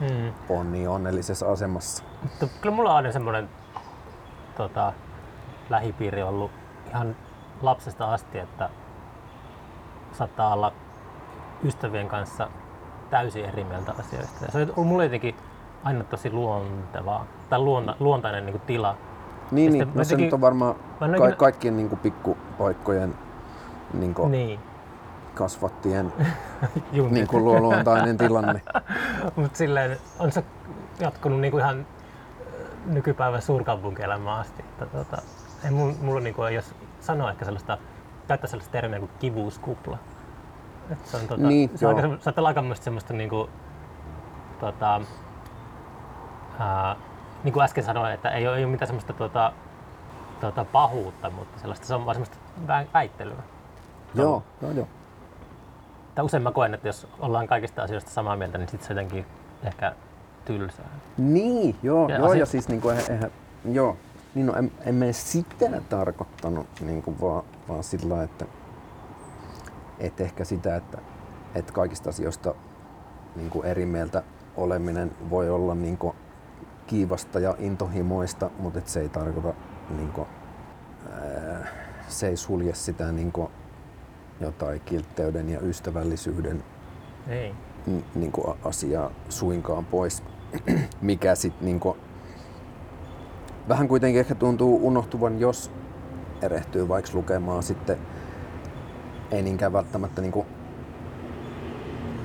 Hmm. 0.00 0.32
ole 0.48 0.64
niin 0.64 0.88
onnellisessa 0.88 1.52
asemassa. 1.52 2.04
Mutta 2.22 2.46
kyllä 2.60 2.74
mulla 2.76 2.90
on 2.90 2.96
aina 2.96 3.12
semmoinen 3.12 3.48
tota, 4.56 4.92
lähipiiri 5.70 6.22
ollut 6.22 6.50
ihan 6.88 7.16
lapsesta 7.62 8.12
asti, 8.12 8.38
että 8.38 8.70
saattaa 10.12 10.52
olla 10.54 10.72
ystävien 11.64 12.08
kanssa 12.08 12.48
täysin 13.10 13.44
eri 13.44 13.64
mieltä 13.64 13.94
asioista. 13.98 14.44
Ja 14.44 14.52
se 14.52 14.66
on 14.76 14.86
mulle 14.86 15.04
jotenkin 15.04 15.36
aina 15.84 16.04
tosi 16.04 16.30
luontevaa, 16.32 17.26
tai 17.50 17.58
luonta, 17.58 17.96
luontainen 18.00 18.46
niin 18.46 18.60
tila. 18.60 18.96
Niin, 19.50 19.72
niin 19.72 19.90
no 19.94 20.04
se 20.04 20.16
nyt 20.16 20.32
on 20.32 20.40
varmaan 20.40 20.74
ka- 21.18 21.36
kaikkien 21.36 21.76
niin 21.76 21.88
kuin 21.88 21.98
pikkupaikkojen 21.98 23.14
niin 23.94 24.14
kuin 24.14 24.32
Niin, 24.32 24.60
kasvattien 25.34 26.12
niin 27.10 27.26
kuin 27.26 27.44
luo 27.44 27.60
luontainen 27.60 28.16
tilanne. 28.18 28.62
Mutta 29.36 29.58
silleen 29.58 29.98
on 30.18 30.32
se 30.32 30.44
jatkunut 31.00 31.40
niinku 31.40 31.58
ihan 31.58 31.86
ö, 32.40 32.44
nykypäivän 32.86 33.42
suurkaupunkielämään 33.42 34.40
asti. 34.40 34.62
Että, 34.62 34.86
tota, 34.86 35.22
ei 35.64 35.70
mun, 35.70 35.96
mulla 36.02 36.20
niinku 36.20 36.42
ei 36.42 36.54
jos 36.54 36.74
sanoa 37.00 37.30
ehkä 37.30 37.44
sellaista, 37.44 37.78
käyttää 38.28 38.50
sellaista 38.50 38.72
termiä 38.72 38.98
kuin 38.98 39.10
kivuuskupla. 39.18 39.98
Et 40.90 41.06
se 41.06 41.16
on 41.16 41.22
tota, 41.28 41.46
Niin, 41.46 41.70
se 41.74 41.86
on 41.86 41.96
aika, 41.96 42.08
saattaa 42.08 42.42
olla 42.42 42.48
aika 42.48 42.60
semmoista, 42.60 42.84
semmoista 42.84 43.14
niinku, 43.14 43.50
tota, 44.60 45.00
ää, 46.58 46.96
niin 47.44 47.52
kuin 47.52 47.64
äsken 47.64 47.84
sanoin, 47.84 48.12
että 48.12 48.30
ei 48.30 48.48
ole, 48.48 48.56
ei 48.56 48.64
ole 48.64 48.70
mitään 48.72 48.86
semmoista 48.86 49.12
tota, 49.12 49.52
tota, 50.40 50.64
pahuutta, 50.64 51.30
mutta 51.30 51.58
sellaista, 51.60 51.86
se 51.86 51.94
on 51.94 52.06
vaan 52.06 52.14
semmoista 52.14 52.36
vä- 52.66 52.88
väittelyä. 52.94 53.42
joo, 54.14 54.42
joo, 54.62 54.70
joo. 54.72 54.88
Tai 56.14 56.24
usein 56.24 56.42
mä 56.42 56.52
koen, 56.52 56.74
että 56.74 56.88
jos 56.88 57.06
ollaan 57.20 57.46
kaikista 57.46 57.82
asioista 57.82 58.10
samaa 58.10 58.36
mieltä, 58.36 58.58
niin 58.58 58.68
sitten 58.68 58.86
se 58.86 58.94
jotenkin 58.94 59.26
ehkä 59.64 59.92
tylsää. 60.44 60.88
Niin, 61.18 61.76
joo, 61.82 62.08
Ja 62.08 62.16
joo, 62.16 62.26
asia- 62.28 62.38
ja 62.40 62.46
siis 62.46 62.68
niin 62.68 62.80
kuin, 62.80 62.96
eihän, 63.10 63.30
joo, 63.64 63.96
niin 64.34 64.46
no, 64.46 64.54
en, 64.54 64.72
en 64.84 64.94
mä 64.94 65.12
sitä 65.12 65.80
tarkoittanut 65.88 66.66
niin 66.80 67.02
kuin 67.02 67.20
vaan, 67.20 67.42
vaan 67.68 67.84
sillä 67.84 68.08
lailla, 68.08 68.24
että, 68.24 68.44
että 69.98 70.22
ehkä 70.22 70.44
sitä, 70.44 70.76
että, 70.76 70.98
että 71.54 71.72
kaikista 71.72 72.10
asioista 72.10 72.54
niin 73.36 73.50
kuin 73.50 73.66
eri 73.66 73.86
mieltä 73.86 74.22
oleminen 74.56 75.12
voi 75.30 75.50
olla 75.50 75.74
niin 75.74 75.98
kuin 75.98 76.16
kiivasta 76.88 77.40
ja 77.40 77.54
intohimoista, 77.58 78.50
mutta 78.58 78.78
että 78.78 78.90
se 78.90 79.00
ei 79.00 79.08
tarkoita 79.08 79.54
niin 79.96 80.12
kuin, 80.12 80.28
ää, 81.12 81.66
se 82.08 82.28
ei 82.28 82.36
sulje 82.36 82.74
sitä 82.74 83.12
niin 83.12 83.32
kuin, 83.32 83.48
jotain 84.40 84.80
kiltteyden 84.80 85.50
ja 85.50 85.60
ystävällisyyden 85.60 86.64
Ei. 87.28 87.54
n- 87.86 88.04
niin 88.14 88.32
kuin 88.32 88.58
asiaa 88.64 89.10
suinkaan 89.28 89.84
pois, 89.84 90.22
mikä 91.00 91.34
sitten 91.34 91.64
niin 91.66 91.80
kuin, 91.80 91.98
vähän 93.68 93.88
kuitenkin 93.88 94.20
ehkä 94.20 94.34
tuntuu 94.34 94.86
unohtuvan, 94.86 95.40
jos 95.40 95.70
erehtyy 96.42 96.88
vaikka 96.88 97.10
lukemaan 97.14 97.62
sitten 97.62 97.98
ei 99.30 99.42
niinkään 99.42 99.72
välttämättä 99.72 100.22
niin 100.22 100.32
kuin, 100.32 100.46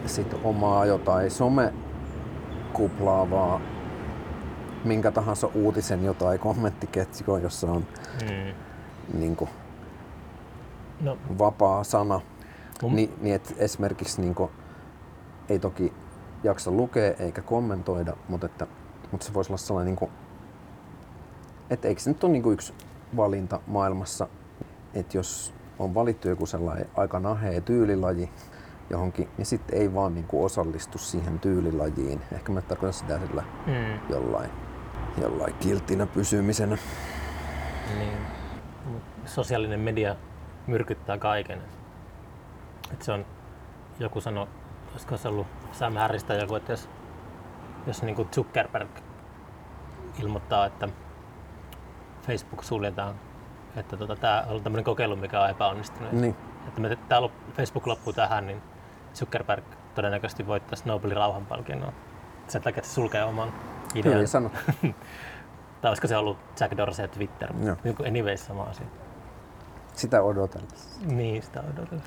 sit 0.05 0.35
omaa 0.43 0.85
jotain 0.85 1.31
somekuplaa, 1.31 3.29
vaan 3.29 3.61
minkä 4.85 5.11
tahansa 5.11 5.47
uutisen 5.53 6.03
jotain 6.05 6.39
kommenttiketjua, 6.39 7.39
jossa 7.39 7.71
on 7.71 7.85
Mm. 8.21 8.53
niin 9.19 9.35
kuin, 9.35 9.49
No, 11.01 11.17
vapaa 11.39 11.83
sana. 11.83 12.21
Mun- 12.81 12.95
Ni, 12.95 13.13
niin 13.21 13.35
et 13.35 13.55
esimerkiksi 13.57 14.21
niin 14.21 14.35
kuin, 14.35 14.51
ei 15.49 15.59
toki 15.59 15.93
jaksa 16.43 16.71
lukea 16.71 17.13
eikä 17.19 17.41
kommentoida, 17.41 18.13
mutta, 18.27 18.45
että, 18.45 18.67
mutta 19.11 19.25
se 19.25 19.33
voisi 19.33 19.51
olla 19.51 19.57
sellainen, 19.57 19.85
niin 19.91 19.95
kuin, 19.99 20.11
että 21.69 21.87
eikö 21.87 22.01
se 22.01 22.09
nyt 22.09 22.23
ole 22.23 22.31
niin 22.31 22.43
kuin 22.43 22.53
yksi 22.53 22.73
valinta 23.17 23.59
maailmassa, 23.67 24.27
että 24.93 25.17
jos 25.17 25.53
on 25.79 25.93
valittu 25.95 26.27
joku 26.29 26.45
sellainen 26.45 26.89
aika 26.95 27.19
nahea 27.19 27.61
tyylilaji 27.61 28.29
johonkin, 28.89 29.29
niin 29.37 29.45
sitten 29.45 29.77
ei 29.79 29.93
vaan 29.93 30.13
niin 30.13 30.25
kuin 30.27 30.45
osallistu 30.45 30.97
siihen 30.97 31.39
tyylilajiin. 31.39 32.21
Ehkä 32.31 32.51
mä 32.51 32.61
tarkoitan 32.61 32.93
sitä 32.93 33.19
sillä 33.27 33.43
mm. 33.67 33.99
jollain, 34.09 34.49
jollain 35.21 35.53
kilttinä 35.53 36.05
pysymisenä. 36.05 36.77
Niin. 37.97 38.17
Sosiaalinen 39.25 39.79
media 39.79 40.15
myrkyttää 40.67 41.17
kaiken. 41.17 41.61
Et 42.93 43.01
se 43.01 43.11
on, 43.11 43.25
joku 43.99 44.21
sanoi, 44.21 44.47
olisiko 44.91 45.17
se 45.17 45.27
ollut 45.27 45.47
Sam 45.71 45.93
Harris 45.93 46.23
tai 46.23 46.39
joku, 46.41 46.55
että 46.55 46.73
jos, 46.73 46.89
jos 47.87 48.03
niin 48.03 48.29
Zuckerberg 48.31 48.89
ilmoittaa, 50.19 50.65
että 50.65 50.89
Facebook 52.27 52.63
suljetaan, 52.63 53.15
että 53.75 53.97
tota, 53.97 54.15
tämä 54.15 54.45
on 54.49 54.63
tämmöinen 54.63 54.85
kokeilu, 54.85 55.15
mikä 55.15 55.41
on 55.41 55.49
epäonnistunut. 55.49 56.11
Niin. 56.11 56.35
Että 56.67 56.81
me, 56.81 56.97
tää 57.09 57.19
lop- 57.19 57.53
Facebook 57.55 57.87
loppuu 57.87 58.13
tähän, 58.13 58.47
niin 58.47 58.61
Zuckerberg 59.13 59.63
todennäköisesti 59.95 60.47
voittaisi 60.47 60.83
Nobelin 60.85 61.17
rauhanpalkinnon. 61.17 61.93
Sen 62.47 62.61
takia, 62.61 62.79
että 62.79 62.89
se 62.89 62.93
sulkee 62.93 63.23
oman 63.23 63.53
idean. 63.95 64.13
Kyllä 64.13 64.27
sanot. 64.27 64.51
Tai 65.81 65.89
olisiko 65.89 66.07
se 66.07 66.17
ollut 66.17 66.37
Jack 66.59 66.77
Dorsey 66.77 67.07
Twitter, 67.07 67.53
Joo. 67.63 67.75
mutta 67.83 68.03
anyways 68.03 68.45
sama 68.45 68.63
asia. 68.63 68.85
Sitä 69.93 70.21
odotan. 70.21 70.61
Niin, 71.05 71.43
sitä 71.43 71.63
odotan. 71.73 72.01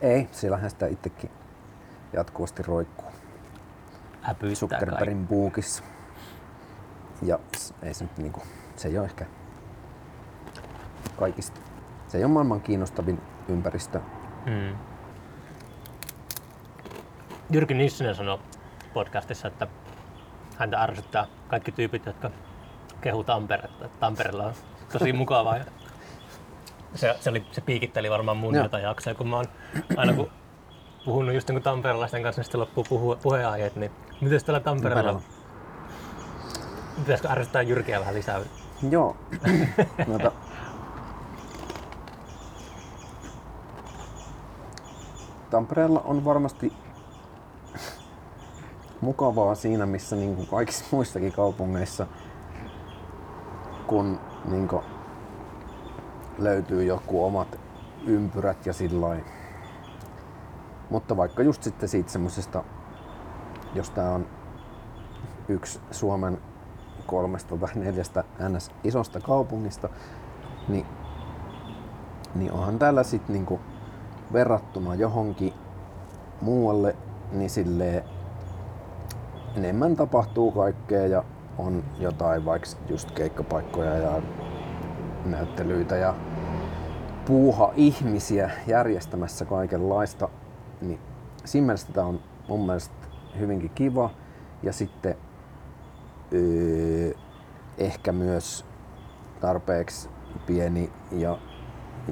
Ei, 0.00 0.28
siellähän 0.32 0.70
sitä 0.70 0.86
itsekin 0.86 1.30
jatkuvasti 2.12 2.62
roikkuu. 2.62 3.08
Häpyyttää. 4.22 4.60
Zuckerbergin 4.60 5.26
puukissa. 5.26 5.84
Ja 7.22 7.38
ei 7.82 7.94
se 7.94 8.04
nyt 8.04 8.18
niinku, 8.18 8.42
se 8.76 8.88
ei 8.88 8.98
ole 8.98 9.06
ehkä 9.06 9.26
kaikista. 11.16 11.60
Se 12.08 12.18
ei 12.18 12.24
ole 12.24 12.32
maailman 12.32 12.60
kiinnostavin 12.60 13.20
ympäristö. 13.48 14.00
Mm. 14.46 14.76
Jyrki 17.50 17.74
Nissinen 17.74 18.14
sanoi 18.14 18.38
podcastissa, 18.94 19.48
että 19.48 19.66
häntä 20.58 20.82
ärsyttää 20.82 21.26
kaikki 21.48 21.72
tyypit, 21.72 22.06
jotka 22.06 22.30
kehuu 23.00 23.24
Tamperetta. 23.24 23.88
Tampereella 24.00 24.44
on 24.44 24.52
tosi 24.92 25.12
mukavaa. 25.12 25.56
Ja 25.56 25.64
se, 26.94 27.16
se, 27.20 27.30
oli, 27.30 27.46
se 27.52 27.60
piikitteli 27.60 28.10
varmaan 28.10 28.36
mun 28.36 28.54
Joo. 28.54 28.64
jotain 28.64 28.84
jaksoja, 28.84 29.14
kun 29.14 29.28
mä 29.28 29.36
oon 29.36 29.46
aina 29.96 30.12
kun 30.12 30.30
puhunut 31.04 31.34
just 31.34 31.50
niin 31.50 31.62
tamperelaisten 31.62 32.22
kanssa, 32.22 32.40
niin 32.40 32.44
sitten 32.44 32.60
loppuu 32.60 32.84
puhu, 32.88 33.16
puheenaiheet, 33.22 33.76
niin 33.76 33.90
miten 34.20 34.44
täällä 34.44 34.60
Tampereella? 34.60 35.12
Tampereella. 35.12 35.38
Pitäisikö 36.96 37.28
ärsyttää 37.28 37.62
Jyrkiä 37.62 38.00
vähän 38.00 38.14
lisää? 38.14 38.40
Joo. 38.90 39.16
Noita, 40.06 40.32
Tampereella 45.50 46.00
on 46.00 46.24
varmasti 46.24 46.72
mukavaa 49.00 49.54
siinä, 49.54 49.86
missä 49.86 50.16
niin 50.16 50.36
kuin 50.36 50.46
kaikissa 50.46 50.84
muissakin 50.96 51.32
kaupungeissa, 51.32 52.06
kun 53.86 54.20
niin 54.44 54.68
kuin 54.68 54.82
löytyy 56.38 56.84
joku 56.84 57.24
omat 57.24 57.60
ympyrät 58.06 58.66
ja 58.66 58.72
sillain. 58.72 59.24
Mutta 60.90 61.16
vaikka 61.16 61.42
just 61.42 61.62
sitten 61.62 61.88
siitä 61.88 62.10
semmosesta, 62.10 62.64
jos 63.74 63.90
tää 63.90 64.10
on 64.10 64.26
yksi 65.48 65.80
Suomen 65.90 66.38
kolmesta 67.06 67.56
tai 67.56 67.70
neljästä 67.74 68.24
ns. 68.48 68.70
isosta 68.84 69.20
kaupungista, 69.20 69.88
niin, 70.68 70.86
niin 72.34 72.52
onhan 72.52 72.78
täällä 72.78 73.02
sitten 73.02 73.32
niinku 73.32 73.60
verrattuna 74.32 74.94
johonkin 74.94 75.54
muualle, 76.40 76.96
niin 77.32 77.50
silleen 77.50 78.04
enemmän 79.58 79.96
tapahtuu 79.96 80.52
kaikkea 80.52 81.06
ja 81.06 81.24
on 81.58 81.84
jotain 81.98 82.44
vaikka 82.44 82.68
just 82.88 83.10
keikkapaikkoja 83.10 83.94
ja 83.94 84.22
näyttelyitä 85.24 85.96
ja 85.96 86.14
puuha 87.26 87.72
ihmisiä 87.76 88.50
järjestämässä 88.66 89.44
kaikenlaista, 89.44 90.28
niin 90.80 90.98
siinä 91.44 91.66
mielessä 91.66 91.92
tämä 91.92 92.06
on 92.06 92.20
mun 92.48 92.66
mielestä 92.66 92.94
hyvinkin 93.38 93.70
kiva. 93.70 94.10
Ja 94.62 94.72
sitten 94.72 95.14
öö, 96.32 97.12
ehkä 97.78 98.12
myös 98.12 98.64
tarpeeksi 99.40 100.08
pieni 100.46 100.92
ja 101.12 101.38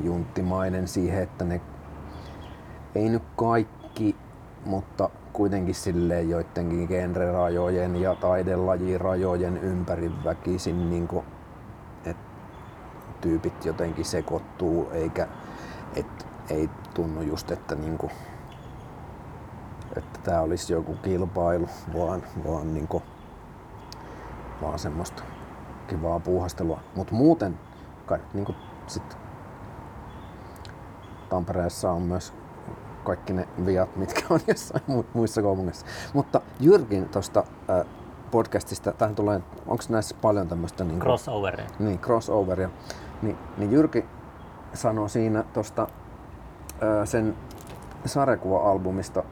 junttimainen 0.03 0.89
siihen, 0.89 1.23
että 1.23 1.45
ne 1.45 1.61
ei 2.95 3.09
nyt 3.09 3.23
kaikki, 3.37 4.17
mutta 4.65 5.11
kuitenkin 5.37 5.75
silleen 5.75 6.31
joidenkin 6.31 6.89
genrerajojen 6.89 7.97
ja 7.97 8.15
taidelajirajojen 8.15 9.59
ympäri 9.59 10.13
väkisin 10.25 10.91
niin 10.91 11.09
kuin, 11.09 11.27
et 12.05 12.17
tyypit 13.21 13.65
jotenkin 13.65 14.05
sekoittuu, 14.05 14.89
eikä 14.93 15.29
et, 15.97 16.27
ei 16.51 16.71
tunnu 16.95 17.23
just, 17.23 17.51
että 17.51 17.75
niinku, 17.75 18.11
että 19.97 20.21
tää 20.25 20.41
olisi 20.41 20.73
joku 20.73 20.95
kilpailu, 20.95 21.69
vaan, 21.95 22.23
vaan, 22.47 22.75
niinku, 22.75 23.03
vaan 24.63 24.79
semmoista 24.79 25.23
kivaa 25.87 26.21
puuhastelua. 26.21 26.81
Mutta 26.95 27.15
muuten 27.15 27.59
kai 28.07 28.19
niinku 28.35 28.55
sit 28.87 29.19
Tampereessa 31.29 31.93
on 31.93 32.03
myös 32.03 32.35
kaikki 33.07 33.33
ne 33.33 33.49
viat, 33.67 33.97
mitkä 33.97 34.21
on 34.31 34.41
jossain 34.47 34.83
mu- 34.91 35.05
muissa 35.15 35.43
kaupungeissa. 35.43 35.87
Mutta 36.15 36.41
Jyrkin 36.61 37.09
tuosta 37.09 37.45
äh, 37.71 37.87
podcastista, 38.31 38.93
tähän 38.93 39.15
tulee, 39.15 39.41
onko 39.67 39.85
näissä 39.89 40.17
paljon 40.23 40.49
tämmöistä 40.49 40.85
niin 40.85 41.01
Crossoveria. 41.01 41.67
niin, 41.79 41.99
crossoveria, 41.99 42.71
niin, 43.23 43.37
niin 43.59 43.73
Jyrki 43.73 44.05
sanoi 44.75 45.11
siinä 45.11 45.45
tuosta 45.53 45.87
sen 47.05 47.37
sarjakuva-albumista 48.07 49.23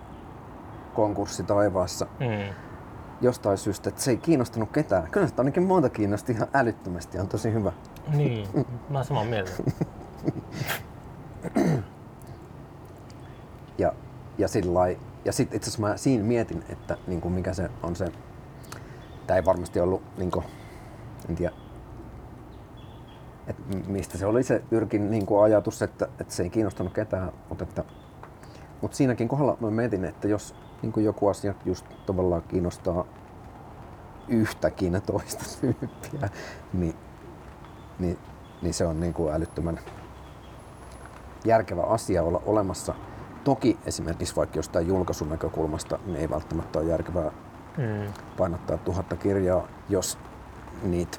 Konkurssi 0.95 1.43
taivaassa 1.43 2.07
Mm. 2.21 2.55
jostain 3.21 3.59
syystä, 3.59 3.89
että 3.89 4.03
se 4.03 4.11
ei 4.11 4.17
kiinnostanut 4.17 4.71
ketään. 4.73 5.11
Kyllä 5.11 5.27
se 5.27 5.35
ainakin 5.39 5.63
monta 5.63 5.89
kiinnosti 5.89 6.33
ihan 6.33 6.49
älyttömästi, 6.55 7.19
on 7.19 7.29
tosi 7.29 7.53
hyvä. 7.53 7.73
Niin, 8.09 8.49
mä 8.91 8.99
oon 8.99 9.05
samaa 9.05 9.25
mieltä. 9.25 9.51
Ja, 14.39 14.49
sillä 14.49 14.81
ja 15.25 15.33
sitten 15.33 15.57
itse 15.57 15.71
asiassa 15.71 15.89
mä 15.89 15.97
siinä 15.97 16.25
mietin, 16.25 16.65
että 16.69 16.97
niin 17.07 17.21
kuin 17.21 17.35
mikä 17.35 17.53
se 17.53 17.71
on 17.83 17.97
se, 17.97 18.13
tämä 19.27 19.37
ei 19.37 19.45
varmasti 19.45 19.81
ollut, 19.81 20.03
niin 20.17 20.31
kuin, 20.31 20.45
en 21.29 21.37
tiedä, 21.37 21.55
että 23.47 23.63
mistä 23.87 24.19
se 24.19 24.27
oli 24.27 24.43
se 24.43 24.63
Yrkin 24.71 25.11
niin 25.11 25.27
kuin 25.27 25.45
ajatus, 25.45 25.83
että, 25.83 26.09
että 26.21 26.35
se 26.35 26.43
ei 26.43 26.51
kiinnostanut 26.51 26.93
ketään, 26.93 27.33
mutta, 27.49 27.65
että, 27.65 27.85
mutta 28.83 28.97
siinäkin 28.97 29.29
kohdalla 29.29 29.57
mä 29.61 29.71
mietin, 29.71 30.05
että 30.05 30.29
jos 30.29 30.55
niin 30.83 30.93
kuin 30.93 31.05
joku 31.05 31.29
asia 31.29 31.55
just 31.65 31.87
tavallaan 32.07 32.43
kiinnostaa 32.43 33.05
yhtäkin 34.29 35.03
toista 35.07 35.45
tyyppiä, 35.61 36.29
niin, 36.73 36.95
niin, 37.99 38.19
niin 38.63 38.75
se 38.75 38.87
on 38.87 39.01
niin 39.01 39.15
kuin 39.15 39.35
älyttömän 39.35 39.81
järkevä 41.45 41.83
asia 41.83 42.23
olla 42.23 42.43
olemassa. 42.47 42.95
Toki 43.45 43.79
esimerkiksi 43.87 44.37
vaikka 44.37 44.59
jostain 44.59 44.87
julkaisun 44.89 45.29
näkökulmasta 45.29 45.99
niin 46.07 46.17
ei 46.17 46.31
välttämättä 46.31 46.79
ole 46.79 46.89
järkevää 46.89 47.31
Mm. 47.77 48.13
painottaa 48.37 48.77
tuhatta 48.79 49.17
kirjaa, 49.17 49.69
jos 49.89 50.19
niitä 50.83 51.19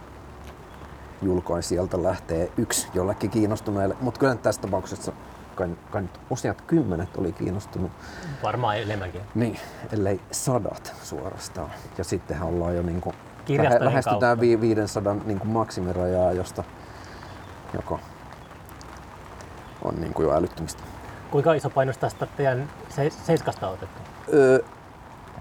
julkaisijalta 1.22 2.04
lähtee 2.04 2.52
yksi 2.58 2.88
jollekin 2.94 3.30
kiinnostuneelle, 3.30 3.96
mutta 4.02 4.20
kyllä 4.20 4.36
tässä 4.36 4.62
tapauksessa 4.62 5.12
kai, 5.56 5.70
kai 5.92 6.02
nyt 6.02 6.20
useat 6.30 6.62
kymmenet 6.62 7.18
oli 7.18 7.32
kiinnostunut, 7.32 7.92
Varmaan 8.44 8.78
enemmänkin. 8.78 9.22
niin, 9.36 9.60
ellei 9.94 10.22
sadat 10.32 10.94
suorastaan. 11.04 11.70
Ja 11.98 12.04
sittenhän 12.04 12.48
ollaan 12.48 12.76
jo 12.76 12.82
niin 12.82 13.02
kuin, 13.02 13.16
Kirjastojen 13.46 13.86
lähestytään 13.86 14.20
kautta. 14.20 14.40
vi- 14.42 14.62
500 14.62 15.14
niin 15.26 15.40
kuin 15.40 15.50
maksimirajaa, 15.52 16.32
josta 16.32 16.64
joka 17.74 18.00
on 19.84 19.96
niin 20.02 20.14
kuin 20.14 20.28
jo 20.28 20.34
älyttömistä. 20.36 20.84
Kuinka 21.36 21.54
iso 21.54 21.70
painos 21.70 21.98
tästä 21.98 22.26
teidän 22.26 22.70
se- 22.90 23.10
seiskasta 23.10 23.68
on 23.68 23.74
otettu? 23.74 24.02
Öö, 24.34 24.60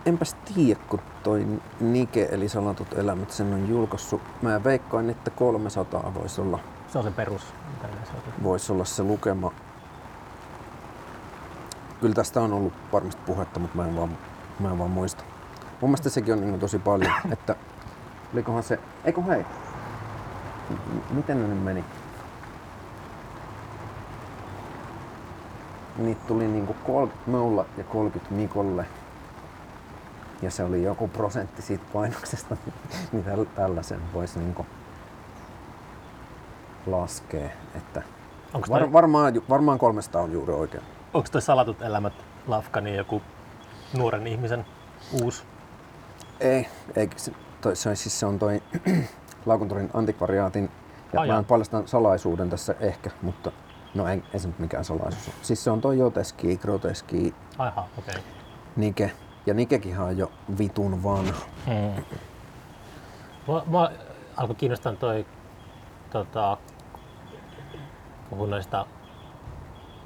enpäs 0.07 0.36
tiedä, 0.55 0.80
kun 0.88 1.01
toi 1.22 1.47
Nike 1.80 2.28
eli 2.30 2.49
Salatut 2.49 2.92
elämät 2.92 3.30
sen 3.30 3.53
on 3.53 3.68
julkaissut. 3.68 4.20
Mä 4.42 4.64
veikkaan, 4.64 5.11
että 5.11 5.30
300 5.30 6.12
voisi 6.14 6.40
olla, 6.40 6.59
Se 6.88 6.99
on 6.99 7.05
se 7.05 7.11
perus, 7.11 7.42
mitä 7.74 7.88
yleensä 7.88 8.12
otetaan. 8.12 8.42
vois 8.42 8.70
olla 8.70 8.84
se 8.84 9.03
lukema. 9.03 9.53
Kyllä 12.01 12.14
tästä 12.14 12.40
on 12.40 12.53
ollut 12.53 12.72
varmasti 12.92 13.22
puhetta, 13.26 13.61
mutta 13.61 13.76
mä 13.76 13.84
en 13.84 13.97
vaan, 13.97 14.18
mä 14.61 14.70
en 14.70 14.78
vaan 14.78 14.90
muista. 14.90 15.24
Mun 15.80 15.90
mielestä 15.90 16.11
sekin 16.11 16.34
on 16.34 16.40
niin 16.40 16.61
tosi 16.61 16.78
paljon, 16.78 17.12
että 17.32 17.57
olikohan 18.32 18.62
se, 18.62 18.78
eikö 19.05 19.22
hei, 19.22 19.45
M- 20.70 21.14
miten 21.16 21.42
ne 21.42 21.49
nyt 21.55 21.64
meni? 21.64 21.84
Niitä 25.97 26.20
tuli 26.26 26.49
niinku 26.49 26.76
30 26.86 27.30
mulla 27.30 27.64
ja 27.78 27.84
30 27.84 28.34
Mikolle. 28.34 28.86
Ja 30.42 30.51
se 30.51 30.64
oli 30.64 30.82
joku 30.82 31.09
prosentti 31.09 31.62
siitä 31.62 31.84
painoksesta, 31.92 32.57
niin 33.12 33.24
täl- 33.24 33.47
tällaisen 33.55 34.01
voisi 34.14 34.38
niinku 34.38 34.66
laskea. 36.86 37.49
Että 37.74 38.03
Onko 38.55 38.66
toi, 38.66 38.80
var, 38.80 38.92
varmaan, 38.92 39.34
varmaan 39.49 39.78
300 39.78 40.22
on 40.22 40.32
juuri 40.32 40.53
oikein. 40.53 40.82
onko 41.14 41.28
toi 41.32 41.42
salatut 41.42 41.82
elämät 41.82 42.12
lafka 42.47 42.80
niin 42.80 42.97
joku 42.97 43.22
nuoren 43.97 44.26
ihmisen 44.26 44.66
uusi? 45.22 45.42
Ei, 46.40 46.68
ei 46.97 47.11
se, 47.16 47.32
toi, 47.61 47.76
se, 47.76 47.88
on- 47.88 47.97
siis 47.97 48.20
se 48.20 48.26
on 48.26 48.38
toi 48.38 48.62
Laukuntorin 49.47 49.90
antikvariaatin, 49.95 50.70
ja 51.12 51.20
Ai 51.20 51.28
mä 51.28 51.42
paljastan 51.42 51.88
salaisuuden 51.88 52.51
tässä 52.51 52.74
ehkä, 52.80 53.11
mutta 53.22 53.53
no 53.95 54.09
ei, 54.09 54.22
ei 54.32 54.40
se 54.40 54.49
nyt 54.49 54.59
mikään 54.59 54.84
salaisuus 54.84 55.28
ole. 55.28 55.34
Siis 55.42 55.64
se 55.64 55.70
on 55.70 55.80
toi 55.80 55.99
Joteski, 55.99 56.57
Groteski, 56.57 57.34
Aha, 57.59 57.84
okei. 57.99 58.14
Okay. 58.14 58.22
Nike, 58.76 59.12
ja 59.47 59.55
Nikekin 59.55 59.99
on 59.99 60.18
jo 60.18 60.32
vitun 60.59 61.03
vanha. 61.03 61.40
Mm. 61.66 62.05
Mua, 63.47 63.62
mua 63.66 63.90
alkoi 64.36 64.57
kiinnostaa 64.57 64.92
toi, 64.92 65.26
tota, 66.11 66.57
puhun 68.30 68.51
noista 68.51 68.86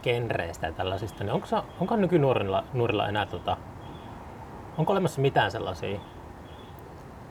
genreistä 0.03 0.66
ja 0.66 0.72
tällaisista, 0.72 1.24
niin 1.24 1.32
onko, 1.32 1.47
onko 1.80 1.97
nykynuorilla 1.97 2.64
nuorilla 2.72 3.09
enää, 3.09 3.26
tota, 3.26 3.57
onko 4.78 4.93
olemassa 4.93 5.20
mitään 5.20 5.51
sellaisia 5.51 6.01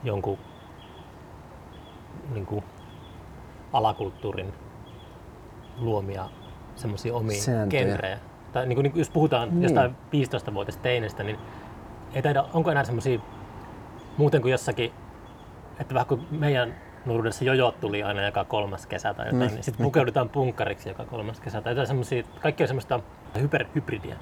jonkun 0.04 0.38
niin 2.34 2.46
kuin, 2.46 2.64
alakulttuurin 3.74 4.54
luomia 5.78 6.30
semmoisia 6.78 7.14
omia 7.16 7.42
Sääntöjä. 7.42 7.84
genrejä? 7.86 8.20
Tai 8.54 8.66
niin 8.68 8.76
kuin, 8.76 8.84
niin 8.84 8.92
kuin 8.92 9.00
jos 9.02 9.10
puhutaan 9.10 9.50
Niin. 9.50 9.56
niin. 9.56 9.64
jostain 9.64 9.96
15-vuotiaista 10.52 10.82
teinestä, 10.84 11.24
niin 11.24 11.38
ei 12.14 12.22
taida, 12.22 12.46
onko 12.54 12.72
enää 12.72 12.84
semmoisia 12.84 13.20
muuten 14.18 14.42
kuin 14.42 14.52
jossakin, 14.52 14.92
että 15.80 15.94
vähän 15.94 16.08
kuin 16.08 16.28
meidän 16.32 16.76
nuoruudessa 17.06 17.44
jojot 17.46 17.80
tuli 17.80 18.04
aina 18.04 18.26
joka 18.26 18.44
kolmas 18.44 18.88
kesä 18.88 19.14
tai 19.14 19.26
jotain, 19.26 19.40
Niin. 19.40 19.48
niin, 19.48 19.56
niin 19.56 19.64
sitten 19.64 19.84
pukeudutaan 19.86 20.30
punkkariksi 20.30 20.90
joka 20.90 21.06
kolmas 21.06 21.40
kesä 21.40 21.62
tai 21.62 21.72
jotain 21.72 21.88
semmoisia, 21.88 22.24
kaikki 22.42 22.64
on 22.64 22.68
semmoista 22.68 23.00
hyperhybridiä. 23.42 24.16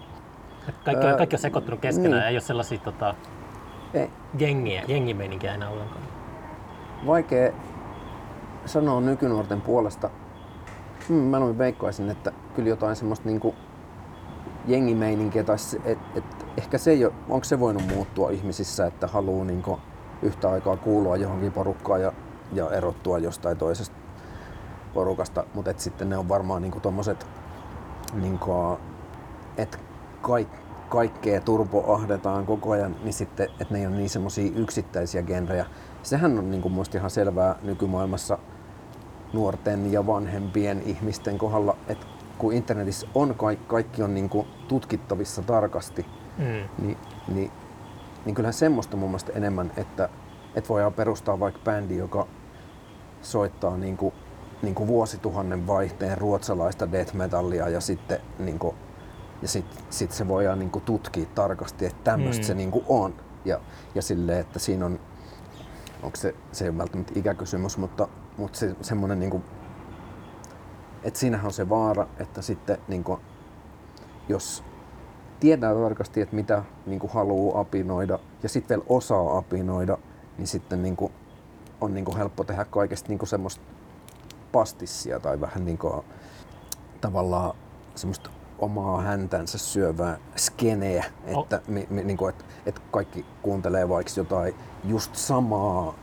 Kaikki, 0.85 1.05
Öö, 1.05 1.11
on, 1.11 1.17
kaikki 1.17 1.35
on 1.35 1.39
sekoittunut 1.39 1.79
keskenään 1.79 2.11
niin. 2.11 2.21
ja 2.21 2.27
ei 2.29 2.35
ole 2.35 2.41
sellaisia 2.41 2.77
tota, 2.77 3.15
Ei, 3.93 4.09
jengiä, 4.39 4.83
jengimeininkiä 4.87 5.53
enää 5.53 5.69
ollenkaan. 5.69 6.01
vaikea 7.05 7.51
sanoa 8.65 9.01
nykynuorten 9.01 9.61
puolesta. 9.61 10.09
Hmm, 11.09 11.15
mä 11.17 11.39
noin 11.39 11.57
veikkaisin, 11.57 12.09
että 12.09 12.31
kyllä 12.55 12.69
jotain 12.69 12.95
semmoista 12.95 13.29
niinku 13.29 13.55
jengimeininkiä 14.67 15.43
tai 15.43 15.57
se, 15.57 15.81
et, 15.85 15.99
et, 16.15 16.23
ehkä 16.57 16.77
se 16.77 16.91
ei 16.91 17.05
ole, 17.05 17.13
onko 17.29 17.43
se 17.43 17.59
voinut 17.59 17.83
muuttua 17.87 18.29
ihmisissä, 18.29 18.85
että 18.85 19.07
haluaa 19.07 19.45
niinku 19.45 19.79
yhtä 20.21 20.49
aikaa 20.49 20.77
kuulua 20.77 21.17
johonkin 21.17 21.51
porukkaan 21.51 22.01
ja, 22.01 22.13
ja 22.53 22.71
erottua 22.71 23.17
jostain 23.17 23.57
toisesta 23.57 23.95
porukasta, 24.93 25.43
mutta 25.53 25.71
et 25.71 25.79
sitten 25.79 26.09
ne 26.09 26.17
on 26.17 26.29
varmaan 26.29 26.61
niinku 26.61 26.79
tommoset, 26.79 27.27
niinku, 28.13 28.79
että 29.57 29.77
kaik, 30.21 30.47
kaikkea 30.89 31.41
turboahdetaan 31.41 32.45
koko 32.45 32.71
ajan, 32.71 32.95
niin 33.03 33.13
sitten, 33.13 33.49
että 33.59 33.73
ne 33.73 33.79
ei 33.79 33.87
ole 33.87 33.95
niin 33.95 34.09
semmoisia 34.09 34.51
yksittäisiä 34.55 35.23
genrejä. 35.23 35.65
Sehän 36.03 36.39
on 36.39 36.51
niinku 36.51 36.69
musta 36.69 36.97
ihan 36.97 37.09
selvää 37.09 37.55
nykymaailmassa 37.63 38.37
nuorten 39.33 39.91
ja 39.91 40.07
vanhempien 40.07 40.81
ihmisten 40.85 41.37
kohdalla, 41.37 41.77
että 41.87 42.05
kun 42.37 42.53
internetissä 42.53 43.07
on 43.15 43.35
kaikki, 43.35 43.65
kaikki 43.67 44.03
on 44.03 44.13
niinku 44.13 44.47
tutkittavissa 44.67 45.41
tarkasti, 45.41 46.05
Mm. 46.37 46.85
niin, 46.85 46.97
niin, 47.27 47.51
niin 48.25 48.35
kyllähän 48.35 48.53
semmoista 48.53 48.97
mun 48.97 49.09
mielestä 49.09 49.31
enemmän, 49.35 49.71
että, 49.77 50.09
että 50.55 50.69
voidaan 50.69 50.93
perustaa 50.93 51.39
vaikka 51.39 51.59
bändi, 51.65 51.97
joka 51.97 52.27
soittaa 53.21 53.77
niinku, 53.77 54.13
niinku 54.61 54.87
vuosituhannen 54.87 55.67
vaihteen 55.67 56.17
ruotsalaista 56.17 56.91
death 56.91 57.13
metallia 57.13 57.69
ja 57.69 57.81
sitten 57.81 58.19
niinku, 58.39 58.75
ja 59.41 59.47
sit, 59.47 59.65
sit 59.89 60.11
se 60.11 60.27
voidaan 60.27 60.59
niinku 60.59 60.79
tutkia 60.79 61.25
tarkasti, 61.35 61.85
että 61.85 62.03
tämmöistä 62.03 62.41
Mm. 62.43 62.47
se 62.47 62.53
niinku 62.53 62.83
on. 62.87 63.13
Ja, 63.45 63.59
ja 63.95 64.01
silleen, 64.01 64.39
että 64.39 64.59
siinä 64.59 64.85
on, 64.85 64.99
onko 66.03 66.15
se, 66.17 66.35
se 66.51 66.65
ei 66.65 66.69
ole 66.69 66.77
välttämättä 66.77 67.13
ikäkysymys, 67.15 67.77
mutta, 67.77 68.07
mutta 68.37 68.59
se, 68.59 68.75
semmoinen 68.81 69.19
niinku, 69.19 69.41
että 71.05 71.19
siinähän 71.19 71.45
on 71.45 71.53
se 71.53 71.69
vaara, 71.69 72.07
että 72.19 72.41
sitten 72.41 72.77
niinku, 72.87 73.19
jos 74.29 74.63
tietää 75.39 75.73
tarkasti, 75.73 76.21
että 76.21 76.35
mitä 76.35 76.63
niin 76.85 76.99
kuin 76.99 77.13
haluaa 77.13 77.59
apinoida 77.59 78.19
ja 78.43 78.49
sitten 78.49 78.77
vielä 78.77 78.87
osaa 78.89 79.37
apinoida, 79.37 79.97
niin 80.37 80.47
sitten 80.47 80.83
niin 80.83 80.95
kuin, 80.95 81.13
on 81.81 81.93
niin 81.93 82.05
kuin 82.05 82.17
helppo 82.17 82.43
tehdä 82.43 82.65
kaikesta 82.65 83.09
niin 83.09 83.27
semmoista 83.27 83.63
pastissia 84.51 85.19
tai 85.19 85.41
vähän 85.41 85.65
niin 85.65 85.77
kuin, 85.77 86.05
tavallaan 87.01 87.55
semmoista 87.95 88.29
omaa 88.59 89.01
häntänsä 89.01 89.57
syövää 89.57 90.17
skeneä, 90.35 91.05
että, 91.25 91.61
mi, 91.67 91.87
mi, 91.89 92.03
niin 92.03 92.17
kuin, 92.17 92.29
että, 92.29 92.45
että 92.65 92.81
kaikki 92.91 93.25
kuuntelee 93.41 93.89
vaikka 93.89 94.11
jotain 94.17 94.55
just 94.83 95.15
samaa 95.15 95.95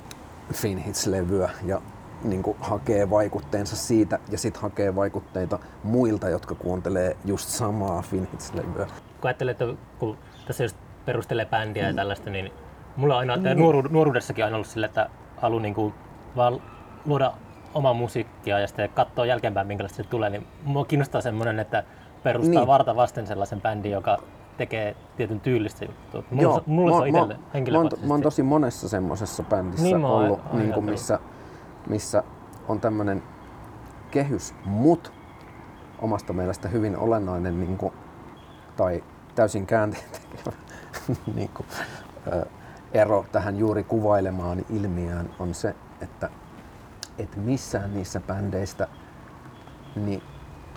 Finhits-levyä 0.53 1.51
ja 1.65 1.83
niin 2.25 2.43
kuin 2.43 2.57
hakee 2.61 3.11
vaikutteensa 3.11 3.77
siitä 3.77 4.19
ja 4.31 4.39
sitten 4.39 4.63
hakee 4.63 4.95
vaikutteita 4.95 5.59
muilta, 5.83 6.29
jotka 6.29 6.55
kuuntelee 6.55 7.17
just 7.25 7.49
samaa 7.49 8.03
Finhits-levyä. 8.03 8.87
Kun 8.87 9.29
ajattelee, 9.29 9.53
että 9.53 9.65
kun 9.99 10.19
tässä 10.47 10.65
just 10.65 10.77
perustelee 11.05 11.47
bändiä 11.47 11.89
ja 11.89 11.95
tällaista, 11.95 12.31
niin 12.31 12.53
mulla 12.97 13.15
on 13.15 13.21
aina, 13.21 13.37
mm. 13.37 13.61
nuoru, 13.61 13.83
nuoruudessakin 13.91 14.45
aina 14.45 14.57
ollut 14.57 14.69
sillä, 14.69 14.87
että 14.87 15.09
haluan 15.37 15.63
niin 15.63 15.75
kuin 15.75 15.95
vaan 16.37 16.63
luoda 17.07 17.33
omaa 17.75 17.95
musiikkia 17.95 18.59
ja 18.59 18.67
sitten 18.67 18.89
katsoa 18.89 19.27
jälkeenpäin, 19.27 19.67
minkälaista 19.67 19.97
se 19.97 20.03
tulee, 20.05 20.31
niin 20.31 20.47
mua 20.65 20.85
kiinnostaa 20.85 21.21
semmoinen, 21.21 21.59
että 21.59 21.85
perustaa 22.23 22.55
Niin. 22.55 22.67
varta 22.67 22.97
vasten 22.97 23.27
sellaisen 23.27 23.61
bändin, 23.61 23.93
joka 23.93 24.19
tekee 24.57 24.97
tietyn 25.17 25.41
tyylistä 25.41 25.85
juttua. 25.85 26.23
Mulla, 26.31 26.63
mulla 26.67 26.91
se 26.91 26.97
on 26.97 27.03
mä, 27.13 27.19
itselle 27.19 27.79
mä, 27.79 27.85
mä, 27.85 28.07
mä 28.07 28.15
oon 28.15 28.23
tosi 28.23 28.43
monessa 28.43 28.89
semmoisessa 28.89 29.43
bändissä 29.43 29.83
Niin 29.83 30.01
mä 30.01 30.09
ollut, 30.09 30.53
niin 30.53 30.73
kuin 30.73 30.85
missä, 30.85 31.19
missä 31.87 32.23
on 32.69 32.81
tämmöinen 32.81 33.23
kehys, 34.11 34.55
mut 34.65 35.13
omasta 35.99 36.33
mielestä 36.33 36.69
hyvin 36.69 36.97
olennainen 36.97 37.61
niin 37.61 37.79
kuin, 37.79 37.93
tai 38.77 39.05
täysin 39.35 39.67
käänteen 39.67 40.05
tekevä 40.13 40.57
niin 41.35 41.51
kuin, 41.55 41.67
ö, 42.33 42.47
ero 42.93 43.25
tähän 43.33 43.59
juuri 43.59 43.85
kuvailemaani 43.85 44.67
ilmiöön 44.71 45.31
on 45.39 45.55
se, 45.55 45.75
että, 46.01 46.31
että 47.19 47.37
missään 47.39 47.95
niissä 47.95 48.21
bändeistä 48.21 48.89
niin 49.97 50.23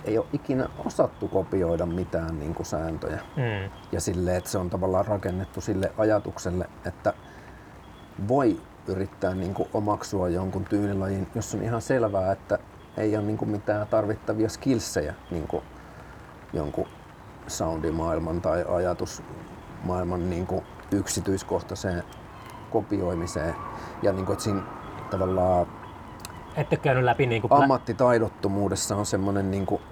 ei 0.04 0.18
ole 0.18 0.26
ikinä 0.32 0.68
osattu 0.84 1.28
kopioida 1.28 1.86
mitään 1.86 2.38
niin 2.38 2.54
kuin 2.54 2.66
sääntöjä 2.66 3.20
Mm. 3.36 3.70
ja 3.92 4.00
sille, 4.00 4.36
että 4.36 4.50
se 4.50 4.58
on 4.58 4.70
tavallaan 4.70 5.06
rakennettu 5.06 5.60
sille 5.60 5.92
ajatukselle, 5.98 6.68
että 6.84 7.12
voi 8.28 8.60
yrittää 8.88 9.34
niin 9.34 9.54
kuin 9.54 9.68
omaksua 9.74 10.28
jonkun 10.28 10.64
tyylilajin, 10.64 11.26
jos 11.34 11.54
on 11.54 11.62
ihan 11.62 11.82
selvää, 11.82 12.32
että 12.32 12.58
ei 12.96 13.16
ole 13.16 13.24
niin 13.24 13.38
kuin 13.38 13.50
mitään 13.50 13.86
tarvittavia 13.86 14.48
skillsejä 14.48 15.14
niin 15.30 15.48
kuin 15.48 15.62
jonkun 16.52 16.88
soundimaailman 17.46 18.40
tai 18.40 18.64
ajatusmaailman 18.68 20.30
niin 20.30 20.46
kuin 20.46 20.62
yksityiskohtaiseen 20.92 22.02
kopioimiseen. 22.70 23.54
Ja 24.02 24.12
niin 24.12 24.26
kuin, 24.26 24.32
että 24.34 24.44
siinä 24.44 24.62
tavallaan 25.10 25.66
ette 26.56 26.76
käynyt 26.76 27.04
läpi 27.04 27.26
niin 27.26 27.42
kuin 27.42 27.52
ammattitaidottomuudessa 27.52 28.96
on 28.96 29.06
semmoinen 29.06 29.50
niin 29.50 29.66
kuin, 29.66 29.82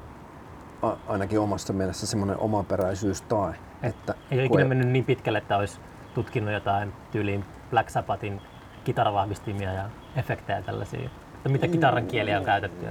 ainakin 1.08 1.40
omassa 1.40 1.72
mielessä 1.72 2.06
semmoinen 2.06 2.38
omaperäisyys 2.38 3.22
tai, 3.22 3.52
että 3.82 4.14
Ei 4.30 4.38
ole 4.38 4.44
ikinä 4.44 4.64
mennyt 4.64 4.88
niin 4.88 5.04
pitkälle, 5.04 5.38
että 5.38 5.56
olisi 5.56 5.80
tutkinut 6.14 6.52
jotain 6.52 6.92
tyyliin 7.12 7.44
Black 7.70 7.90
Sabbathin 7.90 8.40
kitaravahvistimia 8.84 9.72
ja 9.72 9.84
efektejä 10.16 10.62
tällaisia. 10.62 11.10
Että 11.34 11.48
mitä 11.48 11.68
kitaran 11.68 12.06
kieliä 12.06 12.38
on 12.38 12.44
käytetty. 12.44 12.86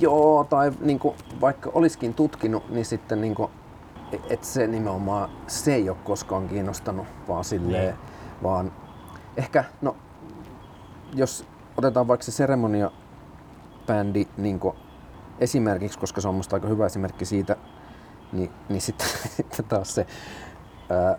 Joo, 0.00 0.44
tai 0.44 0.72
niin 0.80 0.98
kuin, 0.98 1.16
vaikka 1.40 1.70
olisikin 1.74 2.14
tutkinut, 2.14 2.70
niin 2.70 2.84
sitten 2.84 3.20
niin 3.20 3.34
kuin, 3.34 3.50
et 4.30 4.44
se 4.44 4.66
nimenomaan, 4.66 5.30
se 5.46 5.74
ei 5.74 5.88
ole 5.88 5.96
koskaan 6.04 6.48
kiinnostanut, 6.48 7.06
vaan 7.28 7.44
silleen, 7.44 7.84
Niin. 7.84 7.96
vaan 8.42 8.72
ehkä, 9.36 9.64
no, 9.82 9.96
jos 11.14 11.44
otetaan 11.76 12.08
vaikka 12.08 12.24
se 12.24 12.32
seremonia 12.32 12.90
bändi 13.86 14.28
niin 14.36 14.60
kuin 14.60 14.76
esimerkiksi, 15.38 15.98
koska 15.98 16.20
se 16.20 16.28
on 16.28 16.34
musta 16.34 16.56
aika 16.56 16.68
hyvä 16.68 16.86
esimerkki 16.86 17.24
siitä, 17.24 17.56
niin, 18.32 18.50
niin 18.68 18.80
sitten, 18.80 19.06
sitten 19.36 19.64
taas 19.68 19.94
se 19.94 20.06
ää, 20.90 21.16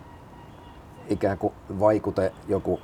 ikään 1.08 1.38
kuin 1.38 1.54
vaikute 1.80 2.32
joku 2.48 2.80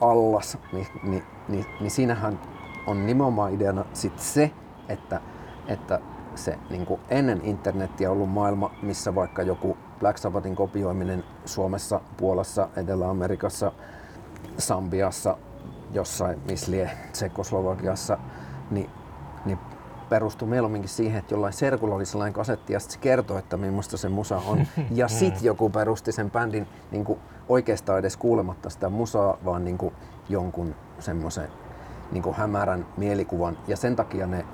allas, 0.00 0.58
niin, 0.72 0.86
niin, 1.02 1.22
niin, 1.48 1.66
niin 1.80 1.90
siinähän 1.90 2.40
on 2.86 3.06
nimenomaan 3.06 3.52
ideana 3.52 3.84
sit 3.92 4.18
se, 4.18 4.50
että, 4.88 5.20
että 5.68 6.00
se 6.34 6.58
niin 6.70 6.86
kuin 6.86 7.00
ennen 7.08 7.40
internetiä 7.44 8.10
ollut 8.10 8.30
maailma, 8.30 8.70
missä 8.82 9.14
vaikka 9.14 9.42
joku 9.42 9.76
Black 10.00 10.18
Sabbathin 10.18 10.56
kopioiminen 10.56 11.24
Suomessa, 11.44 12.00
Puolassa, 12.16 12.68
Etelä-Amerikassa, 12.76 13.72
Sambiassa, 14.58 15.36
jossain 15.92 16.40
missä 16.48 16.72
lie 16.72 16.90
Tsekoslovakiassa, 17.12 18.18
niin, 18.70 18.90
niin 19.44 19.58
perustui 20.08 20.48
mieluumminkin 20.48 20.88
siihen, 20.88 21.18
että 21.18 21.34
jollain 21.34 21.52
serkulla 21.52 21.94
oli 21.94 22.06
sellainen 22.06 22.32
kasetti 22.32 22.72
ja 22.72 22.80
sitten 22.80 22.94
se 22.94 23.00
kertoi, 23.00 23.38
että 23.38 23.56
millaista 23.56 23.96
se 23.96 24.08
musa 24.08 24.36
on. 24.36 24.66
Ja 24.90 25.08
sitten 25.08 25.44
joku 25.44 25.70
perusti 25.70 26.12
sen 26.12 26.30
bändin 26.30 26.66
niin 26.90 27.04
kuin 27.04 27.18
oikeastaan 27.48 27.98
edes 27.98 28.16
kuulematta 28.16 28.70
sitä 28.70 28.88
musaa, 28.88 29.38
vaan 29.44 29.64
niin 29.64 29.78
kuin 29.78 29.94
jonkun 30.28 30.74
semmoisen 30.98 31.48
niin 32.12 32.22
kuin 32.22 32.36
hämärän 32.36 32.86
mielikuvan. 32.96 33.58
Ja 33.66 33.76
sen 33.76 33.96
takia 33.96 34.26
ne 34.26 34.44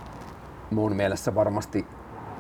mun 0.71 0.97
mielessä 0.97 1.35
varmasti 1.35 1.87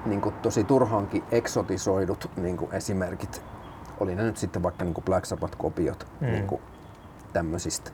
niin 0.07 0.21
kuin 0.21 0.35
tosi 0.35 0.65
turhaankin 0.65 1.25
eksotisoidut 1.31 2.31
niin 2.37 2.57
kuin 2.57 2.73
esimerkit, 2.75 3.43
oli 4.01 4.15
ne 4.15 4.23
nyt 4.23 4.37
sitten 4.37 4.63
vaikka 4.63 4.85
niin 4.85 4.95
kuin 4.95 5.05
Black 5.05 5.25
Sabbath-kopiot 5.27 6.07
Mm. 6.21 6.27
niin 6.27 6.47
kuin 6.47 6.63
tämmöisistä 7.33 7.91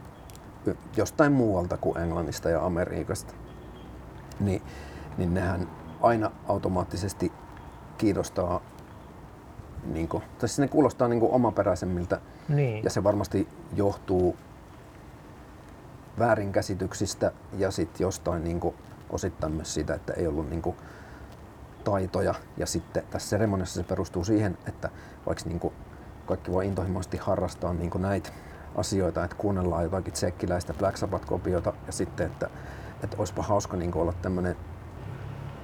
jostain 0.96 1.32
muualta 1.32 1.76
kuin 1.76 1.98
Englannista 1.98 2.50
ja 2.50 2.64
Amerikasta, 2.66 3.34
niin, 4.40 4.62
niin 5.18 5.34
nehän 5.34 5.68
aina 6.02 6.30
automaattisesti 6.48 7.32
kiinnostaa, 7.98 8.60
niin 9.84 10.08
kuin, 10.08 10.22
tai 10.38 10.48
siis 10.48 10.58
ne 10.58 10.68
kuulostaa 10.68 11.08
niin 11.08 11.20
kuin 11.20 11.32
omaperäisemmiltä 11.32 12.20
Niin. 12.48 12.84
ja 12.84 12.90
se 12.90 13.04
varmasti 13.04 13.48
johtuu 13.74 14.36
väärinkäsityksistä 16.18 17.32
ja 17.58 17.70
sitten 17.70 18.04
jostain 18.04 18.44
niin 18.44 18.60
kuin, 18.60 18.74
osittain 19.10 19.52
myös 19.52 19.74
siitä, 19.74 19.94
että 19.94 20.12
ei 20.12 20.26
ollut 20.26 20.50
niin 20.50 20.62
kuin, 20.62 20.76
taitoja. 21.90 22.34
Ja 22.56 22.66
sitten 22.66 23.02
tässä 23.10 23.28
seremoniassa 23.28 23.82
se 23.82 23.88
perustuu 23.88 24.24
siihen, 24.24 24.58
että 24.68 24.90
vaikka 25.26 25.44
niin 25.48 25.60
kuin, 25.60 25.74
kaikki 26.26 26.52
voi 26.52 26.66
intohimoisesti 26.66 27.16
harrastaa 27.16 27.74
niin 27.74 27.90
kuin 27.90 28.02
näitä 28.02 28.30
asioita, 28.74 29.24
että 29.24 29.36
kuunnellaan 29.36 29.82
jotakin 29.82 30.12
tsekkiläistä 30.12 30.74
Black 30.74 30.96
Sabbath-kopiota 30.96 31.72
ja 31.86 31.92
sitten, 31.92 32.26
että, 32.26 32.50
että 33.04 33.16
olisipa 33.18 33.42
hauska 33.42 33.76
niin 33.76 33.90
kuin, 33.90 34.02
olla 34.02 34.12
tämmöinen 34.22 34.56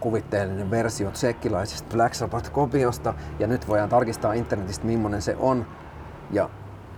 kuvitteellinen 0.01 0.71
versio 0.71 1.11
tsekkiläisestä 1.11 1.89
Black 1.95 2.15
Sabbath-kopiosta 2.15 3.15
ja 3.39 3.47
nyt 3.47 3.69
voidaan 3.69 3.89
tarkistaa 3.89 4.33
internetistä 4.33 4.87
millainen 4.87 5.23
se 5.23 5.37
on 5.39 5.67
ja 6.31 6.51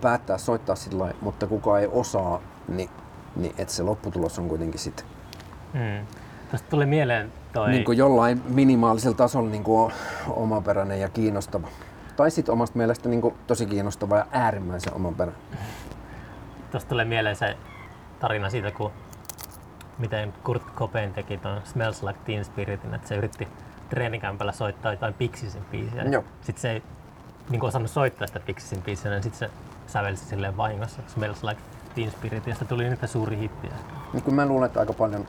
päättää 0.05 0.39
soittaa 0.39 0.77
sillä 0.77 1.03
lailla, 1.03 1.19
mutta 1.21 1.47
kuka 1.47 1.79
ei 1.79 1.89
osaa, 1.93 2.41
niin, 2.69 2.91
niin 3.37 3.55
että 3.59 3.75
se 3.75 3.83
lopputulos 3.83 4.39
on 4.39 4.49
kuitenkin 4.49 4.81
sitten 4.81 5.07
Mm. 5.75 6.07
Tästä 6.51 6.71
tuli 6.71 6.87
mieleen 6.87 7.33
toi... 7.53 7.71
niin 7.71 7.85
kuin 7.85 7.99
jollain 7.99 8.43
minimaalisella 8.49 9.17
tasolla 9.17 9.51
niin 9.51 9.65
kuin 9.65 9.93
omaperäinen 10.29 11.01
ja 11.01 11.09
kiinnostava. 11.09 11.69
Tai 12.17 12.31
sitten 12.31 12.53
omasta 12.53 12.79
mielestä 12.79 13.09
niin 13.09 13.21
kuin 13.21 13.35
tosi 13.47 13.67
kiinnostava 13.67 14.17
ja 14.17 14.27
äärimmäisen 14.31 14.95
omaperäinen. 14.95 15.43
Tuosta 16.71 16.89
tulee 16.89 17.05
mieleen 17.05 17.37
se 17.37 17.57
tarina 18.21 18.51
siitä, 18.51 18.71
kun 18.71 18.91
miten 19.99 20.35
Kurt 20.45 20.63
Cobain 20.77 21.13
teki 21.13 21.39
ton 21.39 21.61
Smells 21.65 22.03
Like 22.03 22.19
Teen 22.25 22.45
Spiritin, 22.45 22.95
että 22.95 23.09
se 23.09 23.17
yritti 23.17 23.49
treenikämpällä 23.91 24.53
soittaa 24.53 24.93
jotain 24.93 25.15
Pixisin 25.15 25.63
biisiä. 25.71 26.03
Joo. 26.03 26.25
Sitten 26.43 26.63
se 26.63 26.71
ei 26.71 26.83
niin 27.51 27.61
kuin 27.61 27.69
osannut 27.69 27.91
soittaa 27.91 28.27
sitä 28.27 28.41
Pixisin 28.41 28.83
biisiä, 28.83 29.11
niin 29.11 29.23
sitten 29.23 29.39
se 29.39 29.51
sävelsi 29.87 30.25
silleen 30.25 30.57
vahingossa 30.57 31.03
Smells 31.07 31.45
Like 31.45 31.61
Teen 31.95 32.11
Spirit, 32.11 32.47
ja 32.47 32.55
sitä 32.55 32.65
tuli 32.65 32.89
niitä 32.89 33.07
suuri 33.07 33.39
hitti. 33.39 33.69
Niin 34.13 34.35
mä 34.35 34.47
luulen, 34.47 34.67
että 34.67 34.81
aika 34.81 34.93
paljon 34.93 35.27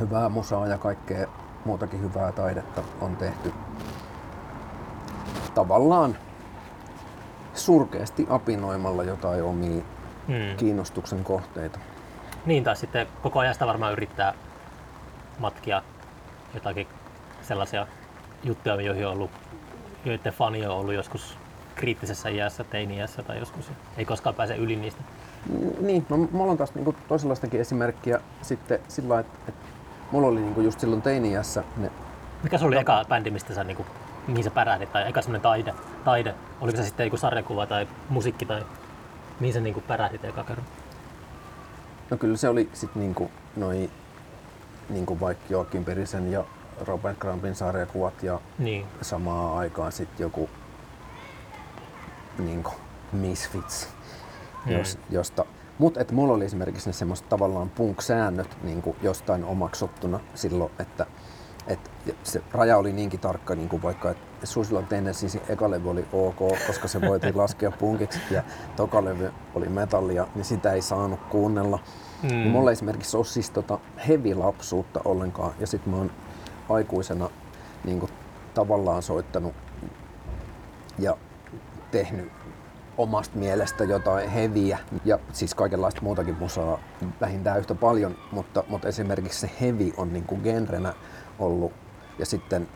hyvää 0.00 0.28
musaa 0.28 0.66
ja 0.66 0.78
kaikkea 0.78 1.26
muutakin 1.64 2.00
hyvää 2.00 2.32
taidetta 2.32 2.82
on 3.00 3.16
tehty 3.16 3.52
tavallaan 5.54 6.16
surkeasti 7.54 8.26
apinoimalla 8.30 9.02
jotain 9.04 9.42
omia 9.42 9.82
Mm. 10.28 10.56
kiinnostuksen 10.56 11.24
kohteita. 11.24 11.78
Niin, 12.46 12.64
tai 12.64 12.76
sitten 12.76 13.06
koko 13.22 13.38
ajan 13.38 13.54
sitä 13.54 13.66
varmaan 13.66 13.92
yrittää 13.92 14.34
matkia 15.38 15.82
jotakin 16.54 16.86
sellaisia 17.42 17.86
juttuja, 18.42 18.80
joihin 18.80 19.06
on 19.06 19.12
ollut, 19.12 19.30
joiden 20.04 20.32
fani 20.32 20.66
on 20.66 20.76
ollut 20.76 20.94
joskus 20.94 21.38
kriittisessä 21.78 22.28
iässä, 22.28 22.64
teini-iässä 22.64 23.22
tai 23.22 23.38
joskus. 23.38 23.70
Ei 23.96 24.04
koskaan 24.04 24.34
pääse 24.34 24.56
yli 24.56 24.76
niistä. 24.76 25.02
Niin, 25.80 26.06
no 26.08 26.16
mulla 26.16 26.52
on 26.52 26.58
taas 26.58 26.74
niinku 26.74 26.94
toisenlaistakin 27.08 27.60
esimerkkiä 27.60 28.20
sitten 28.42 28.78
sillä 28.88 29.20
että, 29.20 29.38
että 29.48 29.66
mulla 30.12 30.28
oli 30.28 30.40
niinku 30.40 30.60
just 30.60 30.80
silloin 30.80 31.02
teini-iässä 31.02 31.64
ne 31.76 31.90
Mikä 32.42 32.58
se 32.58 32.64
oli 32.64 32.76
eka 32.76 33.04
bändi, 33.08 33.30
mistä 33.30 33.54
sä, 33.54 33.64
niinku, 33.64 33.86
mihin 34.26 34.44
sä 34.44 34.50
pärähdit, 34.50 34.92
tai 34.92 35.08
eka 35.08 35.22
semmoinen 35.22 35.42
taide, 35.42 35.74
taide? 36.04 36.34
Oliko 36.60 36.76
se 36.76 36.84
sitten 36.84 37.04
joku 37.06 37.16
sarjakuva 37.16 37.66
tai 37.66 37.88
musiikki, 38.08 38.46
tai 38.46 38.62
mihin 39.40 39.54
sä 39.54 39.60
niinku 39.60 39.80
pärähdit 39.80 40.24
eka 40.24 40.44
kerran? 40.44 40.66
No 42.10 42.16
kyllä 42.16 42.36
se 42.36 42.48
oli 42.48 42.70
sitten 42.72 43.02
niinku 43.02 43.30
noi 43.56 43.90
niinku 44.88 45.20
vaikka 45.20 45.44
Joakim 45.50 45.84
Perisen 45.84 46.32
ja 46.32 46.44
Robert 46.86 47.18
Crumpin 47.18 47.54
sarjakuvat 47.54 48.22
ja 48.22 48.40
Niin, 48.58 48.86
samaan 49.02 49.58
aikaan 49.58 49.92
sitten 49.92 50.24
joku 50.24 50.50
niinku 52.38 52.70
Misfits, 53.12 53.88
Mm. 54.66 54.72
jos, 54.72 54.98
josta 55.10 55.44
mutta 55.78 56.00
et 56.00 56.12
mulla 56.12 56.34
oli 56.34 56.44
esimerkiksi 56.44 56.88
ne 56.88 56.92
semmoiset 56.92 57.28
tavallaan 57.28 57.70
punk-säännöt 57.70 58.56
niinku 58.62 58.96
jostain 59.02 59.44
omaksuttuna 59.44 60.20
silloin, 60.34 60.72
että 60.78 61.06
et 61.66 61.90
se 62.22 62.42
raja 62.52 62.78
oli 62.78 62.92
niinkin 62.92 63.20
tarkka, 63.20 63.54
niin 63.54 63.68
kuin 63.68 63.82
vaikka 63.82 64.10
että 64.10 64.46
Susilon 64.46 64.86
Tennesseein 64.86 65.40
eka 65.48 65.70
levy 65.70 65.90
oli 65.90 66.06
ok, 66.12 66.38
koska 66.66 66.88
se 66.88 67.00
voitiin 67.00 67.36
laskea 67.42 67.70
punkiksi 67.70 68.20
ja 68.30 68.42
toka 68.76 69.04
levy 69.04 69.32
oli 69.54 69.68
metallia, 69.68 70.26
niin 70.34 70.44
sitä 70.44 70.72
ei 70.72 70.82
saanut 70.82 71.20
kuunnella. 71.30 71.78
Mm. 72.22 72.28
Niin 72.28 72.48
mulla 72.50 72.70
ei 72.70 72.72
esimerkiksi 72.72 73.16
ole 73.16 73.24
siis 73.24 73.50
tota 73.50 73.78
heavy-lapsuutta 74.08 75.00
ollenkaan 75.04 75.52
ja 75.60 75.66
sitten 75.66 75.90
mä 75.92 75.96
oon 75.98 76.10
aikuisena 76.68 77.30
niin 77.84 78.00
kuin, 78.00 78.12
tavallaan 78.54 79.02
soittanut 79.02 79.54
ja 80.98 81.16
tehnyt 81.90 82.32
omasta 82.98 83.38
mielestä 83.38 83.84
jotain 83.84 84.30
heviä. 84.30 84.78
Ja 85.04 85.18
siis 85.32 85.54
kaikenlaista 85.54 86.02
muutakin 86.02 86.36
musaa 86.38 86.78
vähintään 87.20 87.58
yhtä 87.58 87.74
paljon, 87.74 88.16
mutta, 88.32 88.64
mutta 88.68 88.88
esimerkiksi 88.88 89.40
se 89.40 89.50
hevi 89.60 89.92
on 89.96 90.12
niin 90.12 90.24
kuin 90.24 90.40
genrenä 90.40 90.94
ollut. 91.38 91.72
Ja 92.18 92.26
sitten 92.26 92.68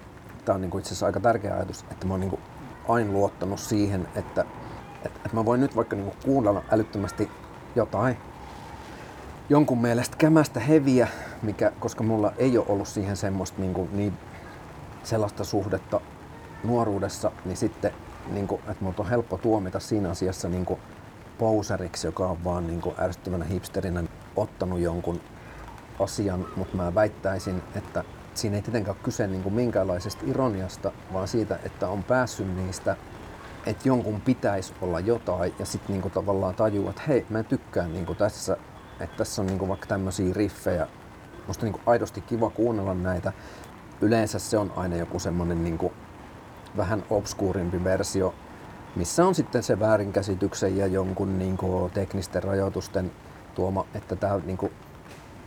tämä 0.45 0.55
on 0.55 0.61
niin 0.61 0.79
itse 0.79 0.89
asiassa 0.89 1.07
aika 1.07 1.21
tärkeä 1.21 1.55
ajatus, 1.55 1.85
että 1.91 2.07
mä 2.07 2.15
oon 2.15 2.21
niin 2.21 2.39
aina 2.89 3.13
luottanut 3.13 3.61
siihen, 3.61 4.09
että, 4.15 4.45
että, 5.05 5.21
että 5.25 5.31
mä 5.33 5.45
voin 5.45 5.61
nyt 5.61 5.77
vaikka 5.77 5.97
niin 5.97 6.13
kuunnella 6.25 6.63
älyttömästi 6.71 7.31
jotain 7.77 8.17
jonkun 9.49 9.83
mielestä 9.83 10.17
kämästä 10.17 10.61
heviä, 10.61 11.09
mikä, 11.43 11.73
koska 11.81 12.03
mulla 12.03 12.33
ei 12.39 12.59
ole 12.59 12.67
ollut 12.69 12.89
siihen 12.89 13.17
semmoista 13.17 13.61
niin, 13.61 13.75
kuin, 13.75 13.89
niin 13.93 14.13
sellaista 15.03 15.45
suhdetta 15.45 16.01
nuoruudessa, 16.65 17.33
niin 17.45 17.57
sitten, 17.57 17.93
niin 18.31 18.49
kuin, 18.49 18.61
että 18.61 18.85
mut 18.85 19.01
on 19.01 19.09
helppo 19.09 19.39
tuomita 19.39 19.81
siinä 19.81 20.11
asiassa 20.11 20.49
niin 20.49 20.65
kuin 20.65 20.81
poseriksi, 21.39 22.07
joka 22.07 22.27
on 22.27 22.45
vaan 22.45 22.67
niin 22.67 22.81
kuin 22.81 22.95
ärsyttävänä 22.99 23.45
hipsterinä 23.45 24.05
ottanut 24.37 24.81
jonkun 24.81 25.21
asian, 26.01 26.47
mutta 26.57 26.77
mä 26.77 26.95
väittäisin, 26.95 27.63
että 27.75 28.05
siinä 28.35 28.57
ei 28.57 28.63
tietenkään 28.63 28.97
ole 28.97 29.05
kyse 29.05 29.27
niin 29.27 29.43
kuin 29.43 29.55
minkäänlaisesta 29.55 30.25
ironiasta, 30.27 30.93
vaan 31.13 31.29
siitä, 31.29 31.59
että 31.65 31.89
on 31.89 32.05
päässyt 32.05 32.57
niistä, 32.57 32.97
että 33.67 33.89
jonkun 33.89 34.21
pitäisi 34.21 34.75
olla 34.81 35.01
jotain 35.01 35.55
ja 35.59 35.67
sitten 35.67 36.01
niin 36.01 36.13
tavallaan 36.13 36.55
tajuu, 36.55 36.89
että 36.89 37.03
hei, 37.09 37.27
mä 37.31 37.43
tykkään 37.43 37.93
niin 37.93 38.07
kuin 38.07 38.19
tässä, 38.19 38.57
että 39.01 39.17
tässä 39.17 39.43
on 39.43 39.47
niin 39.47 39.59
kuin 39.59 39.69
vaikka 39.69 39.87
tämmöisiä 39.87 40.35
riffejä, 40.35 40.87
musta 41.47 41.67
niin 41.67 41.73
kuin 41.73 41.83
aidosti 41.87 42.21
kiva 42.21 42.51
kuunnella 42.51 42.95
näitä. 42.95 43.33
Yleensä 44.01 44.39
se 44.39 44.59
on 44.59 44.73
aina 44.77 44.97
joku 44.97 45.19
semmonen 45.19 45.65
niin 45.65 45.79
kuin 45.79 45.93
vähän 46.77 47.05
obskuurimpi 47.11 47.85
versio, 47.85 48.35
missä 48.97 49.27
on 49.27 49.35
sitten 49.35 49.63
se 49.63 49.81
väärinkäsityksen 49.81 50.77
ja 50.77 50.87
jonkun 50.87 51.39
niin 51.39 51.57
kuin 51.57 51.91
teknisten 51.91 52.43
rajoitusten 52.43 53.13
tuoma, 53.55 53.87
että 53.95 54.17
tämä 54.17 54.41
niin 54.45 54.59
kuin 54.59 54.73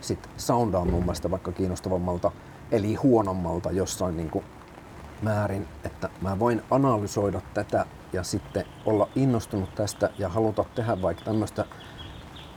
sit 0.02 0.30
soundaa 0.38 0.85
mun 0.85 1.03
mielestä 1.03 1.31
vaikka 1.31 1.52
kiinnostavammalta, 1.52 2.31
eli 2.72 2.95
huonommalta 2.95 3.72
jossain 3.72 4.18
niin 4.18 4.30
kuin 4.30 4.45
määrin, 5.22 5.68
että 5.84 6.10
mä 6.22 6.39
voin 6.39 6.61
analysoida 6.72 7.41
tätä 7.53 7.85
ja 8.14 8.23
sitten 8.23 8.65
olla 8.85 9.10
innostunut 9.15 9.76
tästä 9.76 10.10
ja 10.18 10.30
haluta 10.30 10.65
tehdä 10.76 11.02
vaikka 11.02 11.23
tämmöistä 11.23 11.65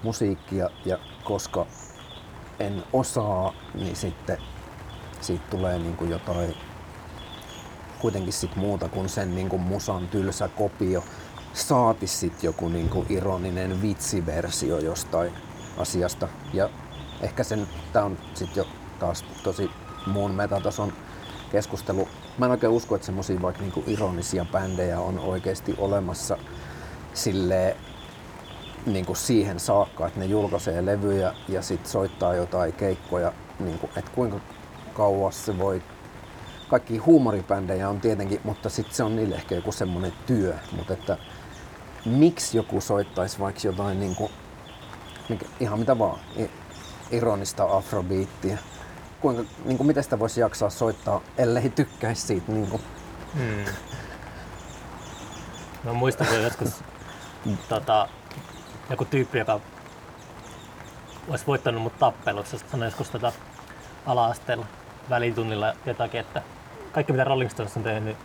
musiikkia 0.03 0.71
ja 0.85 0.99
koska 1.25 1.67
en 2.61 2.83
osaa, 2.93 3.53
niin 3.75 3.97
sitten 3.97 4.39
siitä 5.21 5.45
tulee 5.51 5.79
niin 5.79 5.97
kuin 5.97 6.11
jotain 6.11 6.55
kuitenkin 8.01 8.33
sit 8.33 8.57
muuta 8.57 8.89
kuin 8.89 9.09
sen 9.09 9.35
niin 9.35 9.49
kuin 9.49 9.63
musan 9.63 10.09
tylsä 10.09 10.49
kopio. 10.49 11.05
Saati 11.53 12.07
sit 12.07 12.43
joku 12.43 12.69
niin 12.69 12.89
kuin 12.89 13.07
ironinen 13.09 13.83
vitsiversio 13.83 14.79
jostain 14.79 15.33
asiasta. 15.77 16.29
Ja 16.53 16.71
ehkä 17.21 17.45
sen, 17.45 17.69
tää 17.93 18.05
on 18.05 18.19
sit 18.35 18.57
jo 18.57 18.67
taas 18.99 19.25
tosi 19.43 19.71
muun 20.07 20.31
metatason 20.31 20.93
keskustelu. 21.53 22.09
Mä 22.39 22.47
en 22.47 22.51
oikein 22.51 22.73
usko, 22.73 22.95
että 22.95 23.07
semmosia 23.07 23.43
vaikka 23.43 23.63
niinku 23.63 23.85
ironisia 23.87 24.47
bändejä 24.53 25.01
on 25.01 25.19
oikeasti 25.19 25.75
olemassa 25.79 26.37
silleen 27.15 27.77
niin 28.87 29.07
kuin 29.07 29.17
siihen 29.17 29.61
saakka, 29.61 30.07
että 30.07 30.21
ne 30.21 30.27
julkaisee 30.27 30.87
levyjä 30.87 31.35
ja 31.49 31.63
sitten 31.63 31.91
soittaa 31.91 32.35
jotain 32.35 32.73
keikkoja, 32.73 33.33
niin 33.61 33.79
kuin, 33.79 33.91
että 33.97 34.11
kuinka 34.15 34.41
kauas 34.95 35.47
se 35.47 35.59
voi 35.59 35.83
kaikki 36.69 36.99
huumoribändejä 36.99 37.89
on 37.89 38.01
tietenkin, 38.01 38.41
mutta 38.45 38.69
sitten 38.69 38.95
se 38.95 39.03
on 39.03 39.17
niille 39.17 39.35
ehkä 39.35 39.55
joku 39.55 39.73
semmoinen 39.73 40.13
työ. 40.27 40.55
Mutta 40.77 40.93
että 40.93 41.17
miksi 42.05 42.57
joku 42.57 42.81
soittaisi 42.81 43.39
vaikka 43.39 43.61
jotain 43.65 44.01
niin 44.01 44.17
kuin, 44.17 44.33
mikä, 45.29 45.47
ihan 45.61 45.79
mitä 45.79 45.99
vaan, 45.99 46.21
ironista 47.11 47.77
afrobiittiä. 47.77 48.59
Kuinka, 49.21 49.45
niin 49.65 49.77
kuin, 49.77 49.87
miten 49.87 50.03
sitä 50.03 50.19
voisi 50.19 50.41
jaksaa 50.41 50.71
soittaa, 50.71 51.21
ellei 51.39 51.71
tykkäisi 51.71 52.27
siitä. 52.27 52.53
Niin 52.53 52.67
kuin. 52.67 52.83
Mm. 53.35 53.65
Mä 55.85 55.93
muistan, 55.93 56.27
kun 56.27 56.43
joskus 56.43 56.85
tota, 57.69 58.09
joku 58.91 59.05
tyyppi, 59.05 59.39
joka 59.39 59.61
olisi 61.29 61.47
voittanut 61.47 61.83
mut 61.83 61.99
tappelussa, 61.99 62.59
sanoi 62.71 62.87
joskus 62.87 63.11
tota, 63.11 63.33
ala-asteella 64.07 64.67
välitunnilla 65.11 65.75
jotakin, 65.87 66.21
että 66.21 66.43
kaikki 66.99 67.13
mitä 67.13 67.25
Rolling 67.25 67.51
Stones 67.51 67.77
on 67.77 67.83
tehnyt 67.83 68.17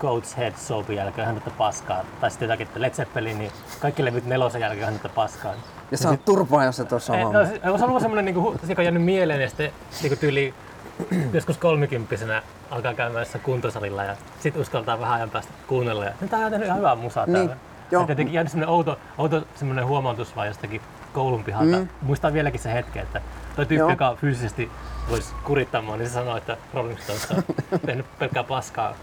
Coach 0.00 0.36
Head 0.36 0.52
Soapin 0.56 0.96
jälkeen 0.96 1.26
hän 1.26 1.34
tätä 1.36 1.50
paskaa. 1.58 2.04
Tai 2.20 2.30
sitten 2.30 2.46
jotakin, 2.46 2.66
että 2.66 2.80
Led 2.80 2.90
Zeppelin, 2.90 3.38
niin 3.38 3.50
kaikki 3.80 4.04
levyt 4.04 4.26
nelosen 4.26 4.60
jälkeen 4.60 4.84
hän 4.84 4.94
tätä 4.98 5.08
paskaa. 5.14 5.52
Ja 5.90 5.98
sä 5.98 6.08
oot 6.08 6.24
turpaa, 6.24 6.64
jos 6.64 6.80
et 6.80 6.92
osaa 6.92 7.16
Ei, 7.16 7.22
hommaa. 7.22 7.42
no, 7.42 7.48
se- 7.48 7.60
se 7.62 7.70
on 7.70 7.82
ollut 7.88 8.02
semmoinen, 8.02 8.24
niinku, 8.24 8.54
joka 8.68 8.82
on 8.82 8.84
jäänyt 8.84 9.02
mieleen 9.02 9.40
ja 9.40 9.48
sitten 9.48 9.70
niinku 10.02 10.16
tyyli 10.16 10.54
joskus 11.32 11.58
kolmikymppisenä 11.58 12.42
alkaa 12.70 12.94
käymään 12.94 13.22
jossain 13.22 13.44
kuntosalilla 13.44 14.04
ja 14.04 14.16
sitten 14.40 14.62
uskaltaa 14.62 15.00
vähän 15.00 15.14
ajan 15.14 15.30
päästä 15.30 15.52
kuunnella. 15.66 16.04
Ja 16.04 16.12
tää 16.30 16.40
on 16.40 16.50
tehnyt 16.50 16.66
ihan 16.66 16.78
hyvää 16.78 16.94
musaa 16.94 17.26
Niin, 17.26 17.34
täällä. 17.36 17.56
joo. 17.90 18.02
Ja 18.02 18.08
jotenkin 18.08 18.34
jäänyt 18.34 18.50
semmoinen 18.52 18.74
outo, 18.74 18.98
outo 19.18 19.42
semmoinen 19.54 19.86
huomautus 19.86 20.36
vaan 20.36 20.46
jostakin 20.48 20.80
koulun 21.12 21.44
pihalta. 21.44 21.76
Mm. 21.76 21.88
Muistan 22.02 22.32
vieläkin 22.32 22.60
se 22.60 22.72
hetken, 22.72 23.02
että 23.02 23.20
toi 23.56 23.66
tyyppi, 23.66 23.74
Joo. 23.80 23.90
joka 23.90 24.16
fyysisesti 24.20 24.70
voisi 25.10 25.32
kurittaa 25.44 25.82
mua, 25.82 25.96
niin 25.96 26.08
se 26.08 26.14
sanoi, 26.14 26.38
että 26.38 26.56
Rolling 26.74 26.98
Stones 27.00 27.30
on 27.30 27.42
tehnyt 27.86 28.06
pelkkää 28.18 28.44
paskaa 28.44 28.94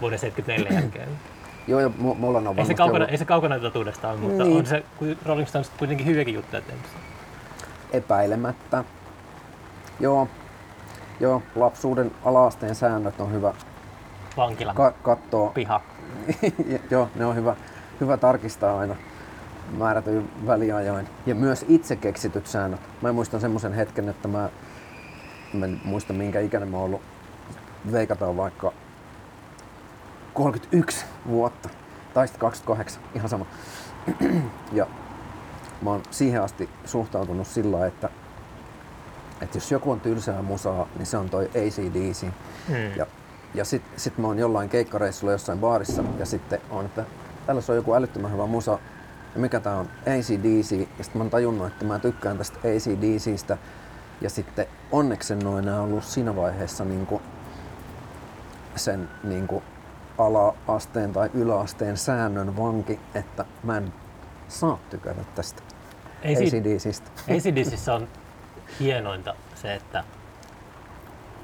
vuoden 0.00 0.18
74 0.18 0.80
jälkeen. 0.80 1.08
Joo, 1.66 1.80
ja 1.80 1.88
mu- 1.88 2.14
mulla 2.14 2.38
on 2.38 2.44
Ei 2.44 2.44
se, 2.44 2.56
varmasti 2.56 2.74
kaukana, 2.74 2.96
ollut 2.98 3.10
ei 3.10 3.18
se 3.18 3.24
kaukana 3.24 3.58
totuudesta 3.58 4.08
ole, 4.10 4.16
mutta 4.20 4.44
Niin. 4.44 4.56
on 4.58 4.66
se 4.66 4.82
Rolling 5.26 5.48
Stones 5.48 5.70
kuitenkin 5.78 6.06
hyviäkin 6.06 6.34
juttuja 6.34 6.62
tehnyt. 6.62 6.84
epäilemättä. 7.92 8.84
Joo, 10.00 10.28
joo, 11.20 11.42
lapsuuden 11.56 12.10
alaasteen 12.24 12.74
säännöt 12.74 13.20
on 13.20 13.32
hyvä 13.32 13.54
Vankila, 14.36 14.74
ka- 14.74 14.92
katsoa. 15.02 15.50
piha. 15.50 15.80
joo, 16.90 17.08
ne 17.14 17.24
on 17.26 17.36
hyvä, 17.36 17.56
hyvä 18.00 18.16
tarkistaa 18.16 18.78
aina 18.78 18.96
määrätyin 19.78 20.30
väliajoin. 20.46 21.08
Ja 21.26 21.34
myös 21.34 21.64
itse 21.68 21.96
keksityt 21.96 22.46
säännöt. 22.46 22.80
Mä 23.02 23.12
muistan 23.12 23.40
semmoisen 23.40 23.72
hetken, 23.72 24.08
että 24.08 24.28
mä, 24.28 24.48
mä 25.52 25.64
en 25.64 25.80
muista 25.84 26.12
minkä 26.12 26.40
ikäinen 26.40 26.68
mä 26.68 26.76
oon 26.76 26.86
ollut. 26.86 27.02
Veikataan 27.92 28.36
vaikka 28.36 28.72
31 30.34 31.04
vuotta. 31.28 31.68
Tai 32.14 32.28
sitten 32.28 32.40
28, 32.40 33.02
ihan 33.14 33.28
sama. 33.28 33.46
ja 34.72 34.86
mä 35.82 35.90
oon 35.90 36.02
siihen 36.10 36.42
asti 36.42 36.68
suhtautunut 36.84 37.46
sillä 37.46 37.86
että, 37.86 38.08
että 39.40 39.56
jos 39.56 39.72
joku 39.72 39.90
on 39.90 40.00
tylsää 40.00 40.42
musaa, 40.42 40.88
niin 40.96 41.06
se 41.06 41.16
on 41.16 41.30
toi 41.30 41.44
ACDC. 41.44 42.22
Mm. 42.68 42.96
Ja, 42.96 43.06
ja 43.54 43.64
sitten 43.64 44.00
sit 44.00 44.18
mä 44.18 44.26
oon 44.26 44.38
jollain 44.38 44.68
keikkareissulla 44.68 45.32
jossain 45.32 45.58
baarissa 45.58 46.04
ja 46.18 46.26
sitten 46.26 46.60
on, 46.70 46.84
että 46.84 47.04
tällä 47.46 47.62
on 47.68 47.76
joku 47.76 47.94
älyttömän 47.94 48.32
hyvä 48.32 48.46
musa. 48.46 48.78
Ja 49.34 49.40
mikä 49.40 49.60
tää 49.60 49.76
on? 49.76 49.88
ACDC. 50.02 50.70
Ja 50.98 51.04
sitten 51.04 51.18
mä 51.18 51.22
oon 51.22 51.30
tajunnut, 51.30 51.66
että 51.66 51.84
mä 51.84 51.98
tykkään 51.98 52.38
tästä 52.38 52.58
ACDCstä. 52.58 53.58
Ja 54.20 54.30
sitten 54.30 54.66
onneksi 54.92 55.32
en 55.32 55.46
ole 55.46 55.58
enää 55.58 55.80
ollut 55.80 56.04
siinä 56.04 56.36
vaiheessa 56.36 56.84
niinku 56.84 57.22
sen 58.76 59.08
niinku 59.22 59.62
ala-asteen 60.18 61.12
tai 61.12 61.30
yläasteen 61.34 61.96
säännön 61.96 62.56
vanki, 62.56 63.00
että 63.14 63.44
mä 63.62 63.76
en 63.76 63.92
saa 64.48 64.78
tykätä 64.90 65.20
tästä 65.34 65.62
ACDCstä. 66.24 67.10
ACDCissä 67.22 67.94
on 67.94 68.08
hienointa 68.80 69.34
se, 69.54 69.74
että 69.74 70.04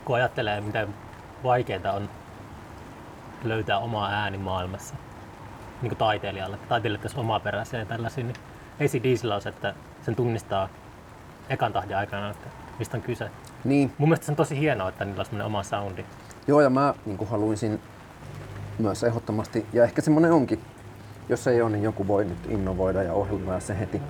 kun 0.04 0.16
ajattelee, 0.16 0.60
miten 0.60 0.94
vaikeaa 1.44 1.92
on 1.92 2.10
löytää 3.44 3.78
oma 3.78 4.08
ääni 4.08 4.38
maailmassa, 4.38 4.94
niin 5.82 5.90
kuin 5.90 5.98
taiteilijalle, 5.98 6.58
taiteilijat 6.68 7.02
tässä 7.02 7.20
omaperäisiä 7.20 7.78
ja 7.78 7.86
tällaisia, 7.86 8.24
niin 8.24 8.36
ACDCillä 8.80 9.34
on 9.34 9.42
se, 9.42 9.48
että 9.48 9.74
sen 10.04 10.16
tunnistaa 10.16 10.68
ekan 11.48 11.72
tahdin 11.72 11.96
aikana, 11.96 12.30
että 12.30 12.48
mistä 12.78 12.96
on 12.96 13.02
kyse. 13.02 13.30
Niin, 13.64 13.92
Mun 13.98 14.08
mielestä 14.08 14.26
se 14.26 14.32
on 14.32 14.36
tosi 14.36 14.60
hienoa, 14.60 14.88
että 14.88 15.04
niillä 15.04 15.20
on 15.20 15.24
semmoinen 15.24 15.46
oma 15.46 15.62
soundi. 15.62 16.04
Joo, 16.46 16.60
ja 16.60 16.70
mä 16.70 16.94
niin 17.06 17.28
haluaisin 17.28 17.80
myös 18.78 19.04
ehdottomasti, 19.04 19.66
ja 19.72 19.84
ehkä 19.84 20.02
semmonen 20.02 20.32
onkin, 20.32 20.60
jos 21.28 21.46
ei 21.46 21.62
ole, 21.62 21.70
niin 21.70 21.82
joku 21.82 22.06
voi 22.06 22.24
nyt 22.24 22.46
innovoida 22.48 23.02
ja 23.02 23.12
ohjelmaa 23.12 23.60
se 23.60 23.78
heti. 23.78 24.02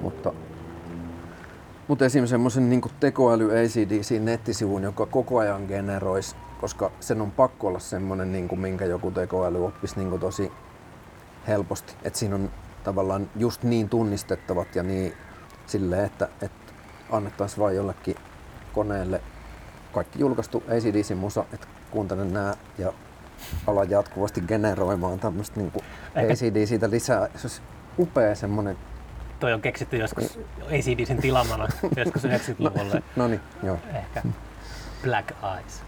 Mutta, 0.00 0.32
mutta 1.88 2.04
esimerkiksi 2.04 2.30
semmoisen 2.30 2.70
niin 2.70 2.82
tekoäly 3.00 3.50
ACDC-nettisivun, 3.50 4.82
joka 4.82 5.06
koko 5.06 5.38
ajan 5.38 5.64
generoisi, 5.68 6.36
koska 6.60 6.90
sen 7.00 7.20
on 7.20 7.30
pakko 7.30 7.66
olla 7.66 7.78
semmoinen, 7.78 8.32
niin 8.32 8.48
kuin, 8.48 8.60
minkä 8.60 8.84
joku 8.84 9.10
tekoäly 9.10 9.66
oppisi 9.66 9.96
niin 9.96 10.10
kuin 10.10 10.20
tosi 10.20 10.52
helposti. 11.48 11.94
Että 12.02 12.18
siinä 12.18 12.34
on 12.34 12.50
tavallaan 12.84 13.30
just 13.36 13.62
niin 13.62 13.88
tunnistettavat 13.88 14.76
ja 14.76 14.82
niin 14.82 15.12
silleen, 15.66 16.04
että, 16.04 16.28
että 16.42 16.59
annettaisiin 17.10 17.60
vain 17.60 17.76
jollekin 17.76 18.14
koneelle 18.72 19.20
kaikki 19.92 20.18
julkaistu 20.20 20.62
ACDC-musa, 20.68 21.44
että 21.52 21.66
kuuntelen 21.90 22.32
nää 22.32 22.54
ja 22.78 22.92
ala 23.66 23.84
jatkuvasti 23.84 24.40
generoimaan 24.40 25.18
tämmöistä 25.20 25.60
niinku 25.60 25.82
Ehkä- 26.14 26.32
ACDCtä 26.32 26.90
lisää. 26.90 27.28
Se 27.36 27.46
olisi 27.46 27.62
upea 27.98 28.34
semmonen, 28.34 28.76
Toi 29.40 29.52
on 29.52 29.60
keksitty 29.60 29.96
joskus 29.96 30.38
ACDCin 30.66 31.20
tilamana 31.20 31.68
joskus 31.96 32.24
90-luvulla 32.24 33.02
no 33.16 33.28
niin, 33.28 33.40
joo. 33.62 33.78
ehkä. 33.94 34.22
Black 35.02 35.30
Eyes. 35.56 35.82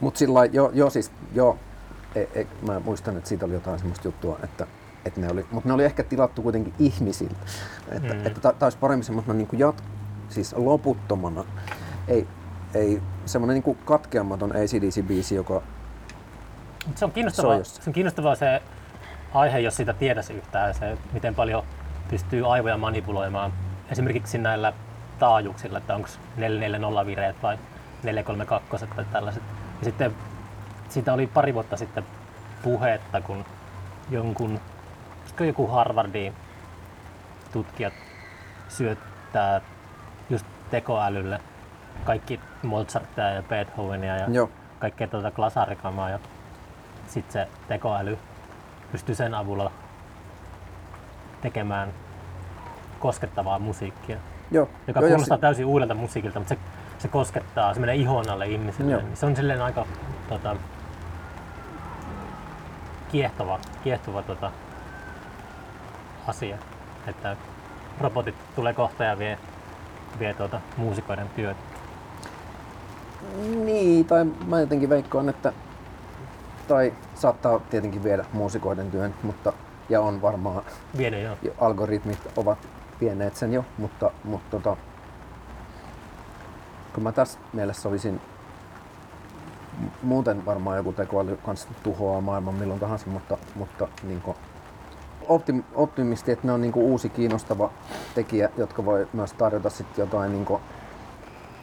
Mut 0.00 0.16
sillä 0.16 0.44
joo, 0.44 0.70
joo 0.74 0.90
siis, 0.90 1.12
joo, 1.34 1.58
e, 2.14 2.20
e, 2.20 2.46
mä 2.66 2.80
muistan, 2.80 3.16
että 3.16 3.28
siitä 3.28 3.44
oli 3.46 3.54
jotain 3.54 3.78
semmoista 3.78 4.08
juttua, 4.08 4.38
että, 4.44 4.66
että 5.04 5.20
ne 5.20 5.28
oli, 5.30 5.46
mutta 5.50 5.68
ne 5.68 5.72
oli 5.74 5.84
ehkä 5.84 6.02
tilattu 6.02 6.42
kuitenkin 6.42 6.74
ihmisille. 6.78 7.36
Että, 7.88 8.14
Mm. 8.14 8.26
että 8.26 8.40
ta, 8.40 8.52
taisi 8.52 8.78
paremmin 8.78 9.04
semmoisena 9.04 9.34
niin 9.34 9.48
jat, 9.56 9.84
siis 10.28 10.54
loputtomana, 10.56 11.44
ei, 12.08 12.26
ei 12.74 13.02
semmoinen 13.26 13.62
niin 13.64 13.76
katkeamaton 13.84 14.52
ACDC-biisi, 14.52 15.34
joka 15.34 15.62
Mut 16.86 16.98
se 16.98 17.04
on 17.04 17.12
kiinnostavaa, 17.12 17.64
se 17.64 17.82
on 17.86 17.92
kiinnostavaa 17.92 18.34
se 18.34 18.62
aihe, 19.34 19.58
jos 19.58 19.76
sitä 19.76 19.92
tietäisi 19.92 20.32
yhtään, 20.32 20.74
se, 20.74 20.98
miten 21.12 21.34
paljon 21.34 21.62
pystyy 22.08 22.52
aivoja 22.52 22.76
manipuloimaan. 22.76 23.52
Esimerkiksi 23.90 24.38
näillä 24.38 24.72
taajuuksilla, 25.18 25.78
että 25.78 25.94
onko 25.94 26.08
440 26.36 27.06
vireet 27.06 27.36
vai 27.42 27.58
432 28.02 28.86
tai 28.86 29.04
tällaiset. 29.12 29.42
Ja 29.78 29.84
sitten 29.84 30.14
siitä 30.88 31.12
oli 31.12 31.26
pari 31.26 31.54
vuotta 31.54 31.76
sitten 31.76 32.04
puhetta, 32.62 33.20
kun 33.20 33.44
jonkun, 34.10 34.60
joku 35.40 35.66
Harvardin 35.66 36.34
tutkijat 37.52 37.92
syöttää 38.68 39.60
just 40.30 40.46
tekoälylle 40.70 41.40
kaikki 42.04 42.40
Mozartia 42.62 43.30
ja 43.30 43.42
Beethovenia 43.42 44.16
ja 44.16 44.26
Joo. 44.30 44.50
kaikkea 44.78 45.08
tuota 45.08 45.30
glasarikamaa 45.30 46.10
ja 46.10 46.18
sitten 47.06 47.32
se 47.32 47.48
tekoäly 47.68 48.18
pystyy 48.92 49.14
sen 49.14 49.34
avulla 49.34 49.70
tekemään 51.40 51.88
koskettavaa 53.00 53.58
musiikkia, 53.58 54.16
Joo. 54.50 54.68
joka 54.86 55.00
Joo, 55.00 55.08
kuulostaa 55.08 55.38
täysin 55.38 55.66
uudelta 55.66 55.94
musiikilta, 55.94 56.38
mutta 56.38 56.54
se, 56.54 56.60
se 56.98 57.08
koskettaa, 57.08 57.74
se 57.74 57.80
menee 57.80 57.94
ihon 57.94 58.30
alle 58.30 58.46
ihmisille. 58.46 58.92
Joo. 58.92 59.00
Niin 59.00 59.16
se 59.16 59.26
on 59.26 59.36
silleen 59.36 59.62
aika 59.62 59.86
tota, 60.28 60.56
kiehtova, 63.12 63.58
kiehtova 63.84 64.22
tota, 64.22 64.52
asia, 66.26 66.58
että 67.06 67.36
robotit 68.00 68.34
tulee 68.56 68.72
kohta 68.72 69.04
ja 69.04 69.18
vie, 69.18 69.38
vie 70.18 70.34
tuota, 70.34 70.60
muusikoiden 70.76 71.28
työt. 71.36 71.56
Niin, 73.64 74.04
tai 74.04 74.24
mä 74.24 74.60
jotenkin 74.60 74.88
veikkaan, 74.88 75.28
että 75.28 75.52
tai 76.68 76.92
saattaa 77.14 77.58
tietenkin 77.58 78.04
viedä 78.04 78.24
muusikoiden 78.32 78.90
työn, 78.90 79.14
mutta 79.22 79.52
ja 79.88 80.00
on 80.00 80.22
varmaan 80.22 80.64
Vienyt 80.96 81.22
jo. 81.22 81.36
jo 81.42 81.52
algoritmit 81.60 82.18
ovat 82.36 82.58
vieneet 83.00 83.36
sen 83.36 83.52
jo, 83.52 83.64
mutta, 83.78 84.10
mutta 84.24 84.50
tota, 84.50 84.76
kun 86.94 87.02
mä 87.02 87.12
tässä 87.12 87.38
mielessä 87.52 87.88
olisin 87.88 88.20
mu- 89.84 89.90
muuten 90.02 90.46
varmaan 90.46 90.76
joku 90.76 90.92
tekoäly 90.92 91.36
kanssa 91.36 91.68
tuhoaa 91.82 92.20
maailman 92.20 92.54
milloin 92.54 92.80
tahansa, 92.80 93.06
mutta, 93.06 93.38
mutta 93.54 93.88
niin 94.02 94.22
optim, 95.28 95.62
optimisti, 95.74 96.32
että 96.32 96.46
ne 96.46 96.52
on 96.52 96.60
niin 96.60 96.72
uusi 96.74 97.08
kiinnostava 97.08 97.70
tekijä, 98.14 98.48
jotka 98.56 98.84
voi 98.84 99.08
myös 99.12 99.32
tarjota 99.32 99.70
sitten 99.70 100.02
jotain 100.02 100.32
niin 100.32 100.58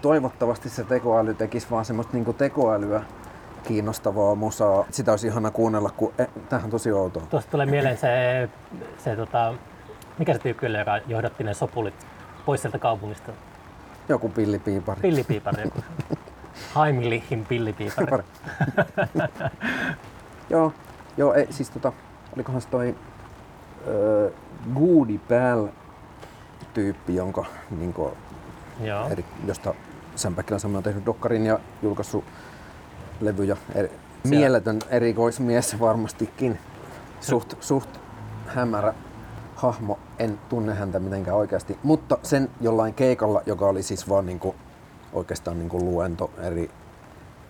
toivottavasti 0.02 0.70
se 0.70 0.84
tekoäly 0.84 1.34
tekisi 1.34 1.68
vaan 1.72 1.86
semmoista 1.86 2.14
niin 2.14 2.36
tekoälyä 2.36 3.04
kiinnostavaa 3.64 4.36
musaa. 4.36 4.86
Sitä 4.92 5.12
olisi 5.12 5.28
ihana 5.28 5.52
kuunnella, 5.52 5.90
kun 5.98 6.14
eh, 6.18 6.28
tämähän 6.50 6.66
on 6.66 6.72
tosi 6.72 6.92
outoa. 6.92 7.24
Tuosta 7.30 7.52
tulee 7.52 7.66
mieleen 7.66 7.98
se, 7.98 8.50
se 8.98 9.16
tota, 9.16 9.54
mikä 10.18 10.34
se 10.34 10.40
tyyppi 10.40 10.66
oli, 10.66 10.78
joka 10.78 10.98
johdatti 11.08 11.44
ne 11.44 11.54
sopulit 11.54 12.08
pois 12.46 12.62
sieltä 12.62 12.80
kaupungista. 12.80 13.32
Joku 14.10 14.30
pillipiipari. 14.30 15.02
Pillipiipari 15.02 15.64
joku. 15.64 15.80
Heimlichin 16.76 17.46
pillipiipari. 17.46 18.24
Joo, 20.50 20.74
joo 21.18 21.34
ei, 21.34 21.48
siis 21.50 21.70
tota, 21.70 21.94
olikohan 22.36 22.62
se 22.62 22.70
toi 22.70 22.96
öö, 23.88 24.32
Goody 24.74 25.18
Pal 25.18 25.68
tyyppi, 26.74 27.16
jonka 27.16 27.46
niinku, 27.80 28.12
Joo. 28.80 29.10
eri, 29.10 29.26
josta 29.48 29.74
Sam 30.16 30.36
Päkkilän 30.36 30.76
on 30.76 30.84
tehnyt 30.84 31.06
dokkarin 31.06 31.46
ja 31.46 31.60
julkaissut 31.82 32.24
levyjä. 33.22 33.58
Eri, 33.76 33.92
mieletön 34.24 34.80
erikoismies 34.90 35.80
varmastikin. 35.80 36.60
Suht, 37.20 37.54
suht 37.60 37.90
hämärä 38.48 38.94
hahmo. 39.56 40.00
En 40.20 40.40
tunne 40.50 40.74
häntä 40.74 41.00
mitenkään 41.00 41.38
oikeasti. 41.38 41.78
Mutta 41.84 42.18
sen 42.24 42.50
jollain 42.62 42.94
keikalla, 42.94 43.42
joka 43.46 43.66
oli 43.66 43.84
siis 43.84 44.10
vaan 44.10 44.26
niinku, 44.26 44.56
oikeastaan 45.14 45.60
niinku 45.60 45.80
luento 45.80 46.32
eri 46.38 46.72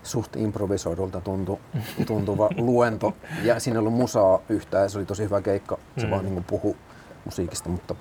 suht 0.02 0.36
improvisoidulta 0.36 1.20
tuntu, 1.20 1.60
tuntuva 2.06 2.48
luento. 2.68 3.14
Ja 3.42 3.60
siinä 3.60 3.76
ei 3.76 3.78
ollut 3.78 3.94
musaa 3.94 4.38
yhtään 4.48 4.82
ja 4.82 4.88
se 4.88 4.98
oli 4.98 5.06
tosi 5.06 5.24
hyvä 5.24 5.40
keikka. 5.40 5.78
Se 5.98 6.06
Mm. 6.06 6.10
vaan 6.10 6.24
niinku 6.24 6.44
puhu 6.46 6.76
musiikista, 7.24 7.68
mutta 7.68 7.94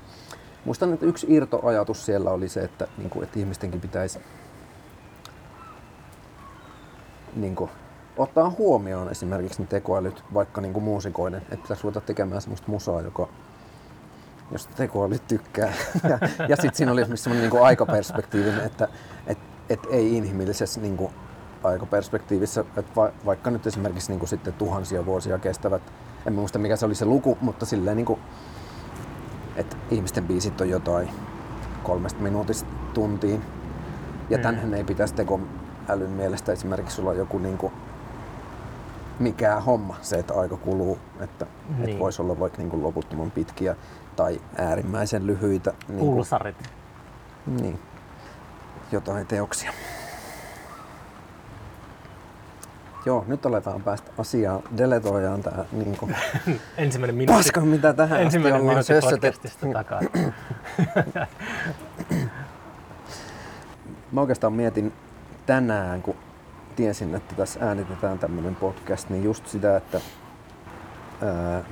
muistan, 0.65 0.93
että 0.93 1.05
yksi 1.05 1.27
irtoajatus 1.29 2.05
siellä 2.05 2.31
oli 2.31 2.49
se, 2.49 2.59
että, 2.59 2.87
niinku, 2.97 3.21
että 3.21 3.39
ihmistenkin 3.39 3.81
pitäisi 3.81 4.19
niinku, 7.35 7.69
ottaa 8.17 8.49
huomioon 8.49 9.09
esimerkiksi 9.11 9.61
ne 9.61 9.67
tekoälyt, 9.67 10.23
vaikka 10.33 10.61
niinku 10.61 10.79
muusikoiden, 10.79 11.41
että 11.41 11.57
pitäisi 11.57 11.83
ruveta 11.83 12.01
tekemään 12.01 12.41
semmoista 12.41 12.71
musaa, 12.71 13.01
joka 13.01 13.27
josta 14.51 14.73
tekoäly 14.75 15.19
tykkää. 15.27 15.73
ja, 16.09 16.19
ja 16.47 16.55
sitten 16.55 16.75
siinä 16.75 16.91
oli 16.91 17.01
esimerkiksi 17.01 17.23
semmoinen 17.23 17.41
niinku 17.49 17.63
aikaperspektiivinen, 17.63 18.65
että 18.65 18.87
et, 19.27 19.37
et 19.69 19.79
ei 19.89 20.17
inhimillisessä 20.17 20.81
niinku 20.81 21.11
aikaperspektiivissä, 21.63 22.61
että 22.61 22.91
va, 22.95 23.11
vaikka 23.25 23.51
nyt 23.51 23.67
esimerkiksi 23.67 24.11
niinku 24.11 24.27
sitten 24.27 24.53
tuhansia 24.53 25.05
vuosia 25.05 25.39
kestävät, 25.39 25.81
en 26.25 26.33
muista 26.33 26.59
mikä 26.59 26.75
se 26.75 26.85
oli 26.85 26.95
se 26.95 27.05
luku, 27.05 27.37
mutta 27.41 27.65
silleen 27.65 27.97
niinku, 27.97 28.19
että 29.55 29.77
ihmisten 29.91 30.27
biisit 30.27 30.61
on 30.61 30.69
jotain 30.69 31.09
kolmesta 31.83 32.21
minuutista 32.21 32.69
tuntiin. 32.93 33.41
Ja 34.29 34.37
Mm. 34.37 34.43
tänhän 34.43 34.73
ei 34.73 34.83
pitäisi 34.83 35.13
tekoälyn 35.13 36.09
mielestä 36.09 36.51
esimerkiksi 36.51 37.01
olla 37.01 37.13
joku 37.13 37.37
niinku 37.37 37.71
mikään 39.19 39.63
homma, 39.63 39.95
se, 40.01 40.15
että 40.19 40.33
aika 40.33 40.57
kuluu, 40.57 40.97
että 41.19 41.45
niin. 41.69 41.81
Niin. 41.81 41.89
et 41.89 41.99
voisi 41.99 42.21
olla 42.21 42.39
vaikka 42.39 42.57
niinku 42.57 42.83
loputtoman 42.83 43.31
pitkiä 43.31 43.75
tai 44.15 44.41
äärimmäisen 44.57 45.27
lyhyitä 45.27 45.73
niinku, 45.87 46.05
Pulsarit. 46.05 46.55
niin, 47.45 47.79
jotain 48.91 49.27
teoksia. 49.27 49.71
Joo, 53.05 53.25
nyt 53.27 53.45
aletaan 53.45 53.81
päästä 53.83 54.11
asiaan. 54.17 54.63
Deletoidaan 54.77 55.43
tää 55.43 55.65
niinku 55.71 56.09
Ensimmäinen 56.77 57.15
minuutti, 57.15 57.43
paska, 57.43 57.61
mitä 57.61 57.93
tähän 57.93 58.21
ensimmäinen 58.21 58.77
asti 58.77 58.93
ollaan 58.93 59.11
podcastista 59.11 59.67
takaa. 59.73 60.01
Mä 64.11 64.21
oikeastaan 64.21 64.53
mietin 64.53 64.93
tänään, 65.45 66.01
kun 66.01 66.15
tiesin, 66.75 67.15
että 67.15 67.35
tässä 67.35 67.59
äänitetään 67.67 68.19
tämmönen 68.19 68.55
podcast, 68.55 69.09
niin 69.09 69.23
just 69.23 69.47
sitä, 69.47 69.77
että... 69.77 70.01
Ää, 71.23 71.63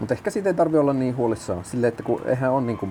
mutta 0.00 0.14
ehkä 0.14 0.30
siitä 0.30 0.48
ei 0.48 0.54
tarvi 0.54 0.78
olla 0.78 0.92
niin 0.92 1.16
huolissaan. 1.16 1.64
Silleen, 1.64 1.88
että 1.88 2.02
kun 2.02 2.22
eihän 2.24 2.52
on 2.52 2.66
niinku... 2.66 2.88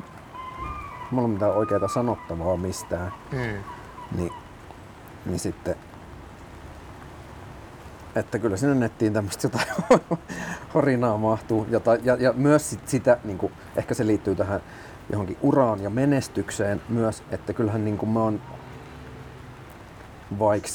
Mulla 1.12 1.26
on 1.26 1.30
mitään 1.32 1.54
oikeaa 1.54 1.88
sanottavaa 1.88 2.58
mistään, 2.58 3.12
Mm. 3.32 3.64
niin, 4.18 4.32
niin 5.26 5.40
sitten... 5.40 5.76
Että 8.16 8.40
kyllä 8.40 8.58
sinne 8.58 8.76
nettiin 8.76 9.14
tämmöistä 9.14 9.46
jotain 9.48 10.00
horinaa 10.74 11.18
mahtuu. 11.18 11.68
Jota, 11.70 11.96
ja, 11.96 12.16
ja 12.20 12.34
myös 12.34 12.70
sit 12.70 12.88
sitä, 12.88 13.18
niin 13.24 13.38
kuin, 13.38 13.54
ehkä 13.76 13.94
se 13.94 14.08
liittyy 14.08 14.36
tähän 14.36 14.62
johonkin 15.10 15.38
uraan 15.42 15.84
ja 15.84 15.90
menestykseen 15.90 16.82
myös, 16.90 17.24
että 17.32 17.54
kyllähän 17.54 17.86
niin 17.86 17.98
kuin 17.98 18.10
mä 18.10 18.20
oon 18.20 18.42
vaikka 20.40 20.70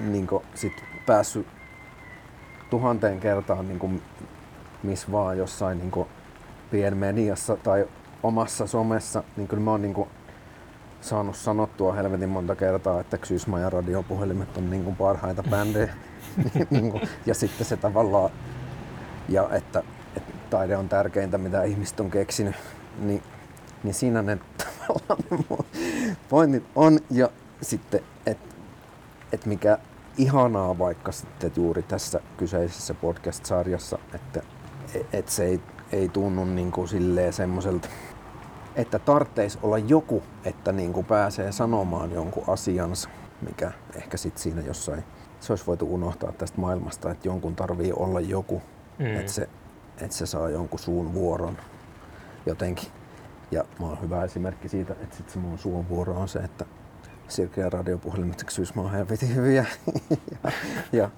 niin 0.00 0.26
kuin, 0.26 0.44
sit 0.54 0.84
päässyt 1.06 1.46
tuhanteen 2.70 3.20
kertaan 3.20 3.68
niin 3.68 3.78
kuin, 3.78 4.02
missä 4.82 5.12
vaan 5.12 5.38
jossain 5.38 5.78
niin 5.78 5.90
kuin, 5.90 6.08
pienmediassa 6.70 7.56
tai 7.56 7.86
omassa 8.22 8.66
somessa, 8.66 9.24
niin 9.36 9.48
kyllä 9.48 9.62
mä 9.62 9.70
oon 9.70 9.82
niin 9.82 9.94
kuin, 9.94 10.08
saanut 11.04 11.36
sanottua 11.36 11.92
helvetin 11.92 12.28
monta 12.28 12.56
kertaa, 12.56 13.00
että 13.00 13.18
Xysma 13.18 13.60
ja 13.60 13.70
radiopuhelimet 13.70 14.56
on 14.56 14.70
niin 14.70 14.84
kuin 14.84 14.96
parhaita 14.96 15.42
bändejä. 15.50 15.94
niin 16.70 16.90
kuin, 16.90 17.02
ja 17.26 17.34
sitten 17.34 17.66
se 17.66 17.76
tavallaan, 17.76 18.30
ja 19.28 19.48
että, 19.52 19.82
että 20.16 20.32
taide 20.50 20.76
on 20.76 20.88
tärkeintä, 20.88 21.38
mitä 21.38 21.62
ihmiset 21.62 22.00
on 22.00 22.10
keksinyt, 22.10 22.54
niin, 22.98 23.22
niin 23.82 23.94
siinä 23.94 24.22
ne 24.22 24.38
tavallaan 24.64 25.64
pointit 26.28 26.64
on. 26.74 26.98
Ja 27.10 27.30
sitten, 27.62 28.00
että 28.26 28.54
et 29.32 29.46
mikä 29.46 29.78
ihanaa 30.18 30.78
vaikka 30.78 31.12
sitten 31.12 31.52
juuri 31.56 31.82
tässä 31.82 32.20
kyseisessä 32.36 32.94
podcast-sarjassa, 32.94 33.98
että 34.14 34.42
et 35.12 35.28
se 35.28 35.44
ei, 35.44 35.60
ei 35.92 36.08
tunnu 36.08 36.44
niin 36.44 36.72
kuin 36.72 36.88
silleen 36.88 37.32
semmoiselta, 37.32 37.88
että 38.76 38.98
tarvitsisi 38.98 39.58
olla 39.62 39.78
joku, 39.78 40.22
että 40.44 40.72
niin 40.72 40.92
kuin 40.92 41.06
pääsee 41.06 41.52
sanomaan 41.52 42.12
jonkun 42.12 42.44
asiansa, 42.46 43.08
mikä 43.48 43.72
ehkä 43.94 44.16
sitten 44.16 44.42
siinä 44.42 44.60
jossain, 44.62 45.04
se 45.40 45.52
olisi 45.52 45.66
voitu 45.66 45.94
unohtaa 45.94 46.32
tästä 46.32 46.60
maailmasta, 46.60 47.10
että 47.10 47.28
jonkun 47.28 47.56
tarvii 47.56 47.92
olla 47.92 48.20
joku, 48.20 48.62
Mm. 48.98 49.16
että, 49.16 49.32
se, 49.32 49.48
että 50.00 50.16
se 50.16 50.26
saa 50.26 50.48
jonkun 50.48 50.78
suun 50.78 51.14
vuoron 51.14 51.56
jotenkin. 52.46 52.88
Ja 53.50 53.64
mä 53.80 53.86
oon 53.86 54.00
hyvä 54.02 54.24
esimerkki 54.24 54.68
siitä, 54.68 54.92
että 54.92 55.16
sitten 55.16 55.32
se 55.32 55.38
mun 55.38 55.58
suun 55.58 55.88
vuoro 55.88 56.14
on 56.14 56.28
se, 56.28 56.38
että 56.38 56.64
Sirke 57.28 57.60
ja 57.60 57.70
radiopuhelimet 57.70 58.44
syys 58.48 58.74
mä 58.74 58.82
oon 58.82 58.90
helvetin 58.90 59.34
hyviä. 59.34 59.64
ja, 60.42 60.50
ja, 60.92 61.10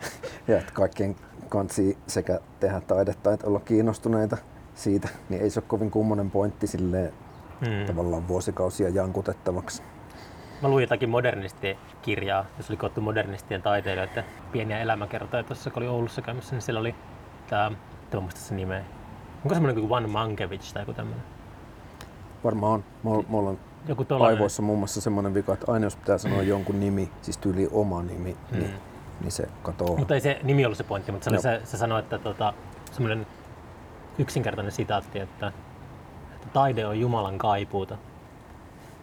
ja, 0.48 0.58
että 0.58 0.72
kaikkien 0.72 1.16
kansi 1.48 1.98
sekä 2.06 2.40
tehdä 2.60 2.80
taidetta 2.80 3.32
että 3.32 3.46
olla 3.46 3.60
kiinnostuneita 3.60 4.36
siitä, 4.74 5.08
niin 5.28 5.42
ei 5.42 5.50
se 5.50 5.60
ole 5.60 5.64
kovin 5.68 5.90
kummonen 5.90 6.30
pointti 6.30 6.66
silleen 6.66 7.12
Mm. 7.60 7.86
tavallaan 7.86 8.28
vuosikausia 8.28 8.88
jankutettavaksi. 8.88 9.82
Mä 10.62 10.68
luin 10.68 10.82
jotakin 10.82 11.08
modernistikirjaa, 11.10 12.44
jos 12.56 12.70
oli 12.70 12.76
koottu 12.76 13.00
modernistien 13.00 13.62
taiteilijoiden 13.62 14.24
pieniä 14.52 14.78
elämäkertoja 14.78 15.42
tuossa, 15.42 15.70
kun 15.70 15.82
oli 15.82 15.88
Oulussa 15.90 16.22
käymässä, 16.22 16.54
niin 16.54 16.62
siellä 16.62 16.80
oli 16.80 16.94
tää, 17.50 17.66
en 18.12 18.22
muista 18.22 18.40
se 18.40 18.54
nimeä. 18.54 18.84
Onko 19.44 19.54
semmoinen 19.54 19.80
kuin 19.82 19.92
One 19.92 20.06
Mankiewicz 20.06 20.72
tai 20.72 20.82
joku 20.82 20.92
tämmöinen? 20.92 21.24
Varmaan 22.44 22.72
on. 22.72 22.84
Mulla, 23.02 23.24
mulla 23.28 23.50
on 23.50 23.58
joku 23.88 24.04
tollainen. 24.04 24.36
aivoissa 24.36 24.62
muun 24.62 24.78
muassa 24.78 25.00
semmoinen 25.00 25.34
vika, 25.34 25.52
että 25.52 25.72
aina 25.72 25.86
jos 25.86 25.96
pitää 25.96 26.18
sanoa 26.18 26.42
jonkun 26.42 26.80
nimi, 26.80 27.10
siis 27.22 27.38
tyyli 27.38 27.68
oma 27.72 28.02
nimi, 28.02 28.36
Mm. 28.52 28.58
niin, 28.58 28.74
niin 29.20 29.32
se 29.32 29.48
katoo. 29.62 29.96
Mutta 29.96 30.14
ei 30.14 30.20
se 30.20 30.40
nimi 30.42 30.64
ollut 30.64 30.78
se 30.78 30.84
pointti, 30.84 31.12
mutta 31.12 31.24
se, 31.24 31.30
oli 31.30 31.42
se, 31.42 31.60
se 31.64 31.76
sanoi, 31.76 31.98
että 32.00 32.18
tota, 32.18 32.52
semmoinen 32.92 33.26
yksinkertainen 34.18 34.72
sitaatti, 34.72 35.18
että 35.18 35.52
taide 36.56 36.86
on 36.86 37.00
Jumalan 37.00 37.38
kaipuuta. 37.38 37.96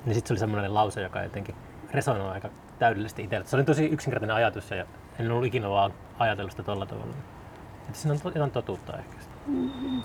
Niin 0.05 0.15
sitten 0.15 0.27
se 0.27 0.34
oli 0.34 0.39
semmoinen 0.39 0.73
lause, 0.73 1.01
joka 1.01 1.23
jotenkin 1.23 1.55
resonoi 1.91 2.31
aika 2.31 2.49
täydellisesti 2.80 3.23
itselle. 3.23 3.45
Se 3.45 3.55
oli 3.55 3.63
tosi 3.63 3.85
yksinkertainen 3.85 4.35
ajatus 4.35 4.71
ja 4.71 4.85
en 5.19 5.31
ollut 5.31 5.45
ikinä 5.45 5.69
vaan 5.69 5.93
ajatellut 6.19 6.51
sitä 6.51 6.63
tolla 6.63 6.85
tavalla. 6.85 7.13
Että 7.88 7.99
siinä 7.99 8.13
on 8.13 8.19
to- 8.21 8.30
jotain 8.30 8.51
totuutta 8.51 8.97
ehkä. 8.97 9.15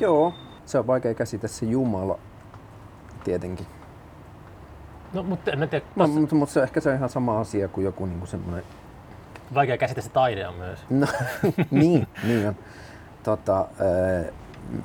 Joo, 0.01 0.35
se 0.67 0.79
on 0.79 0.87
vaikea 0.87 1.15
käsitellä 1.15 1.55
se 1.55 1.67
Jumala 1.67 2.19
tietenkin. 3.25 3.67
No, 5.13 5.23
mutta 5.23 5.51
en 5.51 5.59
mä 5.59 5.67
tiedä, 5.67 5.85
No, 5.97 6.07
mutta, 6.07 6.35
mutta 6.35 6.53
se 6.53 6.63
ehkä 6.63 6.81
se 6.81 6.89
on 6.91 6.97
ihan 6.97 7.09
sama 7.09 7.41
asia 7.41 7.69
kuin 7.69 7.85
joku 7.85 8.07
niin 8.07 8.19
kuin 8.19 8.29
semmoinen... 8.29 8.65
vaikea 9.55 9.77
käsitellä 9.79 10.07
se 10.07 10.13
taide 10.13 10.49
on 10.49 10.55
myös. 10.55 10.79
No, 10.91 11.07
niin, 11.71 12.07
niin 12.27 12.49
on. 12.49 12.57
Tota, 13.23 13.57
ää, 13.59 14.25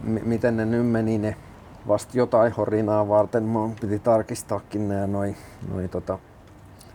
m- 0.04 0.28
miten 0.28 0.58
ne 0.58 0.66
nyt 0.66 0.88
meni 0.88 1.18
ne 1.18 1.36
vasta 1.88 2.18
jotain 2.18 2.52
horinaa 2.52 3.08
varten, 3.08 3.44
mun 3.44 3.76
piti 3.82 4.00
tarkistaakin 4.00 4.88
nämä 4.88 5.08
noi, 5.08 5.36
noi 5.74 5.88
tota 5.88 6.20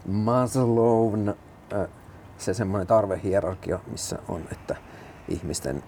Maslown, 0.06 1.34
ää, 1.72 1.88
se 2.38 2.54
semmoinen 2.54 2.86
tarvehierarkia, 2.86 3.78
missä 3.90 4.18
on, 4.28 4.42
että 4.52 4.76
ihmisten 5.28 5.82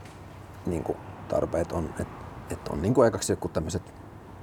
niin 0.66 0.82
kuin, 0.82 0.98
tarpeet 1.28 1.72
on, 1.72 1.90
että 2.00 2.20
et 2.50 2.68
on 2.68 2.82
niin 2.82 2.94
kuin 2.94 3.08
ekaksi 3.08 3.32
joku 3.32 3.48
tämmöiset 3.48 3.82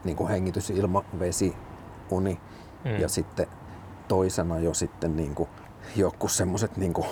niin 0.04 0.28
hengitys, 0.28 0.70
ilma, 0.70 1.04
vesi, 1.20 1.56
uni 2.12 2.40
Mm. 2.86 3.00
ja 3.00 3.10
sitten 3.10 3.48
toisena 4.08 4.60
jo 4.60 4.74
sitten 4.74 5.16
niin 5.16 5.36
kuin 5.36 5.50
joku 5.96 6.28
semmoiset 6.28 6.78
niin 6.78 6.94
kuin 6.94 7.08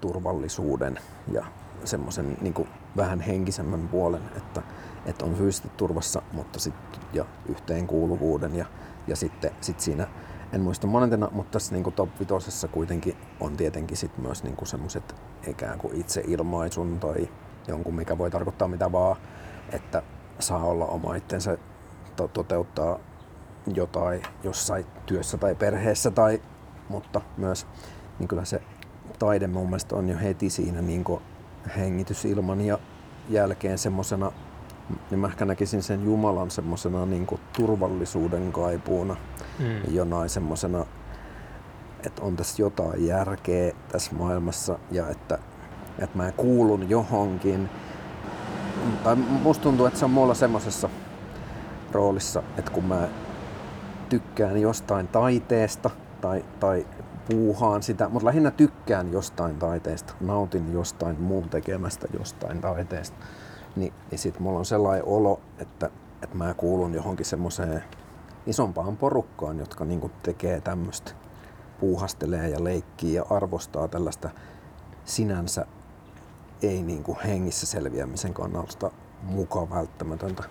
turvallisuuden 0.00 0.98
ja 1.32 1.44
semmoisen 1.84 2.36
niin 2.40 2.54
kuin 2.54 2.68
vähän 2.96 3.20
henkisemmän 3.20 3.88
puolen, 3.88 4.22
että, 4.36 4.62
että 5.06 5.24
on 5.24 5.34
fyysisesti 5.34 5.68
turvassa, 5.76 6.22
mutta 6.32 6.58
sitten 6.58 7.00
ja 7.12 7.24
yhteenkuuluvuuden 7.48 8.54
ja, 8.54 8.66
ja 9.06 9.16
sitten 9.16 9.50
sit 9.60 9.80
siinä 9.80 10.06
en 10.52 10.60
muista 10.60 10.86
monentena, 10.86 11.28
mutta 11.32 11.50
tässä 11.50 11.74
niin 11.74 11.92
top 11.92 12.08
vitosessa 12.20 12.68
kuitenkin 12.68 13.16
on 13.40 13.56
tietenkin 13.56 13.96
sit 13.96 14.18
myös 14.18 14.44
niin 14.44 14.56
semmoiset 14.64 15.14
ikään 15.46 15.78
kuin 15.78 15.96
itseilmaisun 15.96 17.00
tai 17.00 17.28
jonkun, 17.68 17.94
mikä 17.94 18.18
voi 18.18 18.30
tarkoittaa 18.30 18.68
mitä 18.68 18.92
vaan, 18.92 19.16
että 19.72 20.02
saa 20.38 20.64
olla 20.64 20.86
oma 20.86 21.14
itsensä, 21.14 21.58
to- 22.16 22.28
toteuttaa 22.28 22.98
jotain 23.74 24.22
jossain 24.42 24.86
työssä 25.06 25.38
tai 25.38 25.54
perheessä, 25.54 26.10
tai, 26.10 26.42
mutta 26.88 27.20
myös 27.36 27.66
niin 28.18 28.28
kyllä 28.28 28.44
se 28.44 28.62
taide 29.18 29.46
mun 29.46 29.66
mielestä 29.66 29.96
on 29.96 30.08
jo 30.08 30.18
heti 30.18 30.50
siinä 30.50 30.82
niin 30.82 31.04
hengitysilman 31.76 32.60
ja 32.60 32.78
jälkeen 33.28 33.78
semmosena, 33.78 34.32
niin 35.10 35.18
mä 35.18 35.26
ehkä 35.26 35.44
näkisin 35.44 35.82
sen 35.82 36.04
Jumalan 36.04 36.50
semmosena 36.50 37.06
niin 37.06 37.26
turvallisuuden 37.56 38.52
kaipuuna, 38.52 39.16
Mm. 39.58 39.94
jonain 39.94 40.28
semmosena, 40.28 40.84
että 42.06 42.22
on 42.22 42.36
tässä 42.36 42.62
jotain 42.62 43.06
järkeä 43.06 43.72
tässä 43.92 44.10
maailmassa 44.14 44.78
ja 44.90 45.08
että, 45.08 45.38
että 45.98 46.18
mä 46.18 46.32
kuulun 46.32 46.90
johonkin. 46.90 47.68
Tai 49.04 49.16
musta 49.16 49.62
tuntuu, 49.62 49.86
että 49.86 49.98
se 49.98 50.04
on 50.04 50.10
mulla 50.10 50.34
semmosessa 50.34 50.88
roolissa, 51.92 52.42
että 52.58 52.70
kun 52.70 52.84
mä 52.84 53.08
tykkään 54.08 54.58
jostain 54.60 55.08
taiteesta 55.08 55.90
tai, 56.20 56.44
tai 56.60 56.86
puuhaan 57.30 57.82
sitä, 57.82 58.08
mutta 58.08 58.26
lähinnä 58.26 58.50
tykkään 58.50 59.12
jostain 59.12 59.56
taiteesta, 59.56 60.14
nautin 60.20 60.72
jostain 60.72 61.20
muun 61.20 61.48
tekemästä 61.48 62.06
jostain 62.18 62.60
taiteesta, 62.60 63.16
niin, 63.76 63.92
niin 64.10 64.18
sit 64.18 64.40
mulla 64.40 64.58
on 64.58 64.64
sellainen 64.64 65.04
olo, 65.04 65.40
että, 65.58 65.90
että 66.22 66.36
mä 66.36 66.54
kuulun 66.54 66.94
johonkin 66.94 67.26
semmoiseen 67.26 67.84
isompaan 68.46 68.96
porukkaan, 68.96 69.58
jotka 69.58 69.84
niinku 69.84 70.10
tekee 70.22 70.60
tämmöistä, 70.60 71.12
puuhastelee 71.80 72.48
ja 72.48 72.64
leikkii 72.64 73.14
ja 73.14 73.24
arvostaa 73.30 73.88
tällaista 73.88 74.30
sinänsä 75.04 75.66
ei 76.62 76.82
niinku 76.82 77.18
hengissä 77.24 77.66
selviämisen 77.66 78.34
kannalta 78.34 78.90
mukaan 79.22 79.70
välttämätöntä 79.70 80.42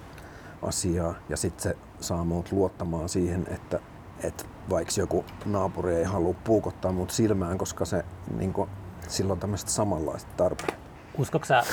asiaa. 0.61 1.13
Ja 1.29 1.37
sitten 1.37 1.63
se 1.63 1.77
saa 1.99 2.23
muut 2.23 2.51
luottamaan 2.51 3.09
siihen, 3.09 3.47
että, 3.49 3.79
että 4.23 4.43
vaikka 4.69 4.93
joku 4.97 5.25
naapuri 5.45 5.95
ei 5.95 6.03
halua 6.03 6.35
puukottaa 6.43 6.91
mut 6.91 7.11
silmään, 7.11 7.57
koska 7.57 7.85
se 7.85 8.05
niinku, 8.37 8.69
silloin 9.07 9.39
tämmöistä 9.39 9.71
samanlaista 9.71 10.31
tarpeet. 10.37 10.75
Uskotko 11.17 11.45
sä, 11.45 11.63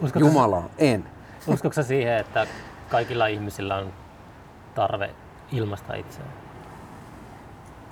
uskotko, 0.00 0.18
sä, 0.18 0.26
Jumala, 0.26 0.62
en. 0.78 1.04
uskotko 1.46 1.82
siihen, 1.82 2.16
että 2.16 2.46
kaikilla 2.90 3.26
ihmisillä 3.26 3.76
on 3.76 3.92
tarve 4.74 5.10
ilmaista 5.52 5.94
itseään? 5.94 6.32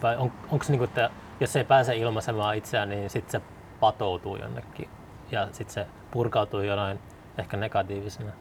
Vai 0.02 0.16
on, 0.16 0.32
onko 0.50 0.64
se 0.64 0.72
niin 0.72 0.78
kuin, 0.78 0.88
että 0.88 1.10
jos 1.40 1.56
ei 1.56 1.64
pääse 1.64 1.96
ilmaisemaan 1.96 2.56
itseään, 2.56 2.88
niin 2.88 3.10
sitten 3.10 3.40
se 3.40 3.46
patoutuu 3.80 4.36
jonnekin 4.36 4.88
ja 5.30 5.48
sitten 5.52 5.74
se 5.74 5.86
purkautuu 6.10 6.60
jonain 6.60 6.98
ehkä 7.38 7.56
negatiivisena 7.56 8.32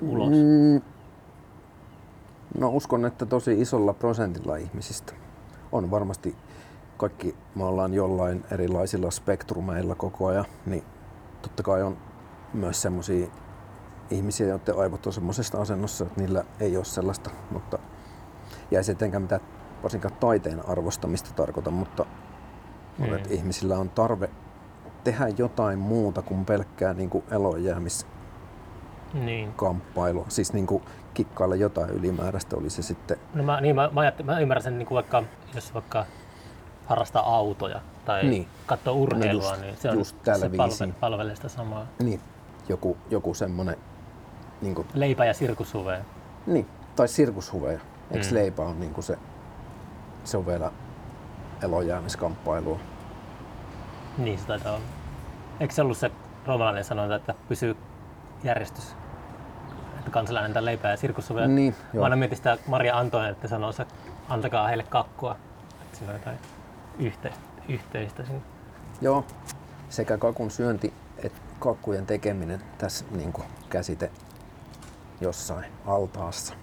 ulos? 0.00 0.28
Mm, 0.28 0.82
no 2.58 2.68
uskon, 2.68 3.04
että 3.06 3.26
tosi 3.26 3.60
isolla 3.60 3.92
prosentilla 3.92 4.56
ihmisistä 4.56 5.12
on 5.72 5.90
varmasti 5.90 6.36
kaikki, 6.96 7.34
me 7.54 7.64
ollaan 7.64 7.94
jollain 7.94 8.44
erilaisilla 8.50 9.10
spektrumeilla 9.10 9.94
koko 9.94 10.26
ajan, 10.26 10.44
niin 10.66 10.84
totta 11.42 11.62
kai 11.62 11.82
on 11.82 11.96
myös 12.52 12.82
semmoisia 12.82 13.26
ihmisiä, 14.10 14.46
joiden 14.46 14.78
aivot 14.78 15.06
on 15.06 15.12
semmoisessa 15.12 15.60
asennossa, 15.60 16.04
että 16.04 16.20
niillä 16.20 16.44
ei 16.60 16.76
ole 16.76 16.84
sellaista, 16.84 17.30
mutta 17.50 17.78
ja 18.70 18.78
ei 18.78 18.84
se 18.84 18.92
etenkään 18.92 19.22
mitään 19.22 19.40
varsinkaan 19.82 20.14
taiteen 20.20 20.68
arvostamista 20.68 21.30
tarkoita, 21.36 21.70
mutta 21.70 22.06
Mm. 22.98 23.06
mm. 23.06 23.14
että 23.14 23.28
ihmisillä 23.34 23.78
on 23.78 23.90
tarve 23.90 24.30
tehdä 25.04 25.28
jotain 25.28 25.78
muuta 25.78 26.22
kuin 26.22 26.44
pelkkää 26.44 26.94
niin 26.94 27.10
kuin 27.10 27.24
elonjäämis 27.30 28.06
Niin. 29.14 29.52
kamppailua. 29.52 30.24
Siis 30.28 30.52
niin 30.52 30.66
kuin 30.66 30.82
kikkailla 31.14 31.54
jotain 31.56 31.90
ylimääräistä 31.90 32.56
oli 32.56 32.70
se 32.70 32.82
sitten. 32.82 33.16
No 33.34 33.42
mä, 33.42 33.60
niin, 33.60 33.74
mä, 33.76 33.90
mä, 33.92 34.00
ajattelin, 34.00 34.26
mä 34.26 34.40
ymmärrän 34.40 34.62
sen, 34.62 34.78
niin 34.78 34.86
kuin 34.86 34.96
vaikka, 34.96 35.22
jos 35.54 35.74
vaikka 35.74 36.06
harrastaa 36.86 37.36
autoja 37.36 37.80
tai 38.04 38.24
Niin. 38.26 38.46
katsoo 38.66 38.94
urheilua, 38.94 39.42
No 39.42 39.50
just- 39.56 39.60
niin 39.62 39.76
se, 39.76 39.90
on, 39.90 39.98
just 39.98 40.16
se 40.78 40.88
palvelee 41.00 41.36
sitä 41.36 41.48
samaa. 41.48 41.86
Niin, 42.02 42.20
joku, 42.70 42.96
joku 43.10 43.34
semmonen, 43.34 43.76
niin, 44.62 44.74
kuin, 44.74 44.88
Leipä 44.94 45.24
ja 45.24 45.34
sirkushuveja. 45.34 46.04
niin 46.46 46.66
tai 46.96 47.08
sirkushuveja. 47.08 47.80
Eikö 48.10 48.26
Mm. 48.28 48.34
leipä 48.34 48.62
on 48.62 48.80
niin 48.80 48.94
kuin 48.94 49.04
se, 49.04 49.18
se 50.24 50.36
on 50.36 50.46
vielä 50.46 50.70
elonjäämiskamppailua. 51.62 52.78
Niin 54.18 54.38
se 54.38 54.46
taitaa 54.46 54.72
olla. 54.72 54.84
Eikö 55.60 55.74
se 55.74 55.82
ollut 55.82 55.96
se 55.98 56.10
roomalainen 56.46 56.84
sanonta, 56.84 57.14
että 57.16 57.34
pysyy 57.48 57.76
järjestys? 58.44 58.94
Että 59.98 60.10
kansalainen 60.10 60.50
antaa 60.50 60.64
leipää 60.64 60.90
ja 60.90 60.96
sirkushuveja. 60.96 61.48
Niin, 61.48 61.74
Mä 61.82 61.88
joo. 61.94 62.04
aina 62.04 62.16
mietin 62.16 62.36
sitä 62.36 62.58
Maria 62.66 62.98
Antoinette 62.98 63.48
sanoo, 63.48 63.70
että 63.70 63.86
antakaa 64.28 64.66
heille 64.68 64.82
kakkua. 64.82 65.36
Että 65.82 65.98
siinä 65.98 66.12
on 66.12 66.18
jotain 66.18 66.38
yhteistä, 66.98 67.40
yhteistä 67.68 68.24
siinä. 68.24 68.40
Joo, 69.00 69.24
sekä 69.88 70.18
kakun 70.18 70.50
syönti 70.50 70.92
että 71.22 71.40
kakkujen 71.58 72.06
tekeminen 72.06 72.62
tässä 72.78 73.04
niin 73.10 73.32
kuin 73.32 73.46
käsite 73.70 74.10
jossain 75.20 75.72
altaassa. 75.86 76.54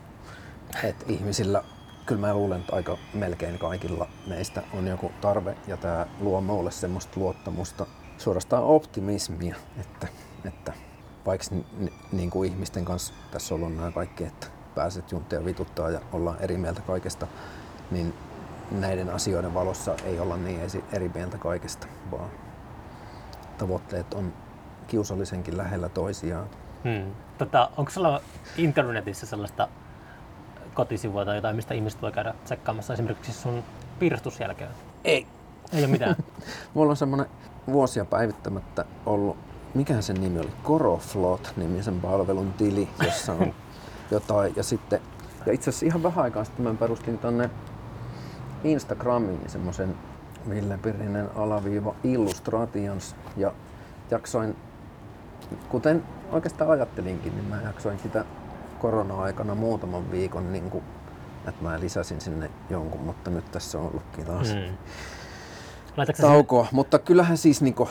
Et 0.84 1.06
ihmisillä, 1.08 1.64
kyllä 2.06 2.22
mä 2.22 2.34
luulen, 2.34 2.60
että 2.60 2.76
aika 2.76 2.98
melkein 3.14 3.60
kaikilla 3.60 4.08
meistä 4.28 4.64
on 4.74 4.88
joku 4.88 5.12
tarve 5.22 5.58
ja 5.68 5.78
tämä 5.78 6.08
luo 6.20 6.42
mulle 6.42 6.72
semmoista 6.72 7.20
luottamusta, 7.20 7.86
suorastaan 8.18 8.64
optimismia, 8.64 9.56
että, 9.82 10.08
että 10.46 10.74
vaikka 11.26 11.48
ni, 11.52 11.66
ni, 11.78 11.94
niin 12.12 12.30
kuin 12.30 12.52
ihmisten 12.52 12.86
kanssa 12.86 13.14
tässä 13.32 13.56
on 13.56 13.64
ollut 13.64 13.78
nämä 13.78 13.92
kaikki, 13.92 14.24
että 14.24 14.48
pääset 14.76 15.12
junttia 15.12 15.46
vituttaa 15.46 15.90
ja 15.90 16.02
ollaan 16.14 16.38
eri 16.40 16.58
mieltä 16.58 16.82
kaikesta, 16.82 17.28
niin 17.92 18.14
näiden 18.72 19.10
asioiden 19.10 19.54
valossa 19.54 19.96
ei 20.06 20.20
olla 20.20 20.38
niin 20.38 20.62
eri 20.92 21.12
mieltä 21.14 21.38
kaikesta, 21.38 21.88
vaan 22.12 22.30
tavoitteet 23.58 24.14
on 24.14 24.34
kiusallisenkin 24.88 25.58
lähellä 25.58 25.90
toisiaan. 25.90 26.48
Hmm. 26.84 27.12
Tota, 27.38 27.70
onko 27.78 27.92
sulla 27.92 28.22
internetissä 28.58 29.26
sellaista 29.26 29.68
kotisivua 30.74 31.26
tai 31.26 31.36
jotain, 31.36 31.56
mistä 31.56 31.74
ihmiset 31.74 32.02
voi 32.02 32.12
käydä 32.12 32.34
tsekkaamassa 32.46 32.94
esimerkiksi 32.94 33.34
sun 33.34 33.64
piirustusjälkeä? 34.00 34.68
Ei. 35.04 35.28
Ei 35.74 35.80
ole 35.80 35.88
mitään. 35.88 36.16
Mulla 36.74 36.92
on 36.92 36.98
semmonen 36.98 37.26
vuosia 37.68 38.06
päivittämättä 38.06 38.86
ollut, 39.06 39.38
mikä 39.74 40.02
sen 40.02 40.22
nimi 40.22 40.40
oli, 40.40 40.52
Coroflot-nimisen 40.64 42.02
palvelun 42.02 42.54
tili, 42.54 42.90
jossa 43.06 43.34
on 43.34 43.54
jotain. 44.12 44.54
Ja 44.56 44.64
sitten, 44.64 45.02
ja 45.46 45.54
itse 45.54 45.70
asiassa 45.70 45.86
ihan 45.86 46.04
vähän 46.04 46.24
aikaa 46.24 46.44
sitten 46.44 46.66
mä 46.66 46.74
perustin 46.74 47.18
tonne 47.18 47.50
Instagramiin 48.64 49.50
semmoisen 49.50 49.96
Ville 50.50 50.78
Pirinen 50.78 51.30
alaviiva 51.36 51.96
Illustrations 52.04 53.16
ja 53.38 53.54
jaksoin, 54.12 54.56
kuten 55.70 56.04
oikeastaan 56.32 56.72
ajattelinkin, 56.72 57.36
niin 57.36 57.46
mä 57.46 57.62
jaksoin 57.62 58.00
sitä 58.00 58.26
korona-aikana 58.80 59.56
muutaman 59.56 60.12
viikon, 60.12 60.54
niin 60.54 60.70
kuin, 60.70 60.84
että 61.48 61.64
mä 61.64 61.80
lisäsin 61.80 62.22
sinne 62.22 62.50
jonkun, 62.70 63.02
mutta 63.02 63.32
nyt 63.32 63.52
tässä 63.52 63.78
on 63.80 63.86
ollutkin 63.86 64.26
taas 64.26 64.54
mm. 64.54 64.78
Laitatko 65.98 66.22
taukoa. 66.22 66.68
Mutta 66.72 67.00
kyllähän 67.00 67.38
siis 67.38 67.62
niinku, 67.62 67.90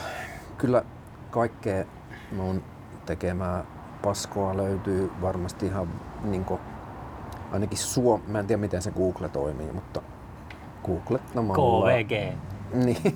kyllä 0.59 0.85
kaikkea 1.31 1.85
mun 2.33 2.63
tekemää 3.07 3.65
paskoa 4.03 4.57
löytyy 4.57 5.11
varmasti 5.23 5.67
ihan 5.67 5.89
niinku, 6.25 6.61
ainakin 7.53 7.79
suom... 7.79 8.21
Mä 8.27 8.39
en 8.39 8.47
tiedä 8.47 8.61
miten 8.61 8.83
se 8.83 8.91
Google 8.91 9.29
toimii, 9.29 9.73
mutta 9.73 10.03
googlettamalla... 10.85 11.87
KVG? 11.87 12.37
Niin, 12.75 13.15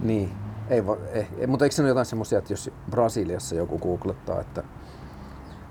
niin. 0.00 0.32
Ei, 0.72 0.86
va, 0.86 0.96
ei, 1.12 1.46
mutta 1.46 1.64
eikö 1.64 1.74
se 1.74 1.82
ole 1.82 1.88
jotain 1.88 2.06
semmoisia, 2.06 2.38
että 2.38 2.52
jos 2.52 2.70
Brasiliassa 2.90 3.54
joku 3.54 3.78
googlettaa, 3.78 4.40
että 4.40 4.62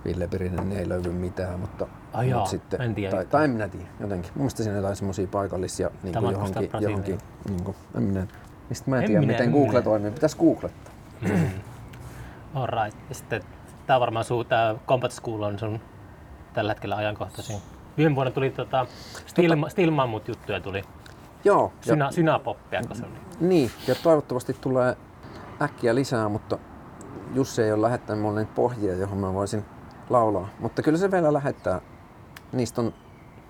Ville 0.06 0.28
Pirinen 0.28 0.70
niin 0.70 0.80
ei 0.80 0.90
löydy 0.90 1.10
mitään, 1.10 1.60
mutta, 1.60 1.88
Ai 2.14 2.30
jaa, 2.30 2.46
sitten, 2.46 2.82
en 2.82 2.96
tiedä 2.96 3.12
tai, 3.12 3.26
tai, 3.26 3.44
en 3.44 3.50
minä 3.50 3.68
tiedä, 3.68 3.86
jotenkin. 4.00 4.32
Mun 4.32 4.42
mielestä 4.42 4.64
siinä 4.64 4.72
on 4.72 4.78
jotain 4.78 4.96
semmoisia 4.96 5.28
paikallisia 5.28 5.92
niin 6.04 6.14
Tämä 6.14 6.28
kuin 6.28 6.34
johonkin, 6.34 6.70
johonkin 6.80 7.18
niin 7.50 7.64
kuin, 7.64 7.78
en 7.96 8.04
minä, 8.04 8.28
mistä 8.70 8.90
mä 8.90 8.96
en, 8.96 9.02
En 9.02 9.08
tiedä, 9.08 9.20
minä, 9.20 9.34
miten 9.34 9.46
en 9.46 9.52
Google 9.52 9.70
minä. 9.70 9.82
toimii. 9.82 10.12
Pitäisi 10.12 10.38
googlettaa. 10.38 10.94
Alright. 12.56 12.98
Ja 13.10 13.16
sitten 13.16 13.42
tää 13.88 13.96
on 13.96 14.02
varmaan 14.02 14.26
suu, 14.26 14.44
tää 14.44 14.76
Combat 14.88 15.12
School 15.12 15.42
on 15.42 15.60
sun 15.60 15.80
tällä 16.54 16.72
hetkellä 16.72 16.96
ajankohtaisin. 16.96 17.58
Viime 17.98 18.16
vuonna 18.16 18.32
tuli 18.32 18.50
tota, 18.50 18.86
Stilma, 19.26 19.70
Stilmammut 19.70 20.28
juttuja 20.28 20.60
tuli. 20.62 20.84
Joo, 21.44 21.74
ja, 21.80 21.94
Syna, 21.94 22.12
synapoppia, 22.12 22.82
kun 22.88 22.96
se 22.96 23.06
oli. 23.06 23.14
niin, 23.40 23.72
ja 23.88 23.96
toivottavasti 24.04 24.54
tulee 24.62 24.98
äkkiä 25.62 25.96
lisää, 25.96 26.30
mutta 26.30 26.58
Jussi 27.34 27.62
ei 27.64 27.72
ole 27.72 27.82
lähettänyt 27.82 28.22
mulle 28.22 28.40
niitä 28.40 28.56
pohjia, 28.56 28.94
johon 28.96 29.18
mä 29.18 29.34
voisin 29.34 29.66
laulaa. 30.10 30.50
Mutta 30.60 30.82
kyllä 30.82 30.98
se 30.98 31.12
vielä 31.12 31.34
lähettää. 31.34 31.82
Niistä 32.52 32.82
on 32.82 32.94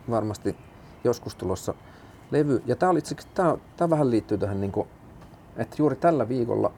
varmasti 0.09 0.57
joskus 1.03 1.35
tulossa 1.35 1.73
levy. 2.31 2.63
Ja 2.65 2.76
asiassa- 2.76 3.27
tää, 3.34 3.57
tää 3.77 3.89
vähän 3.89 4.11
liittyy 4.11 4.38
tähän, 4.38 4.61
niin 4.61 4.72
kuin, 4.72 4.88
että 5.57 5.76
juuri 5.80 5.95
tällä 5.95 6.27
viikolla 6.27 6.72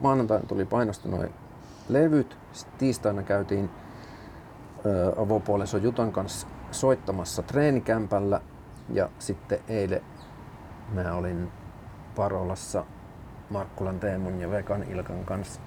maanantaina 0.00 0.46
tuli 0.46 0.64
painosta 0.64 1.08
noin 1.08 1.30
levyt. 1.88 2.38
Sitten 2.52 2.78
tiistaina 2.78 3.22
käytiin 3.22 3.70
avopuolison 5.16 5.82
Jutan 5.82 6.12
kanssa 6.12 6.46
soittamassa 6.70 7.42
treenikämpällä. 7.42 8.40
Ja 8.92 9.08
sitten 9.18 9.58
eilen 9.68 10.00
mä 10.92 11.14
olin 11.14 11.50
Parolassa 12.16 12.84
Markkulan 13.50 14.00
Teemun 14.00 14.40
ja 14.40 14.50
Vekan 14.50 14.82
Ilkan 14.82 15.24
kanssa. 15.24 15.60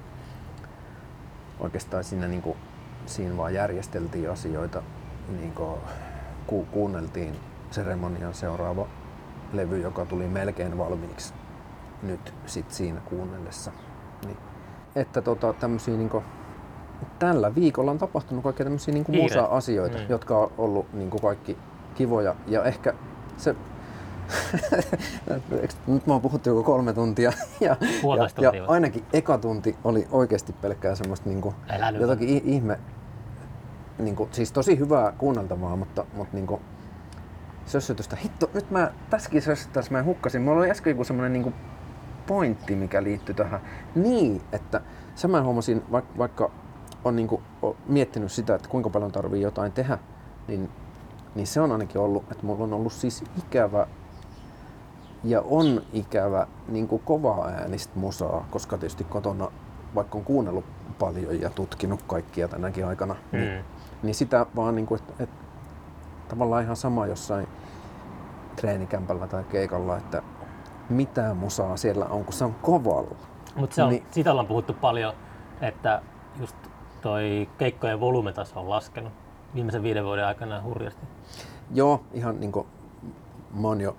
Oikeastaan 1.60 2.04
siinä, 2.04 2.28
niin 2.28 2.42
kuin, 2.42 2.58
siinä 3.06 3.38
vaan 3.38 3.54
järjesteltiin 3.54 4.32
asioita, 4.32 4.82
niin 5.40 5.52
kuin, 5.52 5.80
ku, 6.48 6.66
kuunneltiin 6.72 7.36
seremonian 7.72 8.34
seuraava 8.34 8.88
levy, 9.54 9.78
joka 9.82 10.06
tuli 10.06 10.28
melkein 10.28 10.78
valmiiksi 10.78 11.34
nyt 12.04 12.34
sit 12.46 12.72
siinä 12.72 13.00
kuunnellessa. 13.06 13.72
Niin. 14.26 14.38
Että 14.96 15.22
tota, 15.22 15.54
tämmösiä 15.54 15.98
niinku, 15.98 16.24
tällä 17.20 17.56
viikolla 17.56 17.92
on 17.92 17.98
tapahtunut 17.98 18.44
kaikkea 18.44 18.64
tämmöisiä 18.64 18.94
niinku 18.94 19.12
Kiire. 19.12 19.24
musa-asioita, 19.24 19.98
Mm. 19.98 20.04
jotka 20.10 20.38
on 20.38 20.52
ollut 20.58 20.94
niinku 20.94 21.20
kaikki 21.20 21.58
kivoja. 21.96 22.36
Ja 22.48 22.64
ehkä 22.64 22.94
se... 23.38 23.56
Nyt 25.88 26.08
mä 26.08 26.14
oon 26.14 26.22
puhuttu 26.22 26.50
joku 26.50 26.64
kolme 26.64 26.94
tuntia 26.94 27.34
ja, 27.60 27.76
Puolitoista 28.02 28.42
ja, 28.42 28.50
tuntia 28.50 28.64
ja 28.64 28.70
ainakin 28.70 29.04
eka 29.14 29.38
tunti 29.38 29.76
oli 29.84 30.08
oikeasti 30.12 30.54
pelkkää 30.54 30.96
semmoista 30.96 31.30
Älä 31.70 31.92
nyt. 31.92 32.02
jotakin 32.02 32.30
ihme, 32.30 32.80
niinku, 34.00 34.30
siis 34.32 34.52
tosi 34.52 34.80
hyvää 34.80 35.14
kuunneltavaa, 35.18 35.76
mutta, 35.76 36.06
mutta 36.14 36.36
niinku, 36.36 36.62
sössötystä. 37.66 38.16
Hitto, 38.16 38.50
nyt 38.54 38.72
mä 38.72 38.92
tässäkin 39.10 39.42
sössöttäessä 39.42 39.92
mä 39.92 40.04
hukkasin. 40.04 40.42
Mulla 40.42 40.60
oli 40.60 40.72
äsken 40.72 40.92
joku 40.92 41.04
semmonen 41.04 41.34
niinku 41.34 41.54
pointti, 42.28 42.76
mikä 42.76 43.04
liittyy 43.04 43.36
tähän. 43.36 43.60
Niin, 43.96 44.42
että 44.52 44.82
se 45.16 45.28
mä 45.28 45.44
huomasin, 45.44 45.84
vaikka, 45.92 46.18
vaikka 46.18 46.52
on 47.06 47.16
niinku 47.16 47.42
o- 47.64 47.76
miettinyt 47.88 48.32
sitä, 48.32 48.56
että 48.56 48.70
kuinka 48.70 48.90
paljon 48.90 49.12
tarvii 49.12 49.42
jotain 49.42 49.72
tehdä, 49.72 49.98
niin, 50.48 50.70
niin 51.36 51.48
se 51.48 51.62
on 51.62 51.72
ainakin 51.72 52.02
ollut, 52.02 52.24
että 52.32 52.46
mulla 52.46 52.64
on 52.64 52.74
ollut 52.74 52.94
siis 52.94 53.24
ikävä 53.38 53.88
ja 55.24 55.42
on 55.42 55.82
ikävä 55.94 56.48
niin 56.68 56.88
kuin 56.88 57.02
kovaa 57.06 57.48
äänistä 57.48 58.00
musaa, 58.00 58.46
koska 58.52 58.78
tietysti 58.78 59.04
kotona, 59.04 59.52
vaikka 59.96 60.18
on 60.18 60.24
kuunnellut 60.24 60.66
paljon 61.00 61.42
ja 61.42 61.50
tutkinut 61.50 62.02
kaikkia 62.02 62.48
tänäkin 62.48 62.86
aikana, 62.88 63.14
mm. 63.32 63.40
niin, 63.40 63.52
Mm. 63.58 63.64
niin 64.04 64.16
sitä 64.16 64.46
vaan, 64.56 64.76
niin 64.76 64.86
kuin, 64.86 65.02
että, 65.02 65.24
että 65.24 65.46
tavallaan 66.28 66.64
ihan 66.64 66.76
sama 66.76 67.08
jossain 67.08 67.48
treenikämpällä 68.56 69.28
tai 69.28 69.44
keikalla, 69.44 69.98
että 69.98 70.22
mitä 70.90 71.34
musaa 71.34 71.78
siellä 71.78 72.06
on, 72.06 72.24
kun 72.26 72.34
se 72.34 72.46
on 72.46 72.54
kovalla. 72.62 73.16
Mutta 73.56 73.82
Niin. 73.82 73.90
niin. 73.90 74.04
siitä 74.12 74.32
ollaan 74.32 74.48
puhuttu 74.48 74.74
paljon, 74.74 75.14
että 75.62 76.02
just 76.40 76.56
toi 77.02 77.50
keikkojen 77.58 78.00
volyymetaso 78.00 78.60
on 78.60 78.70
laskenut 78.70 79.14
viimeisen 79.56 79.84
viiden 79.84 80.06
vuoden 80.06 80.26
aikana 80.26 80.62
hurjasti. 80.62 81.06
Joo, 81.74 82.02
ihan 82.14 82.40
niin 82.40 82.52
kuin 82.52 82.68
mä 83.54 83.68
oon 83.68 83.82
jo 83.82 83.96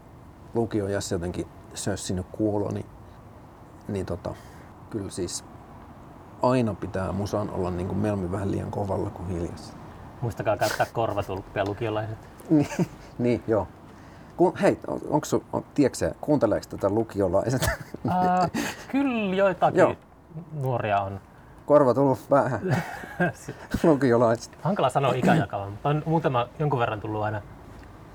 lukiojassa 0.54 1.14
jotenkin 1.14 1.46
sössinyt 1.74 2.26
kuuloni, 2.32 2.86
niin 3.88 4.06
tota, 4.06 4.34
kyllä 4.90 5.10
siis 5.10 5.44
aina 6.42 6.74
pitää 6.74 7.12
musan 7.12 7.50
olla 7.50 7.70
niin 7.70 7.88
kuin 7.88 7.98
mieluummin 7.98 8.32
vähän 8.32 8.50
liian 8.50 8.70
kovalla 8.70 9.10
kuin 9.10 9.28
hiljassa. 9.28 9.72
Muistakaa 10.20 10.56
käyttää 10.56 10.86
korvatulppia 10.92 11.64
lukiolaiset. 11.64 12.18
niin, 12.50 12.68
niin, 13.18 13.42
joo. 13.46 13.68
Ku, 14.36 14.54
hei, 14.62 14.78
on, 14.86 15.00
onko 15.08 15.24
sun, 15.24 15.44
on, 15.52 15.64
tiedätkö 15.74 16.14
kuunteleeko 16.20 16.66
tätä 16.70 16.88
lukiolaiset? 16.88 17.68
Ää, 18.08 18.48
kyllä 18.92 19.34
joitakin 19.34 19.78
Joo. 19.78 19.96
nuoria 20.52 21.00
on. 21.00 21.20
Korvat 21.66 21.94
tullut 21.94 22.28
päähän. 22.28 22.60
lukiolaiset. 23.82 24.58
Hankala 24.62 24.90
sanoa 24.90 25.12
ikäjakava, 25.12 25.70
mutta 25.70 25.88
on 25.88 26.02
muutama 26.06 26.48
jonkun 26.58 26.78
verran 26.78 27.00
tullut 27.00 27.22
aina 27.22 27.42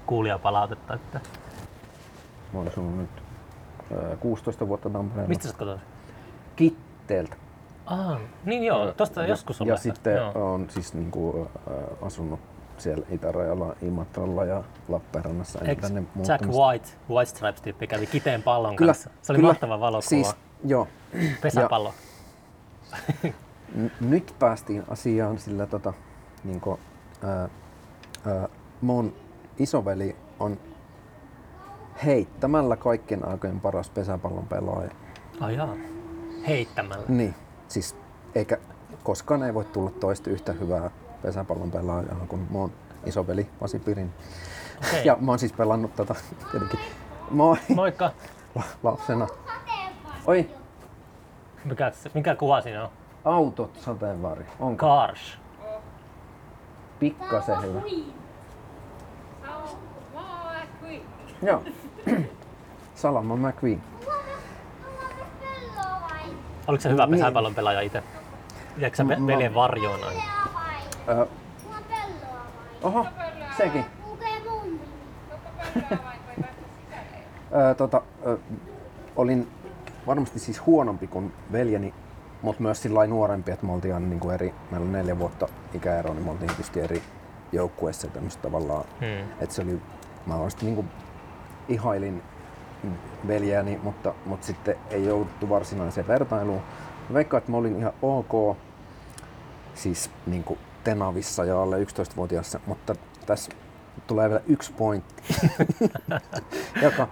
kuulijapalautetta. 0.06 0.94
Että 0.94 1.20
Mä 2.54 2.60
oon 2.60 2.68
asunut 2.68 2.98
nyt 2.98 3.10
ö, 3.92 4.18
16 4.18 4.68
vuotta 4.68 4.90
Tampereella. 4.90 5.28
mistä 5.30 5.44
sä 5.44 5.50
oot 5.50 5.58
kotoisin? 5.58 5.88
Kitteeltä. 6.56 7.36
Ah, 7.86 8.20
niin 8.46 8.64
joo, 8.64 8.92
tosta 8.94 9.22
ja, 9.22 9.28
joskus 9.28 9.62
on 9.62 9.68
Ja 9.68 9.74
lähtenyt, 9.74 9.96
sitten 9.96 10.16
joo. 10.16 10.54
on 10.54 10.70
siis 10.70 10.94
niinku, 10.94 11.50
äh, 11.68 11.74
asunut 12.02 12.40
siellä 12.78 13.06
Itärajalla, 13.10 13.76
Imatralla 13.82 14.46
ja 14.46 14.64
Lappeenrannassa. 14.88 15.60
en 15.60 15.70
Eikö 15.70 15.82
tänne 15.82 16.04
Jack. 16.28 16.46
White, 16.46 16.90
White 17.10 17.30
Stripes-tyyppi 17.32 17.88
kävi 17.88 18.08
kiteen 18.08 18.44
pallon 18.44 18.76
Kyllä, 18.76 18.90
kanssa. 18.90 19.10
Se 19.22 19.32
oli 19.32 19.38
kyllä. 19.38 19.50
mahtava 19.50 19.80
valokuva. 19.80 20.02
Siis, 20.10 20.36
joo. 20.66 20.88
Pesäpallo. 21.42 21.94
N- 23.76 23.92
nyt 24.02 24.36
päästiin 24.40 24.84
asiaan, 24.90 25.38
sillä 25.38 25.66
tota, 25.66 25.94
niinku, 26.44 26.80
ää, 27.24 27.50
ää, 28.26 28.48
mun 28.82 29.14
isoveli 29.60 30.16
on 30.40 30.58
heittämällä 32.06 32.76
kaikkien 32.76 33.28
aikojen 33.28 33.60
paras 33.60 33.90
pesäpallon 33.90 34.48
pelaaja. 34.48 34.90
Ai 35.40 35.56
jaa. 35.56 35.74
Heittämällä. 36.48 37.06
Niin, 37.08 37.36
siis 37.68 37.96
eikä 38.36 38.58
koskaan 39.04 39.44
ei 39.44 39.54
voi 39.54 39.66
tulla 39.66 39.90
toista 39.92 40.30
yhtä 40.30 40.52
hyvää 40.54 40.90
pesäpallon 41.22 41.72
pelaajaa 41.72 42.26
kuin 42.28 42.48
mun 42.50 42.72
isoveli 43.06 43.50
Pasi 43.60 43.80
Pirin. 43.80 44.14
Okei. 44.88 45.06
Ja 45.06 45.18
mä 45.20 45.32
oon 45.32 45.40
siis 45.40 45.54
pelannut 45.54 45.96
tätä 45.96 46.16
tietenkin. 46.52 46.80
Moi 47.32 47.58
Moikka. 47.76 48.12
la- 48.56 48.64
lapsena. 48.84 49.28
Oi, 50.28 50.50
Mikä, 51.66 51.92
se- 51.92 52.12
mikä 52.14 52.36
kuva 52.36 52.62
siinä 52.62 52.84
on? 52.84 52.90
autot 53.26 53.76
sateenvarjo. 53.80 54.46
Onko 54.60 54.86
Cars. 54.86 55.38
pikkasen 57.00 57.62
hyvä? 57.62 57.82
Joo. 61.42 61.64
Salama 62.96 63.36
McQueen. 63.36 63.82
Oliko 66.68 66.82
se 66.82 66.90
hyvä 66.90 67.06
Niin. 67.06 67.20
pesäpallon 67.20 67.56
pelaaja 67.56 67.82
itse? 67.82 68.04
Jääkö 68.78 68.96
sä 68.96 69.04
M- 69.04 69.08
pe- 69.08 69.16
mä- 69.16 69.28
veljen 69.28 69.54
varjoon 69.54 70.00
aina? 70.04 70.22
Ö, 71.08 71.28
oho, 72.84 73.06
sekin. 73.58 73.86
Ö, 77.72 77.76
tota, 77.78 78.02
ö, 78.26 78.38
olin 79.16 79.48
varmasti 80.08 80.40
siis 80.40 80.66
huonompi 80.66 81.08
kuin 81.08 81.34
veljeni, 81.52 81.94
mutta 82.42 82.62
myös 82.62 82.82
sillä 82.82 83.08
nuorempi, 83.08 83.52
että 83.52 83.66
me 83.66 83.72
oltiin 83.74 83.94
aina 83.94 84.08
niin 84.08 84.20
kuin 84.20 84.34
eri, 84.34 84.54
meillä 84.72 84.86
on 84.86 84.92
neljä 84.92 85.20
vuotta 85.20 85.48
ikäero, 85.74 86.14
niin 86.14 86.24
me 86.26 86.32
oltiin 86.32 86.48
tietysti 86.48 86.80
eri 86.80 87.04
joukkueessa 87.52 88.08
tämmöistä 88.08 88.42
tavallaan, 88.42 88.84
Hmm. 89.00 89.30
että 89.42 89.56
se 89.56 89.62
oli, 89.62 89.82
mä 90.26 90.36
oikeasti 90.36 90.66
niin 90.66 90.76
kuin 90.76 90.90
ihailin 91.68 92.24
veljääni, 93.28 93.80
mutta, 93.84 94.14
mutta 94.26 94.48
sitten 94.48 94.76
ei 94.90 95.06
jouduttu 95.06 95.50
varsinaiseen 95.50 96.08
vertailuun. 96.08 96.62
Veikkaan, 97.14 97.40
että 97.40 97.52
mä 97.52 97.58
olin 97.58 97.80
ihan 97.80 97.94
ok, 98.02 98.58
siis 99.74 100.12
niin 100.26 100.44
kuin 100.44 100.60
Tenavissa 100.84 101.46
ja 101.46 101.62
alle 101.62 101.84
11-vuotiaassa, 101.84 102.60
mutta 102.68 102.96
tässä 103.26 103.52
tulee 104.08 104.30
vielä 104.30 104.42
yksi 104.48 104.74
pointti, 104.74 105.24
joka 106.84 107.08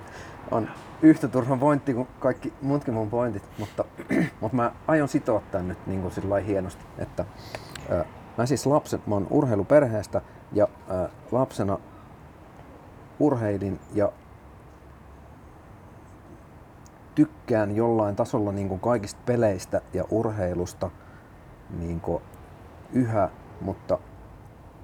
on 0.51 0.69
yhtä 1.01 1.27
turha 1.27 1.57
pointti 1.57 1.93
kuin 1.93 2.07
kaikki 2.19 2.53
muutkin 2.61 2.93
mun 2.93 3.09
pointit, 3.09 3.43
mutta, 3.59 3.85
mutta 4.41 4.55
mä 4.55 4.71
aion 4.87 5.07
sitoa 5.07 5.41
tämän 5.51 5.67
nyt 5.67 5.87
niin 5.87 6.01
kuin 6.01 6.13
sillä 6.13 6.39
hienosti, 6.39 6.85
että 6.97 7.25
ää, 7.89 8.05
mä 8.37 8.45
siis 8.45 8.65
lapset, 8.65 9.07
mä 9.07 9.15
oon 9.15 9.27
urheiluperheestä 9.29 10.21
ja 10.51 10.67
ää, 10.89 11.09
lapsena 11.31 11.79
urheilin 13.19 13.79
ja 13.93 14.11
tykkään 17.15 17.75
jollain 17.75 18.15
tasolla 18.15 18.51
niin 18.51 18.67
kuin 18.69 18.79
kaikista 18.79 19.21
peleistä 19.25 19.81
ja 19.93 20.03
urheilusta 20.09 20.89
niin 21.79 21.99
kuin 22.01 22.23
yhä, 22.93 23.29
mutta, 23.61 23.99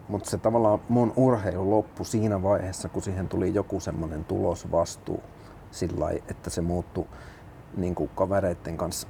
mutta 0.07 0.29
se 0.29 0.37
tavallaan 0.37 0.79
mun 0.89 1.13
urheilu 1.15 1.71
loppui 1.71 2.05
siinä 2.05 2.43
vaiheessa, 2.43 2.89
kun 2.89 3.01
siihen 3.01 3.27
tuli 3.29 3.53
joku 3.53 3.79
semmoinen 3.79 4.25
tulosvastuu 4.25 5.23
sillä 5.71 5.99
lailla, 5.99 6.23
että 6.29 6.49
se 6.49 6.61
muuttui 6.61 7.05
niin 7.77 7.95
kuin 7.95 8.09
kavereiden 8.15 8.77
kanssa 8.77 9.07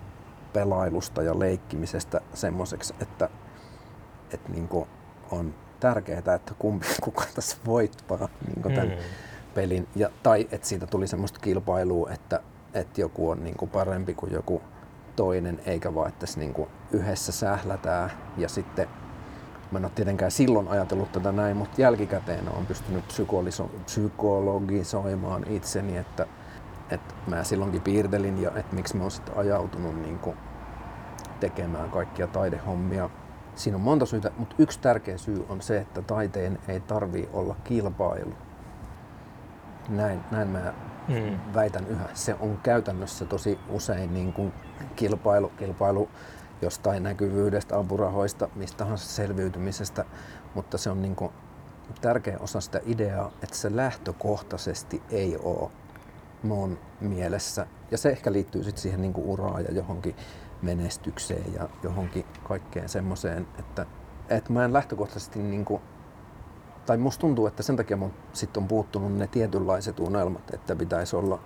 pelailusta 0.53 1.23
ja 1.23 1.39
leikkimisestä 1.39 2.21
semmoiseksi, 2.33 2.93
että, 3.01 3.29
että 4.33 4.51
niin 4.51 4.67
kuin 4.67 4.87
on 5.31 5.53
tärkeää, 5.79 6.17
että 6.35 6.53
kumpi, 6.59 6.85
kuka 7.03 7.23
tässä 7.35 7.57
voittaa 7.65 8.29
niin 8.47 8.61
kuin 8.63 8.75
tämän 8.75 8.89
Mm. 8.89 8.95
pelin. 9.53 9.87
Ja, 9.95 10.09
tai 10.23 10.47
että 10.51 10.67
siitä 10.67 10.87
tuli 10.87 11.07
semmoista 11.07 11.39
kilpailua, 11.39 12.09
että, 12.11 12.39
että 12.73 13.01
joku 13.01 13.29
on 13.29 13.43
niin 13.43 13.57
kuin 13.57 13.71
parempi 13.71 14.13
kuin 14.13 14.33
joku 14.33 14.61
toinen, 15.15 15.59
eikä 15.65 15.95
vaan, 15.95 16.09
että 16.09 16.25
niin 16.35 16.53
kuin 16.53 16.69
yhdessä 16.91 17.31
sählätään. 17.31 18.11
Ja 18.37 18.49
sitten 18.49 18.87
mä 19.71 19.79
en 19.79 19.85
ole 19.85 19.91
tietenkään 19.95 20.31
silloin 20.31 20.67
ajatellut 20.67 21.11
tätä 21.11 21.31
näin, 21.31 21.57
mutta 21.57 21.81
jälkikäteen 21.81 22.53
olen 22.53 22.65
pystynyt 22.65 23.03
psykologisoimaan 23.85 25.43
itseni, 25.47 25.97
että, 25.97 26.27
että 26.89 27.13
mä 27.27 27.43
silloinkin 27.43 27.81
piirtelin 27.81 28.41
ja 28.41 28.51
että 28.55 28.75
miksi 28.75 28.97
mä 28.97 29.03
oon 29.03 29.11
sitten 29.11 29.37
ajautunut 29.37 30.01
niin 30.01 30.19
kuin 30.19 30.37
tekemään 31.39 31.89
kaikkia 31.89 32.27
taidehommia. 32.27 33.09
Siinä 33.55 33.75
on 33.75 33.81
monta 33.81 34.05
syytä, 34.05 34.31
mutta 34.37 34.55
yksi 34.59 34.79
tärkeä 34.79 35.17
syy 35.17 35.45
on 35.49 35.61
se, 35.61 35.77
että 35.77 36.01
taiteen 36.01 36.59
ei 36.67 36.79
tarvii 36.79 37.29
olla 37.33 37.55
kilpailu. 37.63 38.33
Näin, 39.89 40.19
näin 40.31 40.47
mä 40.47 40.73
Mm. 41.09 41.53
väitän 41.53 41.87
yhä. 41.87 42.09
Se 42.13 42.35
on 42.39 42.57
käytännössä 42.63 43.25
tosi 43.25 43.59
usein 43.69 44.13
niin 44.13 44.33
kuin 44.33 44.53
kilpailu, 44.95 45.49
kilpailu 45.49 46.09
jostain 46.61 47.03
näkyvyydestä, 47.03 47.77
apurahoista, 47.77 48.49
mistä 48.55 48.77
tahansa 48.77 49.09
selviytymisestä, 49.09 50.05
mutta 50.55 50.77
se 50.77 50.89
on 50.89 51.01
niin 51.01 51.15
kuin 51.15 51.31
tärkeä 52.01 52.37
osa 52.39 52.61
sitä 52.61 52.79
ideaa, 52.85 53.31
että 53.43 53.55
se 53.55 53.75
lähtökohtaisesti 53.75 55.01
ei 55.09 55.37
ole 55.37 55.71
mun 56.43 56.79
mielessä. 57.01 57.67
Ja 57.91 57.97
se 57.97 58.09
ehkä 58.09 58.31
liittyy 58.31 58.63
sitten 58.63 58.81
siihen 58.81 59.01
niin 59.01 59.13
uraan 59.17 59.63
ja 59.63 59.71
johonkin 59.71 60.15
menestykseen 60.61 61.53
ja 61.53 61.69
johonkin 61.83 62.25
kaikkeen 62.43 62.89
semmoiseen, 62.89 63.47
että, 63.59 63.85
että 64.29 64.53
mä 64.53 64.65
en 64.65 64.73
lähtökohtaisesti 64.73 65.39
niin 65.39 65.65
kuin 65.65 65.81
tai 66.89 66.97
musta 66.97 67.21
tuntuu, 67.21 67.47
että 67.47 67.63
sen 67.63 67.75
takia 67.75 67.97
mun 67.97 68.13
sit 68.33 68.57
on 68.57 68.67
puuttunut 68.67 69.17
ne 69.17 69.27
tietynlaiset 69.27 69.99
unelmat, 69.99 70.53
että 70.53 70.75
pitäisi 70.75 71.15
olla 71.15 71.39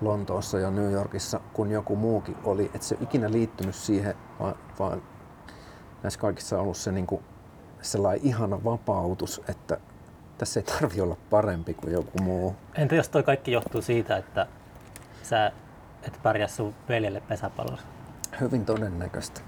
Lontoossa 0.00 0.58
ja 0.58 0.70
New 0.70 0.92
Yorkissa, 0.92 1.40
kun 1.52 1.70
joku 1.70 1.96
muukin 1.96 2.36
oli. 2.44 2.64
Että 2.64 2.86
se 2.86 2.94
ei 2.94 3.02
ikinä 3.02 3.32
liittynyt 3.32 3.74
siihen, 3.74 4.14
vaan, 4.40 4.54
vaan 4.78 5.02
näissä 6.02 6.20
kaikissa 6.20 6.56
on 6.56 6.62
ollut 6.62 6.76
se 6.76 6.92
niinku 6.92 7.22
sellainen 7.82 8.26
ihana 8.26 8.64
vapautus, 8.64 9.40
että 9.48 9.78
tässä 10.38 10.60
ei 10.60 10.64
tarvi 10.64 11.00
olla 11.00 11.16
parempi 11.30 11.74
kuin 11.74 11.92
joku 11.92 12.18
muu. 12.22 12.56
Entä 12.74 12.94
jos 12.94 13.08
toi 13.08 13.22
kaikki 13.22 13.52
johtuu 13.52 13.82
siitä, 13.82 14.16
että 14.16 14.46
sä 15.22 15.52
et 16.02 16.20
pärjää 16.22 16.48
sun 16.48 16.74
veljelle 16.88 17.20
pesäpallossa? 17.20 17.86
Hyvin 18.40 18.64
todennäköistä. 18.64 19.40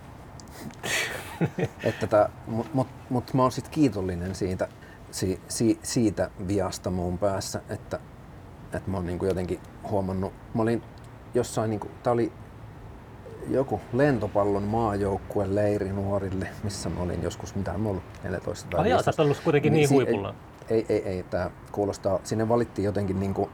että 1.84 2.06
tää, 2.06 2.28
mut, 2.46 2.74
mut, 2.74 2.88
mut 3.10 3.34
mä 3.34 3.42
oon 3.42 3.52
sit 3.52 3.68
kiitollinen 3.68 4.34
siitä, 4.34 4.68
si, 5.16 5.40
si, 5.48 5.78
siitä 5.82 6.30
viasta 6.48 6.90
mun 6.90 7.18
päässä, 7.18 7.60
että, 7.68 8.00
että 8.72 8.90
mä 8.90 8.96
oon 8.96 9.06
niinku 9.06 9.24
jotenkin 9.24 9.60
huomannut, 9.90 10.32
mä 10.54 10.62
olin 10.62 10.82
jossain, 11.34 11.70
niinku, 11.70 11.90
tää 12.02 12.12
oli 12.12 12.32
joku 13.48 13.80
lentopallon 13.92 14.62
maajoukkueen 14.62 15.54
leiri 15.54 15.92
nuorille, 15.92 16.48
missä 16.64 16.88
mä 16.88 17.00
olin 17.00 17.22
joskus, 17.22 17.54
mitä 17.54 17.78
mä 17.78 17.88
ollut 17.88 18.02
14 18.24 18.68
tai 18.70 18.80
Oh 18.80 18.86
joo, 18.86 19.02
sä 19.02 19.22
ollut 19.22 19.40
kuitenkin 19.44 19.72
niin 19.72 19.88
si- 19.88 19.94
huipulla. 19.94 20.34
Ei, 20.68 20.86
ei, 20.88 21.02
ei, 21.02 21.22
tää 21.22 21.50
kuulostaa, 21.72 22.20
sinne 22.24 22.48
valittiin 22.48 22.84
jotenkin 22.84 23.20
niinku 23.20 23.50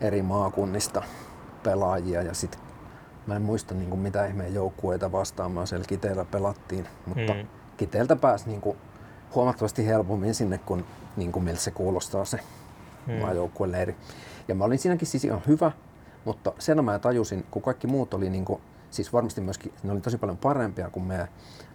eri 0.00 0.22
maakunnista 0.22 1.02
pelaajia 1.62 2.22
ja 2.22 2.34
sit 2.34 2.58
mä 3.26 3.36
en 3.36 3.42
muista 3.42 3.74
niinku 3.74 3.96
mitä 3.96 4.26
ihmeen 4.26 4.54
joukkueita 4.54 5.12
vastaan 5.12 5.52
mä 5.52 5.66
siellä 5.66 5.86
Kiteellä 5.88 6.24
pelattiin, 6.24 6.86
mutta 7.06 7.34
Mm. 7.34 7.46
Kiteeltä 7.76 8.16
pääsi 8.16 8.48
niinku 8.48 8.76
huomattavasti 9.34 9.86
helpommin 9.86 10.34
sinne, 10.34 10.58
kun 10.58 10.84
niinku 11.16 11.40
miltä 11.40 11.60
se 11.60 11.70
kuulostaa 11.70 12.24
se 12.24 12.40
Mm. 13.06 13.12
mm. 13.12 13.20
maajoukkueleiri. 13.20 13.96
Ja 14.48 14.54
mä 14.54 14.64
olin 14.64 14.78
siinäkin 14.78 15.08
siis 15.08 15.24
ihan 15.24 15.42
hyvä, 15.46 15.72
mutta 16.24 16.52
sen 16.58 16.84
mä 16.84 16.98
tajusin, 16.98 17.46
kun 17.50 17.62
kaikki 17.62 17.86
muut 17.86 18.14
oli 18.14 18.30
niinku, 18.30 18.60
siis 18.90 19.12
varmasti 19.12 19.40
myöskin, 19.40 19.72
ne 19.82 19.92
oli 19.92 20.00
tosi 20.00 20.18
paljon 20.18 20.36
parempia 20.36 20.90
kuin 20.90 21.04
me, 21.04 21.28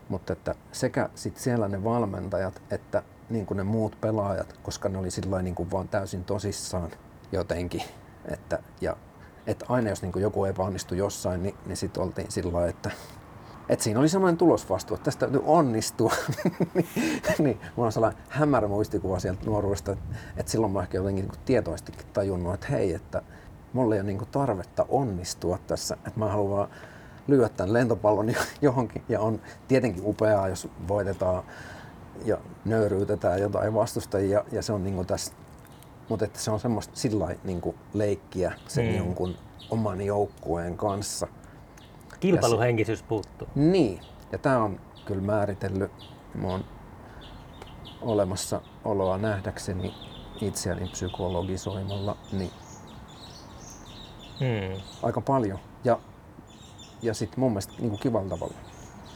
mutta 0.10 0.34
että 0.34 0.56
sekä 0.72 1.10
sit 1.16 1.38
siellä 1.38 1.68
ne 1.68 1.84
valmentajat, 1.84 2.62
että 2.72 3.04
niin 3.30 3.46
kuin 3.46 3.58
ne 3.58 3.64
muut 3.64 4.02
pelaajat, 4.02 4.54
koska 4.64 4.90
ne 4.90 4.98
oli 4.98 5.12
sillä 5.12 5.42
niin 5.42 5.56
kuin 5.56 5.72
vaan 5.72 5.88
täysin 5.88 6.24
tosissaan 6.24 6.92
jotenkin. 7.32 7.82
Että, 8.26 8.60
ja, 8.82 8.98
että 9.48 9.66
aina 9.70 9.90
jos 9.90 10.02
niin 10.02 10.12
kuin 10.12 10.24
joku 10.24 10.46
epäonnistui 10.46 10.98
jossain, 10.98 11.44
niin, 11.44 11.56
niin 11.66 11.78
sitten 11.78 12.04
oltiin 12.04 12.32
sillä 12.32 12.68
että 12.68 12.92
et 13.70 13.82
siinä 13.82 14.00
oli 14.00 14.10
semmoinen 14.10 14.38
tulosvastuu, 14.38 14.96
että 14.96 15.06
tästä 15.06 15.20
täytyy 15.20 15.42
onnistua. 15.46 16.14
niin, 16.74 16.88
niin, 17.40 17.60
mulla 17.76 17.88
on 17.88 17.92
sellainen 17.92 18.22
hämärä 18.30 18.68
muistikuva 18.68 19.20
sieltä 19.20 19.46
nuoruudesta, 19.46 19.92
että, 20.38 20.52
silloin 20.52 20.74
mä 20.74 20.82
ehkä 20.82 20.98
jotenkin 20.98 21.28
niin 21.28 21.40
tietoisestikin 21.46 22.06
tajunnut, 22.14 22.54
että 22.54 22.68
hei, 22.68 22.94
että 22.94 23.22
mulla 23.74 23.96
ei 23.96 24.02
ole 24.02 24.08
niin 24.08 24.18
kuin 24.18 24.30
tarvetta 24.32 24.86
onnistua 24.90 25.58
tässä, 25.68 25.98
että 26.08 26.20
mä 26.20 26.28
haluan 26.28 26.58
vaan 26.58 26.70
lyödä 27.28 27.50
tämän 27.50 27.74
lentopallon 27.74 28.30
jo- 28.30 28.40
johonkin. 28.62 29.04
Ja 29.10 29.22
on 29.22 29.42
tietenkin 29.68 30.04
upeaa, 30.06 30.48
jos 30.48 30.68
voitetaan 30.88 31.44
ja 32.26 32.38
nöyryytetään 32.66 33.42
jotain 33.42 33.74
vastustajia 33.74 34.46
ja 34.52 34.62
se 34.62 34.74
on 34.74 34.84
niin 34.84 34.96
kuin 34.96 35.08
tässä 35.08 35.34
mutta 36.10 36.26
että 36.26 36.40
se 36.40 36.52
on 36.52 36.60
semmoista 36.60 36.96
sillä 36.96 37.36
niin 37.44 37.62
leikkiä 37.94 38.54
sen 38.68 38.86
mm. 38.86 38.98
jonkun 38.98 39.36
oman 39.70 40.02
joukkueen 40.02 40.78
kanssa. 40.78 41.28
Kilpailuhenkisyys 42.20 43.04
puuttuu. 43.04 43.48
Niin, 43.56 44.02
ja 44.32 44.38
tämä 44.38 44.58
on 44.64 44.80
kyllä 45.06 45.22
määritellyt 45.22 45.92
mun 46.36 46.66
olemassa 48.02 48.62
oloa 48.86 49.18
nähdäkseni 49.18 49.94
itseäni 50.42 50.90
psykologisoimalla 50.90 52.18
niin 52.32 52.52
Hmm. 54.40 54.82
aika 55.04 55.22
paljon. 55.22 55.60
Ja, 55.84 56.00
ja 57.02 57.14
sitten 57.14 57.40
mun 57.40 57.52
mielestä 57.52 57.74
niin 57.80 57.90
kuin 57.90 58.00
kivalla 58.00 58.30
tavalla. 58.30 58.54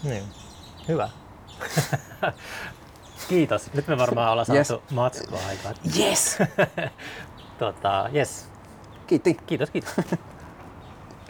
Niin. 0.04 0.24
Hyvä. 0.88 1.10
Kiitos. 3.30 3.74
Nyt 3.74 3.88
me 3.88 3.98
varmaan 3.98 4.32
ollaan 4.32 4.48
Yes. 4.56 4.68
saatu 4.68 4.84
matskua 4.96 5.40
aikaa. 5.50 5.72
Yes! 5.98 6.38
Tota, 7.60 8.10
yes. 8.16 8.50
Kiitti. 9.08 9.34
Kiitos, 9.34 9.70
kiitos. 9.70 9.94